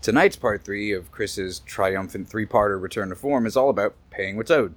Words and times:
Tonight's 0.00 0.36
part 0.36 0.64
three 0.64 0.92
of 0.92 1.10
Chris's 1.10 1.58
triumphant 1.60 2.28
three 2.28 2.46
parter 2.46 2.80
return 2.80 3.08
to 3.08 3.16
form 3.16 3.46
is 3.46 3.56
all 3.56 3.68
about 3.68 3.94
paying 4.10 4.36
what's 4.36 4.50
owed. 4.50 4.74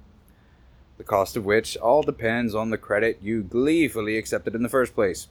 The 0.98 1.04
cost 1.04 1.36
of 1.36 1.44
which 1.44 1.76
all 1.76 2.02
depends 2.02 2.56
on 2.56 2.70
the 2.70 2.78
credit 2.78 3.18
you 3.22 3.42
gleefully 3.42 4.18
accepted 4.18 4.54
in 4.56 4.64
the 4.64 4.68
first 4.68 4.94
place. 4.94 5.28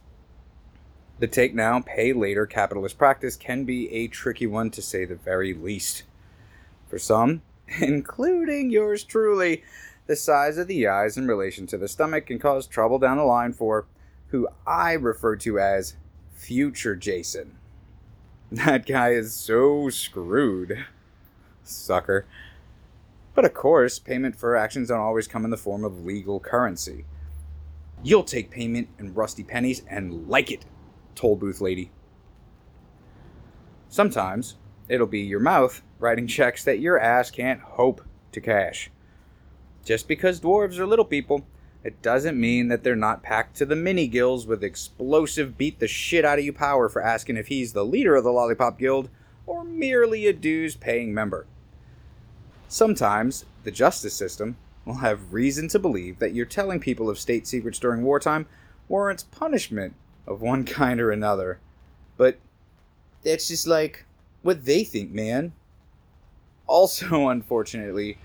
The 1.20 1.28
take 1.28 1.54
now, 1.54 1.82
pay 1.82 2.14
later 2.14 2.46
capitalist 2.46 2.98
practice 2.98 3.36
can 3.36 3.66
be 3.66 3.92
a 3.92 4.08
tricky 4.08 4.48
one 4.48 4.72
to 4.72 4.82
say 4.82 5.04
the 5.04 5.16
very 5.16 5.54
least. 5.54 6.04
For 6.88 6.98
some, 6.98 7.42
including 7.82 8.72
yours 8.72 9.04
truly, 9.04 9.62
the 10.08 10.16
size 10.16 10.58
of 10.58 10.68
the 10.68 10.88
eyes 10.88 11.18
in 11.18 11.28
relation 11.28 11.68
to 11.68 11.78
the 11.78 11.90
stomach 11.90 12.28
can 12.28 12.40
cause 12.40 12.66
trouble 12.66 12.98
down 12.98 13.18
the 13.18 13.24
line 13.24 13.54
for 13.54 13.86
who 14.28 14.48
I 14.66 14.94
refer 14.94 15.36
to 15.38 15.60
as 15.60 15.96
future 16.34 16.96
Jason. 16.96 17.58
That 18.52 18.86
guy 18.86 19.12
is 19.12 19.34
so 19.34 19.90
screwed. 19.90 20.86
Sucker. 21.64 22.26
But 23.34 23.46
of 23.46 23.54
course, 23.54 23.98
payment 23.98 24.36
for 24.36 24.58
actions 24.58 24.90
don't 24.90 25.00
always 25.00 25.28
come 25.28 25.46
in 25.46 25.52
the 25.52 25.58
form 25.58 25.86
of 25.86 26.06
legal 26.06 26.42
currency. 26.42 27.06
You'll 28.04 28.24
take 28.26 28.52
payment 28.52 28.90
in 29.00 29.14
rusty 29.14 29.44
pennies 29.44 29.84
and 29.88 30.28
like 30.28 30.52
it, 30.52 30.66
toll 31.16 31.38
booth 31.38 31.62
lady. 31.62 31.92
Sometimes 33.88 34.58
it'll 34.90 35.08
be 35.08 35.22
your 35.22 35.40
mouth 35.40 35.82
writing 36.00 36.28
checks 36.28 36.66
that 36.66 36.80
your 36.80 37.00
ass 37.00 37.32
can't 37.32 37.62
hope 37.62 38.02
to 38.34 38.42
cash. 38.42 38.90
Just 39.86 40.10
because 40.10 40.42
dwarves 40.42 40.78
are 40.78 40.86
little 40.86 41.06
people, 41.06 41.46
it 41.84 42.02
doesn't 42.02 42.40
mean 42.40 42.68
that 42.68 42.84
they're 42.84 42.96
not 42.96 43.24
packed 43.24 43.56
to 43.58 43.66
the 43.66 43.76
mini 43.76 44.08
gills 44.08 44.46
with 44.46 44.64
explosive 44.64 45.58
beat 45.58 45.80
the 45.80 45.88
shit 45.88 46.24
out 46.24 46.38
of 46.38 46.46
you 46.46 46.54
power 46.54 46.88
for 46.90 47.02
asking 47.02 47.38
if 47.38 47.48
he's 47.48 47.74
the 47.74 47.86
leader 47.86 48.16
of 48.16 48.24
the 48.24 48.32
Lollipop 48.32 48.78
Guild 48.78 49.10
or 49.48 49.64
merely 49.64 50.28
a 50.28 50.34
dues 50.34 50.76
paying 50.76 51.14
member. 51.14 51.48
Sometimes 52.68 53.46
the 53.64 53.72
justice 53.72 54.14
system 54.14 54.58
will 54.86 54.96
have 54.96 55.34
reason 55.34 55.68
to 55.70 55.80
believe 55.80 56.20
that 56.20 56.34
you're 56.34 56.46
telling 56.46 56.80
people 56.80 57.10
of 57.10 57.20
state 57.20 57.48
secrets 57.48 57.80
during 57.80 58.04
wartime 58.04 58.46
warrants 58.88 59.24
punishment 59.24 59.96
of 60.28 60.42
one 60.42 60.64
kind 60.66 61.02
or 61.02 61.12
another. 61.12 61.60
But 62.16 62.38
that's 63.24 63.48
just 63.48 63.66
like 63.66 64.06
what 64.44 64.66
they 64.66 64.84
think, 64.84 65.12
man. 65.12 65.54
Also, 66.68 67.28
unfortunately, 67.30 68.20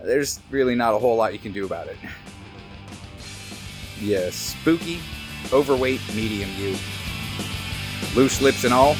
there's 0.00 0.40
really 0.50 0.76
not 0.76 0.94
a 0.94 0.98
whole 0.98 1.16
lot 1.16 1.32
you 1.32 1.38
can 1.40 1.52
do 1.52 1.66
about 1.66 1.88
it. 1.88 1.96
Yeah, 4.00 4.30
spooky, 4.30 5.00
overweight, 5.52 6.00
medium 6.14 6.50
you. 6.58 6.76
Loose 8.14 8.42
lips 8.42 8.64
and 8.64 8.74
all. 8.74 8.96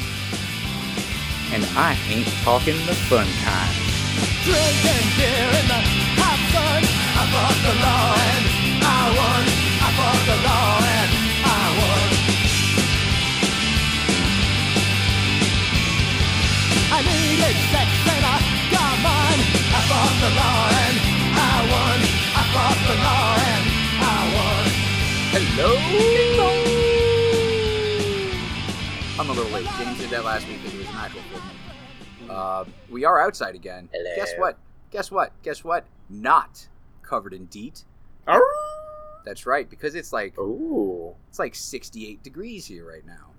And 1.51 1.63
I 1.75 1.97
ain't 2.07 2.27
talking 2.43 2.75
the 2.85 2.95
fun 3.07 3.27
kind. 3.43 3.75
Drinking 4.43 5.07
beer 5.19 5.49
in 5.59 5.67
the 5.67 5.81
hot 6.19 6.39
sun. 6.51 6.81
I 6.81 7.23
fought 7.31 7.59
the 7.63 7.75
law 7.85 8.15
and 8.15 8.45
I 8.83 9.01
won. 9.19 9.43
I 9.83 9.89
fought 9.99 10.23
the 10.31 10.37
law 10.47 10.79
and 10.95 11.11
I 11.43 11.63
won. 11.79 12.09
I 16.91 16.99
needed 17.03 17.55
sex 17.71 17.89
and 18.15 18.25
I 18.25 18.37
got 18.71 18.95
mine. 19.03 19.41
I 19.75 19.81
fought 19.91 20.15
the 20.23 20.31
law 20.35 20.74
I'm 29.17 29.29
a 29.29 29.33
little 29.33 29.51
late. 29.51 29.67
James 29.77 29.97
did 29.99 30.09
that 30.09 30.25
last 30.25 30.47
week 30.47 30.57
because 30.61 30.73
it 30.73 30.79
was 30.79 30.87
an 30.89 30.95
actual 30.95 31.21
full 31.31 31.41
moon. 32.21 32.29
Uh, 32.29 32.65
we 32.89 33.05
are 33.05 33.19
outside 33.21 33.55
again. 33.55 33.87
Hello. 33.93 34.09
Guess 34.15 34.33
what? 34.37 34.57
Guess 34.91 35.11
what? 35.11 35.31
Guess 35.43 35.63
what? 35.63 35.85
Not 36.09 36.67
covered 37.01 37.33
in 37.33 37.45
DEET. 37.45 37.83
That's 39.25 39.45
right, 39.47 39.67
because 39.69 39.95
it's 39.95 40.11
like 40.13 40.37
Ooh. 40.37 41.15
it's 41.29 41.39
like 41.39 41.55
68 41.55 42.21
degrees 42.23 42.65
here 42.67 42.87
right 42.87 43.05
now. 43.05 43.31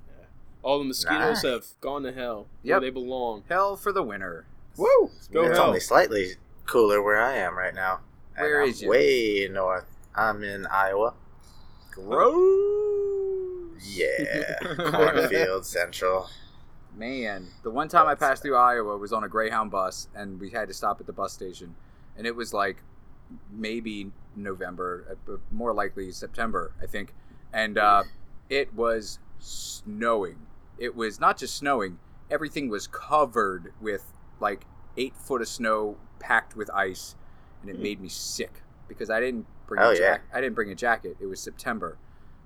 All 0.63 0.79
the 0.81 0.85
mosquitoes 0.85 1.45
Nice. 1.45 1.53
have 1.53 1.65
gone 1.81 2.03
to 2.03 2.13
hell 2.13 2.47
Yep. 2.65 2.81
they 2.81 2.91
belong. 2.91 3.45
Hell 3.49 3.77
for 3.77 3.93
the 3.93 4.03
winter. 4.03 4.47
Woo! 4.77 5.11
Go 5.33 5.45
it's 5.45 5.59
hell. 5.59 5.69
only 5.69 5.79
slightly 5.81 6.33
cooler 6.67 7.01
where 7.03 7.21
I 7.21 7.35
am 7.37 7.57
right 7.57 7.75
now. 7.75 8.01
And 8.37 8.45
Where 8.47 8.63
I'm 8.63 8.69
is? 8.71 8.85
Way 8.85 9.49
north. 9.51 9.87
I'm 10.17 10.43
in 10.43 10.67
Iowa. 10.67 11.15
Gross. 11.97 13.73
Yeah. 13.83 14.59
Cornfield 14.91 15.65
Central. 15.67 16.29
Man, 16.95 17.49
the 17.63 17.71
one 17.71 17.89
time 17.89 18.07
I 18.07 18.15
passed 18.15 18.43
through 18.43 18.57
Iowa 18.57 18.99
was 18.99 19.15
on 19.15 19.25
a 19.25 19.29
Greyhound 19.29 19.71
bus, 19.71 20.09
and 20.15 20.39
we 20.39 20.51
had 20.51 20.69
to 20.69 20.75
stop 20.75 21.01
at 21.01 21.07
the 21.07 21.13
bus 21.13 21.33
station, 21.33 21.75
and 22.17 22.27
it 22.27 22.37
was 22.37 22.53
like 22.53 22.83
maybe 23.51 24.13
November, 24.35 25.17
uh, 25.29 25.37
more 25.51 25.73
likely 25.73 26.11
September, 26.13 26.73
I 26.83 26.87
think, 26.87 27.15
and 27.53 27.79
uh, 27.79 28.05
it 28.51 28.75
was 28.75 29.19
snowing. 29.39 30.37
It 30.79 30.95
was 30.95 31.19
not 31.19 31.39
just 31.39 31.57
snowing; 31.57 31.99
everything 32.31 32.69
was 32.69 32.87
covered 32.87 33.73
with 33.81 34.13
like 34.39 34.67
eight 34.99 35.17
foot 35.17 35.41
of 35.41 35.49
snow 35.49 35.97
packed 36.19 36.57
with 36.57 36.71
ice, 36.71 37.15
and 37.63 37.71
it 37.71 37.79
made 37.79 38.01
me 38.01 38.09
sick 38.09 38.63
because 38.89 39.11
I 39.11 39.21
didn't 39.21 39.47
bring 39.67 39.83
Oh, 39.83 39.91
a 39.91 39.99
yeah. 39.99 40.19
I 40.33 40.41
didn't 40.41 40.55
bring 40.55 40.71
a 40.71 40.75
jacket. 40.75 41.17
It 41.21 41.27
was 41.27 41.41
September. 41.41 41.99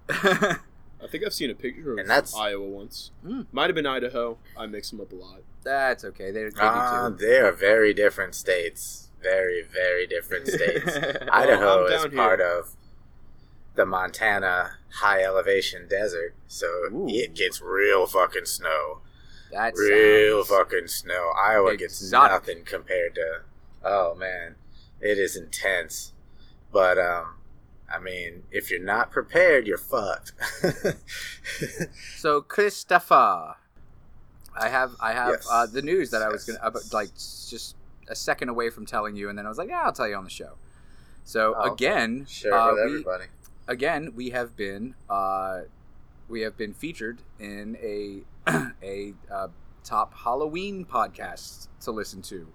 I 0.08 1.06
think 1.10 1.24
I've 1.24 1.32
seen 1.32 1.50
a 1.50 1.54
picture 1.54 1.92
of 1.92 1.98
And 1.98 2.08
that's- 2.10 2.34
Iowa 2.34 2.66
once. 2.66 3.10
Mm. 3.24 3.46
Might 3.52 3.66
have 3.66 3.74
been 3.74 3.86
Idaho. 3.86 4.38
I 4.56 4.66
mix 4.66 4.90
them 4.90 5.00
up 5.00 5.12
a 5.12 5.14
lot. 5.16 5.40
That's 5.62 6.04
okay. 6.04 6.30
They, 6.30 6.44
they 6.44 6.50
Ah, 6.58 7.08
do 7.08 7.16
too. 7.16 7.26
they 7.26 7.38
are 7.38 7.52
very 7.52 7.94
different 7.94 8.34
states. 8.34 9.08
Very, 9.22 9.62
very 9.62 10.06
different 10.06 10.46
states. 10.48 10.86
Idaho 11.30 11.86
I'm 11.86 11.92
is 11.92 12.02
down 12.02 12.10
part 12.12 12.40
here. 12.40 12.58
of 12.58 12.76
the 13.76 13.86
Montana 13.86 14.72
high 14.94 15.22
elevation 15.22 15.86
desert, 15.88 16.34
so 16.48 16.66
Ooh. 16.92 17.06
it 17.08 17.34
gets 17.34 17.60
real 17.62 18.06
fucking 18.06 18.46
snow. 18.46 18.98
That 19.52 19.74
real 19.76 20.44
fucking 20.44 20.88
snow. 20.88 21.32
Iowa 21.40 21.76
gets 21.76 22.10
nothing 22.10 22.64
compared 22.64 23.14
to. 23.16 23.42
Oh 23.84 24.14
man, 24.14 24.56
it 25.00 25.18
is 25.18 25.36
intense. 25.36 26.12
But 26.72 26.98
um, 26.98 27.34
I 27.92 27.98
mean, 27.98 28.44
if 28.50 28.70
you're 28.70 28.82
not 28.82 29.10
prepared, 29.10 29.66
you're 29.66 29.78
fucked. 29.78 30.32
So 32.16 32.40
Christopher, 32.40 33.56
I 34.58 34.68
have 34.68 34.92
I 35.00 35.12
have 35.12 35.30
Yes. 35.30 35.48
uh, 35.50 35.66
the 35.66 35.82
news 35.82 36.10
that 36.10 36.22
I 36.22 36.28
was 36.28 36.44
gonna 36.44 36.58
about, 36.62 36.92
like 36.92 37.12
just 37.14 37.76
a 38.08 38.14
second 38.14 38.48
away 38.48 38.70
from 38.70 38.86
telling 38.86 39.16
you, 39.16 39.28
and 39.28 39.38
then 39.38 39.46
I 39.46 39.48
was 39.48 39.58
like, 39.58 39.68
yeah, 39.68 39.82
I'll 39.82 39.92
tell 39.92 40.08
you 40.08 40.16
on 40.16 40.24
the 40.24 40.30
show. 40.30 40.54
So 41.24 41.54
Oh, 41.56 41.72
again, 41.72 42.26
Share 42.28 42.54
uh, 42.54 42.72
with 42.72 42.76
we, 42.84 42.90
everybody. 42.90 43.24
again 43.68 44.12
we 44.14 44.30
have 44.30 44.56
been 44.56 44.94
uh, 45.08 45.62
we 46.28 46.40
have 46.42 46.56
been 46.56 46.72
featured 46.74 47.22
in 47.38 47.76
a 47.82 48.22
a 48.82 49.14
uh, 49.30 49.48
top 49.84 50.14
Halloween 50.14 50.84
podcast 50.84 51.68
to 51.82 51.90
listen 51.90 52.22
to. 52.22 52.46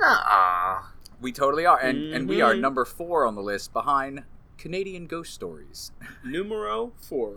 Nuh-uh. 0.00 0.82
We 1.20 1.32
totally 1.32 1.66
are, 1.66 1.78
and 1.78 2.14
and 2.14 2.28
we 2.28 2.40
are 2.40 2.54
Mhm. 2.54 2.60
number 2.60 2.84
four 2.84 3.26
on 3.26 3.34
the 3.34 3.42
list 3.42 3.72
behind 3.72 4.24
Canadian 4.58 5.06
ghost 5.06 5.32
stories. 5.34 5.92
Numero 6.24 6.92
four. 7.00 7.34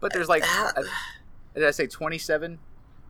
But 0.00 0.12
there's 0.12 0.28
like, 0.28 0.44
uh, 0.46 0.82
did 1.54 1.64
I 1.64 1.70
say 1.70 1.86
twenty 1.86 2.18
seven? 2.18 2.58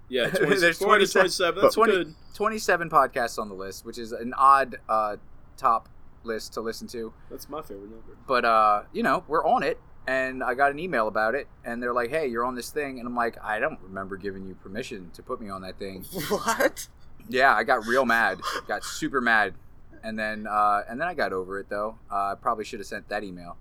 Yeah, 0.08 0.28
There's 0.30 0.78
20, 0.78 1.06
27 1.06 1.22
27. 1.22 1.62
That's 1.62 1.74
20 1.74 1.92
good. 1.92 2.14
27 2.34 2.90
podcasts 2.90 3.38
on 3.38 3.48
the 3.48 3.54
list, 3.54 3.86
which 3.86 3.96
is 3.96 4.12
an 4.12 4.34
odd 4.36 4.76
uh, 4.86 5.16
top 5.56 5.88
list 6.24 6.52
to 6.54 6.60
listen 6.60 6.86
to. 6.88 7.12
That's 7.30 7.48
my 7.48 7.62
favorite 7.62 7.90
number. 7.90 8.16
But, 8.26 8.44
uh, 8.44 8.82
you 8.92 9.02
know, 9.02 9.24
we're 9.28 9.44
on 9.46 9.62
it. 9.62 9.80
And 10.06 10.44
I 10.44 10.52
got 10.52 10.70
an 10.72 10.78
email 10.78 11.08
about 11.08 11.34
it. 11.34 11.48
And 11.64 11.82
they're 11.82 11.94
like, 11.94 12.10
hey, 12.10 12.26
you're 12.26 12.44
on 12.44 12.54
this 12.54 12.68
thing. 12.70 12.98
And 12.98 13.08
I'm 13.08 13.16
like, 13.16 13.38
I 13.42 13.58
don't 13.58 13.78
remember 13.82 14.18
giving 14.18 14.44
you 14.46 14.54
permission 14.56 15.10
to 15.14 15.22
put 15.22 15.40
me 15.40 15.48
on 15.48 15.62
that 15.62 15.78
thing. 15.78 16.04
What? 16.28 16.86
Yeah, 17.28 17.54
I 17.54 17.64
got 17.64 17.86
real 17.86 18.04
mad. 18.04 18.40
Got 18.68 18.84
super 18.84 19.20
mad. 19.20 19.54
And 20.02 20.18
then, 20.18 20.46
uh, 20.46 20.82
and 20.88 21.00
then 21.00 21.08
I 21.08 21.14
got 21.14 21.32
over 21.32 21.58
it, 21.58 21.68
though. 21.70 21.98
Uh, 22.10 22.32
I 22.32 22.34
probably 22.40 22.64
should 22.64 22.80
have 22.80 22.86
sent 22.86 23.08
that 23.08 23.24
email 23.24 23.56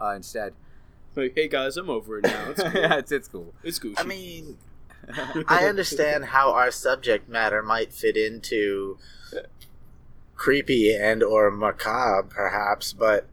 uh, 0.00 0.10
instead. 0.16 0.54
Like, 1.14 1.34
hey 1.34 1.48
guys, 1.48 1.76
I'm 1.76 1.90
over 1.90 2.18
it 2.18 2.24
now. 2.24 2.50
It's 2.50 2.62
cool. 2.62 2.72
yeah, 2.80 2.94
it's, 2.96 3.12
it's 3.12 3.28
cool. 3.28 3.52
It's 3.62 3.78
Gucci. 3.78 3.94
I 3.98 4.04
mean, 4.04 4.56
I 5.46 5.66
understand 5.66 6.26
how 6.26 6.52
our 6.52 6.70
subject 6.70 7.28
matter 7.28 7.62
might 7.62 7.92
fit 7.92 8.16
into 8.16 8.96
creepy 10.34 10.94
and 10.94 11.22
or 11.22 11.50
macabre, 11.50 12.28
perhaps, 12.28 12.92
but 12.92 13.28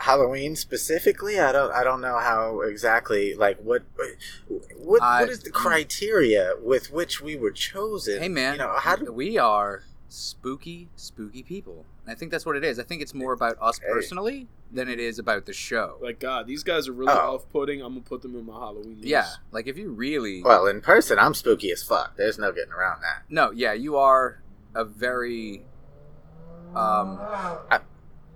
Halloween 0.00 0.56
specifically, 0.56 1.38
I 1.38 1.52
don't, 1.52 1.72
I 1.72 1.84
don't 1.84 2.00
know 2.00 2.18
how 2.18 2.60
exactly. 2.62 3.34
Like, 3.34 3.58
what, 3.60 3.82
what, 4.78 5.02
I- 5.02 5.20
what 5.20 5.28
is 5.30 5.40
the 5.40 5.50
criteria 5.50 6.54
with 6.60 6.90
which 6.92 7.20
we 7.20 7.36
were 7.36 7.50
chosen? 7.50 8.20
Hey, 8.20 8.28
man. 8.28 8.54
you 8.54 8.58
know, 8.58 8.74
how 8.78 8.96
do 8.96 9.12
we 9.12 9.38
are 9.38 9.84
spooky, 10.08 10.88
spooky 10.96 11.42
people. 11.42 11.84
And 12.04 12.12
I 12.12 12.18
think 12.18 12.32
that's 12.32 12.44
what 12.44 12.56
it 12.56 12.64
is. 12.64 12.78
I 12.80 12.82
think 12.82 13.00
it's 13.02 13.14
more 13.14 13.32
about 13.32 13.56
us 13.60 13.78
Okay. 13.78 13.92
personally 13.92 14.48
than 14.72 14.88
it 14.88 14.98
is 14.98 15.18
about 15.20 15.46
the 15.46 15.52
show. 15.52 15.98
Like 16.00 16.18
God, 16.18 16.46
these 16.48 16.62
guys 16.64 16.88
are 16.88 16.92
really 16.92 17.12
Oh. 17.12 17.34
off-putting. 17.34 17.80
I'm 17.82 17.92
gonna 17.94 18.00
put 18.00 18.22
them 18.22 18.34
in 18.36 18.44
my 18.46 18.54
Halloween. 18.54 18.96
list. 18.96 19.06
yeah, 19.08 19.26
like 19.52 19.66
if 19.68 19.76
you 19.78 19.90
really 19.90 20.42
Well, 20.42 20.66
in 20.66 20.80
person, 20.80 21.18
I'm 21.18 21.34
spooky 21.34 21.70
as 21.72 21.82
fuck. 21.84 22.16
There's 22.16 22.38
no 22.38 22.50
getting 22.52 22.72
around 22.72 23.02
that. 23.02 23.22
No, 23.28 23.50
yeah, 23.52 23.72
you 23.72 23.96
are 23.96 24.40
a 24.74 24.84
very 24.84 25.62
um 26.74 27.18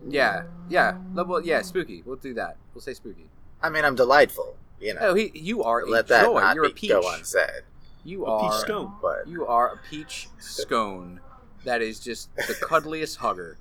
yeah, 0.09 0.45
yeah. 0.69 0.99
Well, 1.15 1.43
yeah, 1.45 1.63
spooky. 1.63 2.03
We'll 2.05 2.17
do 2.17 2.35
that. 2.35 2.57
We'll 2.75 2.83
say 2.83 2.95
spooky. 2.95 3.29
I 3.63 3.71
mean, 3.71 3.85
I'm 3.85 3.95
delightful. 3.95 4.57
You 4.81 4.95
know, 4.95 5.01
Oh, 5.03 5.15
he 5.15 5.31
you 5.35 5.63
are 5.63 5.81
a 5.81 5.89
let 5.89 6.09
that 6.09 6.25
joy. 6.25 6.41
not 6.41 6.55
You're 6.55 6.65
a 6.67 6.69
be, 6.69 6.75
peach. 6.75 6.91
go 6.91 7.03
unsaid. 7.15 7.63
You 8.05 8.27
A 8.27 8.31
are 8.31 8.51
peach 8.51 8.61
scone. 8.61 8.93
But 9.01 9.27
You 9.29 9.47
are 9.47 9.69
a 9.75 9.79
peach 9.89 10.29
scone 10.39 11.21
that 11.65 11.81
is 11.81 11.99
just 12.01 12.35
the 12.37 12.55
cuddliest 12.61 13.19
hugger. 13.19 13.57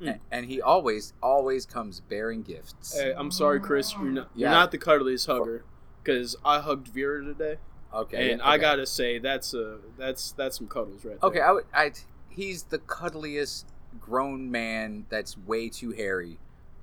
Mm. 0.00 0.18
And 0.30 0.46
he 0.46 0.60
always, 0.60 1.12
always 1.22 1.64
comes 1.66 2.00
bearing 2.00 2.42
gifts. 2.42 2.98
Hey, 2.98 3.12
I'm 3.16 3.30
sorry, 3.30 3.60
Chris. 3.60 3.92
You're 3.94 4.04
not. 4.04 4.30
You're 4.34 4.50
not 4.50 4.70
the 4.72 4.78
cuddliest 4.78 5.26
hugger. 5.26 5.64
Because 6.02 6.36
I 6.44 6.60
hugged 6.60 6.88
Vera 6.88 7.22
today, 7.22 7.56
Okay. 7.92 8.32
and 8.32 8.40
I 8.40 8.56
gotta 8.56 8.86
say 8.86 9.18
that's 9.18 9.52
a 9.52 9.78
that's 9.98 10.32
that's 10.32 10.56
some 10.56 10.66
cuddles 10.66 11.04
right 11.04 11.20
there. 11.20 11.28
Okay, 11.30 11.40
I 11.40 11.52
would. 11.52 11.64
I. 11.74 11.92
He's 12.30 12.62
the 12.64 12.78
cuddliest 12.78 13.66
grown 14.00 14.50
man 14.50 15.06
that's 15.08 15.36
way 15.38 15.68
too 15.68 15.92
hairy 15.92 16.38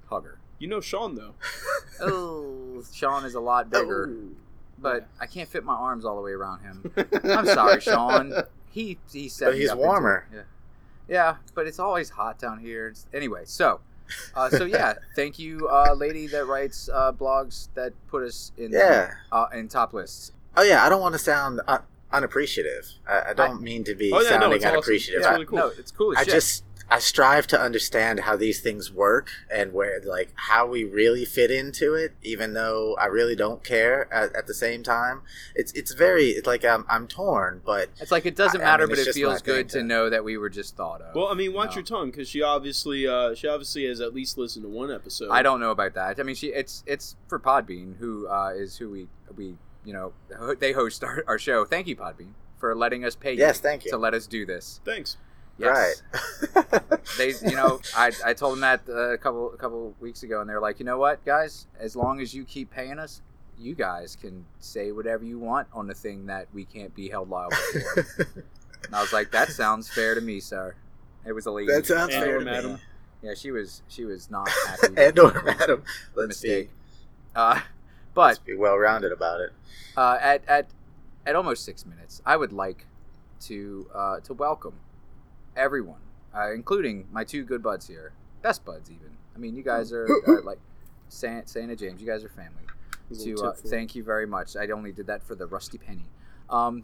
hugger. 0.09 0.39
You 0.59 0.67
know 0.67 0.81
Sean 0.81 1.15
though. 1.15 1.35
Oh, 1.99 2.83
Sean 2.93 3.25
is 3.25 3.33
a 3.33 3.39
lot 3.39 3.69
bigger, 3.71 4.09
Oh. 4.11 4.27
but 4.77 5.07
I 5.19 5.25
can't 5.25 5.49
fit 5.49 5.63
my 5.63 5.73
arms 5.73 6.05
all 6.05 6.15
the 6.15 6.21
way 6.21 6.31
around 6.31 6.59
him. 6.61 6.91
I'm 7.23 7.45
sorry, 7.47 7.81
Sean. 7.81 8.33
He 8.69 8.97
he 9.11 9.29
set 9.29 9.45
But 9.47 9.53
me 9.55 9.61
he's 9.61 9.69
up 9.69 9.77
into- 9.77 9.87
warmer. 9.87 10.27
yeah. 10.31 10.41
yeah, 11.07 11.35
but 11.55 11.65
it's 11.65 11.79
always 11.79 12.11
hot 12.11 12.37
down 12.37 12.59
here. 12.59 12.87
It's- 12.87 13.07
Anyway, 13.13 13.43
so 13.45 13.79
uh, 14.35 14.49
so 14.49 14.63
yeah, 14.65 14.93
thank 15.15 15.39
you, 15.39 15.67
uh, 15.67 15.93
lady 15.93 16.27
that 16.27 16.45
writes 16.45 16.87
uh, 16.93 17.11
blogs 17.11 17.69
that 17.73 17.93
put 18.07 18.23
us 18.23 18.51
in 18.57 18.71
yeah. 18.71 19.11
uh, 19.31 19.47
in 19.53 19.67
top 19.67 19.93
lists. 19.93 20.31
Oh 20.55 20.61
yeah. 20.63 20.85
I 20.85 20.89
don't 20.89 21.01
want 21.01 21.13
to 21.13 21.19
sound 21.19 21.61
un- 21.67 21.81
unappreciative. 22.13 22.87
I, 23.07 23.29
I 23.29 23.33
don't 23.33 23.61
mean 23.61 23.83
to 23.85 23.95
be 23.95 24.11
Oh, 24.13 24.19
yeah, 24.21 24.29
no, 24.31 24.39
sounding 24.41 24.51
it's 24.53 24.65
awesome. 24.65 24.73
unappreciative. 24.75 25.17
It's 25.19 25.27
I- 25.27 25.33
really 25.33 25.45
cool. 25.45 25.57
No, 25.57 25.67
it's 25.77 25.91
cool 25.91 26.11
as 26.13 26.17
I 26.19 26.23
shit. 26.25 26.33
just 26.33 26.63
I 26.89 26.99
strive 26.99 27.47
to 27.47 27.59
understand 27.59 28.21
how 28.21 28.37
these 28.37 28.61
things 28.61 28.91
work 28.91 29.29
and 29.51 29.73
where 29.73 29.99
like 30.05 30.29
how 30.35 30.65
we 30.67 30.85
really 30.85 31.25
fit 31.25 31.51
into 31.51 31.95
it, 31.95 32.13
even 32.23 32.53
though 32.53 32.95
I 32.97 33.07
really 33.07 33.35
don't 33.35 33.61
care 33.63 34.11
at, 34.13 34.33
at 34.35 34.47
the 34.47 34.53
same 34.53 34.83
time. 34.83 35.21
It's 35.53 35.73
it's 35.73 35.93
very 35.93 36.27
it's 36.29 36.47
like 36.47 36.63
I'm 36.63 36.85
I'm 36.89 37.05
torn, 37.07 37.61
but 37.65 37.89
it's 37.99 38.11
like 38.11 38.25
it 38.25 38.35
doesn't 38.37 38.61
I- 38.61 38.63
I 38.63 38.67
matter, 38.67 38.87
mean, 38.87 38.95
but 38.95 39.05
it 39.07 39.13
feels 39.13 39.41
good 39.41 39.67
to 39.69 39.79
to- 39.79 39.83
know 39.83 40.09
that 40.09 40.23
we 40.23 40.37
were 40.37 40.49
just 40.49 40.77
thought 40.77 41.01
of. 41.01 41.13
Well, 41.13 41.27
I 41.27 41.33
mean, 41.33 41.53
watch 41.53 41.71
No. 41.71 41.75
your 41.75 41.83
tongue 41.83 42.11
because 42.11 42.29
she 42.29 42.41
obviously 42.41 43.05
uh, 43.05 43.35
she 43.35 43.47
obviously 43.47 43.85
has 43.87 43.99
at 43.99 44.13
least 44.13 44.37
listened 44.37 44.63
to 44.63 44.69
one 44.69 44.89
episode. 44.91 45.29
I 45.29 45.41
don't 45.41 45.59
know 45.59 45.71
about 45.71 45.93
that. 45.95 46.19
I 46.19 46.23
mean, 46.23 46.35
she 46.35 46.47
it's 46.53 46.83
it's 46.87 47.17
for 47.27 47.37
Podbean, 47.39 47.97
who 47.97 48.27
uh, 48.29 48.53
is 48.55 48.77
who 48.77 48.89
we 48.89 49.07
we 49.35 49.55
you 49.83 49.93
know 49.93 50.13
they 50.59 50.71
host 50.71 51.03
our, 51.03 51.23
our 51.27 51.37
show. 51.37 51.65
Thank 51.65 51.87
you, 51.87 51.97
Podbean, 51.97 52.31
for 52.57 52.73
letting 52.75 53.03
us 53.03 53.15
pay 53.15 53.33
you 53.33 53.39
yes, 53.39 53.59
thank 53.59 53.83
you. 53.83 53.91
to 53.91 53.97
let 53.97 54.13
us 54.13 54.25
do 54.25 54.45
this. 54.45 54.79
Thanks. 54.85 55.17
Yes. 55.57 56.03
Right. 56.13 56.81
They, 57.17 57.29
you 57.49 57.55
know, 57.55 57.79
I, 57.95 58.11
I 58.23 58.33
told 58.33 58.53
them 58.53 58.59
that 58.61 58.81
uh, 58.87 59.13
a 59.13 59.17
couple 59.17 59.51
a 59.51 59.57
couple 59.57 59.95
weeks 59.99 60.21
ago, 60.21 60.39
and 60.41 60.47
they 60.49 60.53
were 60.53 60.59
like, 60.61 60.77
you 60.79 60.85
know 60.85 60.99
what, 60.99 61.23
guys, 61.25 61.65
as 61.79 61.95
long 61.95 62.19
as 62.19 62.33
you 62.33 62.43
keep 62.43 62.69
paying 62.69 62.99
us, 62.99 63.21
you 63.57 63.73
guys 63.73 64.15
can 64.15 64.45
say 64.59 64.91
whatever 64.91 65.23
you 65.23 65.39
want 65.39 65.67
on 65.73 65.87
the 65.87 65.95
thing 65.95 66.27
that 66.27 66.47
we 66.53 66.63
can't 66.65 66.93
be 66.93 67.09
held 67.09 67.29
liable 67.29 67.55
for. 67.55 68.05
and 68.85 68.93
I 68.95 69.01
was 69.01 69.11
like, 69.13 69.31
that 69.31 69.49
sounds 69.49 69.89
fair 69.89 70.13
to 70.13 70.21
me, 70.21 70.39
sir. 70.39 70.75
It 71.25 71.31
was 71.31 71.47
a 71.47 71.51
lady. 71.51 71.71
that 71.71 71.87
sounds 71.87 72.13
And 72.13 72.23
fair 72.23 72.37
to 72.39 72.45
madam. 72.45 72.73
me. 72.73 72.79
yeah, 73.23 73.33
she 73.33 73.49
was 73.49 73.81
she 73.87 74.05
was 74.05 74.29
not 74.29 74.47
happy. 74.67 74.93
and 74.95 75.17
or 75.17 75.41
madam, 75.43 75.83
let's 76.13 76.27
mistake. 76.27 76.67
be 76.67 76.73
Uh, 77.35 77.61
but 78.13 78.27
let's 78.27 78.39
be 78.39 78.53
well 78.55 78.77
rounded 78.77 79.11
about 79.11 79.39
it. 79.41 79.51
uh, 79.95 80.17
at 80.21 80.43
at 80.47 80.67
at 81.25 81.35
almost 81.35 81.65
six 81.65 81.83
minutes, 81.85 82.21
I 82.27 82.37
would 82.37 82.53
like 82.53 82.85
to 83.41 83.89
uh, 83.95 84.19
to 84.19 84.33
welcome 84.33 84.73
everyone, 85.57 85.99
uh, 86.33 86.53
including 86.53 87.07
my 87.11 87.23
two 87.23 87.43
good 87.43 87.61
buds 87.61 87.87
here, 87.87 88.13
best 88.41 88.63
buds 88.63 88.89
even. 88.89 89.17
I 89.35 89.39
mean, 89.39 89.55
you 89.55 89.63
guys 89.63 89.91
are 89.91 90.07
uh, 90.27 90.41
like 90.43 90.59
Santa, 91.09 91.47
Santa 91.47 91.75
James. 91.75 91.99
You 92.01 92.07
guys 92.07 92.23
are 92.23 92.29
family. 92.29 92.63
To 93.23 93.35
uh, 93.41 93.53
thank 93.53 93.95
you 93.95 94.03
very 94.03 94.27
much. 94.27 94.57
I 94.57 94.67
only 94.67 94.91
did 94.91 95.07
that 95.07 95.23
for 95.23 95.35
the 95.35 95.47
rusty 95.47 95.77
penny. 95.77 96.05
Um. 96.49 96.83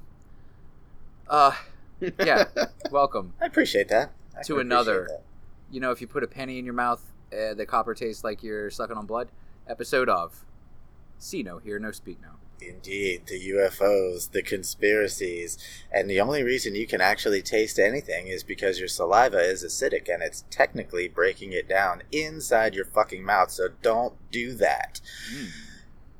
Uh, 1.27 1.53
yeah. 2.19 2.45
welcome. 2.91 3.33
I 3.41 3.45
appreciate 3.45 3.89
that. 3.89 4.11
I 4.37 4.43
To 4.43 4.59
another. 4.59 5.07
that. 5.09 5.23
You 5.69 5.79
know, 5.79 5.91
if 5.91 5.99
you 6.01 6.07
put 6.07 6.23
a 6.23 6.27
penny 6.27 6.59
in 6.59 6.65
your 6.65 6.73
mouth, 6.73 7.03
uh, 7.33 7.53
the 7.53 7.65
copper 7.65 7.93
tastes 7.93 8.23
like 8.23 8.43
you're 8.43 8.69
sucking 8.69 8.95
on 8.95 9.05
blood. 9.05 9.29
Episode 9.67 10.07
of 10.09 10.45
See 11.17 11.43
No, 11.43 11.57
Hear 11.57 11.79
No, 11.79 11.91
Speak 11.91 12.21
No. 12.21 12.29
Indeed, 12.69 13.23
the 13.27 13.49
UFOs, 13.51 14.31
the 14.31 14.41
conspiracies, 14.41 15.57
and 15.91 16.09
the 16.09 16.19
only 16.21 16.43
reason 16.43 16.75
you 16.75 16.87
can 16.87 17.01
actually 17.01 17.41
taste 17.41 17.79
anything 17.79 18.27
is 18.27 18.43
because 18.43 18.79
your 18.79 18.87
saliva 18.87 19.39
is 19.39 19.63
acidic 19.63 20.11
and 20.13 20.21
it's 20.23 20.45
technically 20.49 21.07
breaking 21.07 21.53
it 21.53 21.67
down 21.67 22.03
inside 22.11 22.73
your 22.75 22.85
fucking 22.85 23.23
mouth, 23.23 23.51
so 23.51 23.67
don't 23.81 24.15
do 24.31 24.53
that. 24.55 25.01
Mm. 25.35 25.47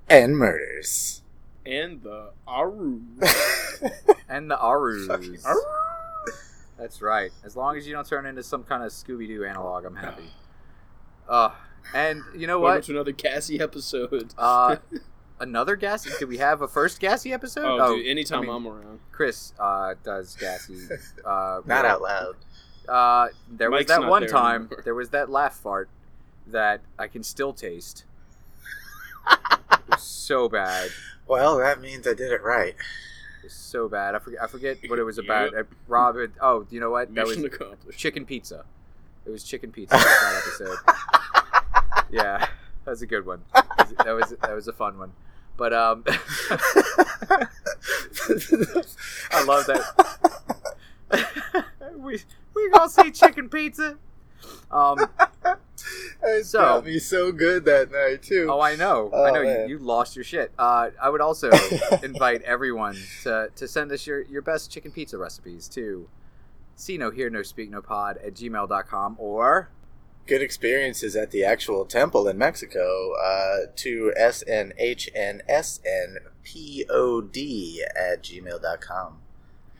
And 0.09 0.37
murders. 0.37 1.21
and 1.65 2.01
the 2.03 2.31
Aru. 2.47 3.01
And 4.29 4.49
the 4.49 4.57
Arus. 4.57 5.07
Fucking- 5.07 5.37
That's 6.77 7.01
right. 7.01 7.31
As 7.43 7.55
long 7.55 7.77
as 7.77 7.85
you 7.85 7.93
don't 7.93 8.07
turn 8.07 8.25
into 8.25 8.41
some 8.41 8.63
kind 8.63 8.83
of 8.83 8.91
Scooby 8.91 9.27
Doo 9.27 9.45
analog, 9.45 9.85
I'm 9.85 9.95
happy. 9.95 10.23
Uh, 11.25 11.51
and 11.95 12.21
you 12.35 12.47
know 12.47 12.59
what? 12.59 12.65
Welcome 12.65 12.75
what? 12.75 12.83
to 12.85 12.91
another 12.91 13.13
Cassie 13.13 13.61
episode. 13.61 14.33
Uh, 14.37 14.75
another 15.43 15.75
gassy. 15.75 16.09
Did 16.19 16.27
we 16.29 16.37
have 16.37 16.61
a 16.61 16.67
first 16.67 16.99
gassy 16.99 17.31
episode? 17.33 17.65
oh, 17.79 17.95
dude, 17.97 18.07
anytime 18.07 18.39
I 18.39 18.41
mean, 18.43 18.51
I'm 18.55 18.67
around. 18.67 18.99
Chris 19.11 19.53
uh, 19.59 19.93
does 20.03 20.35
gassy. 20.35 20.77
Uh, 21.25 21.61
Not 21.65 21.85
out 21.85 22.01
loud. 22.01 22.35
Uh, 22.89 23.27
there 23.49 23.69
was 23.71 23.85
that 23.87 24.05
one 24.05 24.23
there 24.23 24.29
time. 24.29 24.61
anymore. 24.63 24.81
There 24.83 24.95
was 24.95 25.09
that 25.11 25.29
laugh 25.29 25.55
fart 25.55 25.89
that 26.47 26.81
I 26.99 27.07
can 27.07 27.23
still 27.23 27.53
taste. 27.53 28.05
It 29.85 29.89
was 29.89 30.01
so 30.03 30.47
bad. 30.47 30.91
Well, 31.27 31.57
that 31.57 31.81
means 31.81 32.07
I 32.07 32.13
did 32.13 32.31
it 32.31 32.41
right. 32.41 32.69
It 32.69 33.43
was 33.43 33.53
so 33.53 33.89
bad. 33.89 34.15
I 34.15 34.19
forget. 34.19 34.41
I 34.41 34.47
forget 34.47 34.77
what 34.87 34.97
it 34.97 35.03
was 35.03 35.17
about. 35.23 35.51
Yep. 35.53 35.67
Uh, 35.71 35.75
Rob. 35.87 36.17
had- 36.17 36.31
Oh, 36.41 36.65
you 36.69 36.79
know 36.79 36.89
what? 36.89 37.13
That 37.13 37.25
was 37.27 37.37
accomplished. 37.43 37.99
chicken 37.99 38.25
pizza. 38.25 38.63
It 39.25 39.29
was 39.29 39.43
chicken 39.43 39.71
pizza 39.71 39.95
that 39.97 40.41
episode. 40.45 40.77
Yeah, 42.11 42.39
that 42.85 42.91
was 42.91 43.01
a 43.01 43.07
good 43.07 43.25
one. 43.25 43.41
That 43.53 44.11
was 44.13 44.33
that 44.41 44.53
was 44.55 44.67
a 44.67 44.73
fun 44.73 44.97
one. 44.97 45.11
But 45.57 45.73
um, 45.73 46.03
I 49.31 49.43
love 49.45 49.65
that. 49.67 50.45
we 51.97 52.19
we 52.55 52.69
gonna 52.71 52.89
see 52.89 53.11
chicken 53.11 53.49
pizza. 53.49 53.97
Um. 54.71 55.07
It 56.25 56.45
So- 56.45 56.59
got 56.59 56.85
me 56.85 56.97
so 56.99 57.31
good 57.33 57.65
that 57.65 57.91
night 57.91 58.23
too. 58.23 58.47
Oh, 58.49 58.61
I 58.61 58.75
know. 58.75 59.09
I 59.13 59.29
Oh, 59.29 59.33
know. 59.33 59.41
You, 59.41 59.65
you 59.67 59.77
lost 59.79 60.15
your 60.15 60.23
shit. 60.23 60.51
Uh, 60.57 60.89
I 61.01 61.09
would 61.09 61.19
also 61.21 61.49
invite 62.03 62.41
everyone 62.43 62.95
to, 63.23 63.49
to 63.55 63.67
send 63.67 63.91
us 63.91 64.07
your, 64.07 64.21
your 64.21 64.41
best 64.41 64.71
chicken 64.71 64.91
pizza 64.91 65.17
recipes 65.17 65.67
to 65.69 66.07
see 66.77 66.97
no 66.97 67.11
hear 67.11 67.29
no 67.29 67.43
speak 67.43 67.69
no 67.69 67.81
pod 67.81 68.17
at 68.25 68.33
gmail.com 68.35 69.15
or 69.19 69.69
Good 70.25 70.41
experiences 70.41 71.15
at 71.15 71.31
the 71.31 71.43
actual 71.43 71.85
temple 71.85 72.27
in 72.27 72.37
Mexico. 72.37 73.13
Uh, 73.21 73.67
to 73.77 74.13
SNHNSNPOD 76.45 77.77
at 77.95 78.23
gmail.com. 78.23 79.17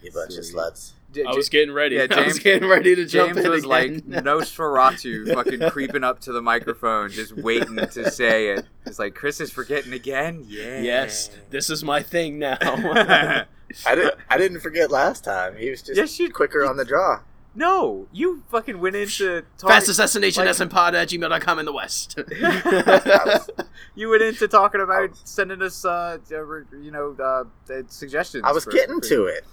You 0.01 0.11
bunch 0.11 0.33
of 0.35 0.43
sluts. 0.43 0.91
J- 1.13 1.23
I 1.25 1.31
was 1.33 1.47
getting 1.47 1.73
ready. 1.73 1.95
Yeah, 1.95 2.03
I 2.03 2.07
James- 2.07 2.25
was 2.25 2.39
getting 2.39 2.67
ready 2.67 2.95
to 2.95 3.05
jump 3.05 3.35
James 3.35 3.45
in 3.45 3.51
was 3.51 3.63
again. 3.63 3.69
like 3.69 4.05
Nosferatu, 4.25 5.33
fucking 5.33 5.69
creeping 5.71 6.03
up 6.03 6.19
to 6.21 6.31
the 6.33 6.41
microphone, 6.41 7.09
just 7.09 7.33
waiting 7.37 7.75
to 7.77 8.11
say 8.11 8.47
it. 8.49 8.65
It's 8.85 8.99
like 8.99 9.15
Chris 9.15 9.39
is 9.39 9.51
forgetting 9.51 9.93
again. 9.93 10.43
Yeah. 10.47 10.81
yes, 10.81 11.29
this 11.51 11.69
is 11.69 11.83
my 11.83 12.01
thing 12.03 12.39
now. 12.39 12.57
I 12.61 13.95
didn't. 13.95 14.15
I 14.29 14.37
didn't 14.37 14.59
forget 14.59 14.91
last 14.91 15.23
time. 15.23 15.55
He 15.55 15.69
was 15.69 15.81
just 15.81 15.95
Yes, 15.97 16.19
you- 16.19 16.31
quicker 16.31 16.65
on 16.65 16.75
the 16.77 16.85
draw. 16.85 17.21
No, 17.55 18.07
you 18.11 18.43
fucking 18.49 18.79
went 18.79 18.95
into 18.95 19.43
talk- 19.57 19.69
Fast 19.69 19.89
assassination 19.89 20.45
like- 20.45 20.69
pod 20.69 20.95
at 20.95 21.09
gmail.com 21.09 21.59
in 21.59 21.65
the 21.65 21.73
West. 21.73 22.17
you 23.95 24.09
went 24.09 24.21
into 24.23 24.47
talking 24.47 24.81
about 24.81 25.15
sending 25.27 25.61
us, 25.61 25.85
uh, 25.85 26.17
you 26.29 26.91
know, 26.91 27.15
uh, 27.23 27.43
suggestions. 27.87 28.43
I 28.45 28.51
was 28.51 28.63
for- 28.65 28.71
getting 28.71 29.01
for- 29.01 29.07
to 29.09 29.25
it. 29.25 29.45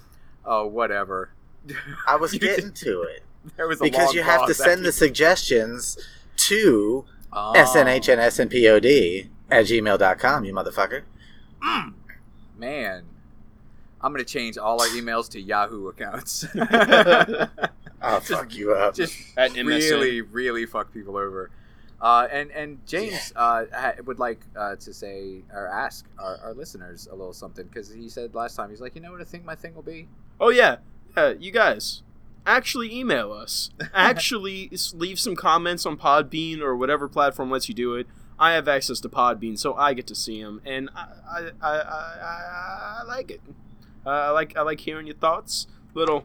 Oh, 0.44 0.66
whatever. 0.66 1.30
I 2.06 2.16
was 2.16 2.32
getting 2.38 2.72
to 2.72 3.02
it 3.02 3.22
There 3.56 3.68
was 3.68 3.80
a 3.80 3.84
because 3.84 4.06
long 4.06 4.14
you 4.14 4.22
have 4.22 4.46
to 4.46 4.54
send 4.54 4.84
the 4.84 4.92
suggestions 4.92 5.98
to 6.36 7.04
Oh. 7.32 7.52
SNHNSNPOD 7.54 9.28
at 9.50 9.66
gmail.com. 9.66 10.44
You 10.44 10.52
motherfucker. 10.54 11.02
Man, 12.58 13.04
I'm 14.00 14.12
gonna 14.12 14.24
change 14.24 14.58
all 14.58 14.80
our 14.82 14.88
emails 14.88 15.28
to 15.30 15.40
Yahoo 15.40 15.88
accounts. 15.88 16.46
I'll 18.00 18.20
fuck 18.20 18.54
you 18.54 18.74
up. 18.74 18.94
just 18.94 19.16
really, 19.36 20.20
really 20.20 20.66
fuck 20.66 20.92
people 20.92 21.16
over. 21.16 21.50
Uh, 22.00 22.26
and 22.32 22.50
and 22.52 22.86
James 22.86 23.32
uh, 23.36 23.64
would 24.06 24.18
like 24.18 24.40
uh, 24.56 24.76
to 24.76 24.94
say 24.94 25.42
or 25.52 25.68
ask 25.68 26.06
our, 26.18 26.38
our 26.38 26.54
listeners 26.54 27.06
a 27.10 27.14
little 27.14 27.34
something 27.34 27.66
because 27.66 27.92
he 27.92 28.08
said 28.08 28.34
last 28.34 28.56
time 28.56 28.70
he's 28.70 28.80
like, 28.80 28.94
you 28.94 29.02
know 29.02 29.12
what 29.12 29.20
I 29.20 29.24
think 29.24 29.44
my 29.44 29.54
thing 29.54 29.74
will 29.74 29.82
be. 29.82 30.08
Oh 30.40 30.48
yeah, 30.48 30.76
yeah. 31.14 31.34
You 31.38 31.50
guys, 31.50 32.02
actually 32.46 32.94
email 32.94 33.32
us. 33.32 33.70
Actually, 33.94 34.70
leave 34.94 35.20
some 35.20 35.36
comments 35.36 35.84
on 35.84 35.98
Podbean 35.98 36.60
or 36.60 36.74
whatever 36.74 37.06
platform 37.06 37.50
lets 37.50 37.68
you 37.68 37.74
do 37.74 37.94
it. 37.94 38.06
I 38.38 38.52
have 38.52 38.66
access 38.66 39.00
to 39.00 39.08
Podbean, 39.10 39.58
so 39.58 39.74
I 39.74 39.92
get 39.92 40.06
to 40.06 40.14
see 40.14 40.42
them, 40.42 40.62
and 40.64 40.88
I 40.96 41.06
I, 41.30 41.50
I, 41.60 41.76
I, 41.76 41.80
I, 41.80 43.00
I 43.00 43.04
like 43.06 43.30
it. 43.30 43.42
Uh, 44.06 44.10
I 44.10 44.30
like 44.30 44.56
I 44.56 44.62
like 44.62 44.80
hearing 44.80 45.06
your 45.06 45.16
thoughts. 45.16 45.66
Little 45.92 46.24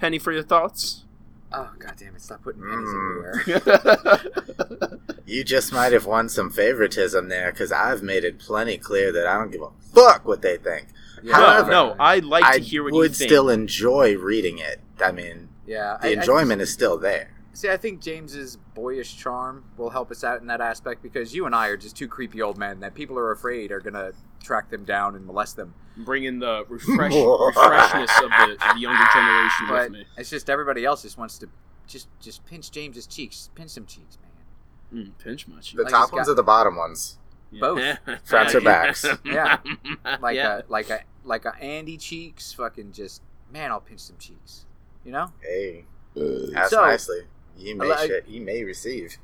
penny 0.00 0.18
for 0.18 0.32
your 0.32 0.42
thoughts. 0.42 1.04
Oh 1.52 1.70
god 1.78 1.94
damn 1.98 2.14
it! 2.14 2.22
Stop 2.22 2.42
putting 2.42 2.62
pennies 2.62 2.88
Mm. 2.88 3.60
everywhere. 3.60 4.90
You 5.26 5.44
just 5.44 5.72
might 5.72 5.92
have 5.92 6.06
won 6.06 6.28
some 6.28 6.50
favoritism 6.50 7.28
there 7.28 7.52
because 7.52 7.70
I've 7.70 8.02
made 8.02 8.24
it 8.24 8.40
plenty 8.40 8.76
clear 8.78 9.12
that 9.12 9.28
I 9.28 9.34
don't 9.38 9.52
give 9.52 9.62
a 9.62 9.68
fuck 9.94 10.26
what 10.26 10.42
they 10.42 10.56
think. 10.56 10.88
Yeah. 11.22 11.36
no, 11.36 11.44
However, 11.46 11.70
no, 11.70 11.96
I 12.00 12.18
like 12.18 12.42
I 12.44 12.58
to 12.58 12.64
hear 12.64 12.82
what 12.82 12.94
you 12.94 13.02
think. 13.02 13.10
Would 13.10 13.14
still 13.28 13.48
enjoy 13.48 14.16
reading 14.18 14.58
it. 14.58 14.80
I 15.00 15.12
mean, 15.12 15.48
Yeah, 15.66 15.98
the 16.02 16.08
I- 16.08 16.10
I- 16.10 16.14
enjoyment 16.14 16.62
is 16.62 16.72
still 16.72 16.98
there. 16.98 17.30
See, 17.52 17.68
I 17.68 17.76
think 17.76 18.00
James's 18.00 18.56
boyish 18.74 19.16
charm 19.16 19.64
will 19.76 19.90
help 19.90 20.10
us 20.10 20.22
out 20.22 20.40
in 20.40 20.46
that 20.46 20.60
aspect 20.60 21.02
because 21.02 21.34
you 21.34 21.46
and 21.46 21.54
I 21.54 21.68
are 21.68 21.76
just 21.76 21.96
two 21.96 22.06
creepy 22.08 22.40
old 22.40 22.56
men 22.56 22.80
that 22.80 22.94
people 22.94 23.18
are 23.18 23.32
afraid 23.32 23.72
are 23.72 23.80
gonna 23.80 24.12
track 24.42 24.70
them 24.70 24.84
down 24.84 25.16
and 25.16 25.26
molest 25.26 25.56
them. 25.56 25.74
Bring 25.96 26.24
in 26.24 26.38
the 26.38 26.64
refresh 26.68 27.12
refreshness 27.12 28.22
of 28.22 28.30
the, 28.30 28.52
of 28.68 28.74
the 28.74 28.80
younger 28.80 29.04
generation 29.12 29.66
But 29.68 29.82
with 29.90 29.92
me. 29.92 30.04
it's 30.16 30.30
just 30.30 30.48
everybody 30.48 30.84
else 30.84 31.02
just 31.02 31.18
wants 31.18 31.38
to 31.38 31.48
just 31.86 32.08
just 32.20 32.46
pinch 32.46 32.70
James's 32.70 33.06
cheeks, 33.06 33.50
pinch 33.54 33.70
some 33.70 33.84
cheeks, 33.84 34.16
man. 34.92 35.06
Mm, 35.06 35.12
pinch 35.22 35.48
my 35.48 35.60
cheek. 35.60 35.76
The 35.78 35.82
Like 35.84 35.92
top 35.92 36.12
ones 36.12 36.26
got- 36.28 36.32
or 36.32 36.36
the 36.36 36.42
bottom 36.44 36.76
ones? 36.76 37.18
Both. 37.58 37.82
Fronts 38.24 38.54
or 38.54 38.60
backs? 38.60 39.04
Yeah. 39.24 39.58
Like 40.20 40.36
yeah. 40.36 40.60
a 40.60 40.62
like 40.68 40.88
a 40.88 41.00
like 41.24 41.44
a 41.46 41.54
Andy 41.56 41.96
cheeks, 41.96 42.52
fucking 42.52 42.92
just 42.92 43.22
man, 43.52 43.72
I'll 43.72 43.80
pinch 43.80 44.00
some 44.00 44.16
cheeks. 44.18 44.66
You 45.04 45.10
know? 45.12 45.32
Hey, 45.42 45.84
ask 46.54 46.70
So- 46.70 46.82
nicely. 46.84 47.22
You 47.60 47.76
may 47.76 47.88
Like- 47.88 48.08
shit, 48.08 48.28
you 48.28 48.40
may 48.40 48.64
receive. 48.64 49.16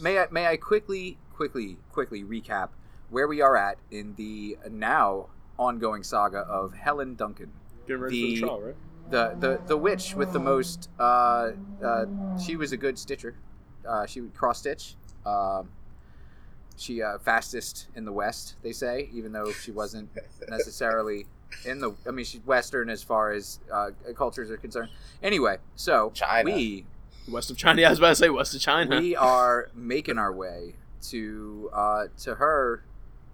May 0.00 0.18
I 0.18 0.26
may 0.30 0.46
I 0.46 0.56
quickly 0.56 1.18
quickly 1.34 1.76
quickly 1.92 2.24
recap 2.24 2.70
where 3.10 3.28
we 3.28 3.40
are 3.40 3.56
at 3.56 3.78
in 3.90 4.14
the 4.16 4.56
now 4.70 5.28
ongoing 5.58 6.02
saga 6.02 6.38
of 6.40 6.74
Helen 6.74 7.14
Duncan. 7.14 7.52
Getting 7.86 8.02
ready 8.02 8.16
the- 8.20 8.40
for 8.40 8.46
the 8.46 8.46
trial, 8.46 8.60
right? 8.62 8.76
the 9.10 9.36
the 9.38 9.60
the 9.66 9.76
witch 9.76 10.14
with 10.14 10.32
the 10.32 10.38
most 10.40 10.88
uh, 10.98 11.50
uh 11.84 12.06
she 12.42 12.56
was 12.56 12.72
a 12.72 12.76
good 12.78 12.98
stitcher 12.98 13.34
uh 13.86 14.06
she 14.06 14.22
would 14.22 14.34
cross 14.34 14.60
stitch 14.60 14.94
um 15.26 15.68
she 16.78 17.02
uh 17.02 17.18
fastest 17.18 17.88
in 17.94 18.06
the 18.06 18.12
west 18.12 18.56
they 18.62 18.72
say 18.72 19.10
even 19.12 19.30
though 19.32 19.52
she 19.52 19.70
wasn't 19.70 20.08
necessarily 20.48 21.26
in 21.66 21.80
the 21.80 21.92
i 22.08 22.10
mean 22.10 22.24
she's 22.24 22.40
western 22.46 22.88
as 22.88 23.02
far 23.02 23.30
as 23.30 23.60
uh 23.70 23.90
cultures 24.16 24.50
are 24.50 24.56
concerned 24.56 24.88
anyway 25.22 25.58
so 25.76 26.10
China. 26.14 26.50
we 26.50 26.86
West 27.28 27.50
of 27.50 27.56
China. 27.56 27.80
Yeah, 27.82 27.88
I 27.88 27.90
was 27.90 27.98
about 27.98 28.08
to 28.10 28.14
say 28.16 28.30
west 28.30 28.54
of 28.54 28.60
China. 28.60 29.00
we 29.00 29.16
are 29.16 29.70
making 29.74 30.18
our 30.18 30.32
way 30.32 30.74
to 31.10 31.70
uh, 31.72 32.04
to 32.18 32.36
her 32.36 32.84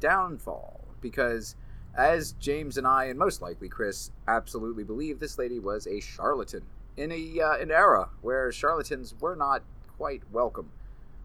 downfall 0.00 0.80
because 1.00 1.54
as 1.96 2.32
James 2.32 2.76
and 2.76 2.86
I 2.86 3.04
and 3.06 3.18
most 3.18 3.42
likely 3.42 3.68
Chris 3.68 4.10
absolutely 4.28 4.84
believe 4.84 5.18
this 5.18 5.38
lady 5.38 5.58
was 5.58 5.86
a 5.86 6.00
charlatan 6.00 6.62
in 6.96 7.10
a 7.12 7.40
uh, 7.40 7.56
an 7.58 7.70
era 7.70 8.08
where 8.22 8.50
charlatans 8.52 9.14
were 9.20 9.36
not 9.36 9.62
quite 9.96 10.22
welcome. 10.32 10.70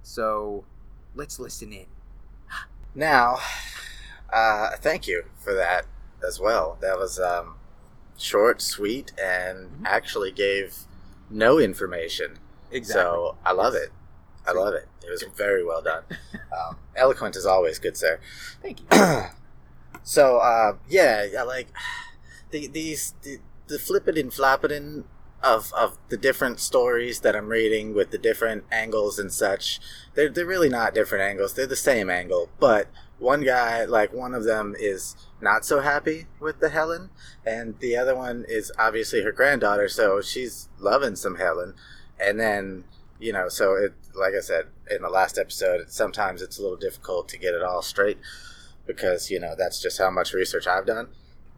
So 0.04 0.66
let's 1.16 1.40
listen 1.40 1.72
in. 1.74 1.86
Now, 2.94 3.38
uh, 4.32 4.72
thank 4.78 5.08
you 5.08 5.24
for 5.38 5.54
that 5.54 5.86
as 6.26 6.40
well. 6.40 6.78
That 6.82 6.98
was 6.98 7.20
um, 7.20 7.56
short, 8.18 8.62
sweet, 8.62 9.12
and 9.22 9.70
Mm-hmm. 9.70 9.86
actually 9.86 10.32
gave 10.32 10.76
no 11.30 11.60
information. 11.60 12.38
So 12.94 13.38
I 13.46 13.52
love 13.52 13.74
it. 13.74 13.90
I 14.48 14.52
love 14.52 14.74
it. 14.74 14.88
It 15.06 15.10
was 15.10 15.24
very 15.36 15.66
well 15.66 15.82
done. 15.82 16.04
Um, 16.56 16.78
eloquent 16.96 17.36
as 17.36 17.46
always, 17.46 17.80
good 17.80 17.98
sir. 17.98 18.18
Thank 18.62 18.80
you. 18.80 18.88
so 20.04 20.38
uh, 20.38 20.78
yeah, 20.88 21.28
I 21.38 21.44
like 21.44 21.68
the, 22.52 22.68
these 22.68 23.14
the, 23.24 23.40
the 23.68 23.78
flippin' 23.78 24.18
and 24.18 24.34
flappin' 24.34 25.04
of 25.44 25.74
of 25.74 25.98
the 26.10 26.18
different 26.18 26.60
stories 26.60 27.20
that 27.20 27.36
I'm 27.36 27.50
reading 27.50 27.94
with 27.94 28.12
the 28.12 28.18
different 28.18 28.64
angles 28.72 29.20
and 29.20 29.34
such. 29.34 29.80
They're 30.14 30.30
they're 30.30 30.46
really 30.46 30.70
not 30.70 30.94
different 30.94 31.24
angles. 31.24 31.54
They're 31.54 31.68
the 31.68 31.76
same 31.76 32.10
angle, 32.10 32.50
but 32.60 32.88
one 33.20 33.44
guy 33.44 33.86
like 33.86 34.14
one 34.14 34.34
of 34.34 34.44
them 34.44 34.76
is 34.78 35.16
not 35.42 35.66
so 35.66 35.82
happy 35.82 36.28
with 36.40 36.60
the 36.60 36.70
Helen, 36.70 37.10
and 37.46 37.80
the 37.80 37.96
other 37.96 38.16
one 38.16 38.46
is 38.48 38.72
obviously 38.80 39.22
her 39.22 39.32
granddaughter, 39.32 39.88
so 39.88 40.22
she's 40.22 40.70
loving 40.80 41.16
some 41.16 41.36
Helen, 41.36 41.76
and 42.20 42.40
then 42.40 42.84
you 43.20 43.32
know, 43.34 43.50
so 43.50 43.76
it 43.76 43.94
like 44.14 44.34
I 44.38 44.42
said 44.42 44.66
in 44.90 45.02
the 45.02 45.10
last 45.10 45.38
episode, 45.38 45.90
sometimes 45.90 46.42
it's 46.42 46.60
a 46.60 46.62
little 46.62 46.78
difficult 46.78 47.28
to 47.30 47.38
get 47.38 47.54
it 47.54 47.64
all 47.64 47.82
straight 47.82 48.18
because 48.86 49.30
you 49.32 49.40
know 49.40 49.56
that's 49.58 49.82
just 49.82 49.98
how 49.98 50.10
much 50.12 50.34
research 50.34 50.68
I've 50.68 50.86
done. 50.86 51.08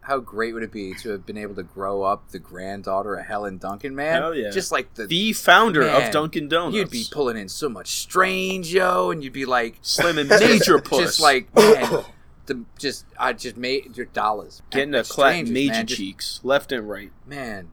How 0.02 0.20
great 0.20 0.54
would 0.54 0.62
it 0.62 0.72
be 0.72 0.94
to 1.02 1.10
have 1.10 1.26
been 1.26 1.36
able 1.36 1.54
to 1.56 1.62
grow 1.62 2.02
up 2.02 2.30
the 2.30 2.38
granddaughter 2.38 3.16
of 3.16 3.26
Helen 3.26 3.58
Duncan, 3.58 3.94
man? 3.94 4.22
Hell 4.22 4.34
yeah. 4.34 4.48
Just 4.48 4.72
like 4.72 4.94
the, 4.94 5.06
the 5.06 5.34
founder 5.34 5.80
Man, 5.82 6.02
of 6.06 6.10
Dunkin' 6.12 6.48
Donuts. 6.48 6.74
you'd 6.74 6.90
be 6.90 7.04
pulling 7.10 7.36
in 7.36 7.50
so 7.50 7.68
much 7.68 7.88
strange, 7.88 8.72
yo, 8.72 9.10
and 9.10 9.22
you'd 9.22 9.34
be 9.34 9.44
like, 9.44 9.76
Slim 9.82 10.16
and 10.16 10.28
major 10.30 10.78
puss. 10.80 11.00
just 11.00 11.20
like 11.20 11.54
man, 11.54 12.04
the 12.46 12.64
just 12.78 13.04
I 13.18 13.34
just 13.34 13.58
made 13.58 13.98
your 13.98 14.06
dollars 14.06 14.62
getting 14.70 14.94
a 14.94 15.04
clap 15.04 15.32
strangers, 15.32 15.52
major 15.52 15.72
man, 15.72 15.86
just- 15.86 15.98
cheeks, 16.00 16.40
left 16.42 16.72
and 16.72 16.88
right. 16.88 17.12
man. 17.26 17.70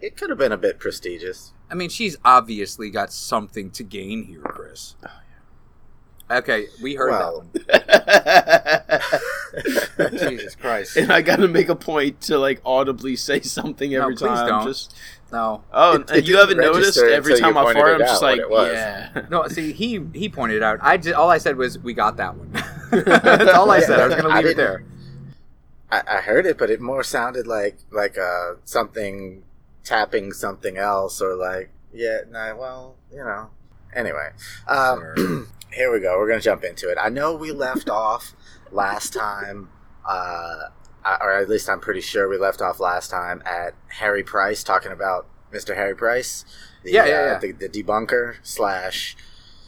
It 0.00 0.16
could 0.16 0.30
have 0.30 0.38
been 0.38 0.52
a 0.52 0.56
bit 0.56 0.78
prestigious. 0.78 1.52
I 1.70 1.74
mean, 1.74 1.88
she's 1.88 2.16
obviously 2.24 2.90
got 2.90 3.12
something 3.12 3.70
to 3.72 3.82
gain 3.84 4.24
here, 4.24 4.40
Chris. 4.42 4.96
Oh, 5.04 5.08
yeah. 6.30 6.38
Okay, 6.38 6.66
we 6.82 6.94
heard 6.94 7.10
Well, 7.10 7.44
that 7.54 9.10
one. 9.98 10.10
Jesus 10.18 10.54
Christ! 10.54 10.96
and 10.96 11.12
I 11.12 11.22
gotta 11.22 11.48
make 11.48 11.68
a 11.68 11.74
point 11.76 12.20
to 12.22 12.38
like 12.38 12.60
audibly 12.64 13.16
say 13.16 13.40
something 13.40 13.90
No, 13.92 14.02
every 14.02 14.14
please 14.16 14.28
time. 14.28 14.46
don't. 14.48 14.66
Just 14.66 14.94
No, 15.32 15.62
oh, 15.72 15.96
It- 15.96 16.10
it 16.10 16.28
you 16.28 16.36
haven't 16.36 16.58
noticed 16.58 16.98
every 16.98 17.38
time 17.38 17.56
I 17.58 17.62
pointed 17.64 17.80
fart, 17.80 17.90
it 17.90 17.94
I'm 17.94 18.00
just 18.08 18.22
like, 18.22 18.40
yeah. 18.48 19.26
no. 19.30 19.46
See, 19.48 19.72
he 19.72 20.00
he 20.14 20.28
pointed 20.28 20.62
out. 20.62 20.78
I 20.82 20.96
just 20.96 21.14
all 21.14 21.30
I 21.30 21.38
said 21.38 21.56
was 21.56 21.78
we 21.78 21.94
got 21.94 22.16
that 22.18 22.36
one. 22.36 22.50
That's 22.90 23.52
all 23.52 23.70
I 23.70 23.80
said. 23.80 23.98
I 24.00 24.06
was 24.06 24.14
going 24.16 24.28
to 24.28 24.36
leave 24.36 24.46
it 24.46 24.56
there. 24.56 24.84
I, 25.90 26.02
I 26.06 26.20
heard 26.20 26.46
it, 26.46 26.58
but 26.58 26.70
it 26.70 26.80
more 26.80 27.02
sounded 27.02 27.46
like 27.48 27.78
like 27.90 28.16
uh, 28.18 28.52
something 28.64 29.42
tapping 29.90 30.32
something 30.32 30.76
else, 30.78 31.20
or 31.20 31.34
like 31.34 31.70
yeah, 31.92 32.20
no, 32.30 32.56
well, 32.58 32.96
you 33.10 33.18
know. 33.18 33.50
Anyway, 33.94 34.30
um, 34.68 35.48
here 35.72 35.92
we 35.92 35.98
go. 36.00 36.16
We're 36.16 36.28
gonna 36.28 36.40
jump 36.40 36.62
into 36.64 36.88
it. 36.88 36.96
I 37.00 37.08
know 37.08 37.34
we 37.34 37.50
left 37.50 37.90
off 38.04 38.32
last 38.70 39.12
time, 39.12 39.68
uh, 40.08 40.68
or 41.20 41.32
at 41.32 41.48
least 41.48 41.68
I'm 41.68 41.80
pretty 41.80 42.00
sure 42.00 42.28
we 42.28 42.38
left 42.38 42.62
off 42.62 42.78
last 42.78 43.10
time 43.10 43.42
at 43.44 43.74
Harry 43.98 44.22
Price 44.22 44.62
talking 44.62 44.92
about 44.92 45.26
Mr. 45.52 45.74
Harry 45.74 45.96
Price, 45.96 46.44
the, 46.84 46.92
Yeah, 46.92 47.06
yeah, 47.06 47.12
uh, 47.14 47.24
yeah. 47.26 47.38
the, 47.38 47.52
the 47.52 47.68
debunker 47.68 48.36
slash. 48.44 49.16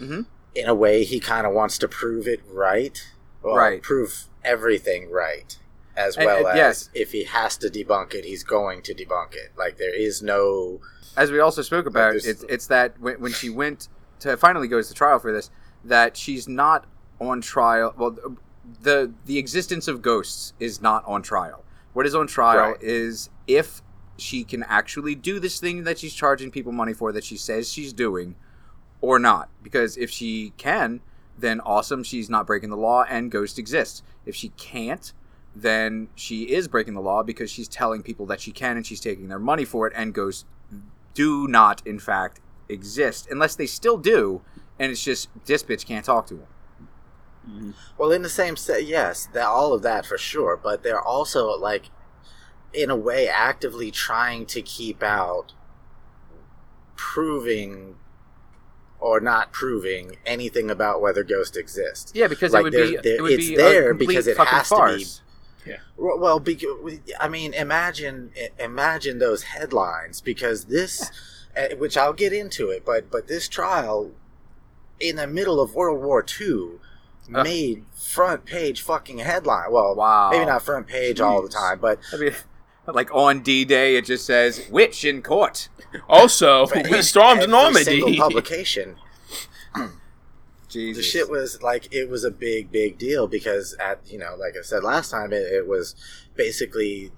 Mhm. 0.01 0.27
In 0.55 0.69
a 0.69 0.75
way, 0.75 1.03
he 1.03 1.19
kind 1.19 1.47
of 1.47 1.53
wants 1.55 1.79
to 1.79 1.89
prove 1.89 2.29
it 2.29 2.41
right, 2.49 3.03
well, 3.43 3.57
Right. 3.57 3.83
Prove 3.83 4.27
everything 4.45 5.11
right, 5.11 5.59
as 5.97 6.17
And- 6.17 6.27
well 6.27 6.39
and 6.47 6.49
as 6.49 6.57
yes. 6.57 6.91
if 6.95 7.13
he 7.13 7.25
has 7.25 7.57
to 7.59 7.69
debunk 7.69 8.15
it, 8.15 8.25
he's 8.25 8.45
going 8.45 8.83
to 8.83 8.95
debunk 8.95 9.35
it. 9.35 9.53
Like 9.57 9.77
there 9.79 9.95
is 9.95 10.23
no 10.23 10.81
as 11.17 11.31
we 11.31 11.41
also 11.41 11.61
spoke 11.63 11.87
about, 11.87 12.15
this- 12.15 12.27
it's 12.27 12.45
it's 12.49 12.67
that 12.69 12.99
when, 13.01 13.21
when 13.21 13.33
she 13.33 13.51
went 13.51 13.89
to 14.21 14.37
finally 14.37 14.69
goes 14.69 14.89
to 14.89 14.95
trial 14.95 15.19
for 15.19 15.33
this, 15.33 15.51
that 15.85 16.17
she's 16.17 16.49
not 16.49 16.87
on 17.21 17.41
trial. 17.41 17.95
Well, 17.97 18.17
the 18.81 19.13
the 19.27 19.39
existence 19.39 19.89
of 19.89 20.01
ghosts 20.03 20.55
is 20.61 20.81
not 20.81 21.05
on 21.07 21.23
trial. 21.23 21.65
What 21.93 22.07
is 22.07 22.15
on 22.15 22.27
trial 22.27 22.71
Right. 22.73 22.83
is 22.83 23.29
if 23.47 23.83
she 24.17 24.45
can 24.45 24.63
actually 24.65 25.15
do 25.15 25.39
this 25.41 25.59
thing 25.61 25.85
that 25.85 25.99
she's 25.99 26.15
charging 26.15 26.51
people 26.51 26.73
money 26.73 26.93
for 26.95 27.13
that 27.13 27.25
she 27.25 27.37
says 27.37 27.71
she's 27.71 27.93
doing, 27.93 28.37
or 29.01 29.19
not. 29.19 29.51
Because 29.63 29.97
if 29.99 30.11
she 30.11 30.53
can, 30.57 31.01
then 31.37 31.61
awesome, 31.61 32.03
she's 32.05 32.31
not 32.31 32.47
breaking 32.47 32.71
the 32.71 32.77
law 32.77 33.05
and 33.09 33.31
ghost 33.31 33.59
exists. 33.59 34.03
If 34.25 34.35
she 34.37 34.51
can't, 34.51 35.13
then 35.55 36.09
she 36.15 36.45
is 36.51 36.69
breaking 36.69 36.95
the 36.95 37.01
law 37.01 37.23
because 37.23 37.51
she's 37.51 37.69
telling 37.69 38.03
people 38.03 38.27
that 38.27 38.41
she 38.41 38.53
can 38.53 38.77
and 38.77 38.87
she's 38.87 39.01
taking 39.01 39.29
their 39.29 39.39
money 39.39 39.65
for 39.65 39.87
it 39.87 39.93
and 39.95 40.15
ghosts 40.15 40.45
do 41.15 41.47
not 41.47 41.87
in 41.87 41.99
fact 41.99 42.41
exist 42.69 43.29
unless 43.31 43.55
they 43.55 43.67
still 43.67 43.99
do 43.99 44.41
and 44.79 44.91
it's 44.91 45.05
just 45.05 45.29
this 45.45 45.63
bitch 45.63 45.85
can't 45.85 46.07
talk 46.07 46.27
to 46.27 46.37
him 46.37 46.47
mm-hmm. 47.49 47.71
well 47.99 48.13
in 48.13 48.23
the 48.23 48.29
same 48.29 48.57
set. 48.57 48.85
Yes, 48.85 49.29
that 49.33 49.47
all 49.47 49.73
of 49.73 49.83
that 49.83 50.07
for 50.07 50.19
sure. 50.19 50.57
But 50.57 50.83
they're 50.83 51.03
also 51.03 51.49
like, 51.59 51.91
in 52.73 52.91
a 52.91 52.97
way, 52.97 53.29
actively 53.29 53.91
trying 53.91 54.47
to 54.47 54.63
keep 54.63 55.03
out 55.03 55.53
proving 56.97 57.97
or 59.01 59.21
not 59.21 59.53
proving 59.53 60.17
anything 60.25 60.71
about 60.71 61.01
whether 61.01 61.25
ghosts 61.25 61.57
exist. 61.57 62.13
Yeah, 62.15 62.29
because 62.29 62.53
Like, 62.53 62.61
it 62.61 62.65
would 62.65 62.73
be 62.73 63.11
it 63.11 63.21
would 63.21 63.33
it's 63.33 63.49
be 63.49 63.57
there 63.57 63.95
because 63.95 64.27
it 64.27 64.37
has 64.39 64.69
to 64.69 64.97
be- 64.97 65.07
farce. 65.65 65.79
Well, 65.97 66.19
well, 66.19 66.41
bec- 66.41 66.61
I 67.21 67.29
mean, 67.29 67.55
imagine 67.55 68.33
imagine 68.59 69.19
those 69.19 69.43
headlines 69.45 70.21
because 70.21 70.65
this, 70.67 71.11
uh, 71.57 71.75
which 71.77 71.97
I'll 71.97 72.13
get 72.13 72.33
into 72.33 72.71
it, 72.71 72.85
but 72.85 73.11
but 73.11 73.29
this 73.29 73.49
trial, 73.49 74.11
in 75.01 75.17
the 75.17 75.27
middle 75.27 75.61
of 75.61 75.75
World 75.75 76.03
War 76.03 76.25
II, 76.41 76.79
Ugh. 77.35 77.45
made 77.45 77.85
front 77.95 78.45
page 78.45 78.83
fucking 78.83 79.19
headline. 79.19 79.71
Well, 79.73 79.95
Wow. 79.95 80.31
maybe 80.31 80.45
not 80.47 80.63
front 80.63 80.87
page 80.87 81.21
all 81.21 81.43
the 81.43 81.49
time, 81.49 81.79
but 81.81 81.99
I 82.13 82.17
mean, 82.17 82.35
like 82.87 83.15
on 83.15 83.41
D 83.41 83.65
Day, 83.65 83.97
it 83.97 84.05
just 84.07 84.27
says 84.27 84.67
"witch 84.71 85.05
in 85.05 85.23
court." 85.23 85.69
Also, 86.09 86.67
we 86.91 87.03
stormed 87.03 87.49
Normandy. 87.49 87.85
single 88.01 88.17
publication. 88.17 88.97
Jesus, 90.73 91.05
the 91.05 91.11
shit 91.11 91.31
was 91.31 91.63
like 91.63 91.93
it 91.95 92.09
was 92.09 92.25
a 92.25 92.31
big 92.31 92.71
big 92.73 92.99
deal 92.99 93.27
because 93.27 93.75
at 93.79 94.01
you 94.07 94.19
know 94.19 94.35
like 94.39 94.55
i 94.59 94.63
said 94.63 94.83
last 94.83 95.11
time 95.11 95.33
it, 95.33 95.43
it 95.53 95.67
was 95.69 95.95
basically 96.37 97.11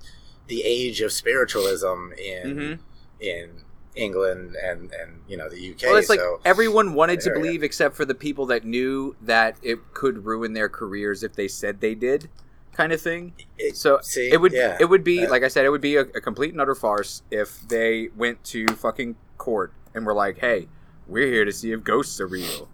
the 0.48 0.62
age 0.62 1.00
of 1.00 1.12
spiritualism 1.12 2.12
in 2.18 2.56
Mhm. 2.56 2.78
in 3.20 3.50
england 3.96 4.56
and 4.56 4.92
and 4.92 5.20
you 5.28 5.36
know 5.36 5.48
the 5.48 5.70
uk 5.72 5.82
Well, 5.82 5.96
it's 5.96 6.08
like 6.08 6.18
so 6.20 6.40
everyone 6.44 6.94
wanted 6.94 7.20
to 7.20 7.30
believe, 7.32 7.62
except 7.62 7.94
for 7.96 8.04
the 8.04 8.14
people 8.14 8.44
that 8.46 8.64
knew 8.64 9.14
that 9.22 9.56
it 9.62 9.78
could 9.94 10.24
ruin 10.26 10.52
their 10.52 10.68
careers 10.68 11.22
if 11.22 11.34
they 11.34 11.46
said 11.46 11.80
they 11.80 11.94
did, 11.94 12.28
kind 12.72 12.92
of 12.92 13.00
thing. 13.00 13.34
it, 13.56 13.76
So 13.76 14.00
see, 14.02 14.32
it 14.32 14.40
would 14.40 14.52
yeah, 14.52 14.76
it 14.80 14.86
would 14.86 15.04
be 15.04 15.20
that- 15.20 15.30
like 15.30 15.44
I 15.44 15.48
said, 15.48 15.64
it 15.64 15.70
would 15.70 15.80
be 15.80 15.94
a, 15.96 16.00
a 16.00 16.20
complete 16.20 16.50
and 16.52 16.60
utter 16.60 16.74
farce 16.74 17.22
if 17.30 17.60
they 17.68 18.08
went 18.16 18.42
to 18.46 18.66
fucking 18.66 19.14
court 19.38 19.72
and 19.94 20.04
were 20.04 20.12
like, 20.14 20.38
"Hey, 20.38 20.66
we're 21.06 21.28
here 21.28 21.44
to 21.44 21.52
see 21.52 21.70
if 21.70 21.84
ghosts 21.84 22.20
are 22.20 22.26
real." 22.26 22.68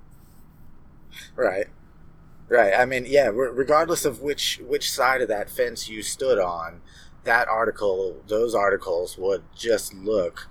Right 1.36 1.66
right 2.48 2.72
i 2.76 2.84
mean 2.84 3.04
yeah 3.06 3.26
re- 3.26 3.50
regardless 3.52 4.04
of 4.04 4.20
which 4.20 4.60
which 4.66 4.90
side 4.90 5.20
of 5.20 5.28
that 5.28 5.48
fence 5.50 5.88
you 5.88 6.02
stood 6.02 6.38
on 6.38 6.80
that 7.24 7.46
article 7.48 8.22
those 8.28 8.54
articles 8.54 9.16
would 9.18 9.42
just 9.54 9.92
look 9.94 10.48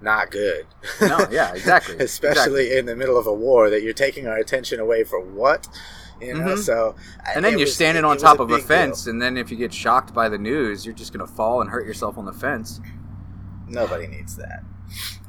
not 0.00 0.30
good 0.32 0.66
No, 1.00 1.26
yeah, 1.30 1.52
exactly, 1.54 1.96
especially 1.98 2.76
in 2.76 2.86
the 2.86 2.96
middle 2.96 3.16
of 3.18 3.26
a 3.26 3.32
war 3.32 3.70
that 3.70 3.82
you're 3.82 3.92
taking 3.92 4.26
our 4.26 4.36
attention 4.36 4.80
away 4.80 5.04
for 5.04 5.20
what 5.20 5.68
you 6.20 6.34
know 6.34 6.54
Mhm. 6.54 6.58
so 6.58 6.96
And 7.34 7.44
then 7.44 7.52
you're 7.52 7.66
was- 7.66 7.74
standing 7.74 8.02
it- 8.02 8.06
on 8.06 8.16
it 8.16 8.20
top 8.20 8.40
of 8.40 8.50
a 8.50 8.54
big 8.54 8.58
deal. 8.62 8.66
fence, 8.68 9.06
and 9.06 9.20
then 9.22 9.36
if 9.36 9.50
you 9.50 9.56
get 9.56 9.72
shocked 9.72 10.12
by 10.12 10.28
the 10.28 10.38
news, 10.38 10.84
you're 10.86 10.94
just 10.94 11.12
gonna 11.12 11.26
fall 11.26 11.60
and 11.60 11.70
hurt 11.70 11.86
yourself 11.86 12.18
on 12.18 12.24
the 12.24 12.32
fence. 12.32 12.80
Nobody 13.68 14.06
needs 14.08 14.36
that. 14.36 14.64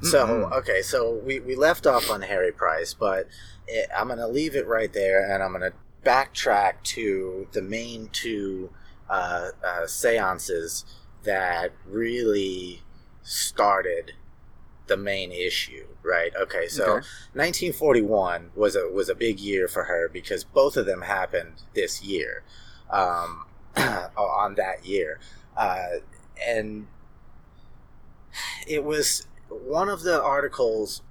So 0.02 0.26
Mm-mm. 0.28 0.52
okay, 0.60 0.82
so 0.82 1.20
we, 1.24 1.40
we 1.40 1.56
left 1.56 1.86
off 1.88 2.10
on 2.10 2.22
Harry 2.24 2.52
Price, 2.52 2.94
but 2.94 3.28
it, 3.67 3.89
I'm 3.96 4.08
gonna 4.08 4.27
leave 4.27 4.55
it 4.55 4.67
right 4.67 4.91
there, 4.91 5.29
and 5.32 5.43
I'm 5.43 5.51
gonna 5.51 5.74
backtrack 6.03 6.84
to 6.84 7.48
the 7.51 7.62
main 7.62 8.10
two 8.12 8.72
uh, 9.10 9.50
uh, 9.65 9.88
seances 9.88 10.86
that 11.24 11.72
really 11.86 12.82
started 13.22 14.13
the 14.88 14.98
main 14.98 15.32
issue. 15.32 15.88
Right? 16.03 16.34
Okay, 16.36 16.67
so 16.67 16.84
Okay. 16.84 17.08
1941 17.34 18.51
was 18.55 18.75
a 18.75 18.89
was 18.89 19.08
a 19.10 19.15
big 19.15 19.39
year 19.39 19.67
for 19.67 19.86
her 19.86 20.10
because 20.10 20.43
both 20.43 20.75
of 20.75 20.86
them 20.86 21.01
happened 21.03 21.62
this 21.74 22.03
year, 22.03 22.43
um, 22.89 23.46
on 24.17 24.55
that 24.55 24.86
year, 24.86 25.20
uh, 25.55 26.00
and 26.46 26.88
it 28.67 28.84
was 28.84 29.27
one 29.50 29.89
of 29.89 30.01
the 30.01 30.22
articles 30.22 31.01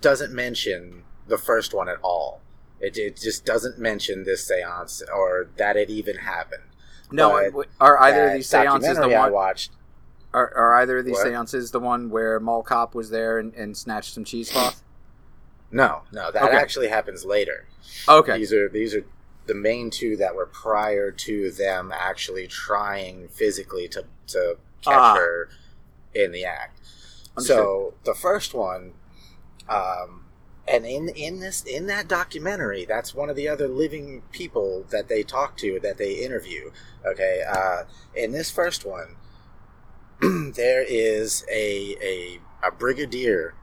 doesn't 0.00 0.32
mention 0.32 1.02
the 1.26 1.38
first 1.38 1.74
one 1.74 1.88
at 1.88 1.98
all. 2.02 2.40
It, 2.80 2.96
it 2.98 3.16
just 3.16 3.44
doesn't 3.44 3.78
mention 3.78 4.24
this 4.24 4.46
seance 4.46 5.02
or 5.14 5.48
that 5.56 5.76
it 5.76 5.88
even 5.90 6.16
happened. 6.18 6.62
No, 7.10 7.50
But 7.54 7.68
are 7.80 7.98
either 8.00 8.28
of 8.28 8.32
these 8.34 8.48
seances 8.48 8.80
the 8.82 8.94
documentary 8.94 9.14
I 9.14 9.20
one? 9.24 9.32
watched? 9.32 9.70
Are, 10.34 10.52
are 10.54 10.76
either 10.76 10.98
of 10.98 11.04
these 11.06 11.14
What? 11.14 11.24
seances 11.26 11.70
the 11.70 11.80
one 11.80 12.10
where 12.10 12.38
Mall 12.40 12.62
Cop 12.62 12.94
was 12.94 13.10
there 13.10 13.38
and, 13.38 13.54
and 13.54 13.76
snatched 13.76 14.12
some 14.12 14.24
cheesecloth? 14.24 14.82
No, 15.70 16.02
no, 16.12 16.30
that 16.30 16.42
Okay. 16.42 16.56
actually 16.56 16.88
happens 16.88 17.24
later. 17.24 17.66
Okay, 18.08 18.36
These 18.38 18.52
are 18.52 18.68
these 18.68 18.94
are 18.94 19.04
the 19.46 19.54
main 19.54 19.90
two 19.90 20.16
that 20.16 20.34
were 20.34 20.46
prior 20.46 21.10
to 21.10 21.50
them 21.52 21.92
actually 21.94 22.46
trying 22.46 23.28
physically 23.28 23.88
to 23.88 24.04
to 24.28 24.58
catch 24.82 24.94
Ah. 24.94 25.14
her 25.14 25.48
in 26.14 26.32
the 26.32 26.44
act. 26.44 26.80
Understood. 27.36 27.56
So 27.56 27.94
the 28.04 28.14
first 28.14 28.52
one, 28.54 28.92
um, 29.68 30.25
and 30.68 30.84
in 30.86 31.08
in 31.10 31.40
this 31.40 31.62
in 31.64 31.86
that 31.86 32.08
documentary, 32.08 32.84
that's 32.84 33.14
one 33.14 33.28
of 33.30 33.36
the 33.36 33.48
other 33.48 33.68
living 33.68 34.22
people 34.32 34.84
that 34.90 35.08
they 35.08 35.22
talk 35.22 35.56
to 35.58 35.78
that 35.80 35.98
they 35.98 36.14
interview. 36.14 36.70
Okay, 37.06 37.42
uh, 37.48 37.84
in 38.14 38.32
this 38.32 38.50
first 38.50 38.84
one, 38.84 39.16
there 40.54 40.82
is 40.86 41.44
a 41.50 41.96
a, 42.02 42.40
a 42.66 42.70
brigadier. 42.70 43.54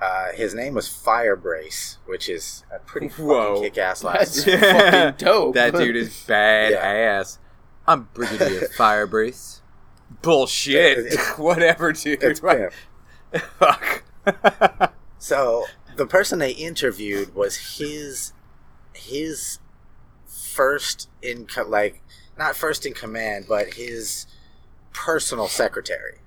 Uh, 0.00 0.32
his 0.32 0.52
name 0.52 0.74
was 0.74 0.88
Firebrace, 0.88 1.98
which 2.06 2.28
is 2.28 2.64
a 2.74 2.80
pretty 2.80 3.06
Whoa. 3.06 3.54
fucking 3.54 3.62
kick-ass 3.70 4.02
last 4.02 4.44
That's 4.44 4.46
name. 4.46 4.58
fucking 4.60 5.14
dope. 5.24 5.54
that 5.54 5.74
dude 5.76 5.94
is 5.94 6.08
badass. 6.26 7.38
I'm 7.86 8.08
Brigadier 8.12 8.62
Firebrace. 8.76 9.60
Bullshit. 10.20 10.98
It- 10.98 11.12
it- 11.12 11.20
Whatever, 11.38 11.92
dude. 11.92 12.20
It's 12.20 12.40
pimp. 12.40 12.72
Fuck. 13.60 14.02
So 15.18 15.66
the 15.96 16.06
person 16.06 16.38
they 16.38 16.52
interviewed 16.52 17.34
was 17.34 17.78
his 17.78 18.32
his 18.94 19.58
first 20.26 21.08
in 21.22 21.46
co- 21.46 21.66
like 21.68 22.02
not 22.38 22.56
first 22.56 22.86
in 22.86 22.92
command, 22.94 23.46
but 23.48 23.74
his 23.74 24.26
personal 24.92 25.48
secretary. 25.48 26.18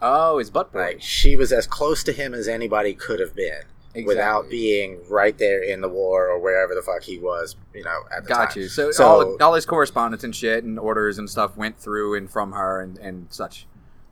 oh, 0.00 0.38
his 0.38 0.50
butt 0.50 0.72
boy. 0.72 0.78
Like 0.80 1.02
she 1.02 1.36
was 1.36 1.52
as 1.52 1.66
close 1.66 2.02
to 2.04 2.12
him 2.12 2.34
as 2.34 2.48
anybody 2.48 2.94
could 2.94 3.20
have 3.20 3.34
been 3.34 3.62
without 4.06 4.48
being 4.48 5.00
right 5.10 5.36
there 5.38 5.60
in 5.62 5.80
the 5.80 5.88
war 5.88 6.28
or 6.28 6.38
wherever 6.38 6.72
the 6.74 6.82
fuck 6.82 7.02
he 7.02 7.18
was, 7.18 7.56
you 7.74 7.82
know, 7.82 8.02
at 8.14 8.22
the 8.22 8.28
Got 8.28 8.50
time. 8.50 8.62
you. 8.62 8.68
So, 8.68 8.92
So- 8.92 9.04
all, 9.04 9.42
all 9.42 9.54
his 9.54 9.66
correspondence 9.66 10.22
and 10.22 10.36
shit 10.36 10.62
and 10.62 10.78
orders 10.78 11.18
and 11.18 11.28
stuff 11.28 11.56
went 11.56 11.78
through 11.80 12.14
and 12.14 12.30
from 12.30 12.52
her 12.52 12.80
and, 12.80 12.96
and 12.98 13.26
such. 13.30 13.66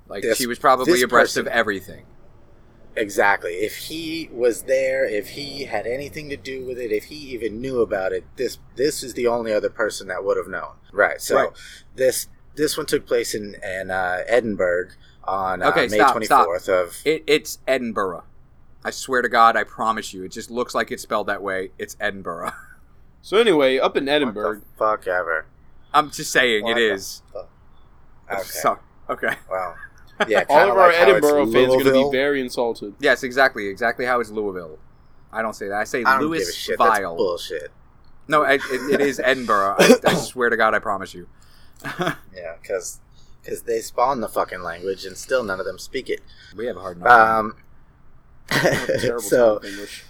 Like 0.08 0.22
This- 0.22 0.38
she 0.38 0.46
was 0.48 0.58
probably 0.58 1.02
abreast 1.02 1.36
of 1.36 1.46
everything. 1.46 2.04
Exactly. 2.96 3.52
If 3.52 3.76
he 3.76 4.28
was 4.32 4.62
there, 4.62 5.04
if 5.04 5.30
he 5.30 5.64
had 5.64 5.86
anything 5.86 6.28
to 6.30 6.36
do 6.36 6.64
with 6.64 6.78
it, 6.78 6.90
if 6.92 7.04
he 7.04 7.16
even 7.16 7.60
knew 7.60 7.80
about 7.80 8.12
it, 8.12 8.24
this 8.36 8.58
this 8.76 9.02
is 9.02 9.14
the 9.14 9.26
only 9.26 9.52
other 9.52 9.68
person 9.70 10.08
that 10.08 10.24
would 10.24 10.36
have 10.36 10.48
known. 10.48 10.72
Right. 10.92 11.20
So 11.20 11.36
Right. 11.36 11.48
this 11.94 12.28
this 12.54 12.76
one 12.76 12.86
took 12.86 13.06
place 13.06 13.34
in 13.34 13.54
in 13.62 13.90
uh, 13.90 14.22
Edinburgh 14.26 14.90
on 15.24 15.62
uh, 15.62 15.68
Okay, 15.70 15.88
May 15.88 15.96
stop, 15.98 16.12
twenty 16.12 16.26
stop. 16.26 16.46
fourth 16.46 16.68
of. 16.68 16.96
It, 17.04 17.22
it's 17.26 17.58
Edinburgh. 17.66 18.24
I 18.84 18.90
swear 18.90 19.20
to 19.20 19.28
God, 19.28 19.56
I 19.56 19.64
promise 19.64 20.14
you. 20.14 20.22
It 20.24 20.30
just 20.32 20.50
looks 20.50 20.74
like 20.74 20.90
it's 20.90 21.02
spelled 21.02 21.26
that 21.26 21.42
way. 21.42 21.70
It's 21.78 21.96
Edinburgh. 22.00 22.52
So 23.22 23.38
anyway, 23.38 23.80
up 23.80 23.96
in 23.96 24.04
What 24.06 24.12
Edinburgh, 24.12 24.54
the 24.60 24.62
fuck 24.78 25.08
ever. 25.08 25.46
I'm 25.92 26.12
just 26.12 26.30
saying 26.30 26.62
What 26.62 26.78
it 26.78 26.88
the 26.90 26.94
is. 26.94 27.22
fuck? 27.32 27.48
Okay. 28.32 28.42
So, 28.44 28.78
okay. 29.10 29.34
Well. 29.50 29.74
Yeah. 30.28 30.44
all 30.48 30.56
kinda 30.58 30.72
of 30.72 30.78
our 30.78 30.86
like 30.88 30.96
how 30.96 31.02
it's 31.02 31.10
Edinburgh 31.26 31.46
fans 31.52 31.74
are 31.74 31.82
going 31.82 31.84
to 31.84 31.92
be 31.92 32.08
very 32.10 32.40
insulted. 32.40 32.94
Yes, 33.00 33.22
exactly. 33.22 33.66
Exactly 33.68 34.04
how 34.06 34.20
it's 34.20 34.30
Louisville. 34.30 34.78
I 35.32 35.42
don't 35.42 35.54
say 35.54 35.68
that. 35.68 35.74
I 35.80 35.84
say 35.84 36.00
I 36.04 36.18
don't 36.18 36.20
give 36.20 36.26
a 36.26 36.28
Louis 36.30 36.54
shit. 36.54 36.78
That's 36.78 36.98
Vile. 36.98 37.16
bullshit. 37.16 37.70
No, 38.28 38.42
it, 38.42 38.60
it, 38.70 38.94
it 38.94 39.00
is 39.00 39.20
Edinburgh. 39.20 39.76
I, 39.78 39.96
I 40.06 40.14
swear 40.14 40.50
to 40.50 40.56
God, 40.56 40.74
I 40.74 40.78
promise 40.78 41.14
you. 41.14 41.28
Yeah, 42.34 42.56
because 42.60 43.00
because 43.42 43.62
they 43.62 43.80
spawn 43.80 44.20
the 44.20 44.28
fucking 44.28 44.60
language 44.62 45.04
and 45.04 45.16
still 45.16 45.42
none 45.42 45.60
of 45.60 45.66
them 45.66 45.78
speak 45.78 46.10
it. 46.10 46.20
we 46.56 46.66
have 46.66 46.76
a 46.76 46.80
hard 46.80 46.96
enough. 46.98 47.08
time. 47.08 47.54
Um, 49.12 49.20
so 49.20 49.60
English. 49.64 50.04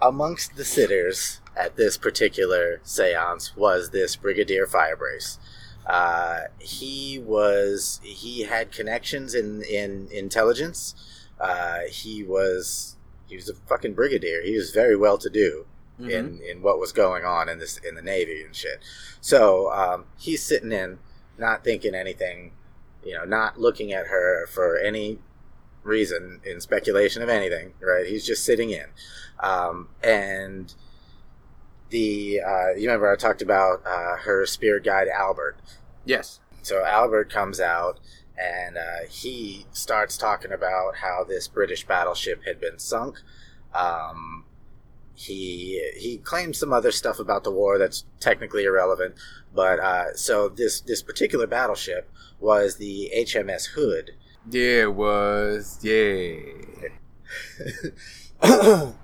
amongst 0.00 0.56
the 0.56 0.64
sitters 0.64 1.40
at 1.56 1.76
this 1.76 1.96
particular 1.96 2.80
seance 2.82 3.56
was 3.56 3.90
this 3.90 4.16
Brigadier 4.16 4.66
Firebrace. 4.66 5.38
Uh, 5.86 6.42
he 6.58 7.18
was 7.18 8.00
he 8.02 8.42
had 8.42 8.72
connections 8.72 9.34
in 9.34 9.62
in 9.62 10.08
intelligence. 10.10 10.94
Uh, 11.38 11.80
he 11.90 12.22
was 12.22 12.96
he 13.26 13.36
was 13.36 13.48
a 13.48 13.54
fucking 13.54 13.94
brigadier. 13.94 14.42
He 14.42 14.56
was 14.56 14.70
very 14.70 14.96
well 14.96 15.18
to 15.18 15.28
do 15.30 15.66
Mhm. 16.00 16.10
in 16.10 16.40
in 16.42 16.62
what 16.62 16.80
was 16.80 16.90
going 16.92 17.24
on 17.24 17.48
in 17.48 17.58
this 17.58 17.78
in 17.78 17.94
the 17.94 18.02
navy 18.02 18.42
and 18.42 18.54
shit. 18.56 18.80
So 19.20 19.70
um, 19.72 20.06
he's 20.18 20.42
sitting 20.42 20.72
in, 20.72 20.98
not 21.38 21.62
thinking 21.64 21.94
anything, 21.94 22.52
you 23.04 23.14
know, 23.14 23.24
not 23.24 23.60
looking 23.60 23.92
at 23.92 24.06
her 24.08 24.46
for 24.46 24.76
any 24.78 25.18
reason 25.84 26.40
in 26.44 26.60
speculation 26.60 27.22
of 27.22 27.28
anything. 27.28 27.74
Right? 27.80 28.06
He's 28.06 28.26
just 28.26 28.44
sitting 28.44 28.70
in, 28.70 28.86
um, 29.40 29.88
and 30.02 30.74
the 31.94 32.40
uh, 32.40 32.70
you 32.76 32.88
remember 32.88 33.10
I 33.10 33.14
talked 33.14 33.40
about 33.40 33.80
uh, 33.86 34.16
her 34.24 34.44
spirit 34.46 34.82
guide 34.84 35.06
Albert. 35.06 35.56
yes. 36.04 36.40
So 36.60 36.84
Albert 36.84 37.30
comes 37.30 37.60
out 37.60 38.00
and 38.36 38.76
uh, 38.76 39.06
he 39.08 39.66
starts 39.70 40.18
talking 40.18 40.50
about 40.50 40.96
how 40.96 41.22
this 41.22 41.46
British 41.46 41.86
battleship 41.86 42.42
had 42.46 42.60
been 42.60 42.80
sunk. 42.80 43.20
Um, 43.72 44.44
he 45.14 45.88
he 45.96 46.18
claims 46.18 46.58
some 46.58 46.72
other 46.72 46.90
stuff 46.90 47.20
about 47.20 47.44
the 47.44 47.52
war 47.52 47.78
that's 47.78 48.04
technically 48.18 48.64
irrelevant, 48.64 49.14
but 49.54 49.78
uh, 49.78 50.14
so 50.14 50.48
this 50.48 50.80
this 50.80 51.00
particular 51.00 51.46
battleship 51.46 52.10
was 52.40 52.76
the 52.78 53.12
HMS 53.16 53.68
Hood. 53.74 54.10
Yeah, 54.50 54.82
it 54.82 54.94
was. 54.94 55.78
Yeah. 55.80 56.40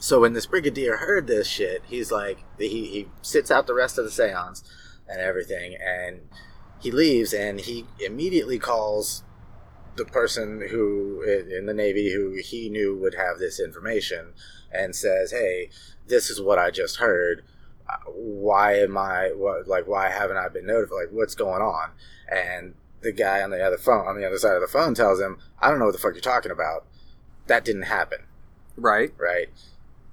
so 0.00 0.20
when 0.20 0.32
this 0.32 0.46
brigadier 0.46 0.96
heard 0.96 1.26
this 1.26 1.46
shit, 1.46 1.82
he's 1.86 2.10
like, 2.10 2.42
he, 2.58 2.86
he 2.86 3.08
sits 3.20 3.50
out 3.50 3.66
the 3.66 3.74
rest 3.74 3.98
of 3.98 4.04
the 4.04 4.10
seance 4.10 4.64
and 5.06 5.20
everything, 5.20 5.76
and 5.76 6.22
he 6.80 6.90
leaves, 6.90 7.34
and 7.34 7.60
he 7.60 7.84
immediately 8.04 8.58
calls 8.58 9.22
the 9.96 10.06
person 10.06 10.66
who 10.70 11.20
in 11.22 11.66
the 11.66 11.74
Navy 11.74 12.12
who 12.12 12.40
he 12.42 12.70
knew 12.70 12.96
would 12.96 13.14
have 13.14 13.38
this 13.38 13.60
information 13.60 14.32
and 14.72 14.96
says, 14.96 15.32
"Hey, 15.32 15.68
this 16.06 16.30
is 16.30 16.40
what 16.40 16.58
I 16.58 16.70
just 16.70 16.96
heard. 16.96 17.44
Uh, 17.86 18.10
Why 18.10 18.78
am 18.78 18.96
I 18.96 19.32
what, 19.36 19.68
like? 19.68 19.86
Why 19.86 20.08
haven't 20.08 20.38
I 20.38 20.48
been 20.48 20.66
notified? 20.66 20.96
Like, 20.96 21.12
what's 21.12 21.34
going 21.34 21.60
on?" 21.60 21.90
And 22.32 22.74
the 23.02 23.12
guy 23.12 23.42
on 23.42 23.50
the 23.50 23.62
other 23.62 23.76
phone, 23.76 24.06
on 24.06 24.16
the 24.16 24.26
other 24.26 24.38
side 24.38 24.54
of 24.54 24.62
the 24.62 24.66
phone, 24.66 24.94
tells 24.94 25.20
him, 25.20 25.36
"I 25.60 25.68
don't 25.68 25.78
know 25.78 25.86
what 25.86 25.92
the 25.92 25.98
fuck 25.98 26.14
you're 26.14 26.22
talking 26.22 26.52
about. 26.52 26.86
That 27.48 27.66
didn't 27.66 27.82
happen." 27.82 28.20
Right. 28.76 29.12
right? 29.18 29.50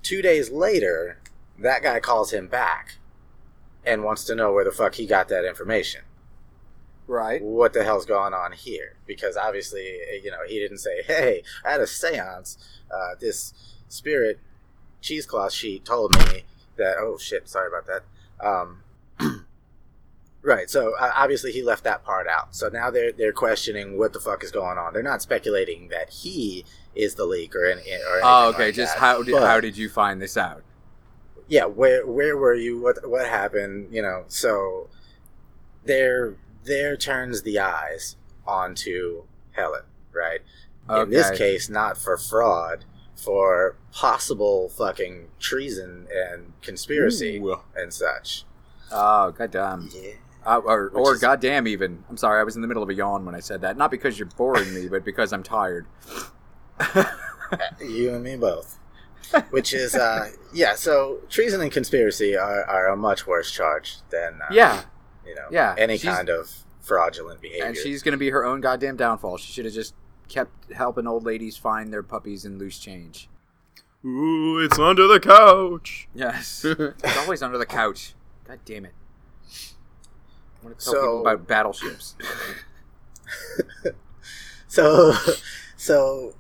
Two 0.04 0.22
days 0.22 0.50
later, 0.50 1.20
that 1.58 1.84
guy 1.84 2.00
calls 2.00 2.32
him 2.32 2.48
back 2.48 2.98
and 3.86 4.04
wants 4.04 4.24
to 4.26 4.36
know 4.36 4.52
where 4.52 4.66
the 4.66 4.72
fuck 4.72 4.96
he 4.96 5.06
got 5.06 5.28
that 5.30 5.46
information. 5.46 6.02
Right. 7.08 7.42
What 7.42 7.74
the 7.74 7.84
hell's 7.84 8.06
going 8.06 8.34
on 8.34 8.52
here? 8.52 8.98
Because 9.06 9.38
obviously, 9.38 9.98
you 10.24 10.30
know, 10.30 10.46
he 10.46 10.60
didn't 10.60 10.80
say, 10.80 11.04
hey, 11.04 11.44
I 11.66 11.72
had 11.72 11.82
a 11.82 11.88
seance. 11.88 12.58
Uh, 12.92 13.16
this 13.20 13.54
spirit 13.88 14.40
cheesecloth 15.02 15.54
sheet 15.54 15.86
told 15.86 16.14
me 16.14 16.44
that, 16.78 16.98
oh 17.00 17.18
shit, 17.18 17.48
sorry 17.48 17.68
about 17.68 17.88
that. 17.88 18.46
Um, 18.46 18.84
right, 20.48 20.70
so 20.70 20.94
uh, 21.00 21.12
obviously 21.16 21.52
he 21.52 21.62
left 21.62 21.84
that 21.84 22.04
part 22.04 22.28
out. 22.28 22.56
So 22.56 22.70
now 22.70 22.90
they're, 22.90 23.12
they're 23.12 23.32
questioning 23.34 23.98
what 24.00 24.14
the 24.14 24.20
fuck 24.20 24.44
is 24.44 24.52
going 24.52 24.78
on. 24.80 24.94
They're 24.94 25.04
not 25.04 25.22
speculating 25.22 25.90
that 25.90 26.10
he 26.10 26.66
is 26.96 27.14
the 27.16 27.26
leak 27.26 27.56
or, 27.56 27.66
any, 27.66 27.82
or 27.82 27.84
anything 27.84 28.22
Oh, 28.24 28.50
okay. 28.56 28.66
like 28.68 28.74
Just 28.76 28.94
that. 28.96 29.00
how 29.00 29.22
did 29.22 29.34
But- 29.34 29.46
how 29.46 29.60
did 29.60 29.78
you 29.78 29.90
find 29.90 30.20
this 30.22 30.38
out? 30.38 30.64
yeah 31.50 31.64
where 31.64 32.06
where 32.06 32.36
were 32.36 32.54
you 32.56 32.78
what 32.82 32.98
what 33.10 33.26
happened 33.26 33.88
you 33.90 34.02
know 34.02 34.26
so 34.28 34.90
there 35.86 36.36
there 36.66 36.98
turns 36.98 37.44
the 37.44 37.58
eyes 37.58 38.18
onto 38.46 39.24
helen 39.52 39.84
right 40.12 40.42
in 40.90 41.10
this 41.10 41.32
case 41.38 41.70
not 41.70 41.98
for 41.98 42.18
fraud 42.18 42.84
for 43.16 43.78
possible 43.94 44.68
fucking 44.68 45.28
treason 45.40 46.06
and 46.14 46.52
conspiracy 46.62 47.38
Ooh. 47.38 47.60
and 47.78 47.94
such 47.94 48.44
Oh, 48.92 49.32
goddamn. 49.32 49.90
yeah 49.94 50.12
Uh, 50.48 50.60
or 50.64 50.86
Which 50.86 50.94
or 50.96 51.14
is- 51.16 51.20
goddamn 51.22 51.68
even. 51.68 52.04
I'm 52.10 52.18
sorry, 52.18 52.40
I 52.40 52.44
was 52.44 52.56
in 52.56 52.62
the 52.62 52.68
middle 52.68 52.82
of 52.84 52.90
a 52.90 52.94
yawn 52.94 53.26
when 53.26 53.36
I 53.36 53.40
said 53.42 53.62
that. 53.62 53.76
Not 53.78 53.92
because 53.92 54.18
you're 54.18 54.30
boring 54.38 54.74
me, 54.74 54.88
but 54.88 55.04
because 55.04 55.34
I'm 55.34 55.44
tired. 55.44 55.86
you 57.82 58.14
and 58.14 58.24
me 58.24 58.36
both 58.36 58.78
which 59.50 59.74
is 59.74 59.94
uh 59.96 60.30
yeah 60.54 60.74
so 60.76 61.20
treason 61.30 61.60
and 61.62 61.72
conspiracy 61.72 62.36
are, 62.38 62.64
are 62.66 62.88
a 62.90 62.96
much 62.96 63.28
worse 63.28 63.52
charge 63.52 63.98
than 64.10 64.40
uh, 64.42 64.46
yeah, 64.52 64.84
you 65.26 65.36
know 65.36 65.48
yeah, 65.52 65.76
any 65.78 65.98
she's- 65.98 66.16
kind 66.16 66.30
of 66.30 66.50
fraudulent 66.82 67.42
behavior 67.42 67.66
and 67.66 67.76
she's 67.76 68.02
gonna 68.04 68.16
be 68.18 68.30
her 68.30 68.46
own 68.46 68.62
goddamn 68.62 68.96
downfall. 68.96 69.38
She 69.38 69.52
should 69.52 69.66
have 69.66 69.74
just 69.74 69.94
kept 70.30 70.72
helping 70.72 71.06
old 71.08 71.24
ladies 71.26 71.58
find 71.58 71.92
their 71.92 72.04
puppies 72.04 72.46
and 72.46 72.58
loose 72.58 72.80
change. 72.80 73.28
Ooh, 74.06 74.60
it's 74.60 74.80
under 74.80 75.06
the 75.08 75.20
couch. 75.20 76.08
Yes, 76.16 76.64
it's 76.66 77.18
always 77.18 77.42
under 77.42 77.58
the 77.58 77.66
couch. 77.66 78.14
God 78.48 78.60
damn 78.64 78.86
it! 78.86 78.94
I 80.68 80.70
want 80.70 80.80
to 80.80 80.86
tell 80.86 80.94
So- 80.94 81.02
people 81.02 81.22
about 81.22 81.48
battleships. 81.48 82.16
So, 84.68 85.14
so 85.78 86.36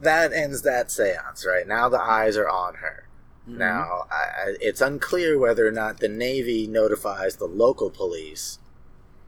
that 0.00 0.32
ends 0.32 0.62
that 0.62 0.90
seance, 0.90 1.46
right? 1.46 1.66
Now 1.66 1.88
the 1.88 2.00
eyes 2.00 2.36
are 2.36 2.48
on 2.48 2.76
her. 2.76 3.06
Mm-hmm. 3.48 3.58
Now, 3.58 4.06
I, 4.10 4.14
I, 4.14 4.54
it's 4.60 4.80
unclear 4.80 5.38
whether 5.38 5.66
or 5.66 5.70
not 5.70 6.00
the 6.00 6.08
Navy 6.08 6.66
notifies 6.66 7.36
the 7.36 7.46
local 7.46 7.90
police 7.90 8.58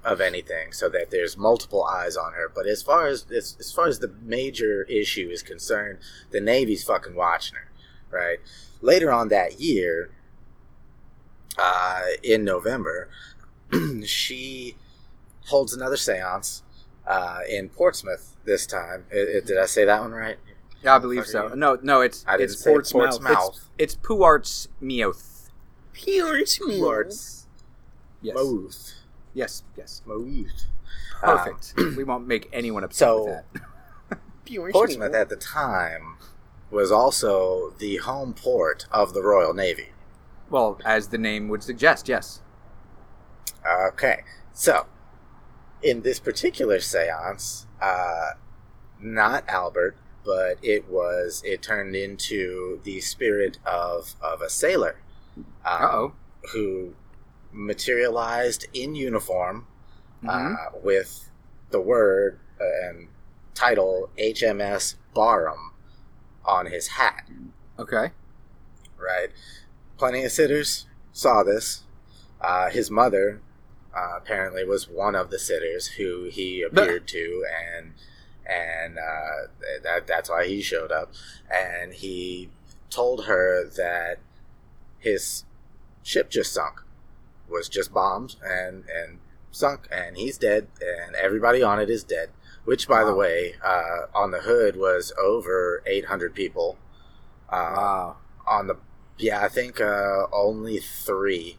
of 0.02 0.20
anything, 0.20 0.72
so 0.72 0.88
that 0.88 1.10
there's 1.10 1.36
multiple 1.36 1.84
eyes 1.84 2.16
on 2.16 2.32
her. 2.32 2.50
But 2.52 2.66
as 2.66 2.82
far 2.82 3.06
as 3.06 3.26
as, 3.30 3.56
as 3.60 3.70
far 3.70 3.86
as 3.86 3.98
the 3.98 4.12
major 4.22 4.84
issue 4.84 5.28
is 5.30 5.42
concerned, 5.42 5.98
the 6.30 6.40
Navy's 6.40 6.82
fucking 6.82 7.14
watching 7.14 7.56
her, 7.56 7.70
right? 8.10 8.38
Later 8.80 9.12
on 9.12 9.28
that 9.28 9.60
year, 9.60 10.10
uh, 11.58 12.02
in 12.22 12.44
November, 12.44 13.10
she 14.04 14.76
holds 15.46 15.72
another 15.74 15.96
seance 15.96 16.62
uh, 17.06 17.40
in 17.48 17.68
Portsmouth 17.68 18.36
this 18.44 18.66
time. 18.66 19.06
I- 19.12 19.16
I- 19.38 19.40
did 19.46 19.58
I 19.58 19.66
say 19.66 19.84
that 19.84 20.00
one 20.00 20.12
right? 20.12 20.38
Yeah, 20.82 20.96
I 20.96 20.98
believe 20.98 21.26
so. 21.26 21.48
No, 21.48 21.78
no, 21.82 22.00
it's 22.00 22.24
I 22.26 22.36
it's 22.36 22.62
Portsmouth. 22.62 23.20
Portsmouth. 23.20 23.68
it's 23.78 23.94
Puart's 23.96 24.68
Meoth. 24.80 25.50
Puarts 25.94 26.58
Ports. 26.78 27.46
Yes, 28.22 28.34
Mouth. 28.34 28.92
yes, 29.34 29.62
yes. 29.76 30.02
Mouth. 30.06 30.26
Um, 31.22 31.36
Perfect. 31.36 31.74
we 31.96 32.04
won't 32.04 32.26
make 32.26 32.48
anyone 32.52 32.82
upset 32.84 32.98
so- 33.08 33.24
with 33.24 33.62
that. 34.08 34.70
Portsmouth 34.72 35.14
at 35.14 35.28
the 35.28 35.36
time 35.36 36.16
was 36.70 36.90
also 36.90 37.74
the 37.78 37.96
home 37.98 38.32
port 38.32 38.86
of 38.90 39.12
the 39.12 39.22
Royal 39.22 39.52
Navy. 39.54 39.90
Well, 40.48 40.80
as 40.84 41.08
the 41.08 41.18
name 41.18 41.48
would 41.48 41.62
suggest, 41.62 42.08
yes. 42.08 42.40
Okay, 43.66 44.22
so 44.52 44.86
in 45.82 46.02
this 46.02 46.18
particular 46.18 46.80
seance, 46.80 47.66
uh, 47.80 48.30
not 49.00 49.44
Albert, 49.48 49.96
but 50.24 50.58
it 50.62 50.88
was 50.88 51.42
it 51.44 51.62
turned 51.62 51.94
into 51.96 52.80
the 52.84 53.00
spirit 53.00 53.58
of 53.66 54.14
of 54.22 54.40
a 54.42 54.48
sailor, 54.50 54.96
um, 55.36 55.44
Uh 55.64 55.88
oh. 55.92 56.12
who 56.52 56.94
materialized 57.52 58.66
in 58.72 58.94
uniform 58.94 59.66
Mhm. 60.22 60.54
uh, 60.54 60.70
with 60.82 61.30
the 61.70 61.80
word 61.80 62.38
uh, 62.60 62.64
and 62.88 63.08
title 63.54 64.10
HMS 64.18 64.96
Barham 65.14 65.72
on 66.44 66.66
his 66.66 66.88
hat. 66.88 67.28
Okay. 67.78 68.12
right? 68.98 69.30
Plenty 69.96 70.24
of 70.24 70.30
sitters 70.32 70.86
saw 71.12 71.42
this. 71.42 71.84
Uh, 72.40 72.68
his 72.68 72.90
mother 72.90 73.40
uh, 73.94 74.14
apparently 74.16 74.64
was 74.64 74.88
one 74.88 75.14
of 75.14 75.30
the 75.30 75.38
sitters 75.38 75.86
who 75.88 76.24
he 76.30 76.62
appeared 76.62 77.06
to, 77.08 77.44
and 77.76 77.92
and 78.46 78.98
uh, 78.98 79.48
that 79.82 80.06
that's 80.06 80.28
why 80.30 80.46
he 80.46 80.60
showed 80.62 80.92
up. 80.92 81.12
And 81.50 81.92
he 81.94 82.50
told 82.90 83.26
her 83.26 83.64
that 83.76 84.18
his 84.98 85.44
ship 86.02 86.30
just 86.30 86.52
sunk, 86.52 86.82
was 87.48 87.68
just 87.68 87.92
bombed 87.92 88.36
and 88.44 88.84
and 88.88 89.18
sunk, 89.50 89.88
and 89.90 90.16
he's 90.16 90.38
dead, 90.38 90.68
and 90.80 91.14
everybody 91.16 91.62
on 91.62 91.80
it 91.80 91.90
is 91.90 92.04
dead. 92.04 92.30
Which, 92.64 92.86
by 92.86 93.04
the 93.04 93.14
way, 93.14 93.54
uh, 93.64 94.06
on 94.14 94.30
the 94.30 94.40
hood 94.40 94.76
was 94.76 95.12
over 95.20 95.82
800 95.86 96.34
people. 96.34 96.76
Uh, 97.48 97.74
Wow. 97.76 98.16
on 98.46 98.66
the 98.68 98.76
yeah 99.18 99.42
i 99.44 99.48
think 99.48 99.80
uh, 99.80 100.26
only 100.32 100.78
three 100.78 101.58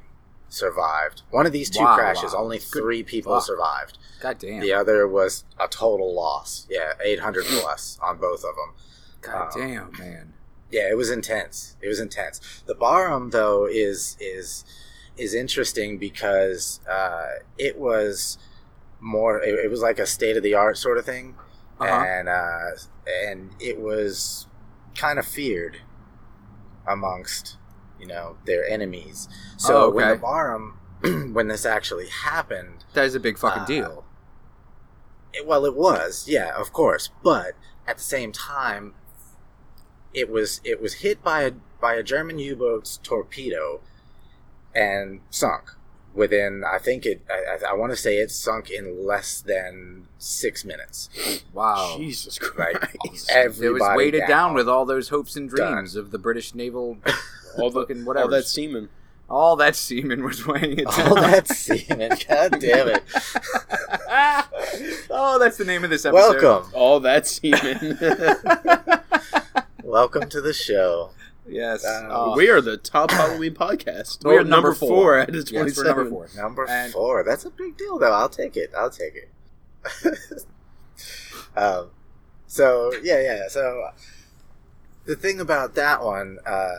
survived 0.53 1.21
one 1.31 1.45
of 1.45 1.51
these 1.51 1.69
two 1.69 1.81
Wow, 1.83 1.95
crashes 1.95 2.33
wow. 2.33 2.41
only 2.41 2.57
Good 2.57 2.81
three 2.81 3.03
people 3.03 3.33
fuck. 3.35 3.43
survived 3.45 3.97
God 4.19 4.37
damn. 4.37 4.59
the 4.59 4.73
other 4.73 5.07
was 5.07 5.43
a 5.59 5.67
total 5.67 6.13
loss 6.13 6.67
yeah 6.69 6.93
800 7.03 7.45
plus 7.45 7.97
on 8.01 8.17
both 8.17 8.43
of 8.43 8.55
them 8.55 8.73
God 9.21 9.53
um, 9.55 9.61
damn, 9.61 9.91
man. 9.97 10.33
yeah 10.69 10.89
it 10.91 10.97
was 10.97 11.09
intense 11.09 11.77
it 11.81 11.87
was 11.87 11.99
intense 12.01 12.63
the 12.67 12.75
barham 12.75 13.29
though 13.29 13.65
is 13.65 14.17
is 14.19 14.65
is 15.17 15.33
interesting 15.33 15.97
because 15.97 16.79
uh, 16.89 17.29
it 17.57 17.77
was 17.79 18.37
more 18.99 19.41
it, 19.41 19.53
it 19.65 19.71
was 19.71 19.81
like 19.81 19.99
a 19.99 20.05
state 20.05 20.35
of 20.35 20.43
the 20.43 20.53
art 20.53 20.77
sort 20.77 20.97
of 20.97 21.05
thing 21.05 21.35
Uh-huh. 21.79 22.05
and 22.05 22.27
uh, 22.29 22.71
and 23.25 23.51
it 23.59 23.79
was 23.79 24.47
kind 24.95 25.17
of 25.17 25.25
feared 25.25 25.77
amongst 26.87 27.57
you 28.01 28.07
know 28.07 28.35
their 28.45 28.67
enemies. 28.67 29.29
So 29.57 29.85
Oh, 29.85 29.89
when 29.91 30.07
the 30.07 30.13
okay. 30.15 30.21
Barham, 30.21 30.79
when 31.33 31.47
this 31.47 31.65
actually 31.65 32.07
happened, 32.09 32.83
That 32.93 33.05
is 33.05 33.15
a 33.15 33.19
big 33.19 33.37
fucking 33.37 33.63
uh, 33.63 33.65
deal. 33.65 34.03
it, 35.33 35.45
well, 35.47 35.65
it 35.65 35.75
was 35.75 36.25
yeah, 36.27 36.51
of 36.57 36.73
course, 36.73 37.09
but 37.23 37.53
at 37.87 37.97
the 37.97 38.03
same 38.03 38.31
time, 38.31 38.93
it 40.13 40.29
was 40.29 40.59
it 40.63 40.81
was 40.81 40.95
hit 40.95 41.23
by 41.23 41.43
a 41.43 41.51
by 41.79 41.93
a 41.95 42.03
German 42.03 42.37
U-boat's 42.39 42.97
torpedo 42.97 43.81
and 44.75 45.21
sunk. 45.29 45.71
within 46.13 46.63
I 46.69 46.77
think 46.77 47.05
it 47.05 47.21
I, 47.29 47.57
I 47.69 47.73
want 47.73 47.91
to 47.93 47.95
say 47.95 48.17
it 48.17 48.29
sunk 48.31 48.69
in 48.69 49.05
less 49.07 49.41
than 49.41 50.07
six 50.17 50.65
minutes. 50.65 51.09
Wow. 51.53 51.95
Jesus 51.97 52.39
Right. 52.57 52.75
Christ! 52.75 53.29
Everybody 53.29 53.67
It 53.67 53.73
was 53.73 53.97
weighted 53.97 54.21
down. 54.21 54.29
down 54.29 54.53
with 54.53 54.69
all 54.69 54.85
those 54.85 55.09
hopes 55.09 55.35
and 55.35 55.49
Done. 55.49 55.73
dreams 55.73 55.95
of 55.97 56.11
the 56.11 56.17
British 56.17 56.53
naval 56.55 56.97
all 57.57 57.69
the 57.69 57.81
fucking 57.81 58.05
whatever. 58.05 58.23
all 58.25 58.29
that 58.31 58.45
semen. 58.45 58.89
all 59.29 59.55
that 59.57 59.75
semen 59.75 60.23
was 60.23 60.45
weighing 60.45 60.79
it 60.79 60.87
down. 60.89 61.07
all 61.09 61.15
that 61.15 61.47
semen. 61.55 62.11
God 62.27 62.59
damn 62.59 62.87
it! 62.89 63.03
oh, 65.09 65.37
that's 65.39 65.57
the 65.57 65.65
name 65.65 65.83
of 65.83 65.89
this 65.89 66.05
episode. 66.05 66.41
Welcome, 66.41 66.71
All 66.73 66.99
that 67.01 67.27
semen. 67.27 67.97
welcome 69.83 70.29
to 70.29 70.41
the 70.41 70.53
show. 70.53 71.11
Yes. 71.47 71.83
Uh, 71.83 72.07
Oh, 72.09 72.35
we 72.37 72.49
are 72.49 72.61
the 72.61 72.77
top 72.77 73.11
Halloween 73.11 73.53
podcast. 73.55 74.23
We 74.23 74.37
are 74.37 74.43
number 74.43 74.73
four. 74.73 75.19
out 75.19 75.29
of 75.35 75.51
yes, 75.51 75.77
we're 75.77 75.83
number 75.83 76.09
four. 76.09 76.27
Number 76.35 76.65
And- 76.69 76.93
four. 76.93 77.23
That's 77.23 77.45
a 77.45 77.49
big 77.49 77.77
deal, 77.77 77.97
though. 77.99 78.13
I'll 78.13 78.29
take 78.29 78.55
it. 78.55 78.71
I'll 78.77 78.89
take 78.91 79.15
it. 79.15 79.29
um, 81.55 81.89
so 82.47 82.91
yeah, 83.03 83.21
yeah. 83.21 83.47
So 83.49 83.89
the 85.05 85.15
thing 85.15 85.39
about 85.39 85.75
that 85.75 86.03
one, 86.03 86.37
uh, 86.45 86.69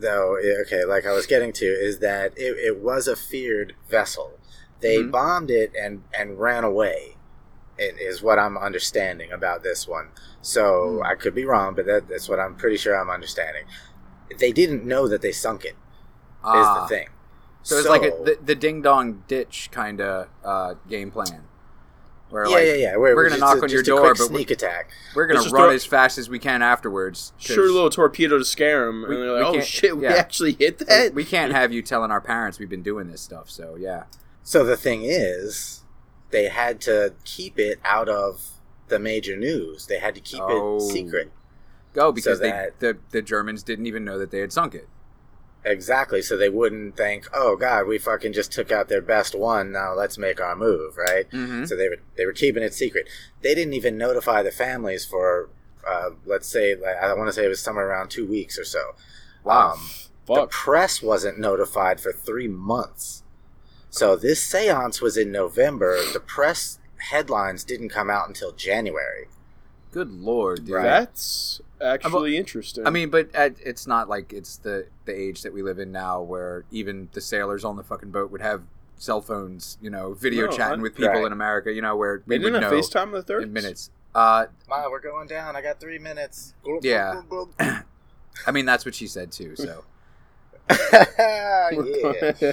though, 0.00 0.36
okay, 0.62 0.84
like 0.84 1.06
I 1.06 1.12
was 1.12 1.26
getting 1.26 1.52
to, 1.54 1.66
is 1.66 1.98
that 2.00 2.32
it, 2.36 2.56
it 2.58 2.78
was 2.78 3.06
a 3.08 3.16
feared 3.16 3.74
vessel. 3.88 4.38
They 4.80 4.98
Mhm. 4.98 5.10
bombed 5.10 5.50
it 5.50 5.72
and 5.78 6.02
and 6.18 6.38
ran 6.40 6.64
away. 6.64 7.16
Is 7.78 8.22
what 8.22 8.38
I'm 8.38 8.58
understanding 8.58 9.32
about 9.32 9.62
this 9.62 9.88
one. 9.88 10.08
So 10.42 10.96
Hmm. 10.98 11.02
I 11.02 11.14
could 11.14 11.34
be 11.34 11.46
wrong, 11.46 11.74
but 11.74 11.86
that, 11.86 12.08
that's 12.08 12.28
what 12.28 12.38
I'm 12.38 12.54
pretty 12.54 12.76
sure 12.76 12.94
I'm 12.94 13.08
understanding. 13.08 13.64
They 14.38 14.52
didn't 14.52 14.84
know 14.84 15.08
that 15.08 15.22
they 15.22 15.32
sunk 15.32 15.64
it. 15.64 15.70
Is 15.72 15.76
Ah. 16.44 16.82
the 16.82 16.88
thing. 16.94 17.08
So 17.62 17.76
it's 17.78 17.88
like 17.88 18.02
a, 18.02 18.10
the, 18.10 18.38
the 18.42 18.54
ding 18.54 18.80
dong 18.82 19.24
ditch 19.28 19.68
kind 19.72 20.00
of 20.00 20.28
uh, 20.44 20.74
game 20.88 21.10
plan. 21.10 21.44
Where 22.30 22.44
yeah, 22.46 22.50
like, 22.54 22.64
yeah, 22.66 22.72
yeah. 22.74 22.96
We're, 22.96 23.14
we're 23.16 23.24
gonna 23.24 23.30
just 23.30 23.40
knock 23.40 23.58
a- 23.58 23.62
on 23.64 23.68
your 23.70 23.82
just 23.82 23.88
a 23.88 23.90
door, 23.90 24.00
quick 24.00 24.18
but 24.18 24.30
we- 24.30 24.36
sneak 24.36 24.50
attack. 24.52 24.90
we're 25.14 25.26
gonna 25.26 25.40
run 25.40 25.50
throw- 25.50 25.70
as 25.70 25.84
fast 25.84 26.16
as 26.18 26.30
we 26.30 26.38
can 26.38 26.62
afterwards. 26.62 27.32
'cause 27.38 27.54
Sure, 27.54 27.66
little 27.70 27.90
torpedo 27.90 28.38
to 28.38 28.44
scare 28.44 28.86
them, 28.86 29.04
We- 29.08 29.14
and 29.16 29.24
they're 29.24 29.32
like, 29.32 29.44
"Oh 29.46 29.52
can't- 29.54 29.64
shit, 29.66 29.96
we 29.96 30.06
actually 30.06 30.52
hit 30.52 30.78
that." 30.78 31.12
we 31.14 31.24
can't 31.24 31.52
have 31.52 31.72
you 31.72 31.82
telling 31.82 32.10
our 32.10 32.20
parents 32.20 32.58
we've 32.58 32.68
been 32.68 32.82
doing 32.82 33.08
this 33.10 33.20
stuff. 33.20 33.50
So 33.50 33.76
yeah. 33.78 34.04
So 34.42 34.64
the 34.64 34.76
thing 34.76 35.02
is, 35.04 35.82
they 36.30 36.44
had 36.48 36.80
to 36.82 37.14
keep 37.24 37.58
it 37.58 37.78
out 37.84 38.08
of 38.08 38.42
the 38.88 38.98
major 38.98 39.36
news. 39.36 39.86
They 39.86 39.98
had 39.98 40.14
to 40.14 40.20
keep 40.20 40.40
Oh. 40.42 40.76
it 40.76 40.80
secret. 40.82 41.30
Go 41.92 42.12
because 42.12 42.38
So 42.38 42.42
they, 42.44 42.50
that- 42.50 42.78
the 42.78 42.96
the 43.10 43.22
Germans 43.22 43.62
didn't 43.64 43.86
even 43.86 44.04
know 44.04 44.18
that 44.18 44.30
they 44.30 44.38
had 44.38 44.52
sunk 44.52 44.74
it. 44.76 44.88
Exactly. 45.64 46.22
So 46.22 46.36
they 46.36 46.48
wouldn't 46.48 46.96
think, 46.96 47.26
"Oh 47.34 47.56
God, 47.56 47.86
we 47.86 47.98
fucking 47.98 48.32
just 48.32 48.52
took 48.52 48.72
out 48.72 48.88
their 48.88 49.02
best 49.02 49.34
one. 49.34 49.72
Now 49.72 49.94
let's 49.94 50.16
make 50.16 50.40
our 50.40 50.56
move." 50.56 50.96
Right. 50.96 51.30
Mm-hmm. 51.30 51.64
So 51.66 51.76
they 51.76 51.88
were 51.88 51.98
they 52.16 52.24
were 52.26 52.32
keeping 52.32 52.62
it 52.62 52.74
secret. 52.74 53.08
They 53.42 53.54
didn't 53.54 53.74
even 53.74 53.98
notify 53.98 54.42
the 54.42 54.50
families 54.50 55.04
for, 55.04 55.50
uh, 55.86 56.10
let's 56.24 56.48
say, 56.48 56.74
like, 56.74 56.96
I 56.96 57.12
want 57.14 57.28
to 57.28 57.32
say 57.32 57.44
it 57.44 57.48
was 57.48 57.60
somewhere 57.60 57.88
around 57.88 58.10
two 58.10 58.26
weeks 58.26 58.58
or 58.58 58.64
so. 58.64 58.94
Wow. 59.44 59.72
Um, 59.72 59.80
the 60.26 60.46
press 60.46 61.02
wasn't 61.02 61.38
notified 61.38 62.00
for 62.00 62.12
three 62.12 62.48
months. 62.48 63.24
So 63.90 64.14
this 64.14 64.42
seance 64.42 65.00
was 65.00 65.16
in 65.16 65.32
November. 65.32 65.98
The 66.12 66.20
press 66.20 66.78
headlines 67.10 67.64
didn't 67.64 67.88
come 67.88 68.08
out 68.08 68.28
until 68.28 68.52
January. 68.52 69.26
Good 69.92 70.10
lord, 70.12 70.64
dude. 70.66 70.74
Right. 70.76 70.82
That's 70.84 71.60
actually 71.80 72.36
interesting. 72.36 72.86
I 72.86 72.90
mean, 72.90 73.10
but 73.10 73.30
uh, 73.34 73.50
it's 73.64 73.86
not 73.86 74.08
like 74.08 74.32
it's 74.32 74.56
the 74.58 74.86
the 75.04 75.12
age 75.18 75.42
that 75.42 75.52
we 75.52 75.62
live 75.62 75.78
in 75.78 75.90
now, 75.92 76.20
where 76.22 76.64
even 76.70 77.08
the 77.12 77.20
sailors 77.20 77.64
on 77.64 77.76
the 77.76 77.82
fucking 77.82 78.10
boat 78.10 78.30
would 78.30 78.40
have 78.40 78.62
cell 78.98 79.20
phones, 79.20 79.78
you 79.80 79.90
know, 79.90 80.12
video 80.14 80.46
No, 80.46 80.52
chatting 80.56 80.80
I- 80.80 80.82
with 80.82 80.94
people 80.94 81.10
Right. 81.14 81.24
in 81.26 81.32
America, 81.32 81.72
you 81.72 81.82
know, 81.82 81.96
where 81.96 82.22
we 82.26 82.36
they 82.38 82.44
would 82.44 82.50
didn't 82.52 82.60
know 82.70 82.76
have 82.76 82.84
FaceTime 82.84 83.12
the 83.12 83.22
third 83.22 83.42
in 83.44 83.52
minutes. 83.52 83.90
Uh, 84.14 84.46
Ma, 84.68 84.88
we're 84.90 85.00
going 85.00 85.26
down. 85.26 85.56
I 85.56 85.62
got 85.62 85.80
three 85.80 85.98
minutes. 85.98 86.54
Yeah. 86.82 87.22
I 88.46 88.50
mean, 88.52 88.66
that's 88.66 88.84
what 88.84 88.94
she 88.94 89.06
said 89.06 89.32
too. 89.32 89.56
So 89.56 89.84
yeah. 91.18 91.70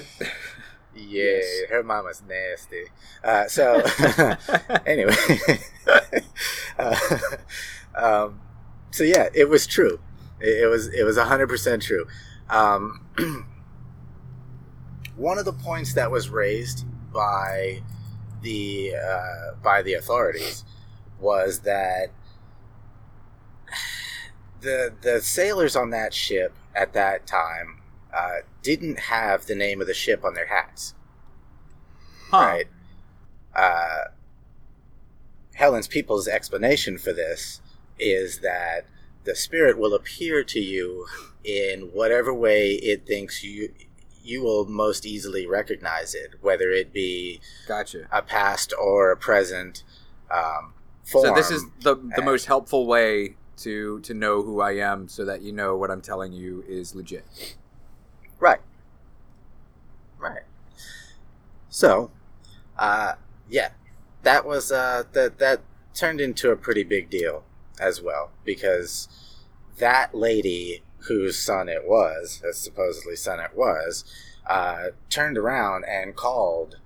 Yeah, 1.06 1.40
her 1.70 1.82
mama's 1.82 2.22
nasty. 2.28 2.84
Uh, 3.22 3.46
so, 3.46 3.82
anyway, 4.86 5.14
uh, 6.78 6.96
um, 7.94 8.40
so 8.90 9.04
yeah, 9.04 9.28
it 9.34 9.48
was 9.48 9.66
true. 9.66 10.00
It, 10.40 10.64
it 10.64 10.66
was 10.66 10.88
it 10.88 11.04
was 11.04 11.18
hundred 11.18 11.48
percent 11.48 11.82
true. 11.82 12.06
Um, 12.50 13.00
one 15.16 15.38
of 15.38 15.44
the 15.44 15.52
points 15.52 15.94
that 15.94 16.10
was 16.10 16.28
raised 16.28 16.84
by 17.12 17.82
the 18.42 18.94
uh, 18.94 19.54
by 19.62 19.82
the 19.82 19.94
authorities 19.94 20.64
was 21.20 21.60
that 21.60 22.08
the 24.60 24.92
the 25.02 25.20
sailors 25.20 25.76
on 25.76 25.90
that 25.90 26.12
ship 26.14 26.54
at 26.74 26.92
that 26.92 27.26
time 27.26 27.77
uh, 28.12 28.38
didn't 28.62 28.98
have 29.00 29.46
the 29.46 29.54
name 29.54 29.80
of 29.80 29.86
the 29.86 29.94
ship 29.94 30.24
on 30.24 30.34
their 30.34 30.46
hats. 30.46 30.94
Huh. 32.30 32.38
Right. 32.38 32.66
Uh, 33.54 34.04
Helen's 35.54 35.88
People's 35.88 36.28
explanation 36.28 36.98
for 36.98 37.12
this 37.12 37.60
is 37.98 38.38
that 38.40 38.86
the 39.24 39.34
spirit 39.34 39.76
will 39.78 39.94
appear 39.94 40.44
to 40.44 40.60
you 40.60 41.06
in 41.44 41.90
whatever 41.92 42.32
way 42.32 42.72
it 42.72 43.06
thinks 43.06 43.42
you 43.42 43.72
you 44.22 44.42
will 44.42 44.66
most 44.66 45.06
easily 45.06 45.46
recognize 45.46 46.14
it, 46.14 46.34
whether 46.42 46.70
it 46.70 46.92
be 46.92 47.40
gotcha. 47.66 48.06
a 48.12 48.20
past 48.20 48.74
or 48.78 49.10
a 49.10 49.16
present 49.16 49.82
um, 50.30 50.74
form. 51.02 51.26
So 51.26 51.34
this 51.34 51.50
is 51.50 51.64
the 51.80 51.94
the 51.94 52.16
and- 52.16 52.24
most 52.24 52.46
helpful 52.46 52.86
way 52.86 53.36
to 53.58 54.00
to 54.00 54.14
know 54.14 54.42
who 54.42 54.60
I 54.60 54.72
am, 54.76 55.08
so 55.08 55.24
that 55.24 55.42
you 55.42 55.52
know 55.52 55.76
what 55.76 55.90
I'm 55.90 56.02
telling 56.02 56.32
you 56.32 56.64
is 56.68 56.94
legit. 56.94 57.24
Right. 58.38 58.60
Right. 60.18 60.42
So, 61.68 62.10
uh, 62.78 63.14
yeah, 63.48 63.70
that 64.22 64.44
was 64.46 64.72
uh, 64.72 65.04
that 65.12 65.38
that 65.38 65.60
turned 65.94 66.20
into 66.20 66.50
a 66.50 66.56
pretty 66.56 66.84
big 66.84 67.10
deal 67.10 67.44
as 67.80 68.00
well 68.02 68.30
because 68.44 69.08
that 69.78 70.14
lady 70.14 70.82
whose 71.06 71.38
son 71.38 71.68
it 71.68 71.86
was, 71.86 72.42
as 72.48 72.58
supposedly 72.58 73.16
son 73.16 73.40
it 73.40 73.56
was, 73.56 74.04
uh, 74.46 74.88
turned 75.08 75.38
around 75.38 75.84
and 75.84 76.16
called 76.16 76.76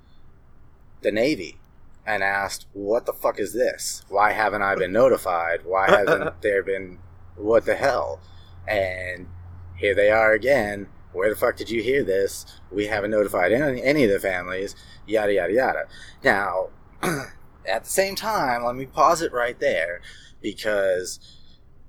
the 1.03 1.13
Navy 1.13 1.59
and 2.07 2.23
asked, 2.23 2.67
"What 2.73 3.07
the 3.07 3.13
fuck 3.13 3.39
is 3.39 3.53
this? 3.53 4.05
Why 4.09 4.33
haven't 4.33 4.63
I 4.63 4.75
been 4.75 4.93
notified? 4.93 5.65
Why 5.65 5.89
hasn't 5.91 6.41
there 6.43 6.63
been? 6.63 6.99
What 7.37 7.65
the 7.65 7.77
hell?" 7.77 8.21
And 8.67 9.29
here 9.77 9.95
they 9.95 10.11
are 10.11 10.33
again. 10.33 10.89
Where 11.13 11.31
the 11.31 11.37
fuck 11.37 11.57
did 11.57 11.71
you 11.71 11.83
hear 11.83 12.03
this? 12.03 12.47
We 12.71 12.87
haven't 12.87 13.11
notified 13.11 13.53
any, 13.53 13.83
any 13.83 14.05
of 14.05 14.11
the 14.11 14.19
families. 14.19 14.75
Yada 15.07 15.33
yada 15.35 15.53
yada. 15.53 15.85
Now, 16.25 16.69
at 17.03 17.85
the 17.85 17.91
same 17.91 18.15
time, 18.15 18.65
let 18.65 18.77
me 18.77 18.87
pause 18.87 19.23
it 19.23 19.33
right 19.33 19.59
there 19.59 20.01
because 20.41 21.21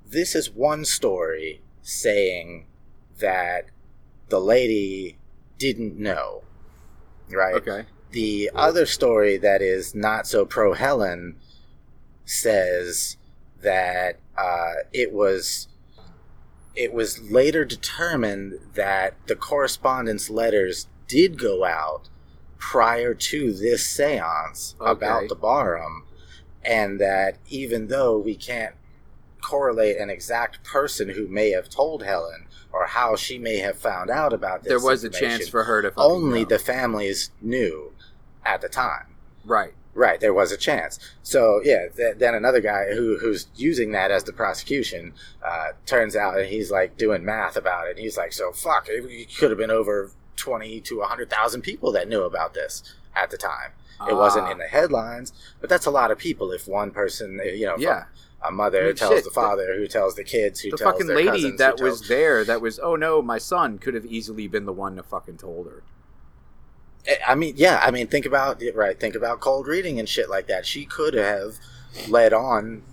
this 0.06 0.36
is 0.36 0.52
one 0.52 0.86
story 0.86 1.62
saying 1.82 2.68
that 3.20 3.66
the 4.30 4.40
lady 4.40 5.18
didn't 5.58 5.98
know, 5.98 6.44
right? 7.30 7.56
Okay. 7.56 7.86
The 8.12 8.52
other 8.54 8.86
story 8.86 9.38
that 9.38 9.62
is 9.62 9.96
not 9.96 10.28
so 10.28 10.46
pro 10.46 10.74
Helen 10.74 11.38
says 12.26 13.18
that 13.62 14.20
uh, 14.38 14.74
it 14.92 15.12
was 15.12 15.68
it 16.76 16.94
was 16.94 17.20
later 17.32 17.64
determined 17.66 18.60
that 18.74 19.16
the 19.28 19.36
correspondence 19.36 20.30
letters 20.30 20.88
did 21.08 21.38
go 21.40 21.64
out 21.64 22.10
prior 22.58 23.14
to 23.14 23.52
this 23.54 23.86
seance 23.86 24.76
Okay. 24.82 24.92
about 24.92 25.30
the 25.30 25.36
Barham, 25.36 26.06
and 26.64 27.00
that 27.00 27.38
even 27.50 27.88
though 27.88 28.18
we 28.18 28.36
can't 28.36 28.76
correlate 29.42 29.98
an 29.98 30.10
exact 30.10 30.64
person 30.64 31.10
who 31.10 31.28
may 31.28 31.52
have 31.52 31.70
told 31.70 32.04
Helen 32.04 32.46
or 32.72 32.86
how 32.86 33.16
she 33.16 33.38
may 33.38 33.58
have 33.58 33.78
found 33.78 34.10
out 34.10 34.32
about 34.34 34.64
this, 34.64 34.70
There 34.70 34.80
was 34.80 35.04
a 35.04 35.10
chance 35.10 35.48
for 35.50 35.66
her 35.66 35.82
to 35.82 35.92
only 35.98 36.44
know. 36.44 36.50
the 36.50 36.60
families 36.60 37.30
knew 37.42 37.92
at 38.46 38.62
the 38.62 38.70
time. 38.70 39.08
right. 39.46 39.74
Right, 39.96 40.20
there 40.20 40.34
was 40.34 40.52
a 40.52 40.58
chance. 40.58 40.98
So 41.22 41.62
yeah, 41.64 41.88
th- 41.96 42.18
then 42.18 42.34
another 42.34 42.62
guy 42.62 42.94
who 42.94 43.18
who's 43.20 43.48
using 43.56 43.92
that 43.92 44.10
as 44.10 44.24
the 44.24 44.34
prosecution 44.34 45.14
uh, 45.46 45.74
turns 45.86 46.16
out, 46.16 46.38
and 46.40 46.48
he's 46.48 46.72
like 46.72 46.98
doing 46.98 47.24
math 47.24 47.56
about 47.56 47.86
it. 47.88 47.92
And 47.92 48.00
he's 48.00 48.18
like, 48.18 48.34
so 48.34 48.52
fuck, 48.52 48.88
it, 48.90 49.36
could 49.38 49.52
have 49.52 49.60
been 49.60 49.70
over 49.70 50.10
twenty 50.36 50.82
to 50.82 51.02
hundred 51.02 51.30
thousand 51.30 51.62
people 51.62 51.92
that 51.92 52.08
knew 52.08 52.24
about 52.24 52.56
this 52.56 52.82
at 53.16 53.30
the 53.30 53.38
time. 53.38 53.72
It 54.10 54.16
wasn't 54.16 54.48
Ah. 54.48 54.52
in 54.52 54.58
the 54.58 54.66
headlines, 54.66 55.32
but 55.62 55.70
that's 55.70 55.86
a 55.86 55.92
lot 55.92 56.10
of 56.12 56.18
people. 56.18 56.52
If 56.52 56.68
one 56.68 56.90
person, 56.92 57.40
uh, 57.40 57.44
you 57.44 57.68
know, 57.68 57.76
Yeah. 57.78 58.06
a 58.44 58.52
mother 58.52 58.82
I 58.82 58.88
mean, 58.88 58.96
tells 58.96 59.14
shit, 59.14 59.24
the 59.26 59.30
father, 59.30 59.76
who 59.78 59.88
tells 59.88 60.16
the 60.16 60.24
kids, 60.24 60.60
who 60.60 60.72
tells 60.72 60.80
the 60.80 60.84
tells 60.86 60.94
fucking 61.02 61.16
lady 61.16 61.28
cousins, 61.30 61.58
that 61.60 61.78
tells- 61.78 62.00
was 62.02 62.08
there 62.10 62.44
that 62.44 62.60
was 62.62 62.80
oh 62.80 62.96
no 62.96 63.22
my 63.22 63.38
son 63.38 63.78
could 63.78 63.94
have 63.94 64.06
easily 64.08 64.48
been 64.48 64.66
the 64.66 64.74
one 64.74 64.96
that 64.96 65.06
fucking 65.06 65.38
told 65.38 65.68
her 65.68 65.84
I- 67.08 67.32
I 67.32 67.36
mean, 67.36 67.54
yeah, 67.58 67.80
I 67.84 67.92
mean, 67.92 68.08
think 68.08 68.26
about 68.26 68.62
it, 68.62 68.76
right? 68.76 69.00
Think 69.00 69.16
about 69.16 69.40
cold 69.40 69.68
reading 69.68 70.00
and 70.00 70.08
shit 70.08 70.30
like 70.30 70.48
that. 70.48 70.66
She 70.66 70.86
could 70.86 71.14
have 71.14 71.56
led 72.08 72.34
on, 72.34 72.84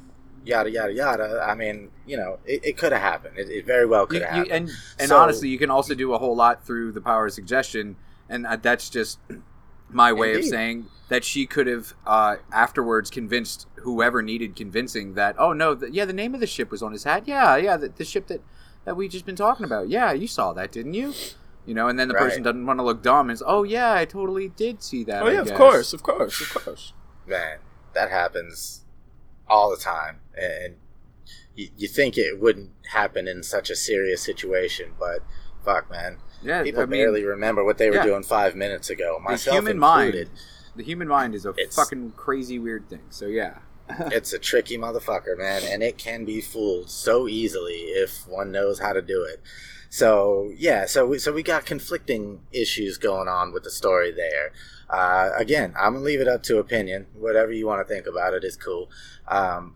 yada 0.45 0.71
yada 0.71 0.93
yada. 0.93 1.45
I 1.47 1.55
mean, 1.55 1.91
you 2.07 2.17
know, 2.17 2.39
it, 2.45 2.65
it 2.65 2.77
could 2.77 2.93
have 2.93 3.03
happened. 3.03 3.39
It, 3.39 3.49
it 3.49 3.67
very 3.67 3.87
well 3.87 4.07
could 4.07 4.23
have 4.23 4.31
happened. 4.31 4.53
and 4.53 4.71
and 4.99 5.09
So- 5.09 5.17
honestly, 5.19 5.49
you 5.49 5.59
can 5.59 5.71
also 5.71 5.95
do 5.95 6.13
a 6.15 6.19
whole 6.19 6.35
lot 6.37 6.65
through 6.67 6.93
the 6.93 7.01
power 7.01 7.27
of 7.27 7.33
suggestion, 7.33 7.97
and 8.29 8.47
uh, 8.47 8.57
that's 8.57 8.91
just 8.91 9.19
my 9.89 10.13
way 10.13 10.35
of 10.35 10.45
saying 10.45 10.87
that 11.09 11.25
she 11.25 11.47
could 11.47 11.67
have 11.67 11.95
uh, 12.07 12.37
afterwards 12.53 13.11
convinced 13.11 13.67
whoever 13.77 14.23
needed 14.23 14.55
convincing 14.55 15.15
that 15.15 15.35
oh 15.39 15.53
no, 15.53 15.75
the, 15.75 15.91
yeah, 15.93 16.05
the 16.05 16.13
name 16.13 16.35
of 16.35 16.41
the 16.41 16.47
ship 16.47 16.71
was 16.71 16.83
on 16.83 16.93
his 16.93 17.05
hat. 17.05 17.25
Yeah, 17.27 17.57
yeah, 17.57 17.77
the, 17.77 17.89
the 17.89 18.05
ship 18.05 18.27
that 18.29 18.41
that 18.85 18.97
we 18.97 19.09
just 19.09 19.27
been 19.27 19.37
talking 19.37 19.65
about. 19.65 19.89
Yeah, 19.89 20.13
you 20.13 20.27
saw 20.27 20.53
that, 20.55 20.73
didn't 20.73 20.95
you? 20.95 21.13
You 21.71 21.75
know, 21.77 21.87
and 21.87 21.97
then 21.97 22.09
the 22.09 22.15
Right. 22.15 22.25
person 22.25 22.43
doesn't 22.43 22.67
want 22.67 22.81
to 22.81 22.83
look 22.83 23.01
dumb 23.01 23.31
and 23.31 23.35
is, 23.35 23.45
oh 23.47 23.63
yeah, 23.63 23.93
I 23.93 24.05
totally 24.05 24.49
did 24.49 24.83
see 24.83 25.05
that. 25.05 25.23
Oh 25.23 25.27
I 25.29 25.35
yeah, 25.35 25.41
of 25.43 25.55
course, 25.55 25.93
of 25.93 26.03
course, 26.03 26.41
of 26.41 26.65
course. 26.65 26.93
man, 27.29 27.59
that 27.95 28.11
happens 28.11 28.85
all 29.47 29.71
the 29.71 29.77
time, 29.77 30.19
and 30.37 30.75
you, 31.55 31.69
you 31.77 31.87
think 31.87 32.19
it 32.19 32.41
wouldn't 32.41 32.71
happen 32.91 33.29
in 33.29 33.45
such 33.45 33.71
a 33.71 33.77
serious 33.77 34.21
situation, 34.21 34.95
but 34.99 35.21
fuck, 35.65 35.89
man, 35.89 36.19
Yeah, 36.43 36.65
people 36.65 36.83
I 36.83 36.87
mean, 36.87 37.03
barely 37.03 37.23
remember 37.25 37.63
what 37.63 37.79
they 37.79 37.89
were 37.89 37.97
yeah. 37.97 38.05
doing 38.05 38.25
five 38.25 38.57
minutes 38.57 38.91
ago. 38.91 39.19
the 39.23 39.31
Myself 39.31 39.55
human 39.55 39.77
included. 39.77 40.27
mind. 40.27 40.39
The 40.75 40.83
human 40.83 41.07
mind 41.07 41.37
is 41.37 41.47
a 41.47 41.51
It's- 41.51 41.77
fucking 41.77 42.15
crazy 42.17 42.59
weird 42.59 42.89
thing. 42.89 43.03
So 43.11 43.27
yeah. 43.27 43.59
it's 44.11 44.33
a 44.33 44.41
tricky 44.41 44.77
motherfucker, 44.77 45.39
man, 45.39 45.63
and 45.65 45.85
it 45.85 45.99
can 45.99 46.25
be 46.25 46.41
fooled 46.41 46.91
so 46.91 47.29
easily 47.29 47.75
if 48.05 48.27
one 48.27 48.51
knows 48.51 48.81
how 48.81 48.93
to 48.93 49.03
do 49.03 49.23
it. 49.23 49.41
So 49.91 50.53
yeah, 50.57 50.87
so 50.87 51.05
we, 51.09 51.19
so 51.19 51.33
we 51.33 51.43
got 51.43 51.67
conflicting 51.67 52.41
issues 52.53 52.97
going 52.97 53.27
on 53.29 53.53
with 53.53 53.65
the 53.65 53.71
story 53.71 54.13
there. 54.13 54.53
Uh, 54.89 55.31
again, 55.37 55.75
I'm 55.79 55.95
gonna 55.95 56.05
leave 56.05 56.21
it 56.21 56.29
up 56.29 56.45
to 56.45 56.59
opinion. 56.59 57.07
Whatever 57.15 57.53
you 57.53 57.67
want 57.67 57.87
to 57.87 57.93
think 57.93 58.07
about 58.07 58.33
it 58.33 58.45
is 58.45 58.57
cool. 58.57 58.89
Um, 59.27 59.75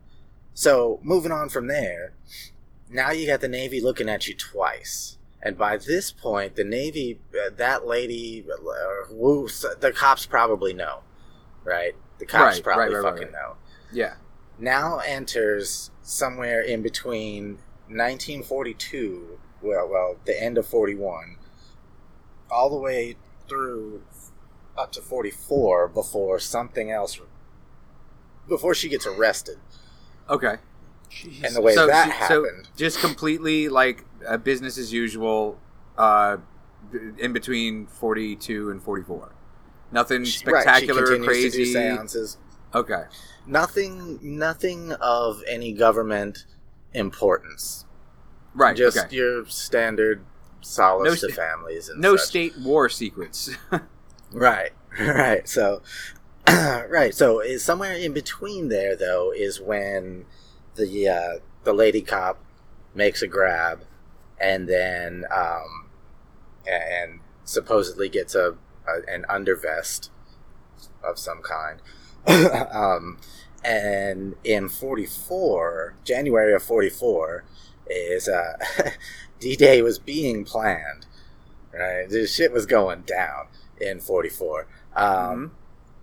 so 0.54 1.00
moving 1.02 1.32
on 1.32 1.48
from 1.48 1.66
there, 1.66 2.12
now 2.88 3.10
you 3.10 3.26
got 3.26 3.40
the 3.40 3.48
Navy 3.48 3.80
looking 3.80 4.08
at 4.08 4.28
you 4.28 4.34
twice. 4.34 5.18
And 5.42 5.58
by 5.58 5.76
this 5.76 6.12
point, 6.12 6.54
the 6.54 6.64
Navy, 6.64 7.18
uh, 7.34 7.50
that 7.56 7.84
lady, 7.84 8.46
uh, 8.50 9.06
who, 9.08 9.48
the 9.80 9.92
cops 9.94 10.26
probably 10.26 10.72
know, 10.72 11.00
right? 11.64 11.94
The 12.18 12.24
cops 12.24 12.56
Right, 12.56 12.62
probably 12.62 12.94
right, 12.94 13.02
right, 13.02 13.12
fucking 13.14 13.32
know 13.32 13.56
Yeah. 13.92 14.14
now 14.58 15.00
enters 15.00 15.90
somewhere 16.02 16.60
in 16.62 16.82
between 16.82 17.58
1942, 17.88 19.38
well, 19.64 19.88
well, 19.88 20.16
the 20.24 20.40
end 20.40 20.58
of 20.58 20.66
41, 20.66 21.36
all 22.50 22.70
the 22.70 22.76
way 22.76 23.16
through 23.48 24.02
up 24.76 24.92
to 24.92 25.00
44 25.00 25.88
before 25.88 26.38
something 26.38 26.90
else, 26.90 27.20
before 28.48 28.74
she 28.74 28.88
gets 28.88 29.06
arrested. 29.06 29.58
Okay. 30.28 30.56
And 31.44 31.54
the 31.54 31.60
way 31.60 31.74
so, 31.74 31.86
that 31.86 32.06
she- 32.06 32.26
so 32.26 32.44
happened, 32.44 32.68
just 32.76 32.98
completely 32.98 33.68
like 33.68 34.04
uh, 34.26 34.36
business 34.36 34.78
as 34.78 34.92
usual 34.92 35.58
uh, 35.96 36.38
in 37.18 37.32
between 37.32 37.86
42 37.86 38.70
and 38.70 38.82
44 38.82 39.32
nothing 39.92 40.24
spectacular 40.24 41.04
right, 41.04 41.22
crazy 41.22 41.64
seances. 41.64 42.36
okay 42.74 43.04
Nothing, 43.46 44.18
nothing 44.22 44.92
of 44.92 45.42
any 45.46 45.72
government 45.72 46.46
importance. 46.94 47.84
Right 48.54 48.76
Just 48.76 48.98
okay 48.98 49.14
your 49.14 49.46
standard 49.46 50.24
solace 50.60 51.22
No 51.22 51.28
to 51.28 51.34
families 51.34 51.88
and 51.88 52.00
no 52.00 52.16
such. 52.16 52.26
state 52.28 52.58
war 52.58 52.88
secrets 52.88 53.50
Right, 54.34 54.72
right. 55.00 55.48
So, 55.48 55.80
right. 56.48 57.14
So, 57.14 57.40
is 57.40 57.64
somewhere 57.64 57.92
in 57.92 58.12
between 58.12 58.68
there, 58.68 58.96
though, 58.96 59.32
is 59.32 59.60
when 59.60 60.26
the 60.74 61.08
uh, 61.08 61.38
the 61.62 61.72
lady 61.72 62.02
cop 62.02 62.38
makes 62.94 63.22
a 63.22 63.28
grab, 63.28 63.84
and 64.40 64.68
then 64.68 65.24
um, 65.34 65.88
and 66.66 67.20
supposedly 67.44 68.08
gets 68.08 68.34
a, 68.34 68.56
a 68.88 69.12
an 69.12 69.24
undervest 69.30 70.10
of 71.02 71.18
some 71.18 71.40
kind. 71.40 71.80
um, 72.72 73.18
and 73.64 74.34
in 74.42 74.68
forty 74.68 75.06
four, 75.06 75.94
January 76.04 76.52
of 76.54 76.62
forty 76.64 76.90
four, 76.90 77.44
is 77.88 78.28
uh, 78.28 78.56
D 79.40 79.56
Day 79.56 79.82
was 79.82 79.98
being 79.98 80.44
planned. 80.44 81.06
Right, 81.72 82.08
this 82.08 82.32
shit 82.34 82.52
was 82.52 82.66
going 82.66 83.02
down 83.02 83.46
in 83.80 83.98
44. 83.98 84.66
Um, 84.94 85.52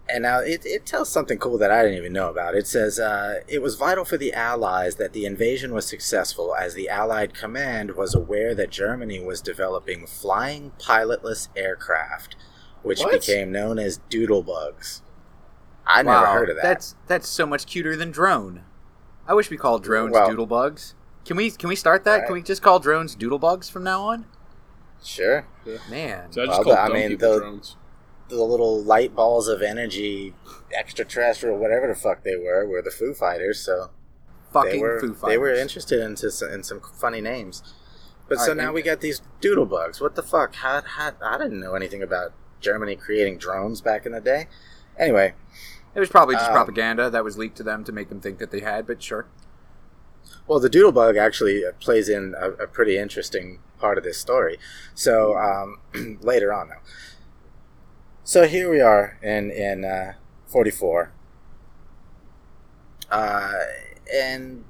And 0.10 0.24
now 0.24 0.40
it, 0.40 0.66
it 0.66 0.86
tells 0.86 1.08
something 1.10 1.38
cool 1.38 1.58
that 1.60 1.72
I 1.72 1.82
didn't 1.84 1.98
even 1.98 2.12
know 2.12 2.30
about. 2.30 2.56
It 2.56 2.68
says 2.68 3.00
uh, 3.00 3.40
it 3.48 3.62
was 3.62 3.76
vital 3.76 4.04
for 4.04 4.18
the 4.18 4.34
Allies 4.34 4.96
that 4.98 5.14
the 5.14 5.26
invasion 5.26 5.74
was 5.74 5.86
successful, 5.88 6.54
as 6.54 6.74
the 6.74 6.90
Allied 6.90 7.34
command 7.34 7.96
was 7.96 8.14
aware 8.14 8.54
that 8.54 8.70
Germany 8.70 9.22
was 9.24 9.40
developing 9.42 10.06
flying 10.06 10.74
pilotless 10.78 11.48
aircraft, 11.56 12.36
which 12.84 13.00
What? 13.00 13.12
became 13.14 13.54
known 13.54 13.80
as 13.80 14.02
doodlebugs. 14.10 15.00
I 15.88 16.04
never 16.04 16.26
heard 16.28 16.50
of 16.50 16.58
that. 16.58 16.64
that's 16.64 16.96
that's 17.08 17.30
so 17.30 17.46
much 17.46 17.66
cuter 17.66 17.96
than 17.96 18.12
drone 18.12 18.64
i 19.28 19.34
wish 19.34 19.50
we 19.50 19.58
called 19.58 19.84
drones 19.84 20.12
Well- 20.14 20.30
doodlebugs 20.30 20.94
can 21.26 21.38
we 21.38 21.52
can 21.52 21.70
we 21.70 21.76
start 21.76 22.04
that 22.04 22.26
can 22.26 22.34
we 22.34 22.42
just 22.42 22.62
call 22.62 22.80
drones 22.80 23.16
doodlebugs 23.16 23.70
from 23.72 23.84
now 23.84 24.02
on 24.02 24.26
sure. 25.04 25.46
man 25.90 26.32
So 26.32 26.44
I 26.44 26.46
just 26.46 26.64
Well, 26.66 26.76
call 26.76 26.88
the- 26.88 26.94
I 26.94 27.08
mean, 27.08 27.18
the- 27.18 27.40
drones. 27.40 27.76
The 28.30 28.42
little 28.42 28.82
light 28.82 29.14
balls 29.14 29.50
of 29.50 29.62
energy, 29.62 30.34
extraterrestrial, 30.74 31.58
whatever 31.58 31.86
the 31.88 31.96
fuck 31.96 32.24
they 32.24 32.38
were, 32.38 32.66
were 32.66 32.82
the 32.82 32.90
Foo 32.90 33.14
Fighters. 33.14 33.60
So 33.60 33.90
fucking 34.54 34.72
they 34.72 34.78
were 34.80 35.02
foo 35.02 35.14
fighters 35.14 35.34
they 35.34 35.38
were 35.38 35.54
interested 35.54 36.00
into 36.00 36.28
s- 36.28 36.42
in 36.42 36.64
some 36.64 36.80
funny 36.80 37.20
names. 37.20 37.62
But 38.30 38.38
All 38.38 38.46
so 38.46 38.52
right, 38.52 38.58
now 38.58 38.64
and- 38.68 38.74
we 38.74 38.84
got 38.84 39.02
these 39.02 39.22
doodlebugs. 39.42 40.00
What 40.00 40.16
the 40.16 40.24
fuck? 40.24 40.56
How, 40.56 40.82
how, 40.82 41.12
I 41.22 41.38
didn't 41.40 41.60
know 41.60 41.74
anything 41.76 42.02
about 42.02 42.32
Germany 42.62 42.96
creating 42.96 43.38
drones 43.38 43.82
back 43.82 44.06
in 44.06 44.14
the 44.14 44.22
day. 44.22 44.48
Anyway, 44.98 45.34
it 45.94 46.00
was 46.00 46.08
probably 46.10 46.36
just 46.36 46.48
Um, 46.48 46.54
propaganda 46.54 47.10
that 47.10 47.26
was 47.26 47.38
leaked 47.38 47.58
to 47.58 47.64
them 47.64 47.84
to 47.84 47.92
make 47.92 48.08
them 48.08 48.22
think 48.22 48.38
that 48.40 48.52
they 48.52 48.62
had 48.62 48.88
but 48.88 49.04
sure 49.04 49.26
well, 50.48 50.60
the 50.60 50.70
doodle 50.70 50.92
bug 50.92 51.18
actually 51.18 51.64
plays 51.80 52.10
in 52.10 52.36
a, 52.38 52.52
a 52.52 52.68
pretty 52.68 52.98
interesting 52.98 53.60
part 53.80 53.98
of 53.98 54.04
this 54.04 54.18
story. 54.18 54.58
So 54.94 55.38
um, 55.38 56.20
later 56.22 56.54
on, 56.54 56.70
now. 56.70 56.76
So 58.24 58.48
here 58.48 58.70
we 58.70 58.80
are 58.80 59.18
in 59.22 59.52
in 59.52 59.84
uh, 59.84 60.14
forty 60.46 60.72
four, 60.72 61.12
uh, 63.10 63.54
and 64.14 64.64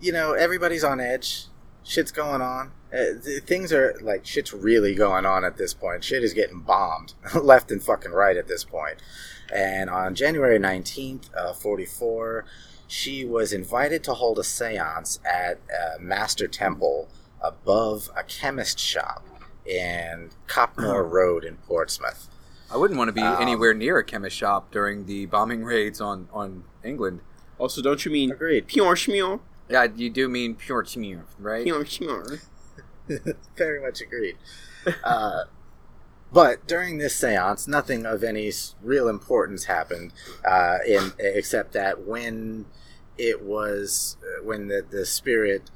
you 0.00 0.12
know 0.12 0.32
everybody's 0.32 0.84
on 0.84 1.00
edge. 1.00 1.46
Shit's 1.82 2.12
going 2.12 2.40
on. 2.40 2.72
Uh, 2.92 3.20
th- 3.22 3.42
things 3.44 3.72
are 3.72 3.98
like 4.00 4.24
shit's 4.24 4.52
really 4.52 4.94
going 4.94 5.26
on 5.26 5.44
at 5.44 5.56
this 5.56 5.74
point. 5.74 6.04
Shit 6.04 6.22
is 6.22 6.32
getting 6.32 6.60
bombed 6.60 7.14
left 7.34 7.70
and 7.70 7.82
fucking 7.82 8.12
right 8.12 8.36
at 8.36 8.48
this 8.48 8.64
point. 8.64 8.96
And 9.52 9.90
on 9.90 10.14
January 10.14 10.58
nineteenth, 10.58 11.28
uh, 11.36 11.52
forty 11.52 11.86
four, 11.86 12.44
she 12.90 13.24
was 13.24 13.52
invited 13.52 14.02
to 14.02 14.14
hold 14.14 14.36
a 14.36 14.42
séance 14.42 15.20
at 15.24 15.60
a 15.70 16.00
master 16.00 16.48
temple 16.48 17.08
above 17.40 18.10
a 18.16 18.24
chemist 18.24 18.80
shop 18.80 19.24
in 19.64 20.30
Copnor 20.48 21.08
Road 21.18 21.44
in 21.44 21.56
Portsmouth. 21.58 22.28
I 22.68 22.76
wouldn't 22.76 22.98
want 22.98 23.06
to 23.08 23.12
be 23.12 23.20
Um, 23.20 23.40
anywhere 23.40 23.74
near 23.74 23.98
a 23.98 24.04
chemist 24.04 24.36
shop 24.36 24.72
during 24.72 25.06
the 25.06 25.26
bombing 25.26 25.62
raids 25.64 26.00
on, 26.00 26.28
on 26.32 26.64
England. 26.82 27.20
Also, 27.58 27.80
don't 27.80 28.04
you 28.04 28.10
mean 28.10 28.32
Agreed. 28.32 28.66
pure 28.66 28.96
schmear? 28.96 29.38
Yeah, 29.68 29.86
you 29.94 30.10
do 30.10 30.28
mean 30.28 30.56
pure 30.56 30.82
chimere, 30.82 31.22
right? 31.38 31.62
Pure 31.62 31.84
schmear. 31.84 32.44
Very 33.56 33.80
much 33.80 34.00
agreed. 34.00 34.36
Uh, 35.04 35.44
but 36.32 36.66
during 36.66 36.98
this 36.98 37.14
seance, 37.16 37.66
nothing 37.68 38.06
of 38.06 38.22
any 38.22 38.50
real 38.82 39.08
importance 39.08 39.64
happened, 39.64 40.12
uh, 40.44 40.78
in 40.86 41.12
except 41.18 41.72
that 41.72 42.06
when 42.06 42.66
it 43.18 43.42
was 43.42 44.16
uh, 44.22 44.44
when 44.44 44.68
the 44.68 44.84
the 44.88 45.04
spirit 45.04 45.70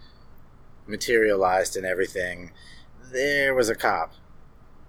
materialized 0.87 1.77
and 1.77 1.87
everything, 1.87 2.53
there 3.13 3.55
was 3.55 3.69
a 3.69 3.75
cop 3.75 4.13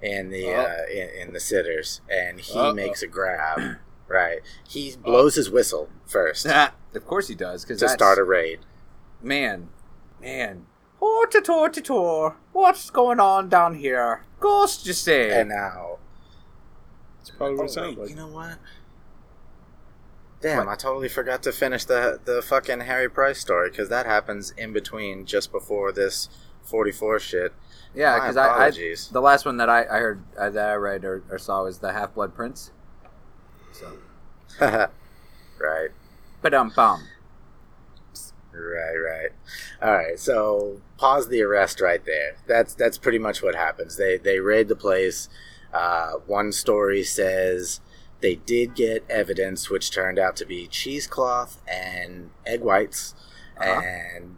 in 0.01 0.29
the 0.29 0.47
Oh. 0.47 0.59
uh, 0.61 0.91
in, 0.91 1.09
in 1.27 1.33
the 1.33 1.39
sitters, 1.39 2.01
and 2.09 2.39
he 2.39 2.57
Uh-oh. 2.57 2.73
makes 2.73 3.01
a 3.01 3.07
grab. 3.07 3.77
Right, 4.07 4.41
he 4.69 4.95
blows 5.03 5.33
his 5.33 5.49
whistle 5.49 5.89
first 6.05 6.45
of 6.45 7.07
course 7.07 7.27
he 7.27 7.33
does, 7.33 7.63
because 7.65 7.79
to 7.79 7.89
start 7.89 8.19
a 8.19 8.23
raid. 8.23 8.59
man, 9.19 9.69
man. 10.21 10.67
Hortitor, 10.99 12.35
what's 12.53 12.89
going 12.89 13.19
on 13.19 13.49
down 13.49 13.75
here? 13.75 14.21
Ghost, 14.39 14.85
you 14.85 14.93
say? 14.93 15.39
And 15.39 15.49
now 15.49 15.97
That's 17.19 17.31
probably 17.31 17.55
what 17.55 17.63
Oh, 17.63 17.65
it 17.65 17.69
sounds 17.71 17.97
like. 17.97 18.09
You 18.09 18.15
know 18.15 18.27
what? 18.27 18.57
Damn, 20.41 20.59
What? 20.59 20.67
I 20.67 20.75
totally 20.75 21.09
forgot 21.09 21.43
to 21.43 21.51
finish 21.51 21.85
the 21.85 22.19
the 22.23 22.41
fucking 22.41 22.81
Harry 22.81 23.09
Price 23.09 23.39
story 23.39 23.69
because 23.69 23.89
that 23.89 24.05
happens 24.05 24.51
in 24.57 24.73
between, 24.73 25.25
just 25.25 25.51
before 25.51 25.91
this 25.91 26.29
44 26.63 27.19
shit. 27.19 27.53
Yeah, 27.93 28.15
because 28.15 28.37
I, 28.37 28.45
I 28.47 28.53
apologies. 28.53 29.09
the 29.09 29.21
last 29.21 29.45
one 29.45 29.57
that 29.57 29.69
I, 29.69 29.81
I 29.83 29.99
heard 29.99 30.23
uh, 30.37 30.49
that 30.49 30.69
I 30.69 30.73
read 30.75 31.05
or, 31.05 31.23
or 31.29 31.37
saw 31.37 31.63
was 31.63 31.79
the 31.79 31.93
Half 31.93 32.13
Blood 32.15 32.35
Prince. 32.35 32.71
So, 33.71 33.97
right. 34.59 35.89
but 36.41 36.53
um, 36.53 36.71
bum. 36.75 37.03
Right, 38.51 38.95
right. 38.95 39.29
All 39.81 39.93
right. 39.93 40.19
So 40.19 40.81
pause 40.97 41.27
the 41.29 41.41
arrest 41.41 41.81
right 41.81 42.03
there. 42.05 42.35
That's 42.47 42.73
that's 42.73 42.97
pretty 42.97 43.19
much 43.19 43.41
what 43.43 43.55
happens. 43.55 43.97
They 43.97 44.17
they 44.17 44.39
raid 44.39 44.67
the 44.67 44.75
place. 44.75 45.29
Uh, 45.73 46.13
one 46.25 46.51
story 46.51 47.03
says 47.03 47.81
they 48.21 48.35
did 48.35 48.75
get 48.75 49.03
evidence, 49.09 49.69
which 49.69 49.91
turned 49.91 50.17
out 50.17 50.35
to 50.37 50.45
be 50.45 50.67
cheesecloth 50.67 51.61
and 51.67 52.29
egg 52.45 52.61
whites, 52.61 53.13
Uh-huh. 53.59 53.81
and 53.81 54.37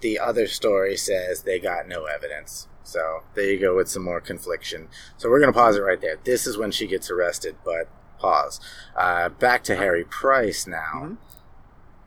the 0.00 0.18
other 0.18 0.46
story 0.46 0.96
says 0.96 1.42
they 1.42 1.58
got 1.60 1.86
no 1.86 2.06
evidence. 2.06 2.68
So 2.84 3.22
there 3.34 3.44
you 3.44 3.60
go 3.60 3.76
with 3.76 3.88
some 3.88 4.02
more 4.02 4.20
confliction. 4.20 4.88
So 5.18 5.28
we're 5.30 5.40
gonna 5.40 5.52
pause 5.52 5.76
it 5.76 5.82
right 5.82 6.00
there. 6.00 6.16
This 6.24 6.46
is 6.46 6.56
when 6.56 6.70
she 6.72 6.86
gets 6.86 7.10
arrested, 7.10 7.56
but 7.64 7.88
pause. 8.18 8.58
Uh, 8.96 9.28
back 9.28 9.62
to 9.64 9.76
Harry 9.76 10.04
Price 10.04 10.66
now 10.66 10.92
Mhm. 10.94 11.16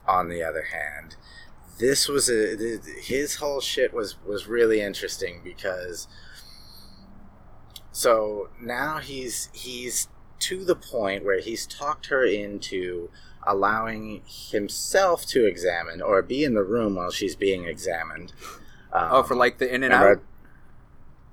on 0.07 0.29
the 0.29 0.43
other 0.43 0.63
hand 0.63 1.15
this 1.79 2.07
was 2.07 2.29
a 2.29 2.79
his 3.01 3.35
whole 3.35 3.59
shit 3.61 3.93
was 3.93 4.15
was 4.25 4.47
really 4.47 4.81
interesting 4.81 5.41
because 5.43 6.07
so 7.91 8.49
now 8.61 8.97
he's 8.99 9.49
he's 9.53 10.07
to 10.39 10.63
the 10.65 10.75
point 10.75 11.23
where 11.23 11.39
he's 11.39 11.65
talked 11.65 12.07
her 12.07 12.23
into 12.25 13.09
allowing 13.47 14.21
himself 14.25 15.25
to 15.27 15.45
examine 15.45 16.01
or 16.01 16.21
be 16.21 16.43
in 16.43 16.53
the 16.55 16.63
room 16.63 16.95
while 16.95 17.11
she's 17.11 17.35
being 17.35 17.65
examined 17.65 18.33
um, 18.91 19.07
Oh, 19.11 19.23
for 19.23 19.35
like 19.35 19.59
the 19.59 19.73
in 19.73 19.83
and 19.83 19.93
out. 19.93 20.19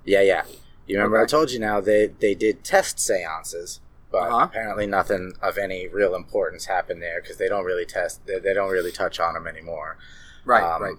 yeah 0.04 0.20
yeah 0.20 0.44
you 0.86 0.96
remember 0.96 1.18
i 1.20 1.26
told 1.26 1.50
you 1.50 1.58
now 1.58 1.80
they 1.80 2.06
they 2.08 2.34
did 2.34 2.62
test 2.64 3.00
seances 3.00 3.80
but 4.10 4.28
Uh-huh. 4.30 4.44
apparently 4.44 4.86
nothing 4.86 5.32
of 5.40 5.56
any 5.56 5.88
real 5.88 6.14
importance 6.14 6.66
happened 6.66 7.00
there 7.02 7.20
because 7.22 7.38
they 7.38 7.48
don't 7.48 7.64
really 7.64 7.86
test 7.86 8.24
they, 8.26 8.38
they 8.38 8.52
don't 8.52 8.70
really 8.70 8.92
touch 8.92 9.18
on 9.18 9.34
them 9.34 9.46
anymore 9.46 9.96
Right, 10.44 10.62
um, 10.64 10.82
right. 10.82 10.94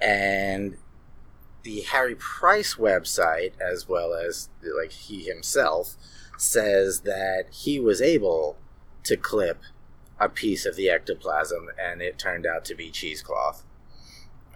and 0.00 0.76
the 1.62 1.82
Harry 1.82 2.16
Price 2.16 2.74
website, 2.74 3.52
as 3.60 3.88
well 3.88 4.12
as 4.14 4.48
like 4.78 4.90
he 4.92 5.22
himself, 5.24 5.94
says 6.36 7.00
that 7.00 7.44
he 7.52 7.78
was 7.78 8.00
able 8.02 8.56
to 9.04 9.16
clip 9.16 9.60
a 10.18 10.28
piece 10.28 10.66
of 10.66 10.74
the 10.76 10.88
ectoplasm, 10.90 11.68
and 11.80 12.02
it 12.02 12.18
turned 12.18 12.46
out 12.46 12.64
to 12.64 12.74
be 12.74 12.90
cheesecloth. 12.90 13.64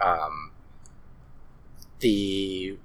Um, 0.01 0.51
the 2.01 2.77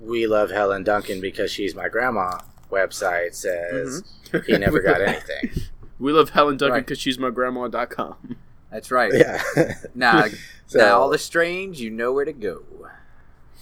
We 0.00 0.26
Love 0.26 0.50
Helen 0.50 0.82
Duncan 0.84 1.20
because 1.20 1.50
she's 1.50 1.74
my 1.74 1.88
grandma 1.88 2.38
website 2.70 3.34
says 3.34 4.02
he 4.46 4.56
never 4.58 4.80
got 4.80 5.00
anything. 5.06 5.50
We 5.98 6.12
love 6.12 6.30
Helen 6.30 6.56
Duncan 6.56 6.72
Right. 6.74 6.86
because 6.86 6.98
she's 6.98 7.18
my 7.18 7.30
grandma.com. 7.30 8.36
That's 8.70 8.90
right. 8.90 9.12
Yeah. 9.14 9.42
Now, 9.94 10.24
So- 10.66 10.78
now 10.78 10.98
all 11.00 11.10
the 11.10 11.18
strange, 11.18 11.80
you 11.80 11.90
know 11.90 12.12
where 12.12 12.24
to 12.24 12.32
go. 12.32 12.62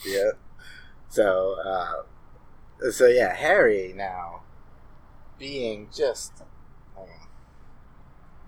yeah. 0.07 0.31
So, 1.11 1.57
uh, 1.65 2.91
so 2.91 3.07
yeah, 3.07 3.35
Harry 3.35 3.93
now 3.95 4.41
being 5.39 5.89
just, 5.95 6.33
on. 6.97 7.07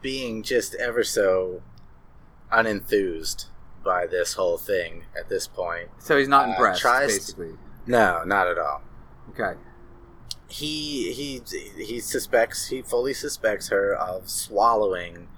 being 0.00 0.42
just 0.42 0.74
ever 0.76 1.04
so 1.04 1.62
unenthused 2.52 3.46
by 3.84 4.06
this 4.06 4.34
whole 4.34 4.56
thing 4.58 5.04
at 5.18 5.28
this 5.28 5.46
point. 5.46 5.90
So 5.98 6.16
he's 6.18 6.28
not 6.28 6.48
Uh, 6.48 6.52
impressed, 6.52 6.80
tries- 6.80 7.06
basically. 7.12 7.52
No, 7.86 8.22
not 8.24 8.48
at 8.48 8.58
all. 8.58 8.82
Okay. 9.30 9.58
He 10.48 11.12
he 11.12 11.42
he 11.76 12.00
suspects 12.00 12.68
he 12.68 12.80
fully 12.82 13.12
suspects 13.14 13.68
her 13.68 13.94
of 13.94 14.30
swallowing 14.30 15.28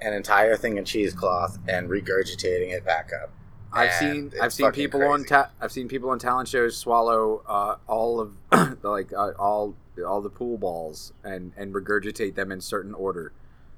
an 0.00 0.12
entire 0.14 0.56
thing 0.56 0.76
in 0.78 0.84
cheesecloth 0.84 1.58
and 1.68 1.88
regurgitating 1.88 2.72
it 2.72 2.84
back 2.84 3.10
up. 3.22 3.30
I've 3.72 3.90
And 4.02 4.32
seen 4.32 4.40
I've 4.42 4.52
seen 4.52 4.66
fucking 4.66 4.82
people 4.84 5.02
on 5.04 5.24
ta- 5.24 5.50
I've 5.60 5.70
seen 5.72 5.86
people 5.88 6.10
on 6.10 6.18
talent 6.18 6.48
shows 6.48 6.76
swallow 6.76 7.42
uh, 7.46 7.76
all 7.86 8.18
of 8.20 8.32
the, 8.50 8.76
like 8.82 9.12
uh, 9.12 9.32
all 9.38 9.74
all 10.06 10.20
the 10.20 10.30
pool 10.30 10.58
balls 10.58 11.12
and 11.22 11.52
and 11.56 11.72
regurgitate 11.74 12.34
them 12.34 12.50
in 12.50 12.60
certain 12.60 12.94
order. 12.94 13.32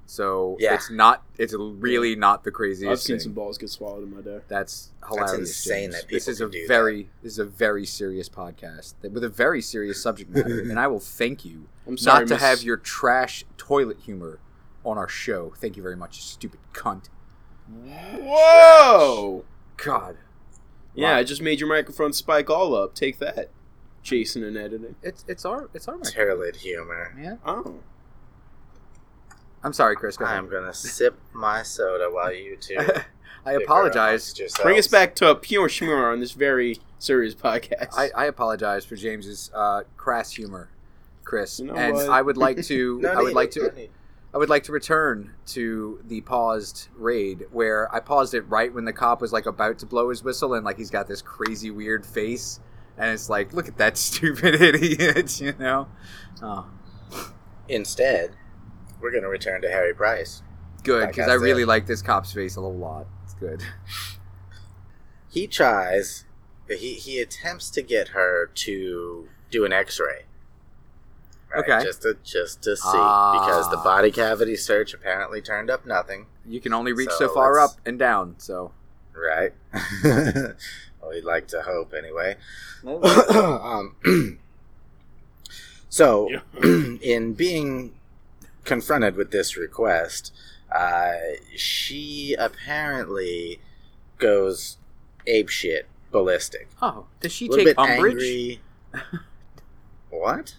So 0.06 0.56
Yeah. 0.60 0.74
it's 0.74 0.90
not 0.90 1.22
it's 1.38 1.54
really 1.54 2.16
not 2.16 2.42
the 2.44 2.50
craziest. 2.50 2.90
I've 2.90 3.00
seen 3.00 3.16
thing. 3.16 3.24
some 3.24 3.32
balls 3.32 3.58
get 3.58 3.68
swallowed 3.70 4.02
in 4.04 4.14
my 4.14 4.20
day. 4.22 4.40
That's 4.48 4.92
hilarious. 5.06 5.38
insane 5.40 5.90
James. 5.90 5.94
that 5.94 6.08
this 6.08 6.24
people 6.24 6.32
is 6.32 6.40
a 6.40 6.44
can 6.44 6.50
do 6.52 6.66
very 6.68 7.08
this 7.22 7.32
is 7.32 7.38
a 7.38 7.44
very 7.44 7.84
serious 7.84 8.28
podcast 8.30 8.94
with 9.02 9.24
a 9.24 9.28
very 9.28 9.60
serious 9.60 10.02
subject 10.02 10.30
matter, 10.30 10.60
and 10.60 10.78
I 10.78 10.86
will 10.86 11.00
thank 11.00 11.44
you 11.44 11.68
I'm 11.86 11.98
sorry, 11.98 12.20
not 12.20 12.28
to 12.28 12.36
have 12.38 12.62
your 12.62 12.76
trash 12.78 13.44
toilet 13.58 13.98
humor 14.00 14.38
on 14.84 14.98
our 14.98 15.08
show. 15.08 15.52
Thank 15.58 15.76
you 15.76 15.82
very 15.82 15.96
much, 15.96 16.16
you 16.16 16.22
stupid 16.22 16.60
cunt. 16.72 17.08
Whoa! 18.22 19.44
God, 19.76 20.16
Yeah, 20.94 21.12
Wow. 21.12 21.18
I 21.18 21.24
just 21.24 21.42
made 21.42 21.60
your 21.60 21.68
microphone 21.68 22.12
spike 22.12 22.50
all 22.50 22.74
up. 22.74 22.94
Take 22.94 23.18
that, 23.18 23.50
Jason 24.02 24.44
and 24.44 24.56
editing. 24.56 24.94
it's 25.02 25.24
it's 25.28 25.44
our 25.44 25.68
it's 25.74 25.88
our 25.88 25.96
mic. 25.96 26.04
Turlet 26.06 26.56
humor. 26.56 27.14
Yeah, 27.20 27.36
Oh, 27.44 27.80
I'm 29.64 29.72
sorry, 29.72 29.96
Chris. 29.96 30.16
Go 30.16 30.24
ahead. 30.24 30.36
I'm 30.38 30.48
gonna 30.50 30.74
sip 30.74 31.18
my 31.32 31.62
soda 31.62 32.08
while 32.10 32.32
you 32.32 32.56
two. 32.56 32.78
I 33.44 33.52
apologize. 33.54 34.34
bring 34.62 34.78
us 34.78 34.86
back 34.86 35.16
to 35.16 35.34
pure 35.34 35.68
schmur 35.68 36.12
on 36.12 36.20
this 36.20 36.30
very 36.32 36.78
serious 37.00 37.34
podcast. 37.34 37.88
I, 37.96 38.10
I 38.16 38.24
apologize 38.26 38.84
for 38.84 38.94
James's 38.94 39.50
uh, 39.52 39.82
crass 39.96 40.30
humor, 40.32 40.68
Chris, 41.24 41.58
You 41.58 41.66
know 41.66 41.74
and 41.74 41.94
what? 41.94 42.08
I 42.08 42.22
would 42.22 42.36
like 42.36 42.62
to 42.64 43.00
No 43.02 43.10
I 43.10 43.16
would 43.16 43.26
need, 43.28 43.34
like 43.34 43.56
no 43.56 43.68
to 43.68 43.74
need. 43.76 43.90
I 44.34 44.38
would 44.38 44.48
like 44.48 44.62
to 44.64 44.72
return 44.72 45.34
to 45.48 46.00
the 46.06 46.22
paused 46.22 46.88
raid 46.96 47.44
where 47.50 47.94
I 47.94 48.00
paused 48.00 48.32
it 48.32 48.42
right 48.42 48.72
when 48.72 48.86
the 48.86 48.92
cop 48.92 49.20
was 49.20 49.32
like 49.32 49.44
about 49.46 49.78
to 49.80 49.86
blow 49.86 50.08
his 50.08 50.24
whistle 50.24 50.54
and 50.54 50.64
like 50.64 50.78
he's 50.78 50.90
got 50.90 51.06
this 51.06 51.20
crazy 51.20 51.70
weird 51.70 52.06
face 52.06 52.60
and 52.96 53.10
it's 53.10 53.28
like 53.28 53.52
look 53.52 53.68
at 53.68 53.76
that 53.78 53.96
stupid 53.98 54.60
idiot, 54.60 55.40
you 55.40 55.54
know. 55.58 55.88
Oh, 56.42 56.66
Instead, 57.68 58.36
we're 59.00 59.12
gonna 59.12 59.28
return 59.28 59.62
to 59.62 59.68
Harry 59.70 59.94
Price. 59.94 60.42
good 60.82 61.08
because 61.08 61.28
I 61.28 61.34
really 61.34 61.64
like 61.64 61.86
this 61.86 62.02
cop's 62.02 62.32
face 62.32 62.56
a 62.56 62.60
lot. 62.60 63.06
It's 63.24 63.34
good. 63.34 63.62
He 65.28 65.46
tries. 65.46 66.24
He 66.68 66.94
he 66.94 67.20
attempts 67.20 67.70
to 67.70 67.82
get 67.82 68.08
her 68.08 68.50
to 68.54 69.28
do 69.50 69.64
an 69.64 69.72
X-ray. 69.72 70.24
Right, 71.54 71.68
Okay. 71.68 71.84
Just 71.84 72.02
to 72.02 72.16
just 72.24 72.62
to 72.62 72.76
see 72.76 72.82
Ah. 72.94 73.32
because 73.44 73.70
the 73.70 73.76
body 73.78 74.10
cavity 74.10 74.56
search 74.56 74.94
apparently 74.94 75.40
turned 75.42 75.70
up 75.70 75.84
nothing. 75.86 76.26
You 76.46 76.60
can 76.60 76.72
only 76.72 76.92
reach 76.92 77.10
So 77.10 77.28
so, 77.28 77.34
far 77.34 77.58
up 77.58 77.72
and 77.84 77.98
down. 77.98 78.36
So 78.38 78.72
Right. 79.14 79.52
well, 80.04 80.54
we'd 81.10 81.24
like 81.24 81.46
to 81.48 81.62
hope 81.62 81.92
anyway. 81.96 82.36
um, 82.86 84.38
so, 85.88 86.28
in 87.02 87.34
being 87.34 87.92
confronted 88.64 89.16
with 89.16 89.30
this 89.30 89.56
request, 89.56 90.32
uh, 90.74 91.12
she 91.54 92.34
apparently 92.38 93.60
goes 94.18 94.78
ape 95.26 95.48
shit, 95.50 95.86
ballistic. 96.10 96.68
oh, 96.80 97.06
does 97.20 97.32
she 97.32 97.48
take 97.48 97.78
umbrage? 97.78 98.12
angry. 98.14 98.60
what? 100.10 100.54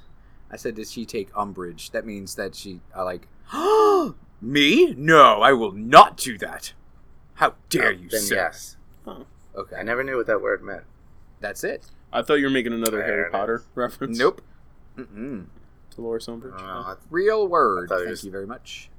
I 0.54 0.56
said, 0.56 0.76
does 0.76 0.92
she 0.92 1.04
take 1.06 1.30
umbrage? 1.36 1.90
That 1.92 2.06
means 2.06 2.36
that 2.36 2.54
she, 2.54 2.80
I 2.96 3.02
like, 3.02 3.28
me? 4.42 4.94
No, 4.96 5.42
I 5.42 5.52
will 5.54 5.72
not 5.72 6.16
do 6.18 6.38
that. 6.38 6.74
How 7.36 7.56
dare 7.70 7.92
you, 7.92 8.08
Then 8.10 8.22
sir? 8.22 8.36
yes. 8.36 8.78
Okay, 9.56 9.76
I 9.76 9.82
never 9.84 10.04
knew 10.04 10.16
what 10.18 10.28
that 10.28 10.42
word 10.42 10.64
meant. 10.64 10.84
that's 11.42 11.64
it. 11.64 11.88
I 12.12 12.22
thought 12.22 12.36
you 12.36 12.46
were 12.46 12.52
making 12.52 12.74
another 12.74 12.98
There 12.98 13.06
Harry 13.08 13.26
it 13.26 13.32
Potter 13.32 13.64
reference. 13.74 14.18
Nope. 14.20 14.42
Mm-mm. 14.96 15.48
Dolores 15.96 16.28
Umbridge. 16.28 16.54
Oh, 16.60 16.64
I 16.64 16.96
Real 17.10 17.48
word. 17.48 17.90
thought 17.90 17.96
it 17.96 18.00
Thank 18.02 18.10
was- 18.12 18.24
you 18.24 18.32
very 18.32 18.46
much. 18.48 18.90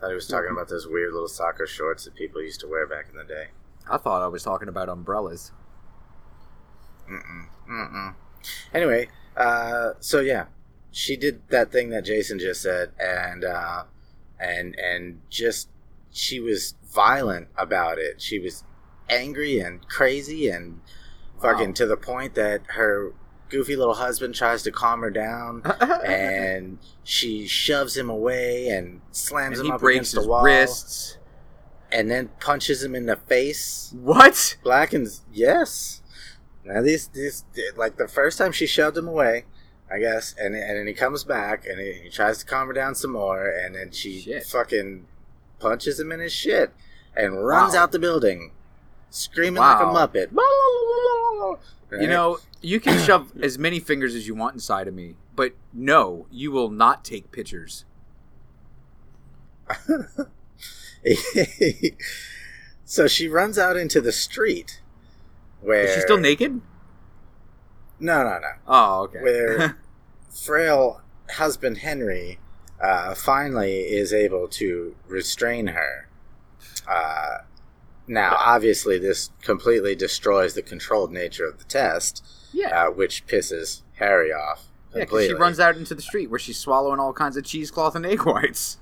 thought 0.00 0.08
he 0.08 0.14
was 0.16 0.26
talking 0.26 0.50
about 0.50 0.68
those 0.68 0.88
weird 0.88 1.12
little 1.12 1.28
soccer 1.28 1.66
shorts 1.68 2.04
that 2.04 2.14
people 2.16 2.42
used 2.42 2.58
to 2.60 2.66
wear 2.68 2.86
back 2.88 3.06
in 3.10 3.16
the 3.16 3.22
day. 3.24 3.46
I 3.88 3.96
thought 3.98 4.20
I 4.22 4.26
was 4.26 4.42
talking 4.42 4.68
about 4.68 4.88
umbrellas. 4.88 5.52
Mm-mm. 7.08 7.46
Mm-mm. 7.68 8.14
Anyway, 8.72 9.08
uh, 9.36 9.90
so 10.00 10.20
yeah, 10.20 10.46
she 10.96 11.16
did 11.16 11.42
that 11.48 11.72
thing 11.72 11.90
that 11.90 12.04
Jason 12.04 12.38
just 12.38 12.62
said, 12.62 12.92
and 13.00 13.44
uh, 13.44 13.82
and 14.38 14.78
and 14.78 15.20
just 15.28 15.68
she 16.12 16.38
was 16.38 16.74
violent 16.94 17.48
about 17.58 17.98
it. 17.98 18.22
She 18.22 18.38
was 18.38 18.62
angry 19.10 19.58
and 19.58 19.86
crazy 19.88 20.48
and 20.48 20.80
fucking 21.42 21.68
Wow. 21.68 21.74
to 21.74 21.86
the 21.86 21.96
point 21.96 22.34
that 22.36 22.62
her 22.68 23.12
goofy 23.48 23.74
little 23.76 23.94
husband 23.94 24.34
tries 24.36 24.62
to 24.62 24.70
calm 24.70 25.00
her 25.00 25.10
down, 25.10 25.62
and 26.06 26.78
she 27.02 27.46
shoves 27.48 27.96
him 27.96 28.08
away 28.08 28.68
and 28.68 29.00
slams 29.10 29.58
and 29.58 29.66
him 29.66 29.74
up 29.74 29.82
against 29.82 30.14
the 30.14 30.26
wall. 30.26 30.44
wrists. 30.44 31.18
and 31.90 32.08
then 32.10 32.28
punches 32.40 32.82
him 32.84 32.94
in 32.94 33.06
the 33.06 33.16
face. 33.16 33.92
What? 34.00 34.56
Blackens, 34.62 35.22
yes. 35.32 36.02
Now 36.64 36.80
these 36.82 37.08
these 37.08 37.44
like 37.76 37.96
the 37.96 38.08
first 38.08 38.38
time 38.38 38.52
she 38.52 38.66
shoved 38.66 38.96
him 38.96 39.06
away, 39.08 39.44
I 39.90 39.98
guess, 39.98 40.34
and 40.38 40.54
and 40.54 40.78
then 40.78 40.86
he 40.86 40.94
comes 40.94 41.24
back 41.24 41.66
and 41.66 41.78
he, 41.78 41.92
he 42.04 42.08
tries 42.10 42.38
to 42.38 42.46
calm 42.46 42.68
her 42.68 42.72
down 42.72 42.94
some 42.94 43.12
more, 43.12 43.46
and 43.48 43.74
then 43.74 43.90
she 43.92 44.20
Shit. 44.20 44.44
fucking 44.46 45.06
punches 45.60 46.00
him 46.00 46.10
in 46.12 46.20
his 46.20 46.32
shit 46.32 46.72
and 47.16 47.44
runs 47.46 47.74
Wow. 47.74 47.82
out 47.84 47.92
the 47.92 47.98
building, 47.98 48.52
screaming 49.10 49.60
Wow. 49.62 49.74
like 49.74 49.82
a 49.82 50.18
muppet. 50.18 50.30
You 52.00 52.08
know, 52.08 52.38
you 52.60 52.80
can 52.80 52.98
shove 53.04 53.32
as 53.40 53.58
many 53.58 53.78
fingers 53.78 54.14
as 54.14 54.26
you 54.26 54.34
want 54.34 54.54
inside 54.54 54.88
of 54.88 54.94
me, 54.94 55.14
but 55.36 55.52
no, 55.72 56.26
you 56.30 56.50
will 56.50 56.70
not 56.70 57.04
take 57.04 57.30
pictures. 57.30 57.84
so 62.84 63.06
she 63.06 63.28
runs 63.28 63.58
out 63.58 63.76
into 63.76 64.00
the 64.00 64.12
street. 64.12 64.80
Where 65.60 65.82
Is 65.84 65.94
she 65.94 66.00
still 66.00 66.18
naked? 66.18 66.60
No, 68.04 68.22
no, 68.22 68.38
no. 68.38 68.50
Oh, 68.68 69.02
okay. 69.04 69.22
Where 69.22 69.78
frail 70.30 71.00
husband 71.30 71.78
Henry 71.78 72.38
uh, 72.78 73.14
finally 73.14 73.78
is 73.78 74.12
able 74.12 74.46
to 74.48 74.94
restrain 75.08 75.68
her. 75.68 76.10
Uh, 76.86 77.38
now, 78.06 78.36
obviously, 78.38 78.98
this 78.98 79.30
completely 79.40 79.94
destroys 79.94 80.52
the 80.52 80.60
controlled 80.60 81.12
nature 81.12 81.46
of 81.46 81.56
the 81.56 81.64
test, 81.64 82.22
yeah. 82.52 82.88
uh, 82.88 82.90
which 82.90 83.26
pisses 83.26 83.80
Harry 83.94 84.30
off. 84.30 84.66
Yeah, 84.94 85.04
because 85.04 85.26
she 85.26 85.32
runs 85.32 85.58
out 85.58 85.78
into 85.78 85.94
the 85.94 86.02
street 86.02 86.28
where 86.28 86.38
she's 86.38 86.58
swallowing 86.58 87.00
all 87.00 87.14
kinds 87.14 87.38
of 87.38 87.44
cheesecloth 87.44 87.96
and 87.96 88.04
egg 88.04 88.26
whites. 88.26 88.76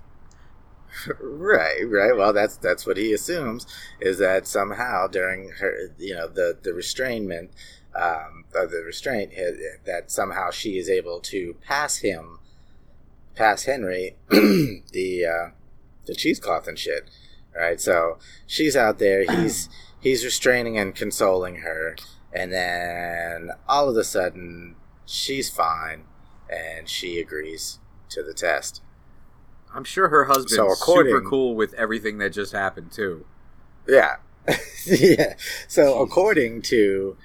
right, 1.21 1.89
right. 1.89 2.17
Well, 2.17 2.33
that's 2.33 2.57
that's 2.57 2.85
what 2.85 2.97
he 2.97 3.13
assumes 3.13 3.67
is 4.01 4.19
that 4.19 4.49
somehow 4.49 5.07
during 5.07 5.51
her, 5.61 5.95
you 5.97 6.15
know, 6.15 6.27
the 6.27 6.59
the 6.61 6.73
restrainment, 6.73 7.51
um, 7.95 8.45
of 8.55 8.71
the 8.71 8.83
restraint, 8.85 9.33
uh, 9.37 9.53
that 9.85 10.11
somehow 10.11 10.51
she 10.51 10.79
is 10.79 10.89
able 10.89 11.21
to 11.21 11.57
pass 11.67 11.99
him, 11.99 12.39
pass 13.35 13.65
Henry, 13.65 14.17
the 14.31 15.25
uh, 15.27 15.51
the 16.07 16.15
cheesecloth 16.15 16.67
and 16.69 16.79
shit. 16.79 17.11
Right. 17.55 17.81
So 17.81 18.19
she's 18.47 18.77
out 18.77 18.99
there. 18.99 19.25
He's 19.31 19.69
he's 20.01 20.25
restraining 20.25 20.79
and 20.79 20.95
consoling 20.95 21.57
her, 21.57 21.97
and 22.33 22.51
then 22.53 23.51
all 23.69 23.89
of 23.91 23.97
a 23.97 24.05
sudden 24.05 24.77
she's 25.05 25.51
fine, 25.51 26.05
and 26.51 26.89
she 26.89 27.21
agrees 27.21 27.79
to 28.09 28.23
the 28.23 28.33
test. 28.35 28.81
I'm 29.75 29.85
sure 29.85 30.09
her 30.09 30.25
husband's 30.25 30.55
So 30.57 30.71
according- 30.71 31.13
super 31.15 31.29
cool 31.29 31.55
with 31.55 31.73
everything 31.75 32.19
that 32.19 32.31
just 32.31 32.53
happened 32.53 32.91
too. 32.93 33.27
Yeah. 33.87 34.17
yeah. 34.87 35.35
So 35.69 36.01
according 36.03 36.63
to 36.63 37.17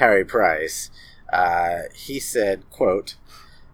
Harry 0.00 0.24
Price, 0.24 0.90
uh, 1.30 1.82
he 1.94 2.18
said, 2.18 2.68
quote, 2.70 3.16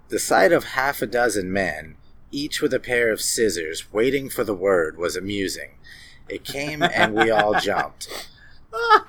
The 0.08 0.18
sight 0.18 0.50
of 0.50 0.64
half 0.64 1.00
a 1.00 1.06
dozen 1.06 1.52
men, 1.52 1.96
each 2.32 2.60
with 2.60 2.74
a 2.74 2.80
pair 2.80 3.12
of 3.12 3.20
scissors, 3.20 3.92
waiting 3.92 4.28
for 4.28 4.42
the 4.42 4.52
word 4.52 4.98
was 4.98 5.14
amusing. 5.14 5.78
It 6.28 6.42
came 6.42 6.82
and 6.82 7.14
we 7.14 7.30
all 7.30 7.54
jumped. 7.60 8.28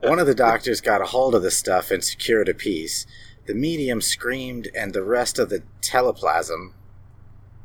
One 0.00 0.18
of 0.18 0.26
the 0.26 0.34
doctors 0.34 0.80
got 0.80 1.00
a 1.00 1.06
hold 1.06 1.36
of 1.36 1.42
the 1.42 1.52
stuff 1.52 1.92
and 1.92 2.02
secured 2.02 2.48
a 2.48 2.54
piece. 2.54 3.06
The 3.46 3.54
medium 3.54 4.00
screamed, 4.00 4.68
and 4.74 4.92
the 4.92 5.04
rest 5.04 5.38
of 5.38 5.50
the 5.50 5.62
teleplasm, 5.80 6.74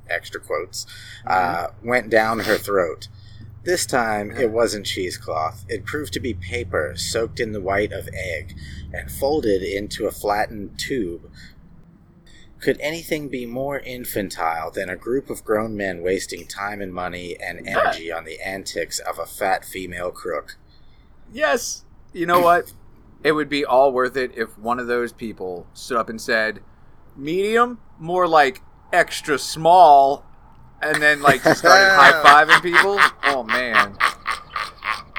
extra 0.07 0.39
quotes, 0.39 0.85
uh, 1.25 1.69
went 1.83 2.11
down 2.11 2.39
her 2.41 2.59
throat. 2.59 3.07
This 3.63 3.85
time, 3.85 4.31
it 4.31 4.51
wasn't 4.51 4.85
cheesecloth. 4.85 5.65
It 5.67 5.85
proved 5.85 6.13
to 6.13 6.19
be 6.19 6.33
paper 6.33 6.93
soaked 6.95 7.39
in 7.39 7.51
the 7.51 7.61
white 7.61 7.91
of 7.91 8.07
egg 8.13 8.55
and 8.93 9.11
folded 9.11 9.61
into 9.61 10.07
a 10.07 10.11
flattened 10.11 10.79
tube. 10.79 11.29
Could 12.61 12.79
anything 12.79 13.29
be 13.29 13.45
more 13.45 13.79
infantile 13.79 14.71
than 14.71 14.89
a 14.89 14.95
group 14.95 15.29
of 15.29 15.43
grown 15.43 15.75
men 15.75 16.01
wasting 16.01 16.47
time 16.47 16.81
and 16.81 16.93
money 16.93 17.37
and 17.39 17.59
energy 17.67 18.11
on 18.11 18.23
the 18.23 18.39
antics 18.41 18.99
of 18.99 19.19
a 19.19 19.25
fat 19.25 19.65
female 19.65 20.11
crook? 20.11 20.57
Yes. 21.31 21.83
You 22.13 22.25
know 22.25 22.39
what? 22.39 22.73
It 23.23 23.33
would 23.33 23.49
be 23.49 23.65
all 23.65 23.91
worth 23.91 24.15
it 24.15 24.31
if 24.37 24.57
one 24.57 24.79
of 24.79 24.87
those 24.87 25.11
people 25.11 25.67
stood 25.73 25.97
up 25.97 26.09
and 26.09 26.21
said, 26.21 26.61
medium, 27.15 27.79
more 27.97 28.27
like 28.27 28.61
extra 28.93 29.37
small, 29.37 30.25
and 30.81 31.01
then 31.01 31.21
like 31.21 31.43
just 31.43 31.59
started 31.59 31.89
high 31.95 32.11
fiving 32.23 32.61
people. 32.61 32.97
Oh 33.25 33.43
man. 33.43 33.95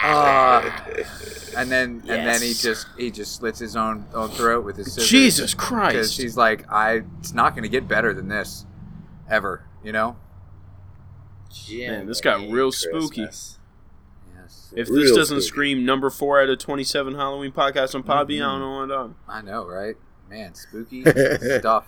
Uh, 0.03 0.71
and 1.57 1.71
then 1.71 2.03
and 2.09 2.27
then 2.27 2.41
he 2.41 2.55
just 2.55 2.87
he 2.97 3.11
just 3.11 3.37
slits 3.37 3.59
his 3.59 3.77
own 3.77 4.07
own 4.15 4.31
throat 4.31 4.65
with 4.65 4.77
his 4.77 4.93
scissors. 4.95 5.11
Jesus 5.11 5.55
Because 5.55 5.67
Christ! 5.69 6.15
she's 6.15 6.37
like, 6.37 6.71
I 6.73 7.03
it's 7.19 7.35
not 7.35 7.55
gonna 7.55 7.69
get 7.69 7.87
better 7.87 8.15
than 8.15 8.29
this. 8.29 8.65
Ever, 9.29 9.65
you 9.85 9.93
know? 9.93 10.17
Man, 11.71 12.07
this 12.07 12.21
got 12.21 12.39
Jiminy 12.41 12.53
real 12.53 12.73
spooky. 12.73 13.23
Christmas. 13.25 13.59
Yes. 14.35 14.73
If 14.75 14.89
Real 14.89 15.01
this 15.03 15.17
doesn't 15.17 15.41
spooky. 15.43 15.47
scream 15.49 15.85
number 15.85 16.11
four 16.11 16.41
out 16.41 16.49
of 16.49 16.59
twenty-seven 16.59 17.15
Halloween 17.15 17.53
podcast 17.53 17.95
on 17.95 18.03
Podbean, 18.03 18.43
I 18.43 18.51
don't 18.59 18.61
know 18.61 18.87
what 18.87 18.91
I'm. 18.99 19.17
I 19.29 19.43
know, 19.43 19.67
right? 19.67 19.97
Man, 20.29 20.55
spooky 20.55 21.05
stuff. 21.59 21.87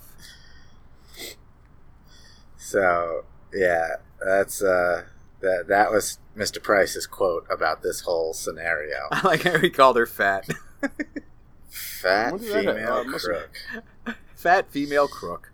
So 2.56 3.24
yeah, 3.52 3.96
that's 4.24 4.62
uh, 4.62 5.04
that 5.40 5.66
that 5.68 5.90
was 5.90 6.18
Mr. 6.36 6.62
Price's 6.62 7.06
quote 7.06 7.46
about 7.50 7.82
this 7.82 8.00
whole 8.02 8.32
scenario. 8.32 8.96
I 9.12 9.26
like 9.26 9.42
how 9.42 9.58
he 9.58 9.70
called 9.70 9.96
her 9.96 10.06
fat. 10.06 10.46
Fat 11.68 12.32
What 12.32 12.40
is 12.42 12.52
that? 12.52 12.64
female 12.64 12.92
Uh, 12.94 13.04
crook. 13.04 13.50
fat 14.34 14.70
female 14.70 15.08
crook. 15.08 15.52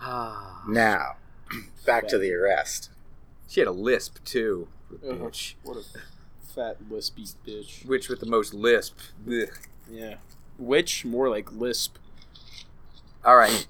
Ah. 0.00 0.62
Now, 0.68 1.16
back 1.86 2.08
to 2.08 2.18
the 2.18 2.32
arrest. 2.32 2.90
She 3.48 3.60
had 3.60 3.66
a 3.68 3.72
lisp 3.72 4.24
too, 4.24 4.68
Uh-huh. 4.92 5.12
bitch. 5.26 5.54
What 5.62 5.76
a 5.76 5.82
fat 6.54 6.76
lispy 6.90 7.34
bitch. 7.46 7.84
Which 7.86 8.08
with 8.08 8.20
the 8.20 8.26
most 8.26 8.54
lisp. 8.54 8.98
Ugh. 9.26 9.48
Yeah. 9.90 10.16
Which 10.58 11.04
more 11.04 11.28
like 11.28 11.52
lisp. 11.52 11.96
All 13.24 13.36
right, 13.36 13.66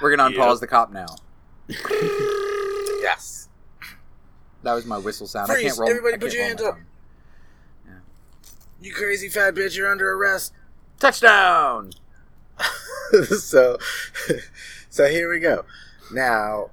we're 0.00 0.14
gonna 0.16 0.30
Yeah. 0.30 0.38
unpause 0.38 0.60
the 0.60 0.66
cop 0.66 0.92
now. 0.92 1.06
Yes. 3.10 3.48
That 4.62 4.74
was 4.74 4.84
my 4.86 4.98
whistle 4.98 5.26
sound. 5.26 5.50
I 5.50 5.54
Freeze! 5.54 5.66
can't 5.68 5.78
roll. 5.80 5.88
Everybody 5.90 6.14
put 6.18 6.20
can't 6.30 6.34
your 6.34 6.44
hands 6.44 6.62
up. 6.62 6.74
tongue. 6.74 6.84
You 8.82 8.92
crazy 8.94 9.28
fat 9.28 9.54
bitch, 9.54 9.76
you're 9.76 9.90
under 9.90 10.10
arrest. 10.12 10.52
Touchdown! 10.98 11.90
so, 13.38 13.78
so 14.90 15.08
here 15.08 15.30
we 15.30 15.38
go. 15.38 15.64
Now, 16.12 16.70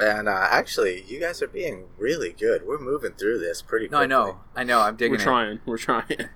and 0.00 0.28
uh, 0.28 0.46
actually, 0.50 1.04
you 1.06 1.20
guys 1.20 1.42
are 1.42 1.48
being 1.48 1.84
really 1.98 2.32
good. 2.32 2.66
We're 2.66 2.78
moving 2.78 3.12
through 3.12 3.38
this 3.40 3.62
pretty 3.62 3.88
No. 3.88 3.98
I 3.98 4.06
know. 4.06 4.38
I 4.56 4.64
know. 4.64 4.80
I'm 4.80 4.96
digging 4.96 5.12
We're 5.12 5.20
it. 5.20 5.22
trying. 5.24 5.60
We're 5.66 5.78
trying. 5.78 6.28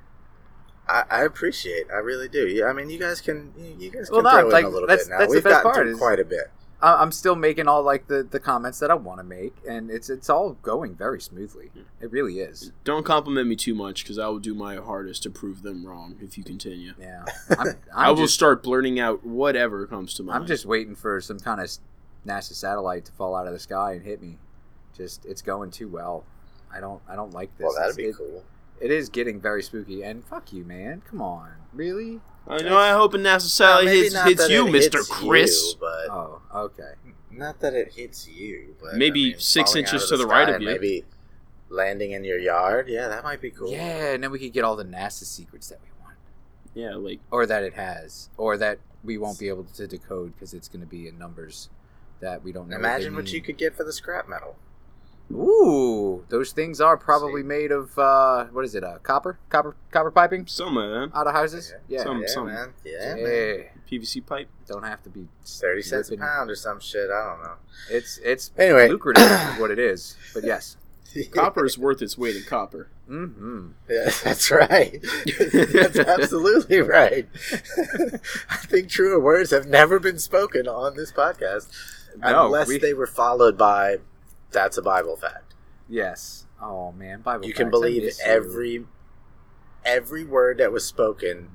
I, 0.89 1.05
I 1.11 1.23
appreciate. 1.25 1.87
I 1.91 1.97
really 1.97 2.29
do. 2.29 2.47
Yeah, 2.47 2.67
I 2.67 2.73
mean, 2.73 2.91
you 2.91 2.99
guys 2.99 3.21
can. 3.21 3.53
You 3.79 3.91
guys 3.91 4.09
can 4.09 4.15
Well, 4.15 4.23
no, 4.23 4.41
throw 4.41 4.49
like, 4.49 4.61
in 4.65 4.71
a 4.71 4.73
little 4.73 4.87
that's- 4.89 5.09
bit 5.09 5.19
now. 5.19 5.27
We've 5.27 5.43
gotten 5.43 5.63
part 5.63 5.77
through 5.77 5.93
is- 5.93 5.99
quite 5.99 6.21
a 6.21 6.25
bit. 6.25 6.51
I- 6.83 6.97
I'm 7.03 7.11
still 7.13 7.37
making 7.37 7.69
all 7.69 7.83
like 7.83 8.07
the, 8.07 8.23
the 8.23 8.39
comments 8.41 8.79
that 8.81 8.91
I 8.91 8.95
want 8.95 9.19
to 9.19 9.25
make, 9.25 9.55
and 9.69 9.91
it's 9.91 10.11
it's 10.11 10.29
all 10.29 10.53
going 10.63 10.95
very 10.95 11.21
smoothly. 11.21 11.71
It 12.01 12.11
really 12.11 12.41
is. 12.41 12.73
Don't 12.85 13.05
compliment 13.05 13.49
me 13.49 13.57
too 13.57 13.75
much 13.75 14.03
because 14.05 14.19
I 14.19 14.29
will 14.29 14.39
do 14.39 14.55
my 14.55 14.77
hardest 14.77 15.23
to 15.25 15.31
prove 15.31 15.63
them 15.63 15.87
wrong 15.87 16.17
if 16.21 16.37
you 16.37 16.45
continue. 16.45 16.93
Yeah. 17.01 17.25
I'm, 17.59 17.69
I'm 17.69 17.75
I 17.95 18.09
will 18.11 18.17
just, 18.17 18.35
start 18.35 18.63
blurting 18.63 19.01
out 19.01 19.25
whatever 19.25 19.87
comes 19.87 20.15
to 20.15 20.23
mind. 20.23 20.41
I'm 20.43 20.47
just 20.47 20.67
waiting 20.67 20.95
for 20.95 21.21
some 21.21 21.39
kind 21.41 21.61
of 21.61 21.71
NASA 22.27 22.53
satellite 22.55 23.05
to 23.07 23.13
fall 23.13 23.35
out 23.35 23.47
of 23.47 23.53
the 23.53 23.59
sky 23.59 23.93
and 23.93 24.03
hit 24.05 24.21
me. 24.21 24.39
Just 24.97 25.25
it's 25.25 25.43
going 25.43 25.71
too 25.71 25.89
well. 25.89 26.25
I 26.75 26.81
don't 26.81 27.01
I 27.09 27.17
don't 27.17 27.33
like 27.33 27.57
this. 27.57 27.65
Well, 27.65 27.75
that'd 27.75 27.99
It's- 27.99 28.17
be 28.19 28.25
it- 28.25 28.31
cool. 28.31 28.45
It 28.79 28.91
is 28.91 29.09
getting 29.09 29.41
very 29.41 29.63
spooky, 29.63 30.03
and 30.03 30.23
fuck 30.23 30.53
you, 30.53 30.63
man. 30.63 31.01
Come 31.09 31.23
on, 31.23 31.53
really? 31.73 32.21
Oh, 32.49 32.55
I 32.55 32.63
know. 32.63 32.77
I 32.77 32.93
hope 32.93 33.15
a 33.15 33.19
NASA 33.19 33.61
Well, 33.61 33.87
hits, 33.87 34.15
hits 34.23 34.49
you, 34.49 34.69
Mister 34.69 35.01
Chris. 35.03 35.73
you, 35.73 35.79
but 35.81 36.09
Oh, 36.11 36.41
okay. 36.55 36.93
not 37.31 37.61
that 37.61 37.75
it 37.75 37.93
hits 37.95 38.29
you. 38.29 38.75
But 38.81 38.95
Maybe 38.95 39.21
I 39.21 39.29
mean, 39.31 39.39
six 39.41 39.75
inches 39.75 40.09
to 40.09 40.17
the 40.17 40.27
right 40.27 40.49
of 40.49 40.61
you. 40.63 40.69
Maybe 40.69 41.05
landing 41.69 42.13
in 42.13 42.23
your 42.25 42.39
yard. 42.39 42.89
Yeah, 42.89 43.09
that 43.09 43.25
might 43.25 43.41
be 43.41 43.51
cool. 43.51 43.71
Yeah, 43.71 44.13
and 44.13 44.23
then 44.23 44.31
we 44.31 44.39
could 44.39 44.53
get 44.53 44.65
all 44.65 44.77
the 44.77 44.85
NASA 44.85 45.25
secrets 45.25 45.69
that 45.69 45.81
we 45.83 45.89
want, 46.05 46.17
Yeah, 46.75 46.95
like 46.95 47.19
or 47.31 47.47
that 47.47 47.63
it 47.65 47.75
has, 47.75 48.29
or 48.37 48.57
that 48.59 48.79
we 49.03 49.19
won't 49.19 49.39
be 49.39 49.49
able 49.49 49.65
to 49.65 49.87
decode 49.87 50.35
because 50.35 50.55
it's 50.55 50.69
going 50.69 50.81
to 50.81 50.87
be 50.87 51.09
in 51.09 51.19
numbers 51.19 51.69
that 52.21 52.43
we 52.45 52.53
don't 52.53 52.69
know. 52.69 52.77
Imagine 52.77 53.15
what, 53.15 53.25
what 53.25 53.33
you 53.33 53.41
could 53.43 53.59
get 53.59 53.75
for 53.77 53.85
the 53.85 53.93
scrap 53.93 54.29
metal. 54.29 54.57
Ooh, 55.33 56.25
those 56.29 56.53
things 56.53 56.81
are 56.81 56.97
probably 56.97 57.43
made 57.43 57.73
of 57.73 57.99
uh, 57.99 58.45
what 58.47 58.65
is 58.65 58.75
it? 58.75 58.85
Uh, 58.85 58.99
copper, 59.03 59.39
copper, 59.49 59.75
copper 59.91 60.11
piping 60.11 60.47
Some 60.47 60.77
of 60.77 60.91
them. 60.91 61.11
out 61.15 61.27
of 61.27 61.33
houses. 61.35 61.75
Yeah, 61.89 62.03
Some- 62.05 62.21
Yeah, 62.23 62.27
some- 62.29 62.47
man. 62.47 62.73
Yeah, 62.85 63.15
man. 63.17 63.65
PVC 63.91 64.25
pipe. 64.25 64.49
Don't 64.67 64.83
have 64.85 65.03
to 65.05 65.11
be. 65.11 65.27
Thirty 65.45 65.83
cents 65.83 66.11
a 66.11 66.17
pound 66.17 66.51
or 66.51 66.55
some 66.57 66.81
shit. 66.81 67.09
I 67.11 67.25
don't 67.35 67.43
know. 67.43 67.55
It's 67.91 68.19
it's 68.25 68.51
Anyway, 68.59 68.89
lucrative 68.89 69.23
is 69.25 69.59
what 69.61 69.71
it 69.71 69.79
is. 69.79 70.17
But 70.35 70.45
yes. 70.53 70.77
Copper 71.31 71.65
is 71.65 71.79
worth 71.79 72.03
its 72.03 72.19
weight 72.19 72.37
in 72.37 72.43
copper. 72.43 72.89
Mm-hmm. 73.09 73.69
Yeah, 73.89 74.11
that's 74.25 74.51
right. 74.51 75.03
that's 75.53 75.99
absolutely 75.99 76.81
right. 76.83 77.27
I 78.51 78.57
think 78.57 78.89
truer 78.91 79.19
words 79.21 79.51
have 79.51 79.67
never 79.67 79.99
been 79.99 80.19
spoken 80.19 80.69
on 80.69 80.95
this 80.97 81.13
podcast, 81.13 81.69
No, 82.19 82.47
unless 82.47 82.69
we- 82.69 82.79
they 82.79 82.93
were 82.95 83.07
followed 83.07 83.57
by 83.57 83.99
"That's 84.51 84.77
a 84.79 84.83
Bible 84.83 85.17
fact." 85.17 85.55
Yes. 85.89 86.47
Oh 86.61 86.93
man, 86.93 87.21
Bible. 87.21 87.47
you 87.47 87.53
can 87.53 87.67
facts, 87.67 87.69
I 87.69 87.71
believe 87.71 88.03
miss 88.03 88.19
you. 88.19 88.25
every 88.31 88.85
every 89.85 90.25
word 90.25 90.59
that 90.59 90.73
was 90.73 90.85
spoken 90.85 91.51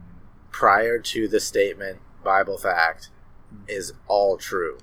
prior 0.51 0.99
to 0.99 1.27
the 1.27 1.39
statement 1.39 1.99
"Bible 2.23 2.57
fact" 2.57 3.09
is 3.67 3.93
all 4.07 4.37
true. 4.37 4.77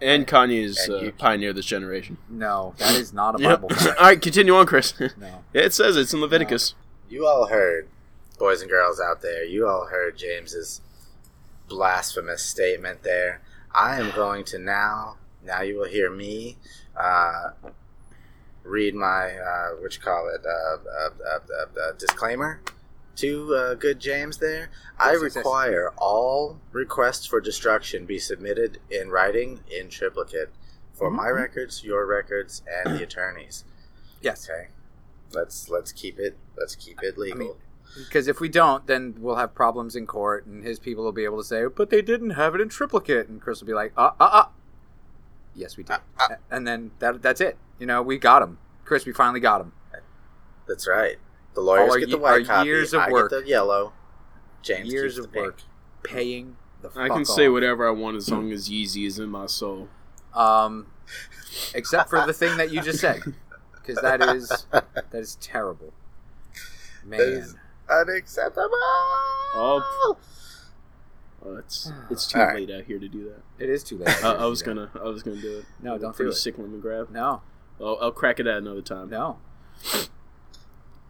And 0.00 0.26
Kanye 0.26 0.64
is 0.64 0.78
And 0.78 0.94
uh, 0.94 0.98
you- 0.98 1.12
pioneer 1.12 1.52
this 1.52 1.66
generation. 1.66 2.18
No, 2.28 2.74
that 2.78 2.94
is 2.96 3.12
not 3.12 3.36
a 3.36 3.38
Bible 3.38 3.68
fact. 3.68 3.98
All 3.98 4.06
right, 4.06 4.20
continue 4.20 4.54
on, 4.56 4.66
Chris. 4.66 4.94
yeah, 5.00 5.08
No. 5.16 5.44
it 5.52 5.72
says 5.72 5.96
it's 5.96 6.12
in 6.12 6.20
Leviticus. 6.20 6.74
You 7.08 7.26
all 7.26 7.46
heard, 7.46 7.88
boys 8.38 8.62
and 8.62 8.70
girls 8.70 8.98
out 9.00 9.22
there. 9.22 9.44
You 9.44 9.68
all 9.68 9.86
heard 9.86 10.16
James's 10.18 10.80
blasphemous 11.68 12.42
statement 12.42 13.02
there. 13.04 13.42
I 13.72 14.00
am 14.00 14.10
going 14.16 14.44
to 14.46 14.58
now. 14.58 15.18
Now 15.44 15.62
you 15.62 15.76
will 15.78 15.88
hear 15.88 16.10
me 16.10 16.56
uh, 16.96 17.50
read 18.64 18.94
my 18.94 19.30
uh, 19.36 19.70
what 19.80 19.94
you 19.94 20.00
call 20.00 20.28
it 20.28 20.44
uh, 20.46 20.76
uh, 20.76 21.10
uh, 21.26 21.38
uh, 21.38 21.80
uh, 21.88 21.92
disclaimer 21.98 22.60
to 23.16 23.54
uh, 23.54 23.74
good 23.74 23.98
James. 24.00 24.38
There, 24.38 24.70
I 24.98 25.12
require 25.12 25.92
all 25.98 26.60
requests 26.72 27.26
for 27.26 27.40
destruction 27.40 28.06
be 28.06 28.18
submitted 28.18 28.78
in 28.90 29.10
writing 29.10 29.60
in 29.70 29.88
triplicate 29.90 30.50
for 30.94 31.10
my 31.10 31.28
Mhm. 31.28 31.36
records, 31.36 31.82
your 31.84 32.06
records, 32.06 32.62
and 32.70 32.96
the 32.98 33.02
attorneys. 33.02 33.64
Yes. 34.20 34.48
Okay, 34.48 34.68
let's 35.32 35.68
let's 35.68 35.92
keep 35.92 36.18
it 36.18 36.36
let's 36.56 36.76
keep 36.76 37.02
it 37.02 37.18
legal. 37.18 37.38
mean, 37.38 37.54
Because 38.06 38.26
if 38.28 38.40
we 38.40 38.48
don't, 38.48 38.86
then 38.86 39.16
we'll 39.18 39.36
have 39.36 39.54
problems 39.54 39.94
in 39.96 40.06
court, 40.06 40.46
and 40.46 40.64
his 40.64 40.78
people 40.78 41.04
will 41.04 41.12
be 41.12 41.24
able 41.24 41.36
to 41.38 41.44
say, 41.44 41.66
"But 41.66 41.90
they 41.90 42.00
didn't 42.00 42.30
have 42.30 42.54
it 42.54 42.60
in 42.60 42.70
triplicate," 42.70 43.28
and 43.28 43.38
Chris 43.42 43.60
will 43.60 43.66
be 43.66 43.74
like, 43.74 43.92
"Uh, 43.98 44.12
uh, 44.18 44.24
uh." 44.24 44.44
Yes, 45.54 45.76
we 45.76 45.82
did. 45.84 45.92
Uh, 45.92 45.98
uh. 46.18 46.28
And 46.50 46.66
then 46.66 46.90
that 46.98 47.22
that's 47.22 47.40
it. 47.40 47.56
You 47.78 47.86
know, 47.86 48.02
we 48.02 48.18
got 48.18 48.42
him, 48.42 48.58
Chris. 48.84 49.04
We 49.06 49.12
finally 49.12 49.40
got 49.40 49.60
him. 49.60 49.72
That's 50.68 50.86
right. 50.88 51.16
The 51.54 51.60
lawyers 51.60 51.90
our 51.92 51.98
get 51.98 52.10
the 52.10 52.18
white 52.18 52.30
our 52.48 52.56
copy. 52.56 52.68
years 52.68 52.94
of 52.94 53.00
I 53.02 53.10
work. 53.10 53.30
get 53.30 53.42
the 53.44 53.48
yellow. 53.48 53.92
James 54.62 54.90
Years 54.92 55.14
keeps 55.16 55.26
of 55.26 55.32
the 55.32 55.40
pink. 55.42 55.54
paying 56.04 56.56
the. 56.80 56.88
I 56.90 57.08
fuck 57.08 57.16
can 57.18 57.24
say 57.24 57.48
whatever 57.48 57.86
I 57.86 57.90
want 57.90 58.16
as 58.16 58.30
long 58.30 58.52
as 58.52 58.68
Yeezy 58.68 59.06
is 59.06 59.18
in 59.18 59.28
my 59.28 59.46
soul. 59.46 59.88
Um, 60.34 60.86
except 61.74 62.08
for 62.10 62.24
the 62.24 62.32
thing 62.32 62.56
that 62.56 62.70
you 62.72 62.80
just 62.80 63.00
said, 63.00 63.20
because 63.74 64.00
that 64.02 64.22
is 64.22 64.66
that 64.70 64.86
is 65.12 65.36
terrible. 65.40 65.92
Man, 67.04 67.18
That 67.18 67.28
is- 67.28 67.56
Unacceptable. 67.90 68.68
Oh. 69.54 70.16
Oh, 71.44 71.56
it's 71.56 71.90
ah. 71.92 72.06
it's 72.10 72.26
too 72.26 72.38
All 72.38 72.46
right. 72.46 72.56
late 72.56 72.70
out 72.70 72.84
here 72.84 72.98
to 72.98 73.08
do 73.08 73.24
that. 73.24 73.42
it 73.64 73.68
is 73.70 73.82
too 73.82 73.98
late. 73.98 74.24
I, 74.24 74.34
I 74.34 74.44
was 74.46 74.62
gonna 74.62 74.90
I 74.98 75.04
was 75.08 75.22
gonna 75.22 75.40
do 75.40 75.58
it. 75.58 75.64
No, 75.82 75.98
don't 75.98 76.12
do 76.12 76.16
Pretty 76.16 76.30
it. 76.30 76.34
sick 76.34 76.56
Lemongrab. 76.56 77.10
No, 77.10 77.42
I'll, 77.80 77.98
I'll 78.00 78.12
crack 78.12 78.38
it 78.40 78.46
at 78.46 78.58
another 78.58 78.82
time. 78.82 79.10
no. 79.10 79.38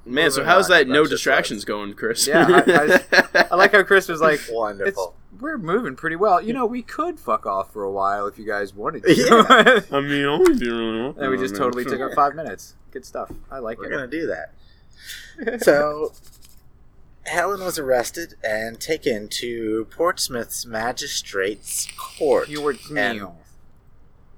Man, 0.05 0.33
so 0.33 0.43
how's 0.43 0.65
on, 0.69 0.79
that 0.79 0.89
no 0.89 0.95
that's 1.03 1.11
just 1.11 1.21
distractions 1.23 1.65
going, 1.65 1.95
Chris? 1.95 2.27
Yeah, 2.27 2.45
I- 2.49 3.47
I 3.53 3.55
like 3.55 3.71
how 3.73 3.85
Chris 3.85 4.09
was 4.09 4.21
like, 4.21 4.41
Wonderful. 4.51 5.15
It's, 5.33 5.41
we're 5.41 5.59
moving 5.59 5.95
pretty 5.95 6.17
well. 6.17 6.43
You 6.43 6.53
know, 6.53 6.67
we 6.67 6.83
could 6.83 7.21
fuck 7.21 7.47
off 7.47 7.73
for 7.73 7.85
a 7.85 7.91
while 7.91 8.27
if 8.27 8.37
you 8.39 8.45
guys 8.45 8.75
wanted 8.75 9.05
to. 9.05 9.15
Yeah. 9.15 9.81
I 9.97 10.01
mean, 10.01 10.25
I 10.25 10.29
only 10.29 10.57
do 10.59 11.15
and 11.17 11.31
we 11.31 11.39
just 11.39 11.55
totally 11.55 11.85
took 11.85 12.01
our 12.01 12.13
five 12.17 12.35
minutes. 12.35 12.75
Good 12.91 13.05
stuff. 13.07 13.31
I 13.51 13.59
like 13.61 13.79
it. 13.79 13.83
We're 13.83 13.91
gonna 13.91 14.07
do 14.09 14.27
that. 14.27 15.63
So, 15.63 16.13
Helen 17.25 17.61
was 17.65 17.79
arrested 17.79 18.35
and 18.43 18.81
taken 18.81 19.29
to 19.29 19.87
Portsmouth's 19.91 20.67
magistrates' 20.67 21.87
court. 21.97 22.47
Pure 22.49 22.75
And- 22.97 23.19
meal. 23.19 23.39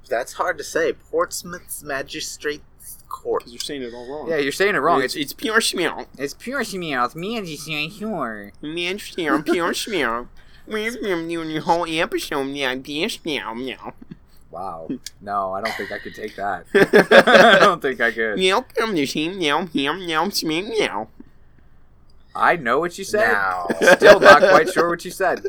That's 0.08 0.34
hard 0.34 0.58
to 0.58 0.64
say. 0.64 0.92
Portsmouth's 0.92 1.82
magistrates' 1.82 2.62
court. 3.08 3.40
Because 3.40 3.52
you're 3.54 3.60
saying 3.60 3.82
it 3.82 3.94
all 3.94 4.06
wrong. 4.06 4.28
Yeah, 4.28 4.36
you're 4.36 4.52
saying 4.52 4.74
it 4.74 4.78
wrong. 4.78 5.02
It's, 5.02 5.14
It's 5.14 5.32
it's 5.32 5.32
pure 5.32 5.60
smell. 5.62 6.06
it's 6.18 6.34
pure 6.34 6.62
meal. 6.74 7.04
It's 7.06 7.14
me 7.14 7.36
and 7.38 7.48
you 7.48 7.90
sure. 7.90 8.52
Man, 8.60 8.98
smell, 8.98 9.42
pure 9.42 9.72
smell. 9.72 10.28
We're 10.66 10.90
doing 10.92 11.48
the 11.48 11.60
whole 11.60 11.86
episode 11.88 12.44
now. 12.48 12.76
Pure 12.78 13.08
smell, 13.08 13.54
meow. 13.54 13.94
Wow. 14.50 14.88
No, 15.20 15.52
I 15.52 15.62
don't 15.62 15.74
think 15.74 15.90
I 15.90 15.98
could 15.98 16.14
take 16.14 16.36
that. 16.36 16.66
I 17.56 17.58
don't 17.58 17.80
think 17.82 18.00
I 18.00 18.12
could. 18.12 18.38
Welcome 18.38 18.94
to 18.94 19.06
Team 19.06 19.38
Meow, 19.38 19.68
Meow, 19.74 19.94
Meow, 19.94 20.28
Smell, 20.28 20.62
Meow. 20.62 21.08
I 22.34 22.56
know 22.56 22.78
what 22.80 22.98
you 22.98 23.04
said. 23.04 23.30
Now, 23.32 23.66
Still 23.96 24.20
not 24.20 24.40
quite 24.40 24.68
sure 24.72 24.88
what 24.90 25.04
you 25.04 25.10
said. 25.10 25.44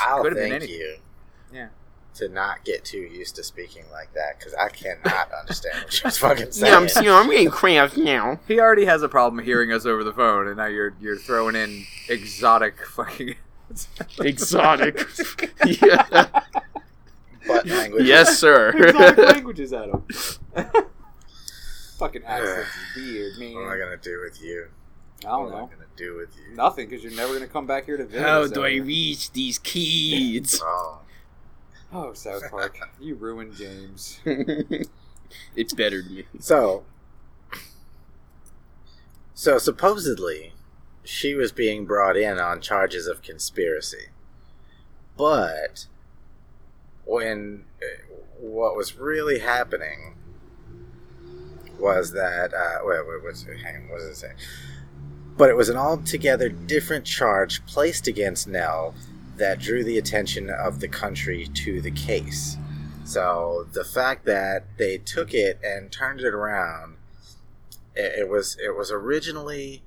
I'll 0.00 0.22
Could've 0.22 0.38
been 0.38 0.50
thank 0.50 0.62
any- 0.64 0.72
you. 0.72 0.96
Yeah. 1.52 1.68
To 2.14 2.28
not 2.28 2.64
get 2.64 2.84
too 2.84 2.98
used 2.98 3.34
to 3.36 3.42
speaking 3.42 3.84
like 3.90 4.12
that, 4.14 4.38
because 4.38 4.54
I 4.54 4.68
cannot 4.68 5.32
understand 5.32 5.82
what 5.84 6.02
you're 6.02 6.10
fucking 6.12 6.48
Meow, 6.60 6.78
I'm 7.18 7.28
getting 7.30 7.50
Craft 7.50 7.96
now. 7.96 8.38
He 8.46 8.60
already 8.60 8.84
has 8.84 9.02
a 9.02 9.08
problem 9.08 9.44
hearing 9.44 9.72
us 9.72 9.84
over 9.84 10.04
the 10.04 10.12
phone, 10.12 10.46
and 10.46 10.56
now 10.56 10.66
you're 10.66 10.94
you're 11.00 11.16
throwing 11.18 11.56
in 11.56 11.84
exotic 12.08 12.76
fucking 12.86 13.34
Exotic. 14.20 15.04
yeah. 15.66 16.26
Butt 17.48 17.66
language. 17.66 18.06
Yes, 18.06 18.38
sir. 18.38 18.70
exotic 18.70 19.18
languages 19.18 19.72
at 19.72 19.88
him. 19.88 20.04
fucking 21.98 22.22
accent's 22.24 22.70
weird, 22.96 23.38
man. 23.38 23.54
What 23.54 23.64
am 23.64 23.70
I 23.70 23.78
gonna 23.78 23.96
do 23.96 24.20
with 24.24 24.40
you? 24.40 24.68
I 25.26 25.30
don't 25.30 25.44
what 25.44 25.48
am 25.52 25.54
I 25.56 25.60
know. 25.60 25.66
gonna 25.66 25.84
do 25.96 26.16
with 26.16 26.36
you? 26.36 26.56
Nothing, 26.56 26.88
because 26.88 27.02
you're 27.04 27.14
never 27.14 27.32
gonna 27.34 27.46
come 27.46 27.66
back 27.66 27.86
here 27.86 27.96
to 27.96 28.04
visit. 28.04 28.22
How 28.26 28.46
do 28.46 28.64
I 28.64 28.76
reach 28.76 29.32
these 29.32 29.58
kids? 29.58 30.60
Oh, 30.76 31.00
Oh, 31.92 32.12
South 32.12 32.50
Park, 32.50 32.76
you 33.00 33.14
ruined 33.14 33.54
James. 33.54 34.18
it's 35.54 35.72
bettered 35.72 36.10
me. 36.10 36.24
so 36.40 36.82
so 39.32 39.58
supposedly 39.58 40.54
she 41.04 41.34
was 41.34 41.52
being 41.52 41.84
brought 41.84 42.16
in 42.16 42.38
on 42.38 42.60
charges 42.60 43.06
of 43.06 43.22
conspiracy, 43.22 44.06
but 45.16 45.86
when 47.04 47.64
uh, 47.80 48.14
what 48.40 48.74
was 48.76 48.96
really 48.96 49.38
happening 49.38 50.16
was 51.78 52.12
that 52.12 52.52
uh, 52.54 52.78
wait, 52.82 53.06
wait, 53.06 53.22
what's 53.22 53.44
hang 53.44 53.84
on, 53.84 53.88
what 53.88 53.98
does 53.98 54.08
it 54.08 54.16
say? 54.16 54.32
But 55.36 55.50
it 55.50 55.56
was 55.56 55.68
an 55.68 55.76
altogether 55.76 56.48
different 56.48 57.04
charge 57.04 57.64
placed 57.66 58.06
against 58.06 58.46
Nell 58.46 58.94
that 59.36 59.58
drew 59.58 59.82
the 59.82 59.98
attention 59.98 60.48
of 60.48 60.78
the 60.80 60.86
country 60.88 61.48
to 61.54 61.80
the 61.80 61.90
case. 61.90 62.56
So 63.04 63.66
the 63.72 63.84
fact 63.84 64.24
that 64.26 64.64
they 64.78 64.98
took 64.98 65.34
it 65.34 65.58
and 65.62 65.90
turned 65.90 66.20
it 66.20 66.32
around, 66.34 66.96
it, 67.94 68.20
it 68.20 68.28
was 68.28 68.56
it 68.64 68.76
was 68.76 68.90
originally 68.92 69.82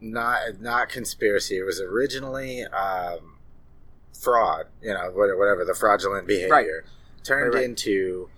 not 0.00 0.60
not 0.60 0.88
conspiracy. 0.88 1.56
It 1.58 1.62
was 1.64 1.80
originally 1.80 2.64
um, 2.64 3.38
fraud. 4.12 4.66
You 4.82 4.94
know, 4.94 5.10
whatever 5.14 5.64
the 5.64 5.74
fraudulent 5.74 6.26
behavior 6.26 6.84
turned 7.22 7.54
Right, 7.54 7.60
right. 7.60 7.64
into 7.64 8.28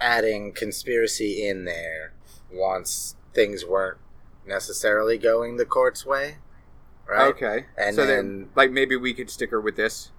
adding 0.00 0.52
conspiracy 0.52 1.46
in 1.46 1.64
there 1.64 2.12
once 2.52 3.16
things 3.34 3.64
weren't 3.64 3.98
necessarily 4.46 5.18
going 5.18 5.56
the 5.56 5.64
court's 5.64 6.04
way. 6.06 6.36
Right. 7.08 7.28
Okay, 7.28 7.66
And 7.76 7.94
so 7.94 8.04
then- 8.06 8.16
then, 8.40 8.50
like, 8.56 8.70
maybe 8.72 8.96
we 8.96 9.14
could 9.14 9.30
stick 9.30 9.50
her 9.50 9.60
with 9.60 9.76
this. 9.76 10.10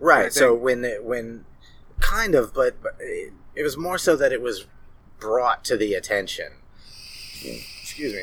Right. 0.00 0.32
So 0.32 0.54
when 0.54 0.84
it, 0.84 1.04
when 1.04 1.44
kind 2.00 2.34
of, 2.34 2.54
but, 2.54 2.82
but 2.82 2.96
it, 3.00 3.32
it 3.54 3.62
was 3.62 3.76
more 3.76 3.98
so 3.98 4.16
that 4.16 4.32
it 4.32 4.40
was 4.40 4.66
brought 5.18 5.64
to 5.64 5.76
the 5.76 5.94
attention. 5.94 6.52
Excuse 7.42 8.14
me. 8.14 8.22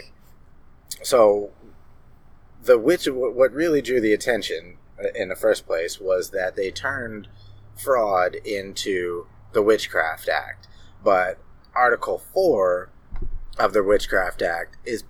So 1.03 1.51
the 2.63 2.77
witch, 2.79 3.07
what 3.07 3.51
really 3.51 3.81
drew 3.81 3.99
the 4.01 4.13
attention 4.13 4.77
uh, 5.03 5.09
in 5.15 5.29
the 5.29 5.35
first 5.35 5.65
place 5.65 5.99
was 5.99 6.29
that 6.31 6.55
they 6.55 6.71
turned 6.71 7.27
fraud 7.75 8.35
into 8.45 9.27
the 9.51 9.61
Witchcraft 9.61 10.29
Act, 10.29 10.67
but 11.03 11.39
Article 11.75 12.19
Four 12.19 12.89
of 13.59 13.73
the 13.73 13.83
Witchcraft 13.83 14.41
Act 14.41 14.77
is 14.85 15.03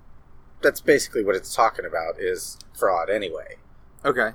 that's 0.61 0.81
basically 0.81 1.23
what 1.23 1.35
it's 1.35 1.53
talking 1.55 1.85
about 1.85 2.19
is 2.19 2.57
fraud 2.77 3.09
anyway 3.09 3.55
Okay, 4.05 4.31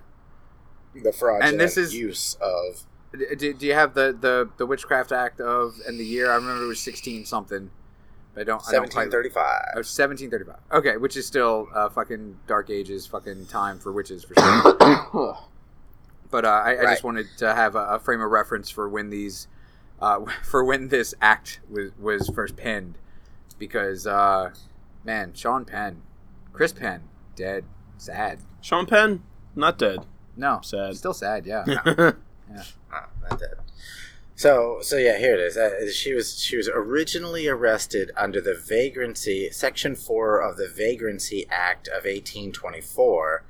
the 0.95 1.13
fraud 1.13 1.43
and 1.43 1.59
this 1.61 1.77
is- 1.77 1.95
use 1.95 2.37
of 2.41 2.85
Do, 3.39 3.53
do 3.55 3.67
you 3.67 3.75
have 3.75 3.95
the, 3.95 4.17
the, 4.19 4.49
the 4.59 4.67
Witchcraft 4.67 5.13
Act 5.13 5.41
of 5.41 5.77
and 5.87 5.99
the 5.99 6.05
year? 6.05 6.31
I 6.31 6.35
remember 6.37 6.65
it 6.65 6.69
was 6.69 6.81
sixteen 6.81 7.25
something. 7.25 7.71
But 8.35 8.43
I 8.43 8.45
don't. 8.45 8.63
I 8.67 8.71
Seventeen 8.71 9.11
thirty-five. 9.11 9.63
Oh, 9.75 9.79
1735. 9.81 10.57
Okay, 10.73 10.97
which 10.99 11.17
is 11.17 11.27
still 11.27 11.69
uh, 11.75 11.89
fucking 11.89 12.37
Dark 12.47 12.69
Ages, 12.71 13.07
fucking 13.07 13.47
time 13.47 13.79
for 13.79 13.91
witches 13.93 14.25
for 14.25 14.35
sure. 14.39 15.39
but 16.31 16.45
uh, 16.45 16.49
I, 16.49 16.73
I 16.73 16.75
Right. 16.77 16.91
just 16.91 17.03
wanted 17.05 17.27
to 17.39 17.55
have 17.55 17.75
a, 17.75 17.85
a 17.95 17.99
frame 17.99 18.21
of 18.21 18.31
reference 18.31 18.69
for 18.71 18.89
when 18.89 19.09
these, 19.11 19.49
uh, 20.01 20.21
for 20.45 20.63
when 20.65 20.89
this 20.89 21.15
act 21.23 21.61
was 21.71 21.91
was 21.99 22.29
first 22.35 22.57
penned, 22.57 22.99
because 23.59 24.07
uh, 24.07 24.51
man, 25.05 25.33
Sean 25.35 25.65
Penn, 25.65 26.03
Chris 26.53 26.73
Penn, 26.73 27.03
dead, 27.37 27.65
sad. 27.97 28.41
Sean 28.61 28.87
Penn, 28.87 29.23
not 29.55 29.79
dead. 29.79 30.01
No, 30.37 30.61
Sad. 30.63 30.97
Still 30.97 31.15
sad. 31.15 31.47
Yeah. 31.47 31.65
Oh, 32.91 33.05
not 33.29 33.39
dead. 33.39 33.57
So, 34.35 34.79
so 34.81 34.97
yeah, 34.97 35.19
here 35.19 35.35
it 35.35 35.41
is. 35.41 35.57
Uh, 35.59 35.91
she 35.93 36.15
was 36.15 36.41
she 36.41 36.57
was 36.57 36.67
originally 36.67 37.47
arrested 37.47 38.11
under 38.17 38.41
the 38.41 38.55
vagrancy 38.55 39.51
section 39.51 39.95
four 39.95 40.41
of 40.41 40.57
the 40.57 40.67
Vagrancy 40.67 41.45
Act 41.51 41.89
of 41.89 42.07
eighteen 42.07 42.53
twenty 42.53 42.81
four, 42.81 43.43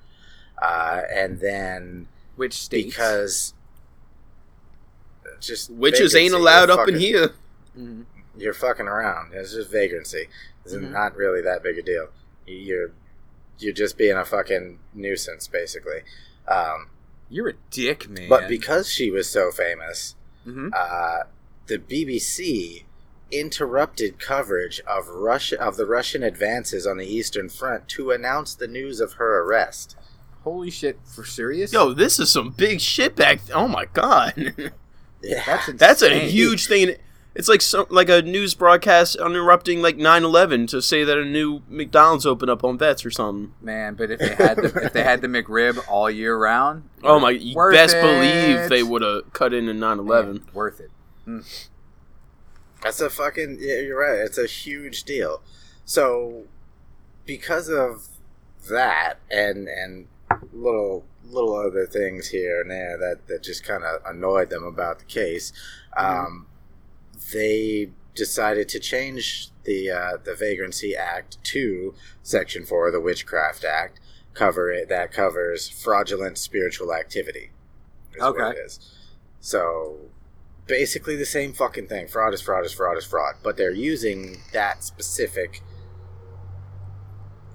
uh, 0.61 1.03
and 1.15 1.39
then 1.39 2.09
which 2.35 2.55
states? 2.55 2.87
because 2.87 3.55
just 5.41 5.71
Witches 5.71 6.17
ain't 6.17 6.35
allowed 6.35 6.71
you're 6.71 6.81
up 6.81 6.89
in 6.89 6.99
here. 6.99 7.35
You're 8.39 8.55
fucking 8.55 8.87
around. 8.89 9.33
It's 9.35 9.53
just 9.53 9.71
vagrancy. 9.71 10.29
It's 10.65 10.75
Mhm. 10.75 10.91
not 10.93 11.17
really 11.17 11.43
that 11.43 11.63
big 11.63 11.79
a 11.79 11.83
deal. 11.83 12.09
You're 12.47 12.93
you're 13.61 13.73
just 13.75 13.99
being 13.99 14.17
a 14.17 14.25
fucking 14.25 14.79
nuisance, 14.95 15.49
basically. 15.49 16.03
Um, 16.47 16.91
you're 17.29 17.49
a 17.49 17.55
dick, 17.73 18.09
man. 18.09 18.29
but 18.29 18.49
because 18.49 18.89
she 18.89 19.11
was 19.11 19.29
so 19.29 19.51
famous, 19.51 20.15
Mhm. 20.47 20.71
uh, 20.73 21.25
the 21.67 21.79
BBC 21.79 22.85
interrupted 23.33 24.19
coverage 24.21 24.81
of 24.87 25.09
Russia 25.09 25.61
of 25.61 25.77
the 25.77 25.85
Russian 25.87 26.23
advances 26.23 26.87
on 26.87 26.97
the 26.99 27.05
Eastern 27.07 27.49
Front 27.49 27.89
to 27.89 28.11
announce 28.13 28.55
the 28.55 28.69
news 28.69 29.01
of 29.01 29.15
her 29.15 29.41
arrest. 29.43 29.97
holy 30.45 30.71
shit, 30.71 30.99
for 31.05 31.25
serious? 31.27 31.73
Yo, 31.75 31.93
this 31.93 32.19
is 32.19 32.31
some 32.31 32.51
big 32.51 32.81
shit 32.81 33.15
back. 33.17 33.41
oh 33.53 33.69
my 33.69 33.85
god, 33.87 34.55
Yeah, 35.23 35.43
that's 35.45 35.73
that's 35.75 36.03
a 36.03 36.11
huge 36.31 36.69
thing. 36.69 36.97
It's 37.39 37.49
like 37.49 37.63
some 37.63 37.87
like 37.89 38.09
a 38.09 38.21
news 38.21 38.55
broadcast 38.55 39.15
interrupting 39.15 39.81
like 39.81 39.97
9/11 39.97 40.67
to 40.71 40.83
say 40.83 41.05
that 41.05 41.17
a 41.17 41.25
new 41.25 41.63
McDonald's 41.69 42.27
opened 42.27 42.51
up 42.51 42.65
on 42.65 42.77
Vets 42.77 43.07
or 43.07 43.13
something. 43.13 43.55
Man, 43.63 43.95
but 43.95 44.11
if 44.11 44.19
they 44.19 44.35
had 44.35 44.57
the, 44.57 44.73
if 44.85 44.93
they 44.93 45.05
had 45.05 45.21
the 45.23 45.29
McRib 45.29 45.79
all 45.89 46.11
year 46.11 46.37
round, 46.37 46.89
Oh 47.05 47.21
my! 47.21 47.31
You 47.31 47.55
worth 47.55 47.75
best 47.75 47.95
it. 47.95 48.03
believe 48.03 48.69
they 48.69 48.83
would 48.83 49.03
have 49.03 49.33
cut 49.33 49.55
in 49.55 49.69
in 49.69 49.79
9/11. 49.79 50.27
Man, 50.27 50.43
worth 50.53 50.81
it. 50.81 50.91
That's 52.83 53.01
a 53.01 53.09
fucking 53.09 53.59
yeah, 53.61 53.83
you're 53.83 54.01
right. 54.01 54.19
It's 54.19 54.39
a 54.39 54.47
huge 54.47 55.05
deal. 55.05 55.41
So 55.85 56.45
because 57.25 57.69
of 57.69 58.09
that 58.69 59.21
and 59.31 59.69
and 59.69 60.09
little 60.53 61.05
little 61.25 61.55
other 61.55 61.87
things 61.87 62.29
here 62.31 62.61
and 62.63 62.71
there 62.71 62.99
that 62.99 63.29
that 63.29 63.45
just 63.45 63.63
kind 63.63 63.85
of 63.85 64.01
annoyed 64.05 64.51
them 64.51 64.65
about 64.65 64.99
the 64.99 65.05
case, 65.05 65.53
um, 65.97 66.47
they 67.33 67.91
decided 68.15 68.69
to 68.71 68.81
change 68.81 69.51
the 69.65 69.91
uh, 69.91 70.17
the 70.23 70.35
Vagrancy 70.35 70.97
Act 70.97 71.43
to 71.45 71.95
Section 72.23 72.65
Four 72.65 72.89
of 72.89 72.93
the 72.93 73.01
Witchcraft 73.01 73.65
Act, 73.65 74.01
cover 74.35 74.71
it 74.71 74.89
that 74.89 75.13
covers 75.13 75.69
fraudulent 75.69 76.39
spiritual 76.39 76.93
activity. 76.93 77.51
Okay. 78.21 78.51
it 78.51 78.59
is. 78.65 78.81
So 79.41 79.99
basically 80.67 81.17
the 81.17 81.27
same 81.27 81.53
fucking 81.53 81.87
thing. 81.89 82.09
Fraud 82.09 82.35
is 82.35 82.41
fraud 82.41 82.65
is 82.65 82.73
fraud 82.73 82.97
is 82.97 83.05
fraud. 83.05 83.37
But 83.43 83.57
they're 83.57 83.71
using 83.71 84.39
that 84.53 84.83
specific 84.85 85.63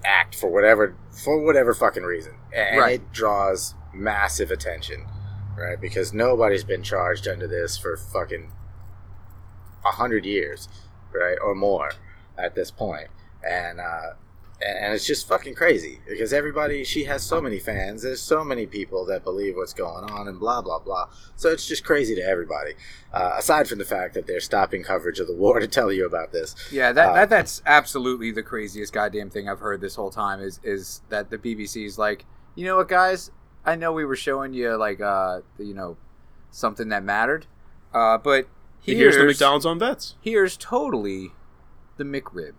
act 0.04 0.34
for 0.34 0.50
whatever 0.50 0.96
for 1.10 1.42
whatever 1.42 1.74
fucking 1.74 2.02
reason. 2.02 2.34
And 2.54 2.78
Right. 2.78 2.94
it 3.00 3.12
draws 3.12 3.74
massive 3.92 4.50
attention. 4.50 5.06
Right? 5.56 5.80
Because 5.80 6.12
nobody's 6.12 6.64
been 6.64 6.82
charged 6.82 7.28
under 7.28 7.46
this 7.46 7.78
for 7.78 7.96
fucking 7.96 8.50
a 9.84 9.92
hundred 9.92 10.24
years, 10.24 10.68
right? 11.12 11.36
Or 11.42 11.54
more 11.54 11.92
at 12.38 12.54
this 12.54 12.70
point. 12.70 13.08
And 13.48 13.80
uh 13.80 14.14
and, 14.62 14.78
and 14.78 14.94
it's 14.94 15.04
just 15.06 15.26
fucking 15.28 15.54
crazy 15.54 16.00
because 16.08 16.32
everybody 16.32 16.84
she 16.84 17.04
has 17.04 17.22
so 17.24 17.40
many 17.40 17.58
fans 17.58 18.02
there's 18.02 18.20
so 18.20 18.44
many 18.44 18.66
people 18.66 19.04
that 19.06 19.24
believe 19.24 19.56
what's 19.56 19.74
going 19.74 20.04
on 20.10 20.28
and 20.28 20.38
blah 20.38 20.62
blah 20.62 20.78
blah 20.78 21.08
so 21.34 21.48
it's 21.50 21.66
just 21.66 21.84
crazy 21.84 22.14
to 22.14 22.20
everybody 22.22 22.72
uh, 23.12 23.32
aside 23.36 23.66
from 23.68 23.78
the 23.78 23.84
fact 23.84 24.14
that 24.14 24.26
they're 24.28 24.40
stopping 24.40 24.82
coverage 24.84 25.18
of 25.18 25.26
the 25.26 25.34
war 25.34 25.58
to 25.60 25.66
tell 25.66 25.92
you 25.92 26.06
about 26.06 26.32
this 26.32 26.54
Yeah, 26.72 26.92
that, 26.92 27.08
Uh, 27.08 27.14
that 27.14 27.30
that's 27.30 27.62
absolutely 27.66 28.30
the 28.30 28.42
craziest 28.44 28.92
goddamn 28.92 29.28
thing 29.28 29.48
I've 29.48 29.60
heard 29.60 29.80
this 29.80 29.96
whole 29.96 30.10
time 30.10 30.40
is 30.40 30.60
is 30.62 31.02
that 31.08 31.30
the 31.30 31.38
bbc 31.38 31.84
is 31.84 31.98
like, 31.98 32.24
you 32.54 32.64
know 32.64 32.76
what, 32.76 32.88
guys? 32.88 33.30
I 33.66 33.74
know 33.76 33.92
we 33.92 34.04
were 34.04 34.16
showing 34.16 34.54
you 34.54 34.76
like 34.76 35.00
uh 35.00 35.40
you 35.58 35.74
know 35.74 35.96
something 36.50 36.88
that 36.90 37.02
mattered, 37.02 37.46
uh, 37.92 38.18
but 38.18 38.46
Here's, 38.84 39.16
the 39.16 39.24
McDonald's 39.24 39.66
on 39.66 39.78
Vets. 39.78 40.14
Here's 40.20 40.56
totally 40.56 41.30
the 41.96 42.04
McRib. 42.04 42.52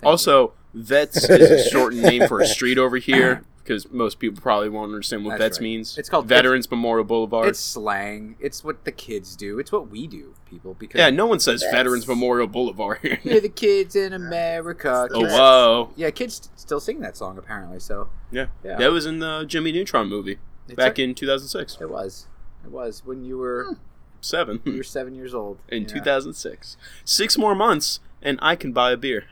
Thank 0.00 0.04
Also, 0.10 0.52
Vets 0.74 1.28
is 1.28 1.50
a 1.50 1.68
shortened 1.70 2.02
name 2.02 2.26
for 2.28 2.40
a 2.40 2.46
street 2.46 2.78
over 2.78 2.96
here 2.98 3.42
because 3.62 3.90
most 3.90 4.18
people 4.18 4.40
probably 4.40 4.68
won't 4.68 4.90
understand 4.92 5.24
what 5.24 5.32
That's 5.32 5.40
Vets 5.42 5.58
right. 5.58 5.62
means. 5.62 5.98
It's 5.98 6.08
called- 6.08 6.26
Veterans 6.26 6.70
Memorial 6.70 7.04
Boulevard. 7.04 7.48
it's 7.48 7.60
slang. 7.60 8.36
It's 8.40 8.64
what 8.64 8.84
the 8.84 8.92
kids 8.92 9.36
do. 9.36 9.58
It's 9.58 9.70
what 9.70 9.88
we 9.90 10.06
do, 10.06 10.34
people. 10.48 10.74
Because 10.74 10.98
yeah, 10.98 11.10
no 11.10 11.26
one 11.26 11.38
says 11.40 11.62
Vets. 11.62 11.72
Veterans 11.74 12.08
Memorial 12.08 12.46
Boulevard. 12.46 13.20
We're 13.24 13.40
the 13.40 13.48
kids 13.48 13.94
in 13.96 14.12
America. 14.12 15.08
oh 15.12 15.20
Kids- 15.20 15.32
whoa! 15.32 15.90
Yeah, 15.96 16.10
kids 16.10 16.50
still 16.56 16.80
sing 16.80 17.00
that 17.00 17.16
song 17.16 17.38
apparently. 17.38 17.78
So 17.80 18.08
Yeah. 18.32 18.46
yeah, 18.64 18.76
that 18.76 18.90
was 18.90 19.06
in 19.06 19.18
the 19.18 19.44
Jimmy 19.46 19.72
Neutron 19.72 20.08
movie 20.08 20.38
It's 20.66 20.74
back 20.76 20.98
a- 20.98 21.02
in 21.02 21.14
2006. 21.14 21.78
It 21.80 21.90
was. 21.90 22.26
It 22.64 22.70
was 22.70 23.02
when 23.04 23.24
you 23.24 23.38
were 23.38 23.64
hmm. 23.68 23.74
Seven 24.20 24.60
you 24.64 24.76
were 24.78 24.82
seven 24.82 25.14
years 25.14 25.34
old. 25.34 25.58
in 25.68 25.82
Yeah. 25.82 25.88
2006. 25.88 26.76
Six 27.04 27.38
more 27.38 27.54
months, 27.54 28.00
and 28.22 28.38
I 28.42 28.56
can 28.56 28.72
buy 28.72 28.92
a 28.92 28.96
beer. 28.96 29.24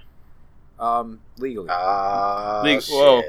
Um, 0.78 1.20
legally. 1.38 1.68
Big- 2.64 2.82
shit 2.82 2.94
whoa. 2.94 3.22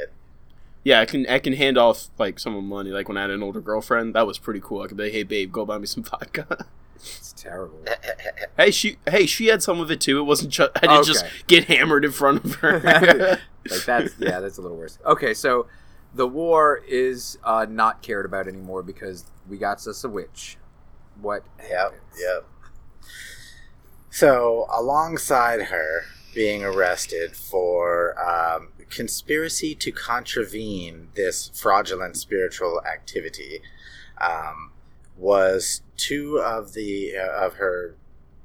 Yeah, 0.83 1.01
I 1.01 1.05
can 1.05 1.27
I 1.27 1.39
can 1.39 1.53
hand 1.53 1.77
off 1.77 2.07
like 2.17 2.39
some 2.39 2.55
of 2.55 2.63
the 2.63 2.67
money. 2.67 2.89
Like 2.91 3.07
when 3.09 3.17
I 3.17 3.21
had 3.21 3.29
an 3.31 3.43
older 3.43 3.59
girlfriend, 3.59 4.15
that 4.15 4.25
was 4.25 4.37
pretty 4.37 4.61
cool. 4.63 4.81
I 4.81 4.87
could 4.87 4.95
be 4.97 5.03
like, 5.03 5.11
"Hey, 5.11 5.23
babe, 5.23 5.51
go 5.51 5.65
buy 5.65 5.77
me 5.77 5.85
some 5.85 6.03
vodka." 6.09 6.65
it's 6.95 7.33
terrible. 7.37 7.79
hey, 8.57 8.71
she 8.71 8.97
hey 9.09 9.25
she 9.25 9.47
had 9.47 9.61
some 9.61 9.79
of 9.81 9.91
it 9.91 9.99
too. 9.99 10.19
It 10.19 10.23
wasn't 10.23 10.51
just 10.51 10.71
I 10.77 10.87
didn't 10.87 11.05
just 11.05 11.25
get 11.47 11.65
hammered 11.65 12.05
in 12.05 12.11
front 12.11 12.43
of 12.45 12.55
her. 12.55 12.79
like 13.69 13.85
that's 13.85 14.13
yeah, 14.19 14.39
that's 14.39 14.57
a 14.57 14.61
little 14.61 14.77
worse. 14.77 14.97
Okay, 15.05 15.33
so 15.33 15.67
the 16.15 16.27
war 16.27 16.81
is 16.87 17.37
uh, 17.43 17.65
not 17.69 18.01
cared 18.01 18.25
about 18.25 18.47
anymore 18.47 18.81
because 18.81 19.25
we 19.49 19.57
got 19.57 19.85
us 19.85 20.03
a 20.03 20.09
witch. 20.09 20.57
What? 21.21 21.43
Yep, 21.69 21.95
yep. 22.19 22.45
So, 24.09 24.67
alongside 24.73 25.63
her 25.63 26.01
being 26.33 26.63
arrested 26.63 27.35
for 27.35 28.15
um, 28.19 28.69
conspiracy 28.89 29.75
to 29.75 29.91
contravene 29.91 31.09
this 31.15 31.49
fraudulent 31.53 32.17
spiritual 32.17 32.81
activity, 32.85 33.61
um, 34.19 34.71
was 35.17 35.81
two 35.97 36.39
of 36.39 36.73
the 36.73 37.15
uh, 37.17 37.45
of 37.45 37.55
her 37.55 37.95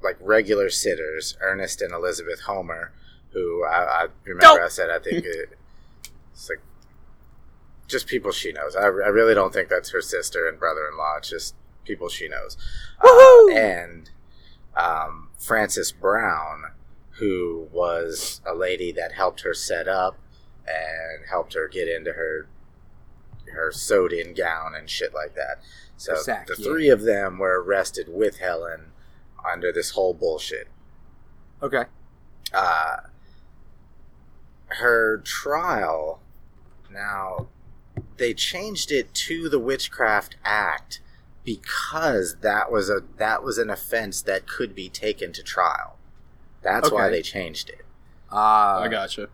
like 0.01 0.17
regular 0.19 0.69
sitters, 0.69 1.37
Ernest 1.41 1.81
and 1.81 1.93
Elizabeth 1.93 2.41
Homer, 2.41 2.91
who 3.31 3.65
I, 3.65 4.03
I 4.03 4.07
remember 4.23 4.63
I 4.63 4.67
said 4.67 4.89
I 4.89 4.99
think 4.99 5.25
it, 5.25 5.57
it's 6.31 6.49
like 6.49 6.61
just 7.87 8.07
people 8.07 8.31
she 8.31 8.51
knows. 8.51 8.75
I, 8.75 8.83
I 8.83 8.87
really 8.87 9.33
don't 9.33 9.53
think 9.53 9.69
that's 9.69 9.91
her 9.91 10.01
sister 10.01 10.47
and 10.47 10.59
brother-in-law. 10.59 11.17
It's 11.17 11.29
just 11.29 11.55
people 11.85 12.09
she 12.09 12.27
knows. 12.27 12.57
Uh, 13.01 13.49
and 13.53 14.09
um, 14.75 15.29
Frances 15.37 15.91
Brown, 15.91 16.65
who 17.11 17.67
was 17.71 18.41
a 18.45 18.53
lady 18.53 18.91
that 18.91 19.13
helped 19.13 19.41
her 19.41 19.53
set 19.53 19.87
up 19.87 20.17
and 20.67 21.27
helped 21.29 21.53
her 21.53 21.67
get 21.67 21.87
into 21.87 22.13
her 22.13 22.47
her 23.51 23.71
sewed-in 23.71 24.33
gown 24.33 24.73
and 24.75 24.89
shit 24.89 25.13
like 25.13 25.35
that. 25.35 25.61
So 25.97 26.15
sack, 26.15 26.47
the 26.47 26.55
yeah. 26.57 26.65
three 26.65 26.89
of 26.89 27.03
them 27.03 27.37
were 27.37 27.63
arrested 27.63 28.07
with 28.09 28.39
Helen 28.39 28.91
under 29.49 29.71
this 29.71 29.91
whole 29.91 30.13
bullshit. 30.13 30.67
Okay. 31.61 31.85
Uh, 32.53 32.97
her 34.67 35.19
trial 35.19 36.19
now 36.91 37.47
they 38.17 38.33
changed 38.33 38.91
it 38.91 39.13
to 39.13 39.49
the 39.49 39.59
Witchcraft 39.59 40.35
Act 40.43 40.99
because 41.45 42.37
that 42.41 42.71
was 42.71 42.89
a 42.89 43.01
that 43.17 43.43
was 43.43 43.57
an 43.57 43.69
offense 43.69 44.21
that 44.23 44.47
could 44.47 44.73
be 44.75 44.89
taken 44.89 45.31
to 45.33 45.43
trial. 45.43 45.97
That's 46.63 46.89
why 46.91 47.09
they 47.09 47.21
changed 47.21 47.69
it. 47.69 47.85
Uh, 48.31 48.79
I 48.83 48.87
gotcha. 48.89 49.29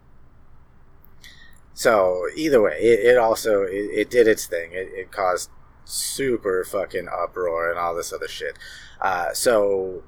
So 1.73 2.27
either 2.35 2.61
way, 2.61 2.77
it, 2.79 2.99
it 3.13 3.17
also 3.17 3.63
it, 3.63 3.71
it 3.73 4.09
did 4.09 4.27
its 4.27 4.45
thing. 4.45 4.71
It, 4.73 4.89
it 4.93 5.11
caused 5.11 5.49
super 5.85 6.63
fucking 6.63 7.07
uproar 7.07 7.69
and 7.69 7.79
all 7.79 7.95
this 7.95 8.11
other 8.13 8.27
shit. 8.27 8.57
Uh, 8.99 9.33
so 9.33 10.03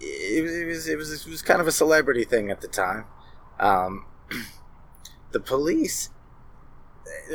it, 0.00 0.42
was- 0.42 0.52
it 0.56 0.66
was 0.66 0.88
it 0.88 0.96
was 0.98 1.12
it 1.26 1.30
was 1.30 1.42
kind 1.42 1.60
of 1.60 1.66
a 1.68 1.72
celebrity 1.72 2.24
thing 2.24 2.50
at 2.50 2.60
the 2.60 2.68
time. 2.68 3.04
Um, 3.60 4.04
the 5.30 5.40
police, 5.40 6.08
it 6.08 6.11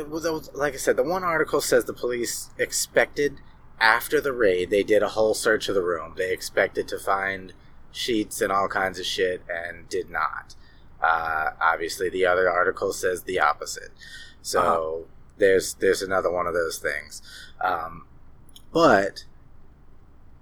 was, 0.08 0.50
like 0.54 0.74
I 0.74 0.76
said, 0.76 0.96
the 0.96 1.02
one 1.02 1.24
article 1.24 1.60
says 1.60 1.84
the 1.84 1.92
police 1.92 2.50
expected 2.58 3.40
after 3.80 4.20
the 4.20 4.32
raid 4.32 4.70
they 4.70 4.82
did 4.82 5.02
a 5.02 5.08
whole 5.08 5.34
search 5.34 5.68
of 5.68 5.74
the 5.74 5.82
room. 5.82 6.14
They 6.16 6.32
expected 6.32 6.88
to 6.88 6.98
find 6.98 7.52
sheets 7.92 8.40
and 8.40 8.52
all 8.52 8.68
kinds 8.68 8.98
of 8.98 9.06
shit 9.06 9.42
and 9.48 9.88
did 9.88 10.10
not. 10.10 10.54
Uh, 11.02 11.50
obviously, 11.60 12.08
the 12.08 12.26
other 12.26 12.50
article 12.50 12.92
says 12.92 13.22
the 13.22 13.38
opposite. 13.38 13.90
So 14.42 15.06
there's 15.38 15.74
there's 15.74 16.02
another 16.02 16.30
one 16.30 16.46
of 16.46 16.54
those 16.54 16.78
things. 16.78 17.22
Um, 17.60 18.06
but 18.72 19.24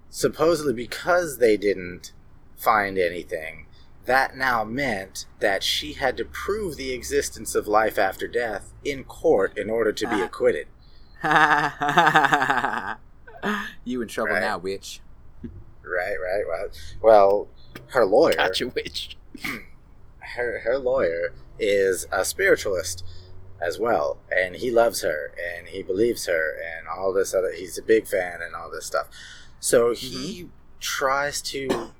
supposedly 0.09 0.73
because 0.73 1.37
they 1.37 1.57
didn't 1.57 2.11
find 2.55 2.97
anything, 2.97 3.66
that 4.07 4.35
now 4.35 4.63
meant 4.63 5.25
that 5.39 5.63
she 5.63 5.93
had 5.93 6.17
to 6.17 6.25
prove 6.25 6.75
the 6.75 6.91
existence 6.91 7.53
of 7.55 7.67
life 7.67 7.97
after 7.99 8.27
death 8.27 8.73
in 8.83 9.03
court 9.03 9.55
in 9.57 9.69
order 9.69 9.91
to 9.93 10.07
be 10.07 10.21
Ah. 10.21 10.25
acquitted. 10.25 10.67
you 13.83 14.01
in 14.01 14.07
trouble 14.07 14.33
Right. 14.33 14.41
now, 14.41 14.57
witch. 14.57 15.01
Right, 15.83 16.15
right. 16.21 16.43
Well, 16.47 16.67
well 17.01 17.47
her 17.87 18.05
lawyer, 18.05 18.35
Gotcha, 18.35 18.67
witch. 18.69 19.17
her 20.35 20.59
her 20.59 20.77
lawyer 20.77 21.33
is 21.59 22.05
a 22.11 22.25
spiritualist 22.25 23.03
as 23.61 23.79
well, 23.79 24.17
and 24.35 24.55
he 24.57 24.69
loves 24.71 25.01
her 25.01 25.33
and 25.57 25.67
he 25.69 25.81
believes 25.81 26.25
her 26.27 26.55
and 26.77 26.87
all 26.87 27.13
this 27.13 27.33
other. 27.33 27.51
He's 27.53 27.77
a 27.77 27.81
big 27.83 28.07
fan 28.07 28.41
and 28.41 28.53
all 28.55 28.69
this 28.69 28.85
stuff. 28.85 29.07
So 29.59 29.93
he 29.93 30.49
tries 30.79 31.41
to 31.43 31.91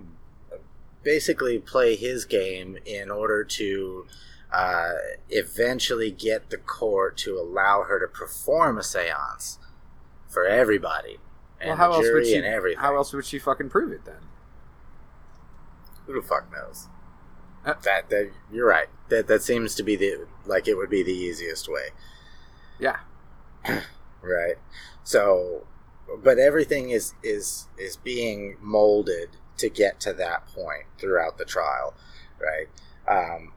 basically 1.07 1.57
play 1.57 1.95
his 1.95 2.25
game 2.25 2.77
in 2.85 3.09
order 3.09 3.41
to 3.41 4.05
uh, 4.51 4.91
eventually 5.29 6.11
get 6.11 6.49
the 6.49 6.57
court 6.57 7.15
to 7.15 7.39
allow 7.39 7.83
her 7.83 7.97
to 7.97 8.07
perform 8.07 8.77
a 8.77 8.81
séance 8.81 9.57
for 10.27 10.45
everybody 10.45 11.17
and 11.61 11.69
well, 11.69 11.77
how 11.77 11.87
the 11.91 11.95
else 11.95 12.05
jury 12.07 12.19
would 12.19 12.27
she? 12.27 12.35
and 12.35 12.45
everything. 12.45 12.81
How 12.81 12.97
else 12.97 13.13
would 13.13 13.23
she 13.25 13.39
fucking 13.39 13.69
prove 13.69 13.93
it 13.93 14.03
then? 14.03 14.19
Who 16.05 16.13
the 16.13 16.27
fuck 16.27 16.51
knows? 16.51 16.89
Uh, 17.65 17.75
that, 17.83 18.09
that 18.09 18.31
you're 18.51 18.67
right. 18.67 18.87
That 19.07 19.27
that 19.27 19.41
seems 19.43 19.75
to 19.75 19.83
be 19.83 19.95
the 19.95 20.27
like 20.45 20.67
it 20.67 20.75
would 20.75 20.89
be 20.89 21.03
the 21.03 21.13
easiest 21.13 21.69
way, 21.69 21.91
Yeah. 22.79 22.97
right? 24.21 24.55
So, 25.05 25.65
but 26.21 26.37
everything 26.37 26.89
is 26.89 27.13
is 27.23 27.69
is 27.77 27.95
being 27.95 28.57
molded 28.61 29.37
to 29.57 29.69
get 29.69 29.99
to 30.01 30.13
that 30.13 30.47
point 30.47 30.85
throughout 30.99 31.37
the 31.37 31.45
trial, 31.45 31.93
right? 32.39 32.67
Um, 33.07 33.53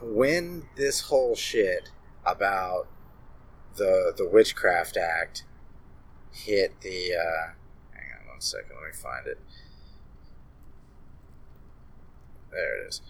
when 0.00 0.64
this 0.76 1.02
whole 1.02 1.34
shit 1.34 1.90
about 2.24 2.88
the 3.76 4.12
the 4.16 4.28
Witchcraft 4.28 4.96
Act 4.96 5.44
hit 6.32 6.80
the 6.80 7.14
uh, 7.14 7.52
hang 7.92 8.20
on 8.20 8.28
one 8.28 8.40
second, 8.40 8.70
let 8.74 8.90
me 8.90 8.96
find 8.96 9.26
it. 9.26 9.38
There 12.50 12.82
it 12.82 12.88
is. 12.88 13.00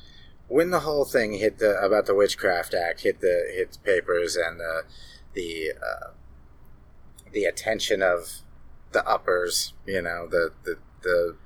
When 0.48 0.70
the 0.70 0.80
whole 0.80 1.04
thing 1.04 1.34
hit 1.34 1.58
the 1.58 1.78
about 1.80 2.06
the 2.06 2.14
Witchcraft 2.14 2.74
Act 2.74 3.02
hit 3.02 3.20
the 3.20 3.50
hit 3.54 3.72
the 3.72 3.78
papers 3.78 4.36
and 4.36 4.60
the 4.60 4.82
the 5.34 5.72
uh, 5.72 6.10
the 7.32 7.44
attention 7.44 8.02
of 8.02 8.42
the 8.92 9.06
uppers, 9.06 9.72
you 9.86 10.02
know, 10.02 10.26
the 10.28 10.52
the 10.64 10.76
the 11.02 11.36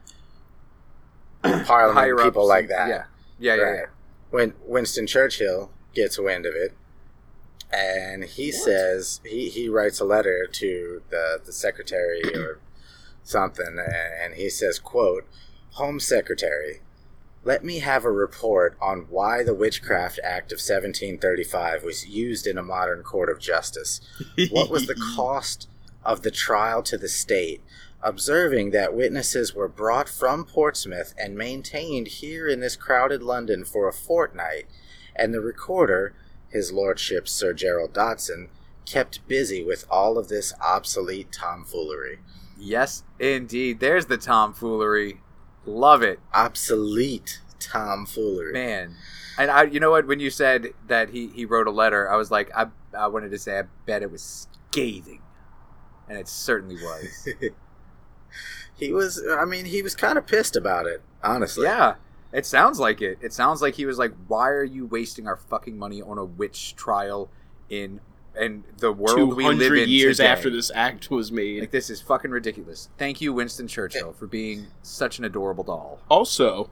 parliament 1.66 1.98
Higher 1.98 2.16
people 2.16 2.42
ups 2.42 2.48
like 2.48 2.68
that. 2.68 2.88
Yeah. 2.88 3.04
Yeah. 3.38 3.54
Yeah. 3.56 3.62
Right. 3.62 3.86
When 4.30 4.54
Winston 4.64 5.06
Churchill 5.06 5.70
gets 5.94 6.18
wind 6.18 6.46
of 6.46 6.54
it, 6.54 6.74
and 7.72 8.24
he 8.24 8.52
says 8.52 9.20
he, 9.24 9.48
he 9.48 9.68
writes 9.68 10.00
a 10.00 10.04
letter 10.04 10.46
to 10.50 11.02
the 11.10 11.40
the 11.44 11.52
secretary 11.52 12.22
or 12.34 12.60
something, 13.22 13.78
and 14.22 14.34
he 14.34 14.48
says, 14.48 14.78
"quote 14.78 15.26
Home 15.72 16.00
Secretary, 16.00 16.80
let 17.44 17.64
me 17.64 17.78
have 17.80 18.04
a 18.04 18.10
report 18.10 18.76
on 18.80 19.06
why 19.10 19.42
the 19.42 19.54
Witchcraft 19.54 20.18
Act 20.24 20.52
of 20.52 20.56
1735 20.56 21.84
was 21.84 22.06
used 22.06 22.46
in 22.46 22.58
a 22.58 22.62
modern 22.62 23.02
court 23.02 23.30
of 23.30 23.38
justice. 23.38 24.00
What 24.50 24.70
was 24.70 24.86
the 24.86 24.94
cost 25.16 25.68
of 26.04 26.22
the 26.22 26.30
trial 26.30 26.82
to 26.84 26.98
the 26.98 27.08
state?" 27.08 27.62
Observing 28.02 28.70
that 28.70 28.94
witnesses 28.94 29.54
were 29.54 29.68
brought 29.68 30.08
from 30.08 30.44
Portsmouth 30.44 31.14
and 31.18 31.36
maintained 31.36 32.06
here 32.08 32.46
in 32.48 32.60
this 32.60 32.76
crowded 32.76 33.22
London 33.22 33.64
for 33.64 33.88
a 33.88 33.92
fortnight, 33.92 34.66
and 35.14 35.32
the 35.32 35.40
recorder, 35.40 36.14
his 36.48 36.72
lordship 36.72 37.26
Sir 37.26 37.52
Gerald 37.52 37.92
Dodson, 37.92 38.48
kept 38.84 39.26
busy 39.26 39.64
with 39.64 39.84
all 39.90 40.18
of 40.18 40.28
this 40.28 40.52
obsolete 40.60 41.32
tomfoolery. 41.32 42.18
Yes, 42.58 43.02
indeed. 43.18 43.80
There's 43.80 44.06
the 44.06 44.18
tomfoolery. 44.18 45.20
Love 45.64 46.02
it, 46.02 46.20
Obsolete 46.32 47.40
tomfoolery. 47.58 48.52
man. 48.52 48.94
And 49.38 49.50
I, 49.50 49.64
you 49.64 49.80
know 49.80 49.90
what? 49.90 50.06
When 50.06 50.20
you 50.20 50.30
said 50.30 50.68
that 50.86 51.10
he 51.10 51.28
he 51.28 51.44
wrote 51.44 51.66
a 51.66 51.70
letter, 51.72 52.08
I 52.10 52.16
was 52.16 52.30
like, 52.30 52.50
I 52.56 52.68
I 52.96 53.08
wanted 53.08 53.30
to 53.32 53.38
say, 53.38 53.58
I 53.58 53.62
bet 53.84 54.02
it 54.02 54.10
was 54.10 54.46
scathing, 54.70 55.20
and 56.08 56.16
it 56.18 56.28
certainly 56.28 56.76
was. 56.76 57.28
he 58.76 58.92
was, 58.92 59.22
I 59.28 59.44
mean, 59.44 59.64
he 59.66 59.82
was 59.82 59.94
kind 59.94 60.18
of 60.18 60.26
pissed 60.26 60.56
about 60.56 60.86
it, 60.86 61.02
honestly. 61.22 61.64
yeah. 61.64 61.94
It 62.32 62.44
sounds 62.44 62.78
like 62.78 63.00
it. 63.00 63.18
It 63.22 63.32
sounds 63.32 63.62
like 63.62 63.76
he 63.76 63.86
was 63.86 63.98
like, 63.98 64.12
"Why 64.26 64.50
are 64.50 64.64
you 64.64 64.84
wasting 64.84 65.26
our 65.26 65.36
fucking 65.36 65.78
money 65.78 66.02
on 66.02 66.18
a 66.18 66.24
witch 66.24 66.74
trial 66.76 67.30
in 67.70 68.00
in 68.38 68.64
the 68.78 68.92
world 68.92 69.16
Two 69.16 69.34
we 69.34 69.48
live 69.48 69.72
in 69.72 69.88
years 69.88 70.18
today? 70.18 70.28
after 70.28 70.50
this 70.50 70.70
act 70.74 71.10
was 71.10 71.32
made. 71.32 71.60
Like 71.60 71.70
this 71.70 71.88
is 71.88 72.02
fucking 72.02 72.30
ridiculous. 72.30 72.90
Thank 72.98 73.20
you, 73.22 73.32
Winston 73.32 73.68
Churchill, 73.68 74.12
for 74.12 74.26
being 74.26 74.66
such 74.82 75.18
an 75.18 75.24
adorable 75.24 75.64
doll. 75.64 76.00
Also, 76.10 76.68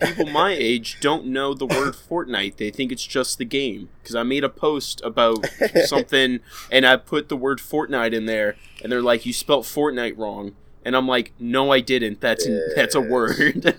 people 0.00 0.26
my 0.26 0.52
age 0.56 0.98
don't 1.00 1.26
know 1.26 1.52
the 1.54 1.66
word 1.66 1.94
Fortnite. 1.94 2.56
They 2.56 2.70
think 2.70 2.92
it's 2.92 3.04
just 3.04 3.38
the 3.38 3.44
game. 3.44 3.88
Because 4.02 4.14
I 4.14 4.22
made 4.22 4.44
a 4.44 4.48
post 4.48 5.00
about 5.02 5.46
something 5.86 6.40
and 6.70 6.86
I 6.86 6.96
put 6.96 7.28
the 7.28 7.36
word 7.36 7.58
Fortnite 7.58 8.12
in 8.12 8.26
there, 8.26 8.56
and 8.84 8.92
they're 8.92 9.02
like, 9.02 9.26
"You 9.26 9.32
spelt 9.32 9.64
Fortnite 9.64 10.16
wrong." 10.18 10.54
And 10.84 10.96
I'm 10.96 11.06
like, 11.08 11.32
"No, 11.38 11.70
I 11.72 11.80
didn't. 11.80 12.20
That's 12.20 12.46
that's 12.74 12.94
a 12.94 13.00
word." 13.00 13.76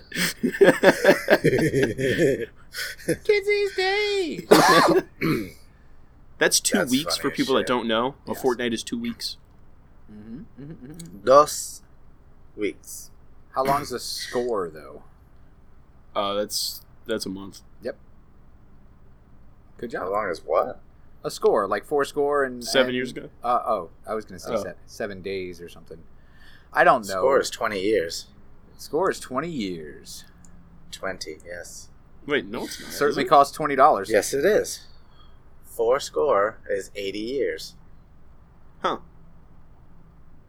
Kids 3.24 3.46
these 3.46 3.74
days. 3.76 4.46
that's 6.38 6.60
two 6.60 6.78
That's 6.78 6.90
weeks 6.90 7.16
funny 7.16 7.22
for 7.22 7.30
as 7.30 7.36
people 7.36 7.54
that 7.56 7.66
don't 7.66 7.86
know. 7.88 8.14
A 8.26 8.32
Yes. 8.32 8.42
fortnight 8.42 8.72
is 8.72 8.82
two 8.82 8.98
weeks. 8.98 9.36
Mhm, 10.12 10.44
mhm, 10.60 10.74
mhm. 10.76 11.24
Dos 11.24 11.82
weeks. 12.56 13.10
How 13.54 13.64
long's 13.64 13.90
the 13.90 13.98
score 13.98 14.68
though? 14.68 15.02
Uh, 16.14 16.34
that's 16.34 16.82
that's 17.06 17.26
a 17.26 17.30
month. 17.30 17.60
Yep. 17.82 17.96
Good 19.78 19.90
job. 19.90 20.02
How 20.04 20.12
long 20.12 20.28
is 20.28 20.42
what? 20.44 20.80
A 21.24 21.30
score, 21.30 21.66
like 21.66 21.84
four 21.84 22.04
score 22.04 22.44
and 22.44 22.64
Seven 22.64 22.88
and- 22.88 22.94
years 22.96 23.10
ago. 23.10 23.28
Uh, 23.42 23.60
oh, 23.66 23.90
I 24.06 24.14
was 24.14 24.24
gonna 24.24 24.38
say 24.38 24.52
Oh. 24.54 24.62
se- 24.62 24.74
seven 24.86 25.22
days 25.22 25.60
or 25.60 25.68
something. 25.68 25.98
I 26.72 26.84
don't 26.84 27.06
know. 27.06 27.14
Score 27.20 27.40
is 27.40 27.50
20 27.50 27.80
years. 27.80 28.26
Score 28.78 29.10
is 29.10 29.20
twenty 29.20 29.50
years. 29.50 30.24
20, 30.92 31.36
yes. 31.44 31.88
Wait, 32.26 32.46
no, 32.46 32.64
it's 32.64 32.80
not. 32.80 32.90
Certainly 32.92 33.22
is 33.24 33.26
it? 33.26 33.28
costs 33.28 33.54
twenty 33.56 33.76
dollars. 33.76 34.08
Yes, 34.10 34.32
it 34.32 34.44
is. 34.44 34.86
Four 35.64 36.00
score 36.00 36.58
is 36.68 36.90
80 36.96 37.18
years. 37.18 37.74
Huh. 38.82 38.98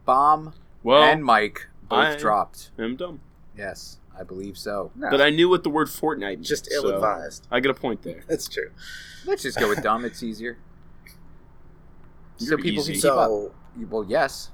Bomb 0.04 0.54
Well, 0.82 1.02
and 1.02 1.24
Mike 1.24 1.68
both 1.88 1.98
I- 1.98 2.16
dropped. 2.16 2.70
I'm 2.78 2.96
dumb. 2.96 3.20
Yes, 3.56 3.98
I 4.18 4.22
believe 4.24 4.56
so. 4.58 4.90
No, 4.94 5.10
But 5.10 5.20
I 5.20 5.30
knew 5.30 5.48
what 5.48 5.62
the 5.62 5.70
word 5.70 5.88
Fortnite 5.88 6.20
meant. 6.20 6.42
just 6.42 6.70
ill-advised. 6.72 7.46
I 7.50 7.60
get 7.60 7.70
a 7.70 7.74
point 7.74 8.02
there. 8.02 8.22
That's 8.28 8.48
true. 8.48 8.70
Let's 9.26 9.42
just 9.42 9.58
go 9.58 9.68
with 9.68 9.82
dumb. 9.82 10.04
It's 10.04 10.22
easier. 10.22 10.58
so 12.38 12.46
You're 12.46 12.58
people 12.58 12.82
easy. 12.82 12.92
can 12.94 13.00
keep 13.02 13.10
up. 13.10 13.90
Well, 13.90 14.04
yes. 14.08 14.50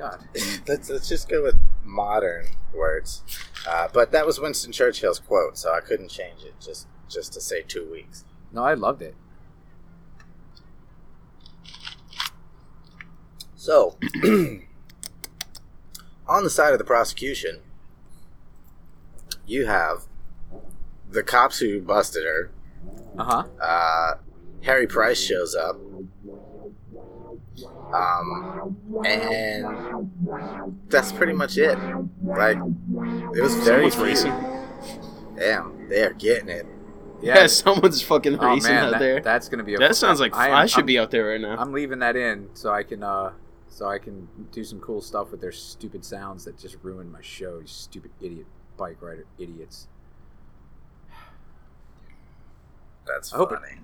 God. 0.00 0.24
let's 0.68 0.88
let's 0.88 1.08
just 1.08 1.28
go 1.28 1.42
with 1.42 1.56
modern 1.84 2.46
words. 2.72 3.22
Uh, 3.68 3.88
but 3.92 4.12
that 4.12 4.24
was 4.24 4.40
Winston 4.40 4.72
Churchill's 4.72 5.18
quote, 5.18 5.58
so 5.58 5.74
I 5.74 5.80
couldn't 5.80 6.08
change 6.08 6.42
it 6.42 6.54
just 6.60 6.86
just 7.08 7.32
to 7.34 7.40
say 7.40 7.62
two 7.62 7.88
weeks. 7.90 8.24
No, 8.52 8.64
I 8.64 8.74
loved 8.74 9.02
it. 9.02 9.14
So, 13.54 13.98
on 16.26 16.44
the 16.44 16.48
side 16.48 16.72
of 16.72 16.78
the 16.78 16.84
prosecution, 16.84 17.60
you 19.46 19.66
have 19.66 20.06
the 21.10 21.22
cops 21.22 21.58
who 21.58 21.82
busted 21.82 22.24
her. 22.24 22.50
Uh 23.18 23.24
huh. 23.24 23.44
Uh, 23.60 24.14
Harry 24.62 24.86
Price 24.86 25.22
shows 25.22 25.54
up, 25.54 25.76
Um, 27.64 28.76
and 29.04 30.10
that's 30.88 31.12
pretty 31.12 31.32
much 31.32 31.56
it. 31.58 31.78
Like, 32.22 32.56
it 32.56 33.42
was 33.42 33.54
very 33.56 33.90
Someone's 33.90 33.94
few. 33.94 34.04
racing. 34.04 34.34
Damn, 35.36 35.88
they 35.88 36.02
are 36.02 36.12
getting 36.12 36.48
it. 36.48 36.66
Yeah, 37.22 37.46
someone's 37.48 38.00
fucking 38.02 38.38
Oh 38.38 38.46
racing 38.54 38.72
man, 38.72 38.84
out 38.84 38.90
that, 38.92 38.98
there. 39.00 39.20
that's 39.20 39.48
gonna 39.48 39.64
be. 39.64 39.74
A, 39.74 39.78
that 39.78 39.96
sounds 39.96 40.20
like 40.20 40.34
I, 40.36 40.62
am- 40.62 40.68
should 40.68 40.78
I'm- 40.78 40.86
be 40.86 40.98
out 40.98 41.10
there 41.10 41.28
right 41.28 41.40
now. 41.40 41.56
I'm 41.58 41.72
leaving 41.72 41.98
that 42.00 42.16
in 42.16 42.48
so 42.54 42.72
I 42.72 42.82
can 42.82 43.02
uh 43.02 43.32
so 43.68 43.86
I 43.88 43.98
can 43.98 44.26
do 44.52 44.64
some 44.64 44.80
cool 44.80 45.00
stuff 45.00 45.30
with 45.30 45.40
their 45.40 45.52
stupid 45.52 46.04
sounds 46.04 46.44
that 46.46 46.58
just 46.58 46.76
ruined 46.82 47.12
my 47.12 47.20
show. 47.22 47.58
You 47.60 47.66
stupid 47.66 48.10
idiot 48.20 48.46
bike 48.76 49.00
rider 49.02 49.26
idiots. 49.38 49.86
That's 53.06 53.32
I 53.32 53.36
hope 53.36 53.52
it- 53.52 53.58
funny. 53.60 53.76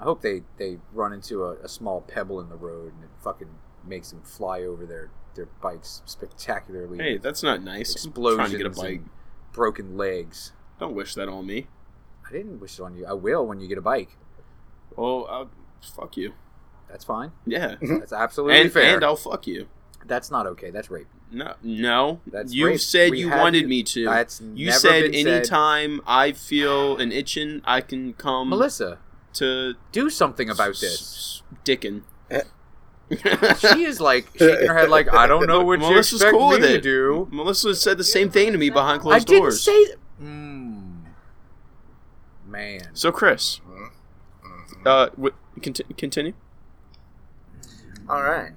I 0.00 0.04
hope 0.04 0.20
they 0.22 0.42
they 0.58 0.78
run 0.92 1.12
into 1.12 1.44
a, 1.44 1.52
a 1.62 1.68
small 1.68 2.00
pebble 2.02 2.40
in 2.40 2.48
the 2.48 2.56
road 2.56 2.92
and 2.94 3.04
it 3.04 3.10
fucking 3.22 3.48
makes 3.86 4.10
them 4.10 4.22
fly 4.22 4.62
over 4.62 4.84
their 4.86 5.10
their 5.34 5.46
bikes 5.60 6.02
spectacularly. 6.06 6.98
hey, 6.98 7.18
that's 7.18 7.42
not 7.42 7.62
nice. 7.62 7.90
I'm 8.04 8.10
explosions 8.10 8.36
trying 8.38 8.50
to 8.52 8.58
get 8.58 8.66
a 8.66 8.70
bike. 8.70 8.88
and 9.00 9.10
broken 9.52 9.96
legs. 9.96 10.52
Don't 10.80 10.94
wish 10.94 11.14
that 11.14 11.28
on 11.28 11.46
me. 11.46 11.66
I 12.28 12.32
didn't 12.32 12.58
wish 12.60 12.78
it 12.78 12.82
on 12.82 12.96
you. 12.96 13.06
I 13.06 13.12
will 13.12 13.46
when 13.46 13.60
you 13.60 13.68
get 13.68 13.78
a 13.78 13.82
bike. 13.82 14.16
Well, 14.96 15.26
uh, 15.30 15.44
fuck 15.94 16.16
you. 16.16 16.32
That's 16.88 17.04
fine. 17.04 17.32
Yeah, 17.46 17.76
That's 17.82 18.12
absolutely 18.12 18.60
and 18.60 18.72
fair. 18.72 18.94
and 18.96 19.04
I'll 19.04 19.16
fuck 19.16 19.46
you. 19.46 19.68
That's 20.06 20.30
not 20.30 20.46
okay. 20.46 20.70
That's 20.70 20.90
rape. 20.90 21.08
No, 21.32 21.54
no. 21.62 22.20
That's 22.26 22.54
you 22.54 22.66
rape. 22.68 22.80
said 22.80 23.10
We 23.10 23.20
you 23.20 23.30
wanted 23.30 23.62
you- 23.62 23.68
me 23.68 23.82
to. 23.82 24.04
That's 24.04 24.40
you 24.40 24.66
never 24.66 24.78
said 24.78 25.10
been 25.12 25.24
said. 25.24 25.34
anytime 25.36 26.00
I 26.06 26.32
feel 26.32 26.96
an 26.98 27.10
itching, 27.12 27.60
I 27.64 27.80
can 27.80 28.12
come 28.14 28.48
Melissa, 28.50 28.98
to 29.36 29.74
do 29.92 30.10
something 30.10 30.48
about 30.50 30.70
s- 30.70 30.80
this. 30.80 31.00
s- 31.00 31.42
dickin. 31.64 32.02
She 33.58 33.84
is 33.84 34.00
like 34.00 34.26
shaking 34.36 34.66
her 34.66 34.74
head 34.76 34.88
like 34.90 35.12
I 35.14 35.28
don't 35.28 35.46
know 35.46 35.62
what 35.62 35.78
you 35.80 35.88
Melissa's 35.88 36.14
expect 36.22 36.32
cool 36.36 36.48
me 36.50 36.56
with 36.56 36.62
to 36.62 36.74
it. 36.76 36.82
do. 36.82 37.28
Melissa 37.30 37.74
said 37.76 37.98
the 37.98 38.04
same 38.04 38.30
thing 38.30 38.50
to 38.50 38.58
me 38.58 38.68
behind 38.68 39.00
I 39.00 39.02
closed 39.02 39.26
didn't 39.28 39.42
doors. 39.42 39.62
say. 39.62 39.84
Th- 39.84 39.96
mm. 40.20 41.02
Man, 42.46 42.80
So, 42.94 43.12
Chris, 43.12 43.60
Mhm. 43.68 43.90
uh, 44.86 45.06
w- 45.10 45.34
conti- 45.62 45.84
continue. 45.96 46.32
All 48.08 48.22
right. 48.22 48.52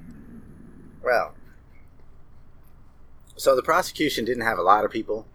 Well, 1.03 1.35
so 3.35 3.55
the 3.55 3.63
prosecution 3.63 4.25
didn't 4.25 4.43
have 4.43 4.57
a 4.57 4.61
lot 4.63 4.83
of 4.85 4.91
people, 4.91 5.27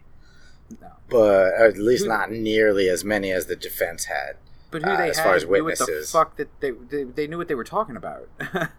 no. 0.81 0.89
but 1.09 1.53
or 1.55 1.67
at 1.67 1.79
least 1.79 2.07
not 2.07 2.31
nearly 2.31 2.89
as 2.89 3.05
many 3.05 3.31
as 3.33 3.47
the 3.47 3.57
defense 3.57 4.05
had. 4.07 4.37
But 4.75 4.83
who 4.83 4.91
Uh, 4.91 4.97
they 4.97 5.11
as 5.11 5.17
had 5.19 5.25
far 5.25 5.35
as 5.37 5.45
knew 5.45 5.51
what 5.51 5.57
the 5.59 5.65
witnesses. 5.65 6.11
fuck 6.11 6.37
that 6.37 6.49
they, 6.61 6.73
they 6.73 7.05
they 7.05 7.27
knew 7.29 7.39
what 7.39 7.47
they 7.47 7.55
were 7.55 7.63
talking 7.65 7.97
about. 7.97 8.29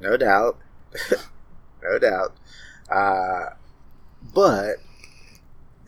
No 0.00 0.16
doubt. 0.18 0.58
no 1.82 1.98
doubt. 1.98 2.36
Uh, 2.90 3.54
but 4.34 4.76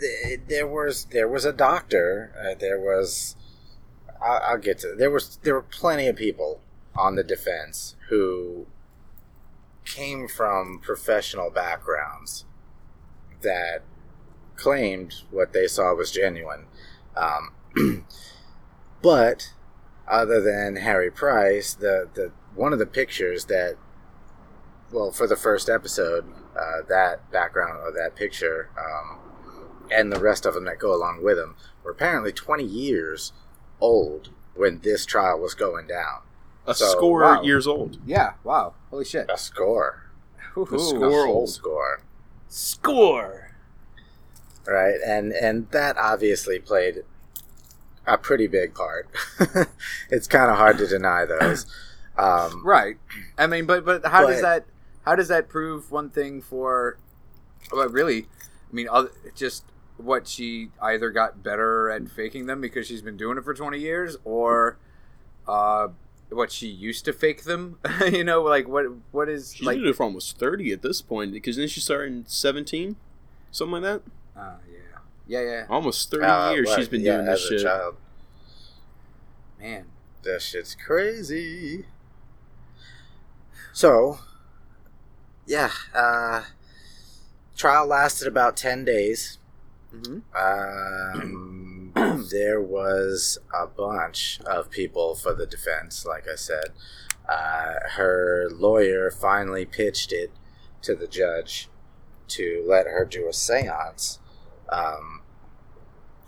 th- 0.01 0.41
there 0.49 0.67
was 0.67 1.05
there 1.07 1.29
was 1.29 1.45
a 1.45 1.53
doctor. 1.53 2.33
Uh, 2.39 2.55
there 2.59 2.81
was. 2.81 3.37
I'll, 4.23 4.41
I'll 4.43 4.59
get 4.59 4.79
to. 4.79 4.95
There 4.97 5.11
was 5.11 5.39
there 5.43 5.53
were 5.55 5.63
plenty 5.63 6.07
of 6.07 6.17
people 6.17 6.63
on 6.97 7.17
the 7.17 7.23
defense 7.25 7.97
who 8.09 8.67
came 9.85 10.27
from 10.27 10.81
professional 10.83 11.51
backgrounds 11.51 12.47
that 13.43 13.83
claimed 14.57 15.17
what 15.31 15.53
they 15.53 15.67
saw 15.67 15.95
was 15.95 16.11
genuine. 16.11 16.65
Um, 17.15 17.53
but 19.03 19.53
other 20.07 20.41
than 20.41 20.77
Harry 20.77 21.11
Price, 21.11 21.75
the, 21.75 22.09
the 22.15 22.33
one 22.55 22.73
of 22.73 22.79
the 22.79 22.87
pictures 22.87 23.45
that 23.47 23.77
well, 24.91 25.11
for 25.13 25.27
the 25.27 25.37
first 25.37 25.69
episode, 25.69 26.25
uh, 26.59 26.83
that 26.89 27.31
background 27.31 27.79
or 27.83 27.93
that 27.93 28.17
picture, 28.17 28.71
um, 28.79 29.19
and 29.93 30.11
the 30.11 30.19
rest 30.21 30.47
of 30.47 30.55
them 30.55 30.65
that 30.65 30.79
go 30.79 30.95
along 30.95 31.23
with 31.23 31.37
them, 31.37 31.57
were 31.85 31.91
apparently 31.91 32.33
20 32.33 32.65
years 32.65 33.33
old 33.81 34.31
when 34.55 34.81
this 34.81 35.05
trial 35.05 35.39
was 35.39 35.55
going 35.55 35.87
down. 35.87 36.21
A 36.67 36.75
So, 36.75 36.87
score 36.87 37.21
wow. 37.21 37.43
years 37.43 37.67
old. 37.67 37.99
yeah. 38.07 38.33
Wow. 38.45 38.75
Holy 38.91 39.05
shit. 39.05 39.27
A 39.31 39.37
score. 39.39 40.11
Ooh, 40.57 40.67
The 40.69 40.77
A 40.77 40.81
score 40.81 41.27
whole 41.27 41.47
score. 41.47 42.01
Score. 42.49 43.53
Right, 44.67 44.97
and 45.07 45.33
and 45.33 45.71
that 45.71 45.97
obviously 45.97 46.59
played 46.59 47.05
a 48.09 48.19
pretty 48.19 48.47
big 48.47 48.75
part. 48.75 49.09
it's 50.11 50.27
kind 50.27 50.51
of 50.51 50.57
hard 50.57 50.79
to 50.79 50.87
deny 50.87 51.25
those. 51.25 51.67
Um, 52.19 52.67
Right. 52.67 52.97
I 53.39 53.47
mean, 53.47 53.65
but 53.65 53.85
but 53.85 54.05
how 54.05 54.27
does 54.27 54.41
that 54.43 54.65
how 55.05 55.15
does 55.15 55.29
that 55.29 55.49
prove 55.49 55.93
one 55.93 56.11
thing 56.11 56.43
for? 56.43 56.99
Well, 57.73 57.89
really, 57.89 58.23
I 58.69 58.73
mean, 58.75 58.89
just 59.37 59.63
what 59.99 60.27
she 60.27 60.71
either 60.83 61.11
got 61.11 61.45
better 61.45 61.89
at 61.91 62.09
faking 62.09 62.47
them 62.47 62.61
because 62.61 62.89
she's 62.89 63.03
been 63.03 63.17
doing 63.17 63.39
it 63.39 63.45
for 63.45 63.55
twenty 63.55 63.79
years, 63.79 64.17
or 64.25 64.79
uh, 65.47 65.89
what 66.31 66.51
she 66.51 66.67
used 66.67 67.05
to 67.05 67.13
fake 67.13 67.45
them. 67.45 67.79
you 68.11 68.25
know, 68.25 68.43
like 68.43 68.67
what 68.67 68.87
what 69.13 69.29
is 69.29 69.55
She's 69.55 69.65
like? 69.65 69.75
been 69.77 69.83
doing 69.85 69.93
it 69.93 69.97
for 69.97 70.03
almost 70.03 70.39
30 70.39 70.73
at 70.73 70.83
this 70.83 71.01
point 71.01 71.33
because 71.33 71.57
then 71.57 71.69
she 71.69 71.81
started 71.81 72.13
in 72.13 72.27
17? 72.27 72.97
Something 73.53 73.81
like 73.81 73.83
that? 73.83 74.03
Uh, 74.37 74.57
yeah, 75.29 75.41
yeah, 75.41 75.51
yeah. 75.51 75.67
Almost 75.71 76.11
30 76.11 76.25
uh, 76.25 76.51
years 76.53 76.67
what- 76.67 76.79
she's 76.79 76.89
been 76.89 77.01
yeah, 77.03 77.15
doing 77.17 77.27
this 77.27 77.43
as 77.43 77.49
shit. 77.49 77.61
a 77.61 77.65
child. 77.65 77.97
Man, 79.61 79.87
That 80.25 80.43
shit's 80.43 80.75
crazy. 80.75 81.87
So, 83.73 84.19
yeah, 85.47 85.71
uh, 85.95 86.45
trial 87.57 87.87
lasted 87.87 88.27
about 88.29 88.57
10 88.57 88.85
days. 88.85 89.39
hmm 89.91 90.19
Um, 90.37 91.93
there 92.31 92.61
was 92.61 93.39
a 93.55 93.67
bunch 93.67 94.41
of 94.47 94.71
people 94.71 95.15
for 95.15 95.35
the 95.35 95.47
defense, 95.47 96.05
like 96.05 96.27
I 96.29 96.35
said. 96.37 96.71
Uh, 97.29 97.75
her 97.93 98.49
lawyer 98.51 99.11
finally 99.11 99.67
pitched 99.67 100.13
it 100.13 100.31
to 100.83 100.95
the 100.95 101.07
judge 101.07 101.69
to 102.29 102.65
let 102.67 102.87
her 102.87 103.05
do 103.05 103.29
a 103.29 103.33
seance. 103.33 104.19
Um, 104.71 105.18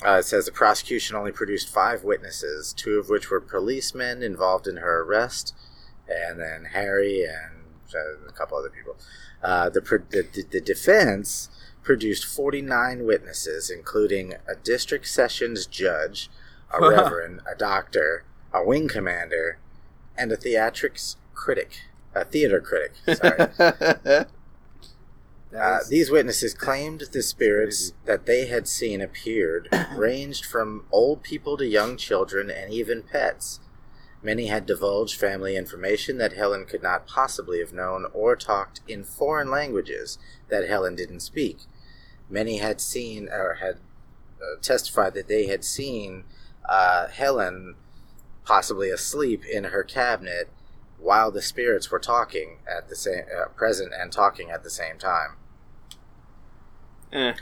uh, 0.05 0.19
it 0.19 0.25
says 0.25 0.47
the 0.47 0.53
prosecution 0.53 1.17
only 1.17 1.33
produced 1.33 1.69
five 1.69 2.05
witnesses, 2.05 2.73
two 2.73 2.99
of 2.99 3.09
which 3.09 3.31
were 3.31 3.41
policemen 3.41 4.23
involved 4.23 4.67
in 4.67 4.79
her 4.79 5.03
arrest, 5.03 5.55
and 6.09 6.41
then 6.41 6.69
Harry 6.73 7.25
and 7.25 7.65
uh, 7.95 8.29
a 8.29 8.33
couple 8.33 8.57
other 8.57 8.71
people. 8.71 8.97
Uh, 9.43 9.69
the, 9.69 9.81
the, 9.81 10.27
the, 10.33 10.45
the 10.51 10.61
defense 10.61 11.49
produced 11.83 12.25
49 12.25 13.05
witnesses, 13.05 13.71
including 13.71 14.35
a 14.49 14.55
district 14.55 15.07
sessions 15.07 15.67
judge, 15.67 16.31
a 16.73 16.81
reverend, 16.81 17.41
a 17.51 17.57
doctor, 17.57 18.25
a 18.53 18.65
wing 18.65 18.89
commander, 18.89 19.59
and 20.17 20.31
a 20.33 20.37
theatrics 20.37 21.17
critic, 21.35 21.81
a 22.15 22.25
theater 22.25 22.61
critic. 22.61 22.93
Sorry. 23.17 24.25
Uh, 25.57 25.79
these 25.89 26.11
witnesses 26.11 26.55
claimed 26.55 27.05
the 27.13 27.23
spirits 27.23 27.93
that 28.05 28.27
they 28.27 28.47
had 28.47 28.69
seen 28.69 29.01
appeared 29.01 29.69
ranged 29.97 30.45
from 30.45 30.85
old 30.93 31.23
people 31.23 31.57
to 31.57 31.67
young 31.67 31.97
children 31.97 32.51
and 32.51 32.73
even 32.73 33.03
pets. 33.03 33.61
Many 34.23 34.47
had 34.47 34.67
divulged 34.67 35.19
family 35.19 35.57
information 35.57 36.19
that 36.19 36.35
Helen 36.35 36.67
could 36.67 36.83
not 36.83 37.07
possibly 37.07 37.59
have 37.59 37.73
known 37.73 38.07
or 38.13 38.37
talked 38.37 38.81
in 38.87 39.03
foreign 39.03 39.51
languages 39.51 40.19
that 40.51 40.69
Helen 40.69 40.95
didn't 40.95 41.21
speak. 41.21 41.61
Many 42.29 42.59
had 42.59 42.81
seen 42.81 43.29
or 43.29 43.55
had 43.61 43.77
uh, 44.41 44.61
testified 44.61 45.15
that 45.15 45.27
they 45.27 45.47
had 45.47 45.65
seen 45.65 46.25
uh, 46.69 47.09
Helen 47.09 47.75
possibly 48.45 48.91
asleep 48.91 49.45
in 49.45 49.65
her 49.65 49.83
cabinet 49.83 50.49
while 50.99 51.31
the 51.31 51.43
spirits 51.43 51.91
were 51.91 51.99
talking 51.99 52.59
at 52.69 52.89
the 52.89 52.97
same 52.97 53.25
uh, 53.37 53.49
present 53.49 53.93
and 53.99 54.13
talking 54.13 54.51
at 54.51 54.63
the 54.63 54.71
same 54.71 54.99
time. 54.99 55.37
Eh, 57.13 57.33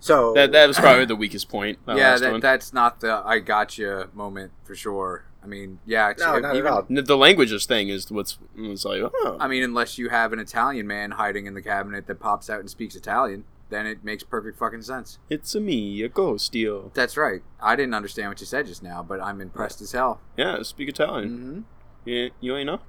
So 0.00 0.32
that, 0.34 0.52
that 0.52 0.66
was 0.66 0.78
probably 0.78 1.04
the 1.04 1.16
weakest 1.16 1.48
point. 1.48 1.78
that 1.86 1.96
yeah, 1.96 2.16
that, 2.16 2.40
that's 2.40 2.72
not 2.72 3.00
the 3.00 3.22
I 3.24 3.40
gotcha 3.40 4.08
moment 4.14 4.52
for 4.64 4.74
sure. 4.74 5.24
I 5.42 5.46
mean, 5.46 5.78
yeah, 5.86 6.10
it's- 6.10 6.26
no, 6.26 6.38
not 6.38 6.56
even- 6.56 6.66
at 6.66 6.72
all. 6.72 6.86
The 6.88 7.16
languages 7.16 7.64
thing 7.66 7.88
is 7.88 8.10
what's 8.10 8.38
it's 8.56 8.84
like, 8.84 9.02
oh. 9.02 9.36
I 9.40 9.46
mean, 9.48 9.62
unless 9.62 9.98
you 9.98 10.08
have 10.08 10.32
an 10.32 10.38
Italian 10.38 10.86
man 10.86 11.12
hiding 11.12 11.46
in 11.46 11.54
the 11.54 11.62
cabinet 11.62 12.06
that 12.06 12.20
pops 12.20 12.50
out 12.50 12.60
and 12.60 12.68
speaks 12.70 12.96
Italian, 12.96 13.44
then 13.70 13.86
it 13.86 14.02
makes 14.02 14.22
perfect 14.24 14.58
fucking 14.58 14.80
sense. 14.82 15.18
it's 15.28 15.54
a 15.54 15.60
me, 15.60 16.02
a 16.02 16.08
ghost, 16.08 16.54
yo. 16.54 16.90
That's 16.94 17.16
right. 17.18 17.42
I 17.60 17.76
didn't 17.76 17.94
understand 17.94 18.30
what 18.30 18.40
you 18.40 18.46
said 18.46 18.66
just 18.66 18.82
now, 18.82 19.02
but 19.06 19.20
I'm 19.22 19.40
impressed 19.42 19.80
as 19.82 19.92
hell. 19.92 20.20
Yeah, 20.38 20.62
speak 20.62 20.88
Italian. 20.88 21.28
Mm-hmm. 21.30 21.60
Yeah, 22.06 22.28
you 22.40 22.56
ain't 22.56 22.66
know? 22.66 22.80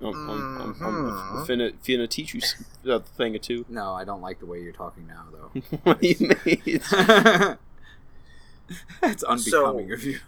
I'm, 0.00 0.14
I'm, 0.30 0.60
I'm, 0.60 0.76
I'm, 0.82 1.06
I'm 1.10 1.44
finna, 1.46 1.72
finna 1.84 2.08
teach 2.08 2.32
you 2.34 2.40
s- 2.40 2.54
a 2.86 3.00
thing 3.00 3.34
or 3.34 3.38
two. 3.38 3.64
No, 3.68 3.94
I 3.94 4.04
don't 4.04 4.20
like 4.22 4.38
the 4.38 4.46
way 4.46 4.60
you're 4.62 4.72
talking 4.72 5.06
now, 5.08 5.24
though. 5.32 5.50
what 5.82 6.00
do 6.00 6.06
you 6.08 6.30
mean? 6.46 6.80
That's 9.00 9.22
unbecoming 9.24 9.90
of 9.92 10.04
you. 10.04 10.18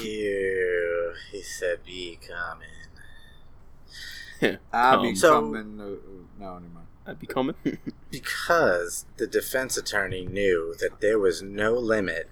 You 0.00 1.14
he 1.30 1.42
said 1.42 1.84
be 1.84 2.18
coming. 2.26 2.66
I'll 4.72 4.96
Um, 4.98 5.02
be 5.02 5.14
So- 5.14 5.40
coming. 5.40 5.80
uh, 5.80 5.84
uh, 5.84 5.88
no, 6.38 6.58
never 6.58 6.74
mind. 6.74 6.86
I'd 7.06 7.20
be 7.20 7.26
coming. 7.28 7.54
Because 8.10 9.06
the 9.16 9.26
defense 9.28 9.76
attorney 9.76 10.26
knew 10.26 10.74
that 10.80 11.00
there 11.00 11.18
was 11.20 11.40
no 11.40 11.72
limit 11.74 12.28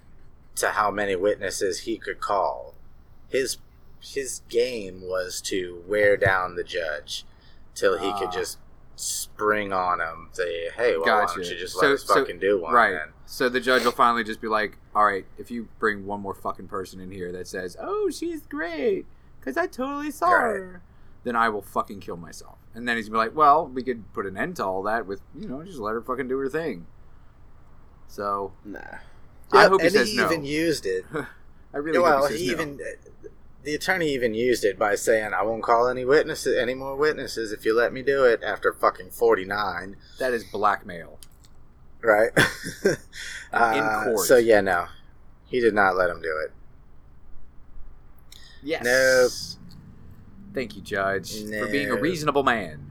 to 0.56 0.70
how 0.70 0.90
many 0.90 1.14
witnesses 1.16 1.80
he 1.80 1.96
could 1.96 2.20
call. 2.20 2.74
His 3.28 3.56
his 4.04 4.42
game 4.48 5.00
was 5.02 5.40
to 5.42 5.82
wear 5.86 6.16
down 6.16 6.56
the 6.56 6.64
judge 6.64 7.24
till 7.74 7.98
he 7.98 8.08
Ah. 8.08 8.18
could 8.18 8.32
just 8.32 8.58
spring 8.96 9.72
on 9.72 10.00
him. 10.00 10.28
Say, 10.32 10.70
"Hey, 10.76 10.96
well, 10.96 11.06
why 11.20 11.26
don't 11.34 11.36
you 11.50 11.56
just 11.56 11.74
So- 11.74 11.80
let 11.80 11.90
us 11.92 12.04
so- 12.04 12.14
fucking 12.14 12.38
do 12.38 12.60
one?" 12.60 12.72
Right. 12.74 12.92
then?" 12.92 13.08
So 13.26 13.48
the 13.48 13.60
judge 13.60 13.84
will 13.84 13.90
finally 13.92 14.22
just 14.22 14.40
be 14.40 14.48
like, 14.48 14.76
"All 14.94 15.04
right, 15.04 15.26
if 15.38 15.50
you 15.50 15.68
bring 15.78 16.06
one 16.06 16.20
more 16.20 16.34
fucking 16.34 16.68
person 16.68 17.00
in 17.00 17.10
here 17.10 17.32
that 17.32 17.46
says, 17.48 17.76
"Oh, 17.80 18.10
she's 18.10 18.46
great," 18.46 19.06
because 19.40 19.56
I 19.56 19.66
totally 19.66 20.10
saw 20.10 20.30
Right. 20.30 20.42
her, 20.56 20.82
then 21.24 21.34
I 21.34 21.48
will 21.48 21.62
fucking 21.62 22.00
kill 22.00 22.16
myself." 22.18 22.58
And 22.74 22.86
then 22.86 22.96
he's 22.96 23.08
gonna 23.08 23.22
be 23.24 23.28
like, 23.28 23.36
"Well, 23.36 23.66
we 23.66 23.82
could 23.82 24.12
put 24.12 24.26
an 24.26 24.36
end 24.36 24.56
to 24.56 24.64
all 24.64 24.82
that 24.84 25.06
with, 25.06 25.22
you 25.34 25.48
know, 25.48 25.62
just 25.64 25.78
let 25.78 25.94
her 25.94 26.02
fucking 26.02 26.28
do 26.28 26.38
her 26.38 26.48
thing." 26.48 26.86
So 28.06 28.52
nah. 28.64 28.78
I 29.52 29.62
Yep, 29.62 29.70
hope 29.70 29.80
he 29.80 29.86
and 29.88 29.92
says 29.96 30.08
he 30.08 30.16
no. 30.18 30.26
even 30.26 30.44
used 30.44 30.86
it. 30.86 31.04
I 31.72 31.78
really 31.78 31.98
well, 31.98 32.20
hope 32.22 32.30
he 32.30 32.36
says 32.36 32.40
he 32.42 32.46
no. 32.48 32.52
even 32.62 32.80
the 33.64 33.74
attorney 33.74 34.12
even 34.12 34.34
used 34.34 34.64
it 34.64 34.78
by 34.78 34.94
saying, 34.94 35.32
"I 35.34 35.42
won't 35.42 35.62
call 35.62 35.88
any 35.88 36.04
witnesses, 36.04 36.56
any 36.56 36.74
more 36.74 36.94
witnesses, 36.96 37.50
if 37.52 37.64
you 37.64 37.74
let 37.74 37.92
me 37.92 38.02
do 38.02 38.24
it." 38.24 38.42
After 38.42 38.72
fucking 38.72 39.10
forty 39.10 39.44
nine, 39.44 39.96
That 40.18 40.32
is 40.32 40.44
blackmail. 40.44 41.18
right? 42.02 42.30
And 43.52 43.76
in 43.78 43.82
Uh, 43.84 44.04
court. 44.04 44.26
So 44.26 44.36
yeah, 44.36 44.60
no, 44.60 44.86
he 45.46 45.60
did 45.60 45.74
not 45.74 45.96
let 45.96 46.10
him 46.10 46.20
do 46.20 46.36
it. 46.44 46.52
Yes. 48.62 48.84
Nope. 48.84 49.60
Thank 50.54 50.76
you, 50.76 50.82
Judge, 50.82 51.42
for 51.44 51.66
being 51.66 51.90
a 51.90 51.96
reasonable 51.96 52.42
man. 52.44 52.90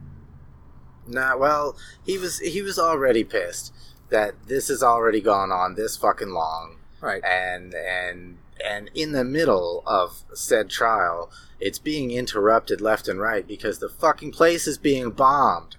Nah, 1.06 1.36
well, 1.36 1.76
he 2.04 2.18
was 2.18 2.38
he 2.40 2.62
was 2.62 2.78
already 2.78 3.24
pissed 3.24 3.72
that 4.10 4.34
this 4.46 4.68
has 4.68 4.82
already 4.82 5.20
gone 5.20 5.50
on 5.50 5.74
this 5.74 5.96
fucking 5.96 6.30
long, 6.30 6.76
Right. 7.00 7.22
and 7.24 7.74
and 7.74 8.38
and 8.64 8.90
in 8.94 9.12
the 9.12 9.24
middle 9.24 9.82
of 9.86 10.22
said 10.34 10.68
trial, 10.70 11.30
it's 11.60 11.78
being 11.78 12.10
interrupted 12.10 12.80
left 12.80 13.08
and 13.08 13.20
right 13.20 13.46
because 13.46 13.78
the 13.78 13.88
fucking 13.88 14.32
place 14.32 14.66
is 14.66 14.76
being 14.78 15.10
bombed. 15.10 15.76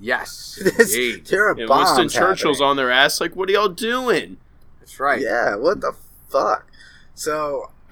Yes. 0.00 0.58
This- 0.76 0.94
Indeed. 0.94 1.26
there 1.26 1.46
are 1.48 1.52
And 1.58 1.68
bombs 1.68 1.98
Winston 1.98 2.08
Churchill's 2.08 2.58
happening. 2.58 2.70
on 2.70 2.76
their 2.76 2.90
ass. 2.90 3.20
Like, 3.20 3.34
what 3.36 3.48
are 3.48 3.52
y'all 3.52 3.68
doing? 3.68 4.38
That's 4.80 4.98
right. 5.00 5.20
Yeah, 5.20 5.56
what 5.56 5.80
the 5.80 5.94
fuck? 6.28 6.66
So 7.14 7.70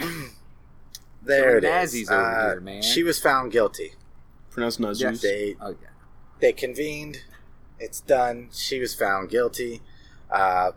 there 1.23 1.53
So 1.53 1.57
it 1.59 1.65
is. 1.65 1.95
Nazi's 1.95 2.11
over 2.11 2.21
Uh, 2.23 2.51
here, 2.53 2.61
man. 2.61 2.83
She 2.83 3.03
was 3.03 3.19
found 3.19 3.53
guilty. 3.53 3.93
Pronounced 4.51 4.81
Nazus. 4.81 5.01
Yes. 5.01 5.23
They 5.23 5.57
Oh 5.61 5.71
yeah. 5.71 5.89
they 6.41 6.53
convened. 6.53 7.23
It's 7.79 8.01
done. 8.01 8.49
She 8.53 8.81
was 8.81 8.95
found 8.95 9.29
guilty. 9.31 9.83
Uh, 10.31 10.73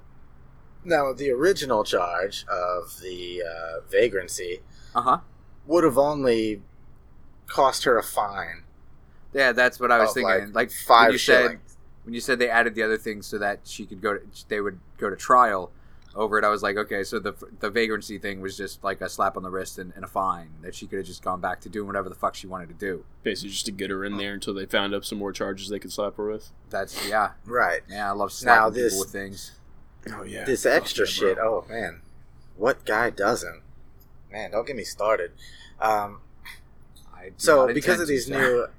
now, 0.84 1.14
the 1.14 1.30
original 1.32 1.84
charge 1.84 2.46
of 2.48 3.00
the 3.02 3.44
uh, 3.44 3.80
vagrancy 3.90 4.62
Uh 4.96 5.02
huh. 5.02 5.18
would 5.68 5.84
have 5.84 5.98
only 5.98 6.62
cost 7.48 7.84
her 7.84 7.98
a 7.98 8.04
fine. 8.04 8.64
Yeah, 9.34 9.52
that's 9.52 9.80
what 9.80 9.92
I 9.92 10.00
was 10.00 10.14
thinking. 10.14 10.54
Like, 10.54 10.72
five 10.72 11.08
when 11.08 11.12
you 11.14 11.18
said 11.20 11.60
when 12.04 12.14
you 12.14 12.22
said 12.22 12.40
they 12.40 12.50
added 12.50 12.74
the 12.76 12.84
other 12.84 12.98
things 12.98 13.28
so 13.28 13.38
that 13.38 13.60
she 13.66 13.86
could 13.86 14.02
go 14.02 14.18
to 14.18 14.22
they 14.48 14.62
would 14.62 14.80
go 14.98 15.10
to 15.10 15.16
trial 15.16 15.72
over 16.16 16.40
it. 16.40 16.44
I 16.44 16.50
was 16.50 16.64
like, 16.64 16.76
okay, 16.78 17.04
so 17.04 17.20
the 17.20 17.34
the 17.60 17.70
vagrancy 17.70 18.18
thing 18.18 18.42
was 18.42 18.58
just 18.58 18.84
like 18.84 19.02
a 19.02 19.08
slap 19.10 19.38
on 19.38 19.44
the 19.44 19.52
wrist 19.52 19.78
and, 19.78 19.94
and 19.96 20.04
a 20.04 20.08
fine 20.08 20.50
that 20.64 20.74
she 20.74 20.88
could 20.88 20.98
have 20.98 21.06
just 21.06 21.22
gone 21.22 21.40
back 21.42 21.60
to 21.62 21.70
doing 21.70 21.86
whatever 21.86 22.10
the 22.10 22.16
fuck 22.16 22.34
she 22.34 22.48
wanted 22.48 22.70
to 22.70 22.74
do. 22.74 23.06
Basically, 23.22 23.50
just 23.52 23.66
to 23.68 23.72
get 23.72 23.92
her 23.92 24.04
in 24.04 24.18
there 24.18 24.34
until 24.34 24.56
they 24.56 24.66
found 24.66 24.96
up 24.96 25.06
some 25.06 25.20
more 25.20 25.32
charges 25.32 25.70
they 25.70 25.78
could 25.80 25.92
slap 25.92 26.18
her 26.18 26.26
with. 26.32 26.50
That's 26.72 27.08
yeah, 27.08 27.32
Right. 27.46 27.82
yeah. 27.88 28.10
I 28.10 28.14
love 28.14 28.34
Now 28.44 28.70
this- 28.72 28.94
people 28.94 29.02
with 29.02 29.12
things. 29.12 29.52
Oh 30.14 30.24
yeah. 30.24 30.46
This 30.46 30.66
extra 30.66 31.06
yeah, 31.06 31.12
shit. 31.12 31.38
Oh 31.40 31.66
man, 31.70 32.02
what 32.58 32.86
guy 32.86 33.10
doesn't? 33.10 33.62
Man, 34.32 34.52
don't 34.52 34.66
get 34.68 34.76
me 34.76 34.84
started. 34.84 35.32
Um, 35.80 36.22
I 37.14 37.32
so 37.38 37.72
because 37.74 38.00
of 38.00 38.08
these 38.08 38.28
sir. 38.28 38.70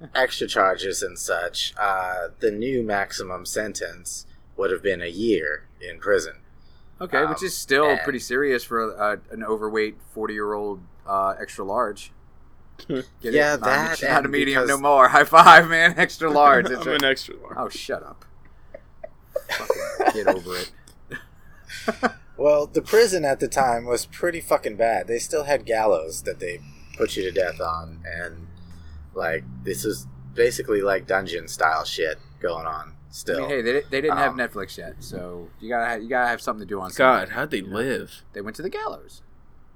new 0.00 0.08
extra 0.14 0.46
charges 0.46 1.02
and 1.02 1.18
such, 1.18 1.74
uh, 1.78 2.28
the 2.40 2.50
new 2.50 2.82
maximum 2.82 3.46
sentence 3.46 4.26
would 4.56 4.70
have 4.70 4.82
been 4.82 5.00
a 5.02 5.06
year 5.08 5.64
in 5.80 5.98
prison. 6.00 6.34
okay, 7.00 7.20
which 7.22 7.38
um, 7.38 7.44
is 7.44 7.56
still 7.56 7.86
and- 7.90 8.00
pretty 8.00 8.18
serious 8.18 8.64
for 8.64 8.98
uh, 9.00 9.16
an 9.30 9.42
overweight 9.44 9.96
forty 10.12 10.34
year 10.34 10.52
old 10.52 10.80
uh, 11.06 11.34
extra 11.40 11.64
large. 11.64 12.12
Get 12.88 13.04
Yeah, 13.22 13.56
Not 13.56 13.98
a- 13.98 14.00
that 14.00 14.02
not 14.02 14.26
a 14.26 14.28
medium 14.28 14.62
because- 14.64 14.68
no 14.68 14.78
more. 14.82 15.08
High 15.16 15.24
five, 15.24 15.68
man. 15.68 15.94
Extra 15.96 16.30
large. 16.30 16.70
It's 16.70 16.82
I'm 16.82 16.88
a- 16.88 16.94
an 16.96 17.04
extra 17.04 17.36
large. 17.36 17.54
Oh, 17.56 17.68
shut 17.68 18.02
up. 18.02 18.24
Fucking 19.50 20.12
get 20.24 20.26
over 20.28 20.56
it. 20.56 20.70
Well, 22.36 22.68
the 22.68 22.82
prison 22.82 23.24
at 23.24 23.40
the 23.40 23.48
time 23.48 23.84
was 23.84 24.06
pretty 24.06 24.40
fucking 24.40 24.76
bad. 24.76 25.08
They 25.08 25.18
still 25.18 25.42
had 25.42 25.64
gallows 25.66 26.22
that 26.22 26.38
they 26.38 26.60
put 26.96 27.16
you 27.16 27.24
to 27.24 27.32
death 27.32 27.60
on, 27.60 28.00
and 28.06 28.46
like 29.12 29.42
this 29.64 29.84
is 29.84 30.06
basically 30.34 30.80
like 30.80 31.08
dungeon 31.08 31.48
style 31.48 31.84
shit 31.84 32.16
going 32.40 32.64
on 32.64 32.90
I 32.90 33.10
still. 33.10 33.40
mean, 33.40 33.48
hey, 33.48 33.62
they, 33.62 33.72
they 33.90 34.00
didn't 34.00 34.18
have 34.18 34.34
Um, 34.34 34.38
Netflix 34.38 34.78
yet, 34.78 34.94
so 35.00 35.48
you 35.58 35.68
gotta 35.68 35.86
have, 35.86 36.00
you 36.02 36.08
gotta 36.08 36.28
have 36.28 36.40
something 36.40 36.60
to 36.64 36.66
do 36.72 36.80
on. 36.80 36.92
God, 36.94 37.22
Sunday. 37.22 37.34
how'd 37.34 37.50
they 37.50 37.60
live? 37.60 38.22
They 38.34 38.40
went 38.40 38.54
to 38.54 38.62
the 38.62 38.70
gallows. 38.70 39.22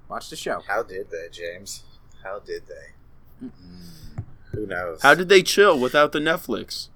Watch 0.07 0.29
the 0.29 0.37
show. 0.37 0.61
How 0.65 0.83
did 0.83 1.11
they, 1.11 1.27
James? 1.31 1.83
How 2.23 2.39
did 2.39 2.63
they? 2.67 3.45
Mm-mm. 3.45 4.23
Who 4.53 4.65
knows? 4.67 5.01
How 5.01 5.15
did 5.15 5.27
they 5.27 5.43
chill 5.43 5.77
without 5.77 6.13
the 6.13 6.19
Netflix? 6.19 6.87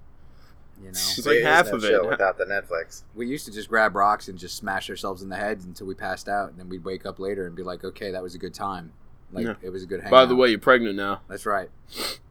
You 0.80 0.84
know, 0.86 0.90
It's 0.90 1.26
like 1.26 1.40
half 1.42 1.66
no 1.68 1.74
of 1.76 1.84
it. 1.84 2.06
without 2.08 2.38
the 2.38 2.44
Netflix. 2.44 3.02
we 3.14 3.26
used 3.26 3.44
to 3.46 3.52
just 3.52 3.68
grab 3.68 3.94
rocks 3.96 4.28
and 4.28 4.38
just 4.38 4.56
smash 4.56 4.88
ourselves 4.90 5.22
in 5.22 5.28
the 5.28 5.36
head 5.36 5.60
until 5.64 5.86
we 5.86 5.94
passed 5.94 6.28
out, 6.28 6.50
and 6.50 6.58
then 6.58 6.68
we'd 6.68 6.84
wake 6.84 7.04
up 7.06 7.18
later 7.18 7.46
and 7.46 7.54
be 7.56 7.62
like, 7.62 7.84
"Okay, 7.84 8.10
that 8.12 8.22
was 8.22 8.34
a 8.34 8.38
good 8.38 8.54
time. 8.54 8.92
Like 9.32 9.44
Yeah. 9.46 9.54
it 9.62 9.70
was 9.70 9.82
a 9.82 9.86
good 9.86 10.00
hangout." 10.00 10.10
By 10.12 10.26
the 10.26 10.36
way, 10.36 10.50
you're 10.50 10.58
pregnant 10.58 10.96
now. 10.96 11.20
that's 11.28 11.44
right. 11.46 11.68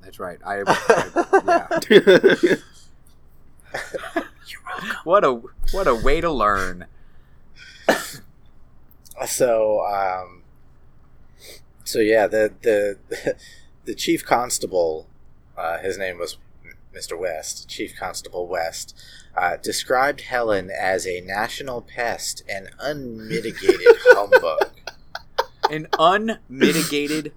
That's 0.01 0.19
right. 0.19 0.39
I, 0.45 0.63
I 0.65 1.79
yeah. 2.43 2.55
What 5.03 5.23
a 5.23 5.41
what 5.71 5.87
a 5.87 5.95
way 5.95 6.21
to 6.21 6.31
learn. 6.31 6.85
So, 9.27 9.83
um, 9.85 10.43
so 11.83 11.99
yeah, 11.99 12.27
the 12.27 12.53
the 12.61 12.97
the 13.85 13.95
chief 13.95 14.23
constable, 14.23 15.07
uh, 15.57 15.79
his 15.79 15.97
name 15.97 16.19
was 16.19 16.37
Mr. 16.97 17.17
West, 17.17 17.69
Chief 17.69 17.95
Constable 17.95 18.47
West, 18.47 18.95
uh, 19.35 19.57
described 19.57 20.21
Helen 20.21 20.71
as 20.71 21.05
a 21.05 21.21
national 21.21 21.81
pest 21.81 22.43
and 22.49 22.69
unmitigated 22.79 23.85
humbug. 24.13 24.71
An 25.69 25.87
unmitigated 25.99 27.33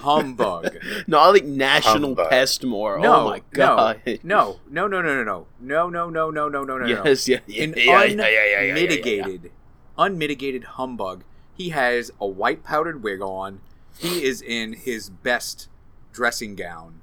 humbug. 0.00 0.76
no, 1.06 1.18
I 1.18 1.30
like 1.30 1.44
National 1.44 2.10
Humbug. 2.10 2.28
Pest 2.28 2.64
more. 2.64 2.98
No, 2.98 3.14
oh 3.14 3.24
my 3.30 3.42
god. 3.52 4.02
No, 4.22 4.60
no, 4.68 4.86
no, 4.86 5.00
no, 5.00 5.24
no, 5.24 5.46
no, 5.60 5.88
no, 5.88 5.88
no, 5.88 6.10
no, 6.10 6.30
no, 6.30 6.48
no, 6.48 6.62
no, 6.64 6.78
no. 6.78 6.86
Yes, 6.86 7.26
yeah, 7.26 7.38
yeah, 7.46 7.64
An 7.64 7.74
yeah, 7.76 7.84
yeah, 7.84 8.04
yeah, 8.04 8.06
yeah, 8.06 8.28
yeah, 8.28 8.42
yeah, 8.44 8.62
yeah. 8.62 8.74
unmitigated, 8.74 9.50
unmitigated 9.96 10.64
humbug. 10.64 11.24
He 11.54 11.70
has 11.70 12.10
a 12.20 12.26
white 12.26 12.62
powdered 12.64 13.02
wig 13.02 13.22
on. 13.22 13.60
He 13.98 14.24
is 14.24 14.42
in 14.42 14.74
his 14.74 15.10
best 15.10 15.68
dressing 16.12 16.56
gown, 16.56 17.00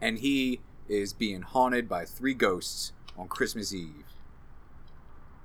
and 0.00 0.18
he 0.18 0.60
is 0.92 1.12
being 1.12 1.42
haunted 1.42 1.88
by 1.88 2.04
three 2.04 2.34
ghosts 2.34 2.92
on 3.18 3.28
Christmas 3.28 3.72
Eve. 3.74 4.04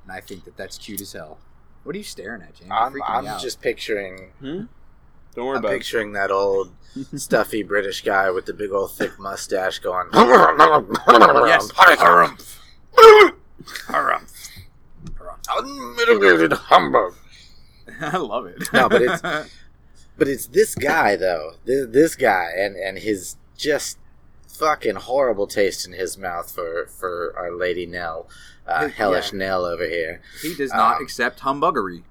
And 0.03 0.11
I 0.11 0.19
think 0.21 0.43
that 0.45 0.57
that's 0.57 0.77
cute 0.77 1.01
as 1.01 1.13
hell. 1.13 1.37
What 1.83 1.95
are 1.95 1.97
you 1.97 2.03
staring 2.03 2.41
at, 2.41 2.55
James? 2.55 2.69
I'm, 2.71 2.93
I'm 3.03 3.23
just 3.39 3.61
picturing, 3.61 4.31
Hmm? 4.39 4.63
Don't 5.35 5.45
worry 5.45 5.57
I'm 5.57 5.63
about 5.63 5.73
it. 5.73 5.77
picturing 5.79 6.13
that 6.13 6.31
old 6.31 6.71
stuffy 7.15 7.61
British 7.63 8.01
guy 8.03 8.29
with 8.31 8.45
the 8.45 8.53
big 8.53 8.71
old 8.71 8.91
thick 8.91 9.19
mustache 9.19 9.79
going. 9.79 10.07
yes. 10.13 11.71
Harumph. 11.73 12.57
Harumph. 13.87 14.33
unmitigated 15.49 16.53
humbug. 16.53 17.13
I 18.01 18.17
love 18.17 18.45
it. 18.47 18.67
No, 18.73 18.89
but 18.89 19.01
it's- 19.01 19.49
But 20.17 20.27
it's 20.27 20.47
this 20.47 20.73
guy 20.73 21.15
though, 21.15 21.51
this, 21.65 21.85
this 21.89 22.15
guy, 22.15 22.47
and 22.57 22.75
and 22.75 22.97
his 22.97 23.35
just 23.55 23.99
fucking 24.57 24.95
horrible 24.95 25.47
taste 25.47 25.85
in 25.87 25.93
his 25.93 26.17
mouth 26.17 26.51
for 26.51 26.87
for 26.87 27.33
our 27.37 27.51
lady 27.51 27.85
Nell, 27.85 28.27
uh, 28.67 28.79
Yeah. 28.83 28.87
hellish 28.89 29.33
Nell 29.33 29.65
over 29.65 29.87
here. 29.87 30.21
he 30.41 30.55
does 30.55 30.71
not 30.71 30.97
Um, 30.97 31.03
accept 31.03 31.39
humbuggery. 31.41 32.03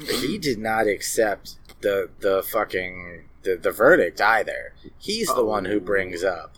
He 0.00 0.38
did 0.38 0.58
not 0.58 0.86
accept 0.86 1.56
the 1.80 2.10
the 2.20 2.42
fucking 2.42 3.28
the, 3.42 3.56
the 3.56 3.70
verdict 3.70 4.20
either. 4.20 4.72
He's 4.98 5.28
the 5.28 5.44
one 5.44 5.64
who 5.64 5.76
Oh. 5.76 5.80
brings 5.80 6.24
up 6.24 6.54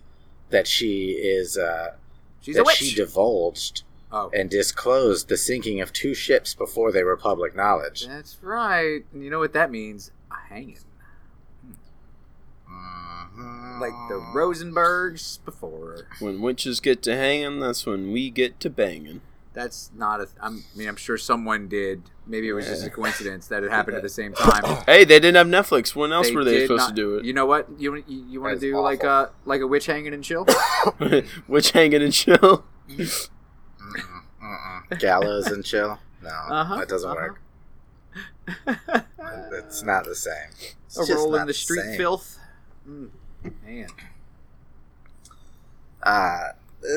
that 0.50 0.66
she 0.66 1.12
is 1.12 1.56
uh, 1.58 1.94
She's 2.40 2.56
a 2.56 2.58
that 2.58 2.66
witch. 2.66 2.76
she 2.76 2.94
divulged 2.94 3.82
oh, 4.10 4.30
and 4.34 4.48
disclosed 4.50 5.28
the 5.28 5.36
sinking 5.36 5.80
of 5.80 5.92
two 5.92 6.14
ships 6.14 6.54
before 6.54 6.90
they 6.90 7.04
were 7.04 7.16
public 7.16 7.54
knowledge. 7.54 8.06
that's 8.06 8.38
right. 8.42 9.04
And 9.12 9.22
you 9.22 9.30
know 9.30 9.38
what 9.38 9.52
that 9.52 9.70
means? 9.70 10.10
Hanging. 10.48 10.78
Like 13.80 13.92
the 14.08 14.20
Rosenbergs 14.34 15.42
before. 15.44 16.06
When 16.18 16.40
witches 16.42 16.80
get 16.80 17.02
to 17.04 17.16
hanging, 17.16 17.60
that's 17.60 17.86
when 17.86 18.12
we 18.12 18.28
get 18.30 18.60
to 18.60 18.68
banging. 18.70 19.22
That's 19.52 19.90
not 19.96 20.20
a. 20.20 20.28
I'm, 20.40 20.64
I 20.74 20.78
mean, 20.78 20.88
I'm 20.88 20.96
sure 20.96 21.16
someone 21.16 21.66
did. 21.66 22.02
Maybe 22.26 22.48
it 22.48 22.52
was 22.52 22.66
just 22.66 22.86
a 22.86 22.90
coincidence 22.90 23.48
that 23.48 23.64
it 23.64 23.70
happened 23.72 23.96
at 23.96 24.02
the 24.02 24.08
same 24.08 24.32
time. 24.34 24.62
Hey, 24.86 25.04
they 25.04 25.18
didn't 25.18 25.36
have 25.36 25.46
Netflix. 25.46 25.94
When 25.96 26.12
else 26.12 26.30
were 26.30 26.44
they 26.44 26.58
did 26.58 26.62
supposed 26.66 26.80
not- 26.82 26.88
to 26.90 26.94
do 26.94 27.16
it? 27.16 27.24
You 27.24 27.32
know 27.32 27.46
what? 27.46 27.66
You 27.78 27.96
you, 27.96 28.04
you 28.28 28.40
want 28.40 28.52
That's 28.54 28.60
to 28.62 28.72
do 28.72 28.80
like 28.80 29.02
a 29.02 29.30
like 29.46 29.60
a 29.62 29.66
witch 29.66 29.86
hanging 29.86 30.12
and 30.14 30.22
chill? 30.22 30.46
Witch 31.48 31.70
hanging 31.72 32.02
and 32.02 32.12
chill. 32.12 32.64
Gallows 34.98 35.46
and 35.46 35.64
chill? 35.64 35.98
No, 36.22 36.28
Uh-huh, 36.30 36.76
that 36.78 36.88
doesn't 36.88 37.10
uh-huh. 37.10 37.28
work. 38.76 39.04
It's 39.52 39.82
not 39.82 40.04
the 40.04 40.14
same. 40.14 40.50
It's 40.86 40.96
a 40.98 41.06
just 41.06 41.12
roll 41.12 41.34
in 41.34 41.38
not 41.40 41.46
the 41.46 41.54
street 41.54 41.82
same. 41.82 41.96
filth. 41.96 42.36
Mm, 42.90 43.10
man, 43.64 43.86
Uh, 46.02 46.48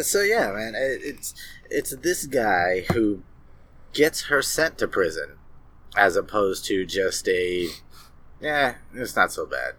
so 0.01 0.21
yeah, 0.21 0.51
man, 0.51 0.73
it, 0.75 1.01
it's 1.03 1.33
it's 1.69 1.95
this 1.97 2.25
guy 2.25 2.85
who 2.93 3.21
gets 3.93 4.23
her 4.23 4.41
sent 4.41 4.77
to 4.79 4.87
prison, 4.87 5.37
as 5.95 6.15
opposed 6.15 6.65
to 6.65 6.85
just 6.85 7.27
a, 7.27 7.67
yeah, 8.41 8.75
it's 8.93 9.15
not 9.15 9.31
so 9.31 9.45
bad, 9.45 9.73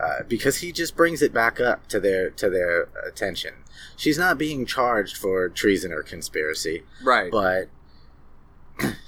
uh, 0.00 0.22
because 0.28 0.58
he 0.58 0.72
just 0.72 0.96
brings 0.96 1.20
it 1.20 1.32
back 1.34 1.60
up 1.60 1.86
to 1.88 1.98
their 2.00 2.30
to 2.30 2.48
their 2.48 2.88
attention. 3.06 3.54
She's 3.96 4.18
not 4.18 4.38
being 4.38 4.64
charged 4.66 5.16
for 5.16 5.48
treason 5.48 5.92
or 5.92 6.02
conspiracy, 6.02 6.84
right? 7.02 7.30
but 7.30 7.68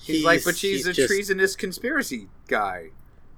he's, 0.02 0.24
like, 0.24 0.44
but 0.44 0.56
she's 0.56 0.78
he's 0.78 0.86
a 0.86 0.92
just- 0.92 1.08
treasonous 1.08 1.56
conspiracy 1.56 2.28
guy. 2.48 2.88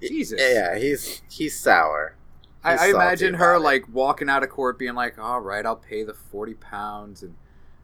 Jesus. 0.02 0.40
Yeah, 0.40 0.76
he's 0.78 1.22
he's 1.30 1.58
sour. 1.58 2.16
I, 2.64 2.86
I 2.86 2.86
imagine 2.88 3.34
her 3.34 3.52
about 3.52 3.60
it. 3.60 3.64
like 3.64 3.88
walking 3.92 4.28
out 4.30 4.42
of 4.42 4.50
court, 4.50 4.78
being 4.78 4.94
like, 4.94 5.18
"All 5.18 5.40
right, 5.40 5.64
I'll 5.64 5.76
pay 5.76 6.02
the 6.02 6.14
forty 6.14 6.54
pounds," 6.54 7.22
and 7.22 7.34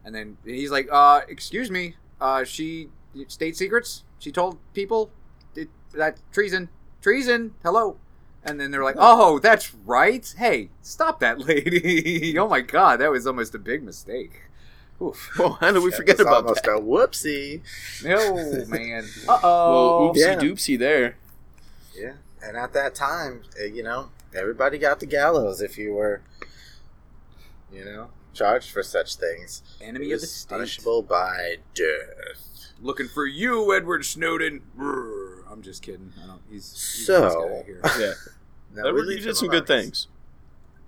and 0.03 0.13
then 0.15 0.37
he's 0.45 0.71
like, 0.71 0.87
"Uh, 0.91 1.21
excuse 1.27 1.69
me, 1.69 1.95
uh, 2.19 2.43
she 2.43 2.89
state 3.27 3.55
secrets. 3.55 4.03
She 4.19 4.31
told 4.31 4.57
people 4.73 5.11
it, 5.55 5.69
that 5.93 6.17
treason, 6.31 6.69
treason. 7.01 7.53
Hello." 7.63 7.97
And 8.43 8.59
then 8.59 8.71
they're 8.71 8.83
like, 8.83 8.95
"Oh, 8.97 9.37
that's 9.37 9.73
right. 9.85 10.33
Hey, 10.37 10.69
stop 10.81 11.19
that 11.19 11.39
lady. 11.47 12.37
oh 12.39 12.47
my 12.47 12.61
god, 12.61 12.99
that 12.99 13.11
was 13.11 13.27
almost 13.27 13.53
a 13.55 13.59
big 13.59 13.83
mistake." 13.83 14.41
Oof. 15.01 15.31
Well, 15.39 15.53
how 15.59 15.71
did 15.71 15.81
we 15.83 15.89
It 15.89 15.95
forget 15.95 16.17
was 16.19 16.27
about 16.27 16.45
that? 16.47 16.67
a 16.67 16.79
whoopsie. 16.79 17.61
No 18.03 18.65
man. 18.67 19.03
Uh 19.27 19.39
Well, 19.41 19.41
oh. 19.43 20.11
oopsie 20.13 20.17
Yeah. 20.19 20.35
doopsie 20.35 20.77
there. 20.77 21.17
Yeah, 21.95 22.13
and 22.43 22.55
at 22.57 22.73
that 22.73 22.93
time, 22.95 23.41
uh, 23.59 23.65
you 23.65 23.81
know, 23.83 24.09
everybody 24.35 24.77
got 24.77 24.99
the 24.99 25.05
gallows 25.05 25.61
if 25.61 25.77
you 25.77 25.93
were, 25.93 26.21
you 27.71 27.85
know, 27.85 28.09
charged 28.33 28.71
for 28.71 28.83
such 28.83 29.15
things. 29.15 29.61
Enemy 29.81 30.11
It 30.11 30.13
of 30.15 30.21
the 30.21 30.27
state. 30.27 30.49
punishable 30.55 31.01
by 31.01 31.57
death. 31.73 32.71
Looking 32.81 33.07
for 33.07 33.25
you, 33.25 33.75
Edward 33.75 34.05
Snowden. 34.05 34.61
Brr. 34.75 35.43
I'm 35.49 35.61
just 35.61 35.81
kidding. 35.83 36.13
I 36.23 36.27
don't. 36.27 36.41
He's, 36.49 36.71
he's 36.71 37.05
So- 37.05 37.47
nice 37.49 37.65
here. 37.65 37.81
Yeah, 37.99 38.13
No, 38.75 38.83
we 38.83 38.89
Edward, 39.01 39.11
you 39.11 39.19
did 39.19 39.35
some 39.35 39.49
good 39.49 39.67
things. 39.67 40.07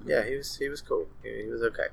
Yeah, 0.06 0.26
he 0.26 0.36
was 0.36 0.58
he 0.58 0.68
was 0.70 0.82
cool. 0.82 1.08
He, 1.24 1.44
he 1.44 1.50
was 1.50 1.62
okay. 1.64 1.86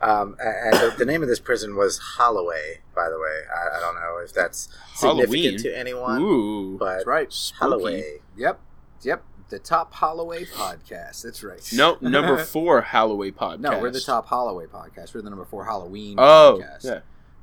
Um, 0.00 0.34
and 0.40 0.72
the, 0.76 0.94
the 0.98 1.04
name 1.04 1.22
of 1.22 1.28
this 1.28 1.40
prison 1.40 1.76
was 1.76 1.98
Holloway. 1.98 2.78
By 2.94 3.10
the 3.10 3.18
way, 3.18 3.40
I, 3.54 3.76
I 3.76 3.80
don't 3.80 3.96
know 3.96 4.18
if 4.24 4.32
that's 4.32 4.68
Halloween? 4.98 5.26
significant 5.28 5.60
to 5.64 5.78
anyone, 5.78 6.22
Ooh, 6.22 6.78
but 6.78 6.94
That's 6.94 7.06
right. 7.06 7.30
spooky. 7.30 7.58
Holloway. 7.58 8.18
Yep. 8.34 8.60
Yep. 9.02 9.22
The 9.50 9.58
top 9.58 9.92
Holloway 9.94 10.44
podcast. 10.44 11.22
That's 11.22 11.42
right. 11.42 11.60
No, 11.72 11.98
number 12.00 12.38
four 12.44 12.80
Holloway 12.80 13.32
podcast. 13.32 13.58
No, 13.60 13.80
we're 13.80 13.90
the 13.90 14.00
top 14.00 14.26
Holloway 14.26 14.66
podcast. 14.66 15.12
We're 15.14 15.22
the 15.22 15.30
number 15.30 15.44
four 15.44 15.64
Halloween 15.64 16.14
Oh, 16.18 16.60
podcast. 16.62 16.84
yeah. 16.84 17.00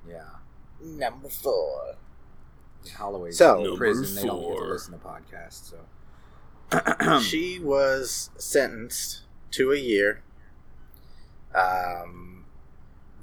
Yeah. 0.08 0.24
Number 0.82 1.28
four. 1.30 1.96
Holloway's 2.98 3.38
So- 3.38 3.74
in 3.74 3.78
prison. 3.78 4.16
Number 4.16 4.22
They 4.22 4.28
don't 4.28 4.54
get 4.54 4.64
to 4.66 4.72
listen 4.72 4.94
to 4.94 5.00
podcasts. 5.06 5.74
So. 7.12 7.20
she 7.22 7.60
was 7.60 8.30
sentenced 8.38 9.22
to 9.52 9.72
a 9.74 9.78
year. 9.78 10.22
Um, 11.54 12.46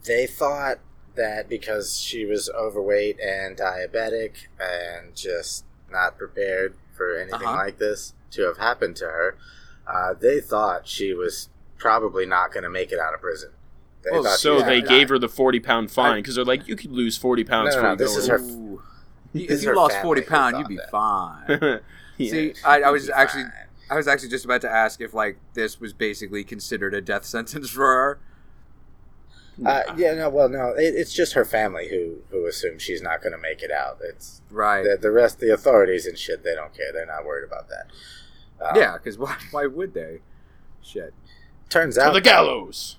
they 0.05 0.27
thought 0.27 0.79
that 1.15 1.49
because 1.49 1.99
she 1.99 2.25
was 2.27 2.51
overweight 2.51 3.19
and 3.21 3.57
diabetic 3.57 4.49
and 4.61 5.15
just 5.15 5.65
not 5.91 6.19
prepared 6.19 6.75
for 6.97 7.17
anything 7.17 7.35
Uh-huh. 7.47 7.53
like 7.57 7.79
this 7.79 8.13
to 8.35 8.43
have 8.43 8.59
happened 8.59 8.97
to 8.97 9.05
her, 9.07 9.37
uh, 9.87 10.15
they 10.15 10.41
thought 10.41 10.87
she 10.89 11.13
was 11.15 11.49
probably 11.79 12.25
not 12.27 12.53
going 12.53 12.63
to 12.65 12.71
make 12.71 12.93
it 12.93 12.99
out 12.99 13.15
of 13.15 13.21
prison. 13.21 13.51
They 14.03 14.11
thought 14.11 14.33
she 14.39 14.43
So 14.43 14.63
they 14.63 14.81
gave 14.83 15.09
die. 15.09 15.15
her 15.15 15.19
the 15.19 15.29
forty 15.29 15.61
pound 15.61 15.91
fine 15.91 16.23
because 16.23 16.35
they're 16.37 16.45
like, 16.45 16.69
you 16.69 16.77
could 16.77 16.93
lose 16.93 17.17
forty 17.17 17.45
pounds 17.45 17.75
No, 17.75 17.81
for 17.81 17.89
no, 17.89 17.95
this 17.97 18.17
is 18.17 18.27
her- 18.29 18.39
Ooh. 18.41 18.83
This 19.33 19.51
if 19.51 19.63
you 19.63 19.69
her 19.71 19.77
lost 19.77 19.97
forty 20.01 20.23
pounds, 20.23 20.59
you'd 20.59 20.69
be 20.69 20.77
that. 20.77 20.91
fine. 20.91 21.81
Yeah. 22.17 22.31
See, 22.31 22.55
I, 22.65 22.83
I 22.83 22.91
was 22.91 23.11
actually, 23.11 23.43
fine. 23.43 23.53
I 23.91 23.97
was 23.97 24.07
actually 24.07 24.29
just 24.29 24.45
about 24.45 24.61
to 24.61 24.71
ask 24.71 25.01
if 25.01 25.15
like 25.15 25.37
this 25.55 25.81
was 25.81 25.93
basically 25.93 26.45
considered 26.45 26.95
a 26.95 27.01
death 27.01 27.25
sentence 27.35 27.71
for 27.71 27.81
her. 27.85 28.19
Uh, 29.67 29.83
yeah, 29.97 30.15
no, 30.15 30.29
well, 30.29 30.49
no, 30.49 30.71
it, 30.71 30.95
it's 30.95 31.13
just 31.13 31.33
her 31.35 31.45
family 31.45 31.89
who 31.89 32.19
who 32.31 32.47
assume 32.47 32.79
she's 32.79 33.03
not 33.03 33.21
going 33.23 33.33
to 33.33 33.39
make 33.39 33.63
it 33.63 33.71
out. 33.73 33.99
It's 34.03 34.43
Right. 34.51 34.83
the, 34.85 34.97
the 34.97 35.11
rest, 35.11 35.41
the 35.41 35.53
authorities 35.53 36.07
and 36.07 36.17
shit. 36.19 36.43
They 36.45 36.55
don't 36.55 36.73
care. 36.73 36.93
They're 36.93 37.07
not 37.07 37.25
worried 37.25 37.45
about 37.45 37.69
that. 37.69 37.87
Um, 38.61 38.77
yeah, 38.77 38.95
because 38.95 39.19
why, 39.19 39.37
why 39.51 39.67
would 39.67 39.95
they? 39.95 40.21
Shit. 40.83 41.15
turns 41.71 41.95
to 41.97 42.03
out 42.03 42.13
the 42.15 42.21
gallows. 42.21 42.97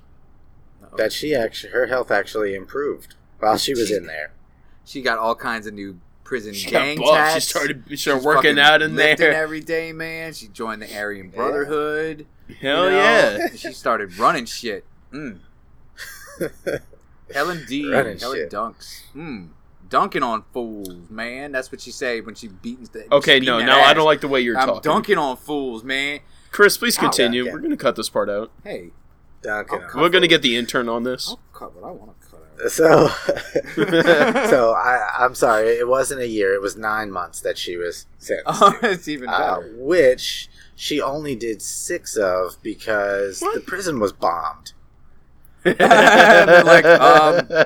That 0.98 1.12
she 1.12 1.36
actually 1.36 1.74
her 1.74 1.88
health 1.88 2.10
actually 2.10 2.56
improved 2.56 3.16
while 3.40 3.58
she 3.58 3.74
was 3.74 3.92
in 3.92 4.06
there. 4.06 4.32
She 4.88 5.02
got 5.02 5.18
all 5.18 5.34
kinds 5.34 5.66
of 5.66 5.74
new 5.74 6.00
prison 6.24 6.54
She 6.54 6.70
got 6.70 6.84
gang 6.84 7.00
buff. 7.00 7.34
She 7.34 7.40
started, 7.40 7.84
she 7.90 7.96
started 7.96 8.20
She's 8.20 8.24
working 8.26 8.60
out 8.60 8.84
in 8.84 8.94
there. 8.94 9.34
every 9.34 9.60
day, 9.60 9.92
man. 9.92 10.32
She 10.34 10.48
joined 10.48 10.84
the 10.84 10.96
Aryan 10.96 11.30
Brotherhood. 11.30 12.28
Hell 12.62 12.86
you 12.86 12.92
know? 12.92 12.98
yeah! 12.98 13.48
she 13.56 13.74
started 13.74 14.16
running 14.20 14.46
shit. 14.46 14.86
Mm. 15.12 15.40
Helen 17.34 17.66
D. 17.68 17.92
Running 17.92 18.20
Helen 18.20 18.38
shit. 18.38 18.52
Dunks. 18.52 19.02
Mm. 19.16 19.50
Dunking 19.96 20.24
on 20.24 20.44
fools, 20.52 21.10
man. 21.10 21.54
That's 21.54 21.72
what 21.72 21.80
she 21.80 21.92
say 21.92 22.20
when 22.20 22.36
she 22.36 22.50
beats 22.50 22.90
the. 22.90 23.08
Okay, 23.14 23.40
beating 23.40 23.54
no, 23.54 23.60
that 23.60 23.66
no, 23.66 23.80
I 23.80 23.94
don't 23.94 24.04
like 24.06 24.20
the 24.20 24.28
way 24.28 24.42
you're 24.42 24.58
I'm 24.58 24.68
talking. 24.68 24.82
dunking 24.82 25.18
on 25.18 25.38
fools, 25.38 25.86
man. 25.86 26.20
Chris, 26.52 26.78
please 26.78 26.98
continue. 26.98 27.44
yeah, 27.44 27.48
yeah. 27.48 27.54
We're 27.54 27.62
gonna 27.62 27.78
cut 27.78 27.96
this 27.96 28.10
part 28.10 28.30
out. 28.30 28.52
Hey, 28.66 28.90
Duncan. 29.42 29.82
I'll 29.84 29.90
on- 29.96 30.02
We're 30.02 30.10
gonna 30.10 30.28
get 30.28 30.42
the 30.42 30.58
intern 30.58 30.90
on 30.90 31.04
this. 31.04 31.30
I'll 31.30 31.40
cut 31.54 31.74
what 31.74 31.88
I 31.88 31.92
want 31.92 32.12
to 32.20 32.28
cut 32.28 32.40
out. 32.40 32.46
So, 32.70 33.08
so 34.50 34.72
I, 34.74 35.10
I'm 35.20 35.34
sorry. 35.36 35.70
It 35.72 35.88
wasn't 35.88 36.22
a 36.22 36.28
year. 36.28 36.54
It 36.54 36.62
was 36.62 36.76
nine 36.78 37.12
months 37.12 37.40
that 37.42 37.58
she 37.58 37.76
was 37.78 38.06
sentenced. 38.18 38.62
Oh, 38.62 38.78
to, 38.82 38.92
it's 38.92 39.08
even 39.10 39.28
uh, 39.30 39.60
better. 39.60 39.74
which 39.78 40.50
she 40.76 41.02
only 41.02 41.36
did 41.36 41.62
six 41.62 42.16
of 42.18 42.56
because 42.64 43.42
What? 43.42 43.56
the 43.56 43.60
prison 43.62 44.00
was 44.00 44.12
bombed. 44.14 44.72
like, 45.66 46.86
um, 46.86 47.66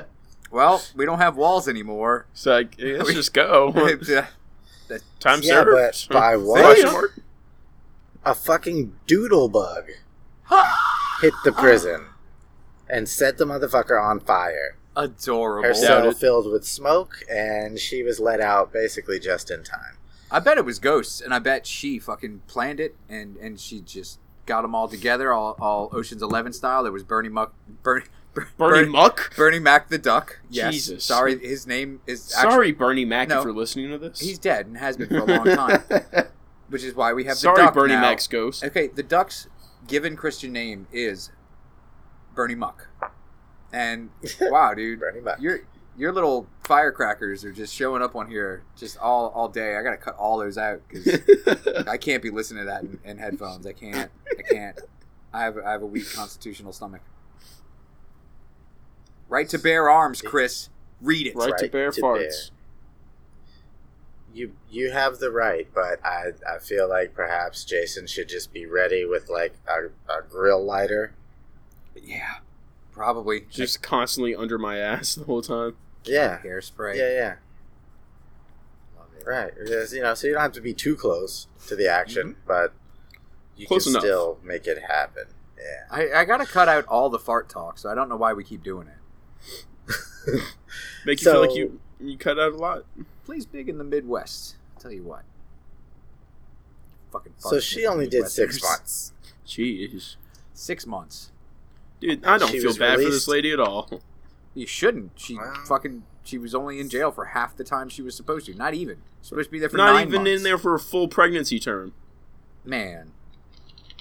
well, 0.50 0.82
we 0.94 1.04
don't 1.06 1.18
have 1.18 1.36
walls 1.36 1.68
anymore. 1.68 2.26
So 2.34 2.52
like, 2.52 2.78
yeah, 2.78 2.96
let's 2.98 3.14
just 3.14 3.32
go. 3.32 3.72
Yeah. 4.08 4.26
Time 5.20 5.40
Yeah, 5.42 5.62
served. 5.64 6.08
but 6.10 6.14
by 6.18 6.36
what? 6.38 7.10
A 8.24 8.34
fucking 8.34 8.96
doodle 9.06 9.48
bug 9.48 9.84
hit 11.22 11.32
the 11.44 11.52
prison 11.52 12.06
and 12.88 13.08
set 13.08 13.38
the 13.38 13.44
motherfucker 13.44 14.02
on 14.02 14.18
fire. 14.20 14.76
Adorable. 14.96 15.62
Her 15.68 15.72
Doubt 15.72 15.80
cell 15.80 16.08
it. 16.10 16.16
filled 16.16 16.50
with 16.50 16.66
smoke, 16.66 17.18
and 17.30 17.78
she 17.78 18.02
was 18.02 18.18
let 18.18 18.40
out 18.40 18.72
basically 18.72 19.20
just 19.20 19.50
in 19.50 19.62
time. 19.62 19.96
I 20.30 20.40
bet 20.40 20.58
it 20.58 20.64
was 20.64 20.78
ghosts, 20.80 21.20
and 21.20 21.32
I 21.32 21.38
bet 21.38 21.66
she 21.66 21.98
fucking 22.00 22.42
planned 22.48 22.80
it, 22.80 22.96
and 23.08 23.36
and 23.36 23.60
she 23.60 23.80
just 23.80 24.18
got 24.46 24.62
them 24.62 24.74
all 24.74 24.88
together, 24.88 25.32
all, 25.32 25.56
all 25.60 25.88
Ocean's 25.92 26.22
Eleven 26.22 26.52
style. 26.52 26.82
There 26.82 26.90
was 26.92 27.04
Bernie 27.04 27.28
Muck, 27.28 27.54
Bernie, 27.84 28.06
Ber- 28.34 28.48
Bernie 28.56 28.88
Muck. 28.88 29.34
Bernie 29.36 29.58
Mac 29.58 29.88
the 29.88 29.98
Duck. 29.98 30.40
Yes. 30.48 30.72
Jesus. 30.74 31.04
Sorry, 31.04 31.38
his 31.38 31.66
name 31.66 32.00
is 32.06 32.32
actually, 32.36 32.50
Sorry, 32.52 32.72
Bernie 32.72 33.04
Mac, 33.04 33.28
No. 33.28 33.38
if 33.38 33.44
you're 33.44 33.52
listening 33.52 33.90
to 33.90 33.98
this. 33.98 34.20
He's 34.20 34.38
dead 34.38 34.66
and 34.66 34.76
has 34.78 34.96
been 34.96 35.08
for 35.08 35.18
a 35.18 35.24
long 35.24 35.44
time, 35.46 35.82
which 36.68 36.84
is 36.84 36.94
why 36.94 37.12
we 37.12 37.24
have 37.24 37.36
Sorry, 37.36 37.56
the 37.56 37.62
duck 37.64 37.74
Bernie 37.74 37.94
now. 37.94 38.02
Mac's 38.02 38.26
ghost. 38.26 38.62
Okay, 38.64 38.86
the 38.88 39.02
duck's 39.02 39.48
given 39.88 40.16
Christian 40.16 40.52
name 40.52 40.86
is 40.92 41.30
Bernie 42.34 42.54
Muck, 42.54 42.88
and 43.72 44.10
wow, 44.40 44.74
dude, 44.74 45.00
Bernie 45.00 45.20
Muck. 45.20 45.40
your 45.40 45.60
your 45.96 46.12
little 46.12 46.46
firecrackers 46.62 47.44
are 47.44 47.52
just 47.52 47.74
showing 47.74 48.00
up 48.00 48.14
on 48.14 48.30
here 48.30 48.62
just 48.76 48.96
all 48.98 49.28
all 49.34 49.48
day. 49.48 49.76
I 49.76 49.82
gotta 49.82 49.96
cut 49.96 50.14
all 50.16 50.38
those 50.38 50.56
out 50.56 50.80
because 50.88 51.86
I 51.88 51.96
can't 51.96 52.22
be 52.22 52.30
listening 52.30 52.62
to 52.62 52.66
that 52.66 52.82
in, 52.84 53.00
in 53.04 53.18
headphones. 53.18 53.66
I 53.66 53.72
can't. 53.72 54.10
I 54.38 54.42
can't. 54.42 54.78
I 55.32 55.42
have 55.42 55.58
I 55.58 55.72
have 55.72 55.82
a 55.82 55.86
weak 55.86 56.10
constitutional 56.14 56.72
stomach. 56.72 57.02
Right 59.30 59.48
to 59.48 59.58
bear 59.58 59.88
arms, 59.88 60.20
Chris. 60.20 60.68
Read 61.00 61.28
it. 61.28 61.36
right, 61.36 61.56
to 61.56 61.64
Right 61.64 61.72
bear 61.72 61.90
to 61.92 62.00
farts. 62.02 62.50
you 64.34 64.52
you 64.70 64.90
have 64.90 65.18
the 65.18 65.30
right, 65.30 65.66
but 65.74 66.04
I 66.04 66.32
I 66.46 66.58
feel 66.58 66.88
like 66.88 67.14
perhaps 67.14 67.64
Jason 67.64 68.06
should 68.06 68.28
just 68.28 68.52
be 68.52 68.66
ready 68.66 69.06
with 69.06 69.30
like 69.30 69.54
a, 69.66 69.86
a 70.12 70.22
grill 70.28 70.62
lighter. 70.62 71.14
Yeah, 71.94 72.34
probably. 72.92 73.46
Just 73.50 73.82
constantly 73.82 74.34
under 74.34 74.58
my 74.58 74.78
ass 74.78 75.14
the 75.14 75.24
whole 75.24 75.42
time. 75.42 75.76
Yeah, 76.04 76.38
hairspray. 76.44 76.96
yeah, 76.96 77.10
yeah. 77.10 77.34
Love 78.98 79.08
it. 79.16 79.24
Right. 79.26 79.52
Because, 79.58 79.92
you 79.92 80.02
know, 80.02 80.14
so 80.14 80.26
you 80.26 80.32
don't 80.34 80.42
have 80.42 80.52
to 80.52 80.60
be 80.60 80.72
too 80.74 80.96
close 80.96 81.46
to 81.68 81.76
the 81.76 81.88
action, 81.88 82.30
mm-hmm. 82.30 82.40
but 82.46 82.72
you 83.56 83.66
Close 83.66 83.84
can 83.84 83.92
enough. 83.92 84.02
still 84.02 84.38
make 84.42 84.66
it 84.66 84.82
happen. 84.88 85.24
Yeah. 85.58 85.84
I, 85.90 86.20
I 86.20 86.24
gotta 86.24 86.46
cut 86.46 86.68
out 86.68 86.86
all 86.86 87.10
the 87.10 87.18
fart 87.18 87.48
talk, 87.50 87.76
so 87.78 87.90
I 87.90 87.94
don't 87.94 88.08
know 88.08 88.16
why 88.16 88.32
we 88.32 88.44
keep 88.44 88.62
doing 88.62 88.86
it. 88.88 88.94
Make 91.06 91.20
you 91.20 91.24
So- 91.24 91.32
feel 91.32 91.40
like 91.42 91.54
you 91.56 91.80
you 92.00 92.16
cut 92.16 92.38
out 92.38 92.52
a 92.52 92.56
lot. 92.56 92.84
Plays 93.24 93.44
big 93.46 93.68
in 93.68 93.78
the 93.78 93.84
Midwest. 93.84 94.56
I'll 94.74 94.80
tell 94.82 94.92
you 94.92 95.02
what. 95.02 95.22
Fucking. 97.12 97.32
So 97.38 97.60
she 97.60 97.86
only 97.86 98.06
did 98.08 98.28
six 98.28 98.62
months. 98.62 99.12
Jeez, 99.46 100.16
Six 100.54 100.86
months. 100.86 101.32
dude, 102.00 102.24
I 102.24 102.38
don't 102.38 102.50
She 102.50 102.60
feel 102.60 102.68
was 102.68 102.78
bad 102.78 102.98
for 103.00 103.10
this 103.10 103.26
lady 103.28 103.50
at 103.52 103.58
all. 103.60 104.00
You 104.54 104.66
shouldn't. 104.66 105.12
She 105.16 105.36
Wow. 105.36 105.54
fucking. 105.66 106.04
She 106.22 106.38
was 106.38 106.54
only 106.54 106.78
in 106.80 106.88
jail 106.88 107.10
for 107.10 107.26
half 107.26 107.56
the 107.56 107.64
time 107.64 107.88
she 107.88 108.02
was 108.02 108.14
supposed 108.14 108.46
to. 108.46 108.54
Not 108.54 108.74
even. 108.74 108.98
Supposed 109.22 109.48
to 109.48 109.52
be 109.52 109.58
there 109.58 109.68
for 109.68 109.76
Not 109.78 109.92
nine 109.94 110.08
even 110.08 110.22
months. 110.22 110.38
in 110.38 110.42
there 110.44 110.58
for 110.58 110.74
a 110.74 110.78
full 110.78 111.08
pregnancy 111.08 111.58
term. 111.58 111.92
Man, 112.64 113.12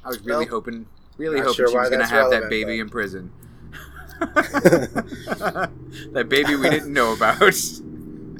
I 0.03 0.09
was 0.09 0.19
really 0.21 0.45
Well, 0.45 0.55
hoping, 0.55 0.85
really 1.17 1.37
not 1.37 1.45
hoping 1.47 1.55
sure 1.55 1.67
she 1.69 1.77
was 1.77 1.89
gonna 1.89 1.99
that's 1.99 2.11
have 2.11 2.29
that 2.31 2.49
baby 2.49 2.77
but- 2.77 2.81
in 2.83 2.89
prison. 2.89 3.31
that 6.13 6.25
baby 6.29 6.55
we 6.55 6.69
didn't 6.69 6.93
know 6.93 7.13
about. 7.13 7.39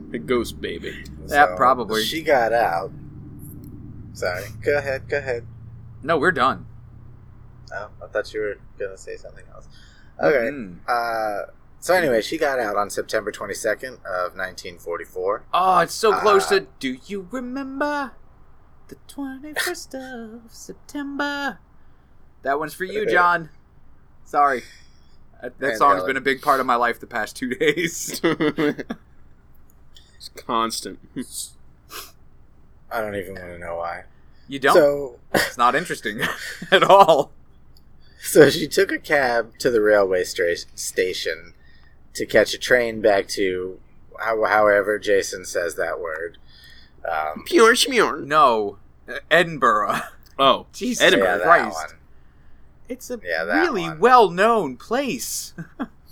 The 0.10 0.18
ghost 0.18 0.60
baby. 0.60 1.04
Yeah, 1.28 1.54
probably. 1.56 2.02
She 2.04 2.24
got 2.24 2.52
out. 2.52 2.92
Sorry. 4.14 4.46
Go 4.66 4.76
ahead. 4.80 5.08
Go 5.08 5.20
ahead. 5.20 5.46
No, 6.02 6.18
we're 6.18 6.32
done. 6.32 6.66
Oh, 7.72 7.90
I 8.04 8.08
thought 8.08 8.34
you 8.34 8.40
were 8.40 8.58
gonna 8.80 8.98
say 8.98 9.18
something 9.18 9.46
else. 9.54 9.68
Okay. 10.20 10.50
Mm. 10.50 10.78
Uh, 10.88 11.52
so 11.80 11.94
anyway, 11.94 12.24
she 12.24 12.40
got 12.40 12.58
out 12.60 12.76
on 12.76 12.90
September 12.90 13.32
twenty 13.32 13.54
second 13.54 14.00
of 14.04 14.36
nineteen 14.36 14.80
forty 14.80 15.06
four. 15.06 15.44
Oh, 15.54 15.78
it's 15.82 15.94
so 15.94 16.12
close 16.20 16.52
Uh, 16.52 16.62
to. 16.62 16.68
Do 16.80 16.98
you 17.06 17.28
remember 17.30 18.14
the 18.88 18.96
twenty 19.08 19.54
first 19.54 19.94
of 19.94 20.42
September? 20.50 21.60
That 22.42 22.58
one's 22.58 22.74
for 22.74 22.86
you, 22.86 23.06
John. 23.12 23.52
Sorry, 24.26 24.64
that, 25.42 25.58
that 25.60 25.68
Man, 25.68 25.78
song's 25.78 26.04
been 26.04 26.18
a 26.18 26.22
big 26.22 26.42
part 26.42 26.60
of 26.60 26.66
my 26.66 26.76
life 26.76 27.00
the 27.00 27.08
past 27.08 27.36
two 27.36 27.56
days. 27.56 28.20
it's 28.24 28.84
constant. 30.36 31.00
I 32.92 33.02
don't 33.02 33.16
even 33.16 33.36
want 33.36 33.48
to 33.48 33.60
know 33.60 33.78
why. 33.78 34.04
You 34.48 34.60
don't. 34.60 34.74
So, 34.74 35.20
it's 35.34 35.58
not 35.58 35.76
interesting 35.76 36.22
at 36.72 36.84
all. 36.84 37.32
so 38.22 38.50
she 38.50 38.68
took 38.68 38.92
a 38.92 38.98
cab 38.98 39.58
to 39.60 39.70
the 39.70 39.82
railway 39.82 40.24
stra- 40.24 40.58
station 40.76 41.54
to 42.16 42.26
catch 42.26 42.54
a 42.54 42.58
train 42.58 43.02
back 43.02 43.28
to, 43.30 43.80
how, 44.20 44.44
however 44.46 44.98
Jason 44.98 45.46
says 45.46 45.76
that 45.76 46.00
word. 46.00 46.38
Um, 47.10 47.44
Pure 47.46 47.76
schmure. 47.76 48.26
No, 48.26 48.78
Edinburgh. 49.32 50.00
Oh, 50.38 50.66
Jesus 50.74 51.02
Edinburgh. 51.04 51.28
yeah, 51.28 51.38
that 51.38 51.44
Christ. 51.44 51.96
One. 52.90 52.96
It's 52.98 53.10
a 53.10 53.20
Yeah, 53.24 53.44
really 53.44 53.84
one. 53.84 54.00
well-known 54.00 54.78
place. 54.78 55.54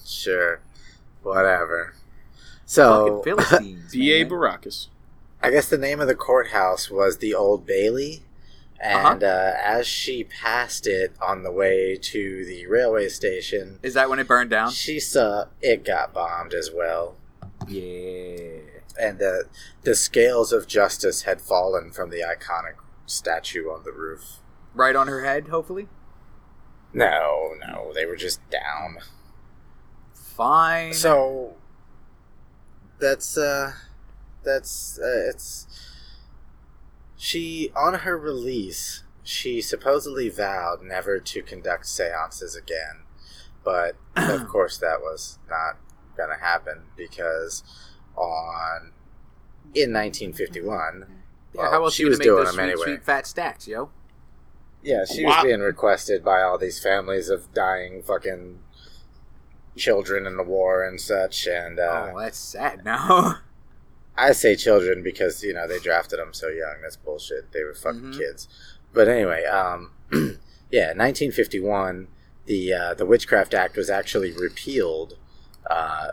Sure, 0.06 0.62
whatever. 1.24 1.94
So, 2.66 3.22
Fucking 3.24 3.84
B.A. 3.92 4.24
man. 4.24 4.32
Baracus. 4.32 4.88
I 5.42 5.52
guess 5.52 5.70
the 5.70 5.78
name 5.78 6.00
of 6.02 6.08
the 6.08 6.16
courthouse 6.16 6.90
was 6.90 7.18
the 7.18 7.34
Old 7.34 7.66
Bailey. 7.66 8.24
Uh-huh. 8.84 9.12
And 9.14 9.24
uh, 9.24 9.54
as 9.60 9.88
she 9.88 10.24
passed 10.24 10.86
it 10.86 11.14
on 11.22 11.44
the 11.44 11.52
way 11.52 11.96
to 11.96 12.46
the 12.46 12.68
railway 12.68 13.08
station, 13.10 13.80
Is 13.82 13.94
that 13.96 14.10
when 14.10 14.20
it 14.20 14.28
burned 14.28 14.50
down? 14.52 14.70
she 14.72 15.00
saw 15.00 15.46
it 15.62 15.84
got 15.84 16.14
bombed 16.14 16.54
as 16.54 16.70
well. 16.74 17.16
Yeah. 17.68 18.60
And 19.00 19.20
the, 19.20 19.46
the 19.84 19.96
scales 19.96 20.52
of 20.52 20.68
justice 20.68 21.24
had 21.24 21.42
fallen 21.42 21.92
from 21.92 22.10
the 22.12 22.22
iconic 22.22 22.76
statue 23.06 23.66
on 23.70 23.84
the 23.84 23.92
roof. 23.92 24.38
Right 24.76 24.96
on 24.96 25.08
her 25.08 25.24
head, 25.24 25.48
hopefully. 25.48 25.88
No, 26.94 27.54
no, 27.60 27.92
they 27.94 28.06
were 28.06 28.16
just 28.16 28.40
down. 28.50 28.98
Fine. 30.14 30.94
So 30.94 31.56
that's 33.00 33.38
uh 33.38 33.74
that's 34.44 35.00
uh, 35.00 35.30
it's 35.30 35.68
she 37.16 37.72
on 37.76 37.94
her 37.94 38.18
release 38.18 39.04
she 39.24 39.62
supposedly 39.62 40.30
vowed 40.30 40.82
never 40.82 41.20
to 41.20 41.42
conduct 41.42 41.86
seances 41.86 42.56
again 42.56 43.04
but 43.64 43.96
of 44.16 44.48
course 44.50 44.78
that 44.78 45.02
was 45.02 45.38
not 45.50 45.78
gonna 46.16 46.40
happen 46.40 46.84
because 46.96 47.64
on 48.16 48.94
in 49.76 49.94
1951 49.94 51.06
yeah, 51.54 51.62
well, 51.62 51.72
how 51.72 51.84
else 51.84 51.96
she 51.96 52.06
was 52.06 52.20
doing 52.20 52.46
them 52.46 52.54
sweet, 52.54 52.64
anyway. 52.64 52.84
sweet 52.84 53.04
fat 53.04 53.26
stacks, 53.26 53.68
yo? 53.68 53.90
Yeah 54.84 55.04
she 55.06 55.26
was 55.26 55.44
being 55.44 55.60
requested 55.62 56.24
by 56.24 56.42
all 56.42 56.58
these 56.58 56.80
families 56.80 57.30
of 57.30 57.54
dying 57.54 58.02
fucking 58.04 58.60
children 59.76 60.26
in 60.26 60.38
the 60.38 60.44
war 60.44 60.84
and 60.84 61.00
such 61.00 61.48
and 61.48 61.80
uh, 61.80 62.12
oh, 62.14 62.20
that's 62.20 62.38
sad 62.38 62.84
now. 62.84 63.40
I 64.20 64.32
say 64.32 64.56
children 64.56 65.04
because 65.04 65.44
you 65.44 65.54
know 65.54 65.68
they 65.68 65.78
drafted 65.80 66.18
them 66.20 66.34
so 66.34 66.48
young. 66.50 66.78
That's 66.82 66.98
bullshit. 66.98 67.52
They 67.52 67.64
were 67.64 67.76
fucking 67.76 68.02
Mhm. 68.14 68.18
kids. 68.18 68.48
But 68.92 69.08
anyway, 69.08 69.46
um, 69.46 69.92
yeah, 70.72 70.88
1951, 70.96 72.08
the 72.48 72.74
uh, 72.74 72.94
the 72.96 73.06
Witchcraft 73.06 73.54
Act 73.54 73.78
was 73.78 73.92
actually 73.92 74.32
repealed, 74.32 75.18
uh, 75.70 76.12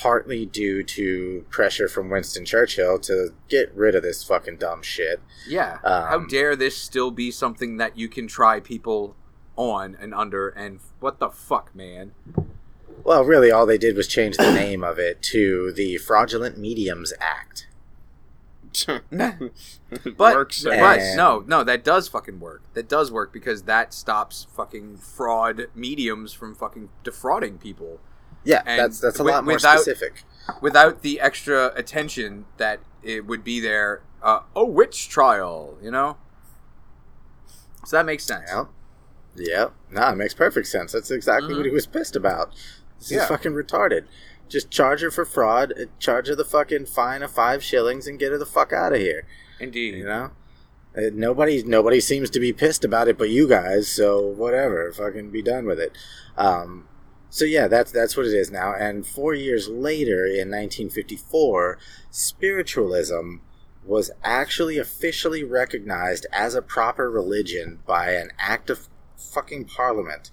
partly 0.00 0.46
due 0.46 0.82
to 0.84 1.44
pressure 1.50 1.88
from 1.88 2.08
Winston 2.10 2.44
Churchill 2.44 2.98
to 3.00 3.30
get 3.48 3.74
rid 3.74 3.94
of 3.94 4.02
this 4.02 4.22
fucking 4.22 4.56
dumb 4.58 4.82
shit. 4.82 5.20
yeah. 5.48 5.78
how 5.82 6.16
Um, 6.16 6.28
dare 6.28 6.54
this 6.56 6.76
still 6.76 7.10
be 7.10 7.30
something 7.30 7.76
that 7.78 7.98
you 7.98 8.08
can 8.08 8.26
try 8.28 8.60
people 8.60 9.16
on 9.56 9.96
and 10.00 10.14
under 10.14 10.48
and 10.50 10.78
what 11.00 11.18
the 11.18 11.28
fuck, 11.30 11.74
man? 11.74 12.12
Well, 13.04 13.24
really, 13.24 13.50
all 13.50 13.66
they 13.66 13.78
did 13.78 13.96
was 13.96 14.06
change 14.08 14.36
the 14.36 14.52
name 14.52 14.84
of 14.84 14.98
it 14.98 15.22
to 15.22 15.72
the 15.72 15.96
Fraudulent 15.98 16.58
Mediums 16.58 17.12
Act. 17.20 17.66
But 20.16 20.34
Works. 20.34 20.64
Yeah. 20.64 20.80
but 20.80 21.16
no, 21.16 21.42
no, 21.46 21.64
that 21.64 21.82
does 21.82 22.08
fucking 22.08 22.38
work. 22.40 22.62
That 22.74 22.88
does 22.88 23.10
work 23.10 23.32
because 23.32 23.62
that 23.62 23.94
stops 23.94 24.46
fucking 24.54 24.98
fraud 24.98 25.68
mediums 25.74 26.32
from 26.34 26.54
fucking 26.54 26.90
defrauding 27.02 27.56
people 27.58 28.00
Yeah, 28.44 28.62
And 28.66 28.78
that's 28.80 29.00
that's 29.00 29.18
a 29.18 29.24
lot 29.24 29.44
more 29.44 29.54
without- 29.54 29.80
specific. 29.80 30.22
without 30.60 31.02
the 31.02 31.20
extra 31.20 31.72
attention 31.74 32.46
that 32.56 32.80
it 33.02 33.26
would 33.26 33.44
be 33.44 33.60
there. 33.60 34.02
Uh, 34.22 34.40
a 34.56 34.64
witch 34.64 35.08
trial, 35.08 35.76
you 35.82 35.90
know. 35.90 36.16
So 37.84 37.96
that 37.96 38.06
makes 38.06 38.24
sense. 38.24 38.50
Yep. 38.52 38.66
Yep. 39.36 39.72
No, 39.92 40.08
it 40.10 40.16
makes 40.16 40.34
perfect 40.34 40.66
sense. 40.66 40.92
That's 40.92 41.10
exactly 41.10 41.54
what 41.54 41.64
he 41.64 41.70
was 41.70 41.86
pissed 41.86 42.16
about. 42.16 42.52
This 42.98 43.12
Yeah. 43.12 43.22
is 43.22 43.28
fucking 43.28 43.52
retarded. 43.52 44.04
Just 44.48 44.70
charge 44.70 45.02
her 45.02 45.10
for 45.10 45.24
fraud, 45.24 45.72
uh, 45.78 45.84
charge 45.98 46.28
her 46.28 46.34
the 46.34 46.44
fucking 46.44 46.86
fine 46.86 47.22
of 47.22 47.30
five 47.30 47.62
shillings, 47.62 48.06
and 48.06 48.18
get 48.18 48.32
her 48.32 48.38
the 48.38 48.46
fuck 48.46 48.72
out 48.72 48.92
of 48.92 48.98
here. 48.98 49.26
Indeed. 49.60 49.94
You 49.94 50.04
know, 50.06 50.30
Uh, 50.96 51.10
nobody 51.12 51.62
nobody 51.62 52.00
seems 52.00 52.30
to 52.30 52.40
be 52.40 52.52
pissed 52.52 52.84
about 52.84 53.06
it, 53.08 53.16
but 53.18 53.28
you 53.28 53.46
guys. 53.46 53.88
So 53.88 54.20
whatever, 54.20 54.90
fucking 54.90 55.30
be 55.30 55.42
done 55.42 55.66
with 55.66 55.78
it. 55.78 55.92
Um, 56.36 56.88
so 57.30 57.44
yeah, 57.44 57.68
that's 57.68 57.92
that's 57.92 58.16
what 58.16 58.26
it 58.26 58.32
is 58.34 58.50
now. 58.50 58.72
And 58.74 59.06
four 59.06 59.34
years 59.34 59.68
later, 59.68 60.24
in 60.26 60.50
1954, 60.50 61.78
spiritualism 62.10 63.36
was 63.84 64.10
actually 64.22 64.78
officially 64.78 65.42
recognized 65.44 66.26
as 66.32 66.54
a 66.54 66.62
proper 66.62 67.10
religion 67.10 67.80
by 67.86 68.12
an 68.12 68.30
act 68.38 68.68
of 68.70 68.88
fucking 69.16 69.64
parliament. 69.64 70.30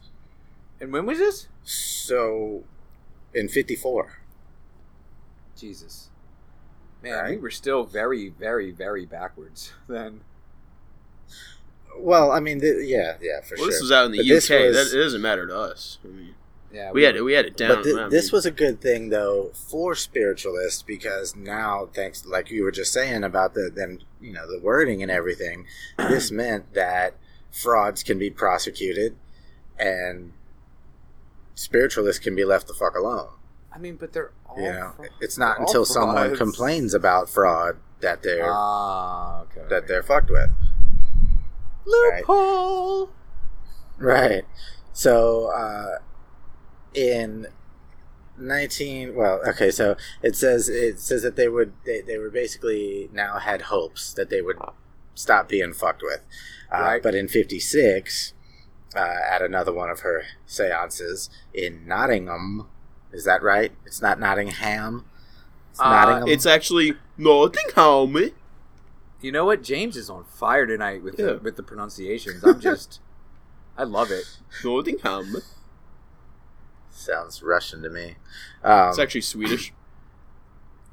And 0.80 0.92
when 0.92 1.06
was 1.06 1.20
this? 1.20 1.48
So, 1.64 2.64
in 3.34 3.48
54. 3.48 4.20
Jesus. 5.58 6.10
Man, 7.02 7.14
Right. 7.14 7.30
we 7.32 7.38
were 7.38 7.50
still 7.52 7.86
very, 7.86 8.30
very, 8.30 8.72
very 8.72 9.06
backwards 9.06 9.72
then. 9.88 10.22
Well, 11.98 12.32
I 12.32 12.40
mean, 12.42 12.60
th- 12.60 12.86
yeah, 12.88 13.16
yeah, 13.22 13.40
for 13.42 13.56
Well, 13.56 13.66
sure. 13.66 13.72
this 13.72 13.82
was 13.82 13.92
out 13.92 14.06
in 14.08 14.12
the 14.12 14.18
But 14.18 14.26
UK. 14.26 14.68
was- 14.68 14.92
That 14.92 14.98
it 14.98 15.02
doesn't 15.02 15.22
matter 15.22 15.48
to 15.48 15.56
us. 15.58 15.98
I 16.04 16.08
mean, 16.10 16.36
Yeah, 16.76 16.92
we 16.92 17.04
had 17.04 17.16
it. 17.16 17.22
We 17.22 17.34
had 17.34 17.46
it 17.46 17.56
down. 17.56 17.76
But 17.78 17.84
thi- 17.86 18.00
I 18.00 18.10
this 18.10 18.26
mean, 18.32 18.38
was 18.38 18.46
a 18.46 18.52
good 18.52 18.82
thing 18.82 19.10
though 19.10 19.52
for 19.54 19.96
spiritualists 19.96 20.82
because 20.82 21.36
now, 21.36 21.88
thanks, 21.94 22.26
like 22.26 22.52
you 22.52 22.64
were 22.64 22.72
just 22.72 22.92
saying 22.92 23.24
about 23.24 23.54
the 23.54 23.70
them, 23.74 24.00
you 24.20 24.34
know, 24.34 24.46
the 24.52 24.60
wording 24.60 25.02
and 25.02 25.10
everything, 25.10 25.66
this 25.98 26.32
meant 26.42 26.74
that 26.74 27.14
frauds 27.52 28.04
can 28.04 28.20
be 28.20 28.30
prosecuted, 28.30 29.16
and 29.80 30.34
spiritualists 31.54 32.24
can 32.24 32.36
be 32.36 32.44
left 32.46 32.68
the 32.68 32.74
fuck 32.74 32.96
alone. 32.96 33.30
I 33.74 33.78
mean, 33.78 33.96
but 33.96 34.14
they're 34.14 34.32
all. 34.46 34.58
You 34.58 34.72
know, 34.72 34.94
fra- 34.98 35.10
it's 35.22 35.38
not 35.38 35.58
they're 35.58 35.66
until 35.66 35.86
someone 35.86 36.36
complains 36.36 36.94
about 36.94 37.30
fraud 37.30 37.78
that 38.02 38.24
they're 38.24 38.46
Ah, 38.50 39.42
okay. 39.44 39.66
that 39.70 39.88
they're 39.88 40.04
fucked 40.04 40.30
with. 40.30 40.50
Right. 41.86 42.24
loophole. 42.28 43.10
Right. 43.98 44.44
So 44.94 45.48
uh, 45.56 46.00
in 46.96 47.48
nineteen, 48.38 49.16
well, 49.16 49.42
okay, 49.48 49.72
so 49.72 49.96
it 50.22 50.36
says 50.36 50.70
it 50.70 51.00
says 51.00 51.22
that 51.24 51.36
they 51.36 51.48
would 51.48 51.74
they, 51.86 52.02
they 52.02 52.18
were 52.18 52.30
basically 52.30 53.10
now 53.14 53.40
had 53.40 53.64
hopes 53.64 54.14
that 54.14 54.30
they 54.30 54.42
would 54.42 54.58
stop 55.14 55.48
being 55.50 55.74
fucked 55.74 56.02
with. 56.04 56.22
Uh, 56.72 56.80
Right. 56.82 57.04
But 57.04 57.16
in 57.16 57.28
fifty 57.28 57.60
six, 57.60 58.34
uh, 58.96 59.18
at 59.30 59.42
another 59.42 59.72
one 59.74 59.90
of 59.90 60.02
her 60.02 60.24
seances 60.46 61.30
in 61.54 61.88
Nottingham, 61.88 62.68
is 63.14 63.24
that 63.26 63.42
right? 63.44 63.72
It's 63.86 64.02
not 64.02 64.20
Nottingham. 64.20 65.06
It's 65.72 65.80
Uh, 65.80 65.90
Nottingham. 65.90 66.28
It's 66.30 66.46
actually 66.46 66.94
Nottingham. 67.18 68.32
You 69.22 69.32
know 69.32 69.46
what? 69.46 69.64
James 69.64 69.96
is 69.98 70.10
on 70.10 70.24
fire 70.26 70.66
tonight 70.66 71.02
with 71.04 71.18
Yeah. 71.18 71.26
the, 71.34 71.38
with 71.40 71.56
the 71.56 71.64
pronunciations. 71.64 72.44
I'm 72.44 72.60
just, 72.60 73.00
I 73.78 73.84
love 73.84 74.12
it. 74.12 74.26
Nottingham. 74.64 75.38
Sounds 76.96 77.42
Russian 77.44 77.82
to 77.84 77.90
me. 77.90 78.16
Um, 78.64 78.90
It's 78.90 79.00
actually 79.00 79.22
Swedish. 79.22 79.74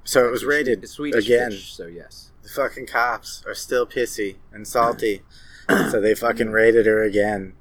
so 0.04 0.26
it 0.26 0.30
was 0.30 0.44
rated 0.44 0.82
It's 0.82 0.92
Swedish 0.92 1.24
again. 1.26 1.50
fish, 1.52 1.72
so 1.74 1.86
yes. 1.86 2.30
The 2.42 2.48
fucking 2.48 2.86
cops 2.86 3.42
are 3.46 3.54
still 3.54 3.86
pissy 3.86 4.36
and 4.52 4.66
salty. 4.66 5.22
so 5.68 6.00
they 6.00 6.14
fucking 6.14 6.50
raided 6.50 6.86
her 6.86 7.02
again. 7.02 7.54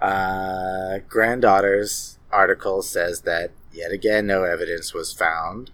Uh, 0.00 0.98
granddaughter's 1.08 2.18
article 2.32 2.80
says 2.82 3.22
that 3.22 3.50
yet 3.72 3.90
again 3.92 4.26
no 4.26 4.44
evidence 4.44 4.94
was 4.94 5.12
found. 5.12 5.70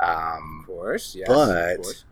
Um, 0.00 0.60
Of 0.62 0.66
course, 0.66 1.14
yes. 1.14 1.28
But- 1.28 1.70
of 1.76 1.82
course. 1.82 2.04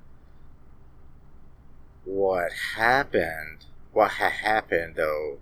what 2.04 2.52
happened, 2.76 3.64
what 3.92 4.12
ha- 4.12 4.28
happened 4.30 4.94
though, 4.96 5.38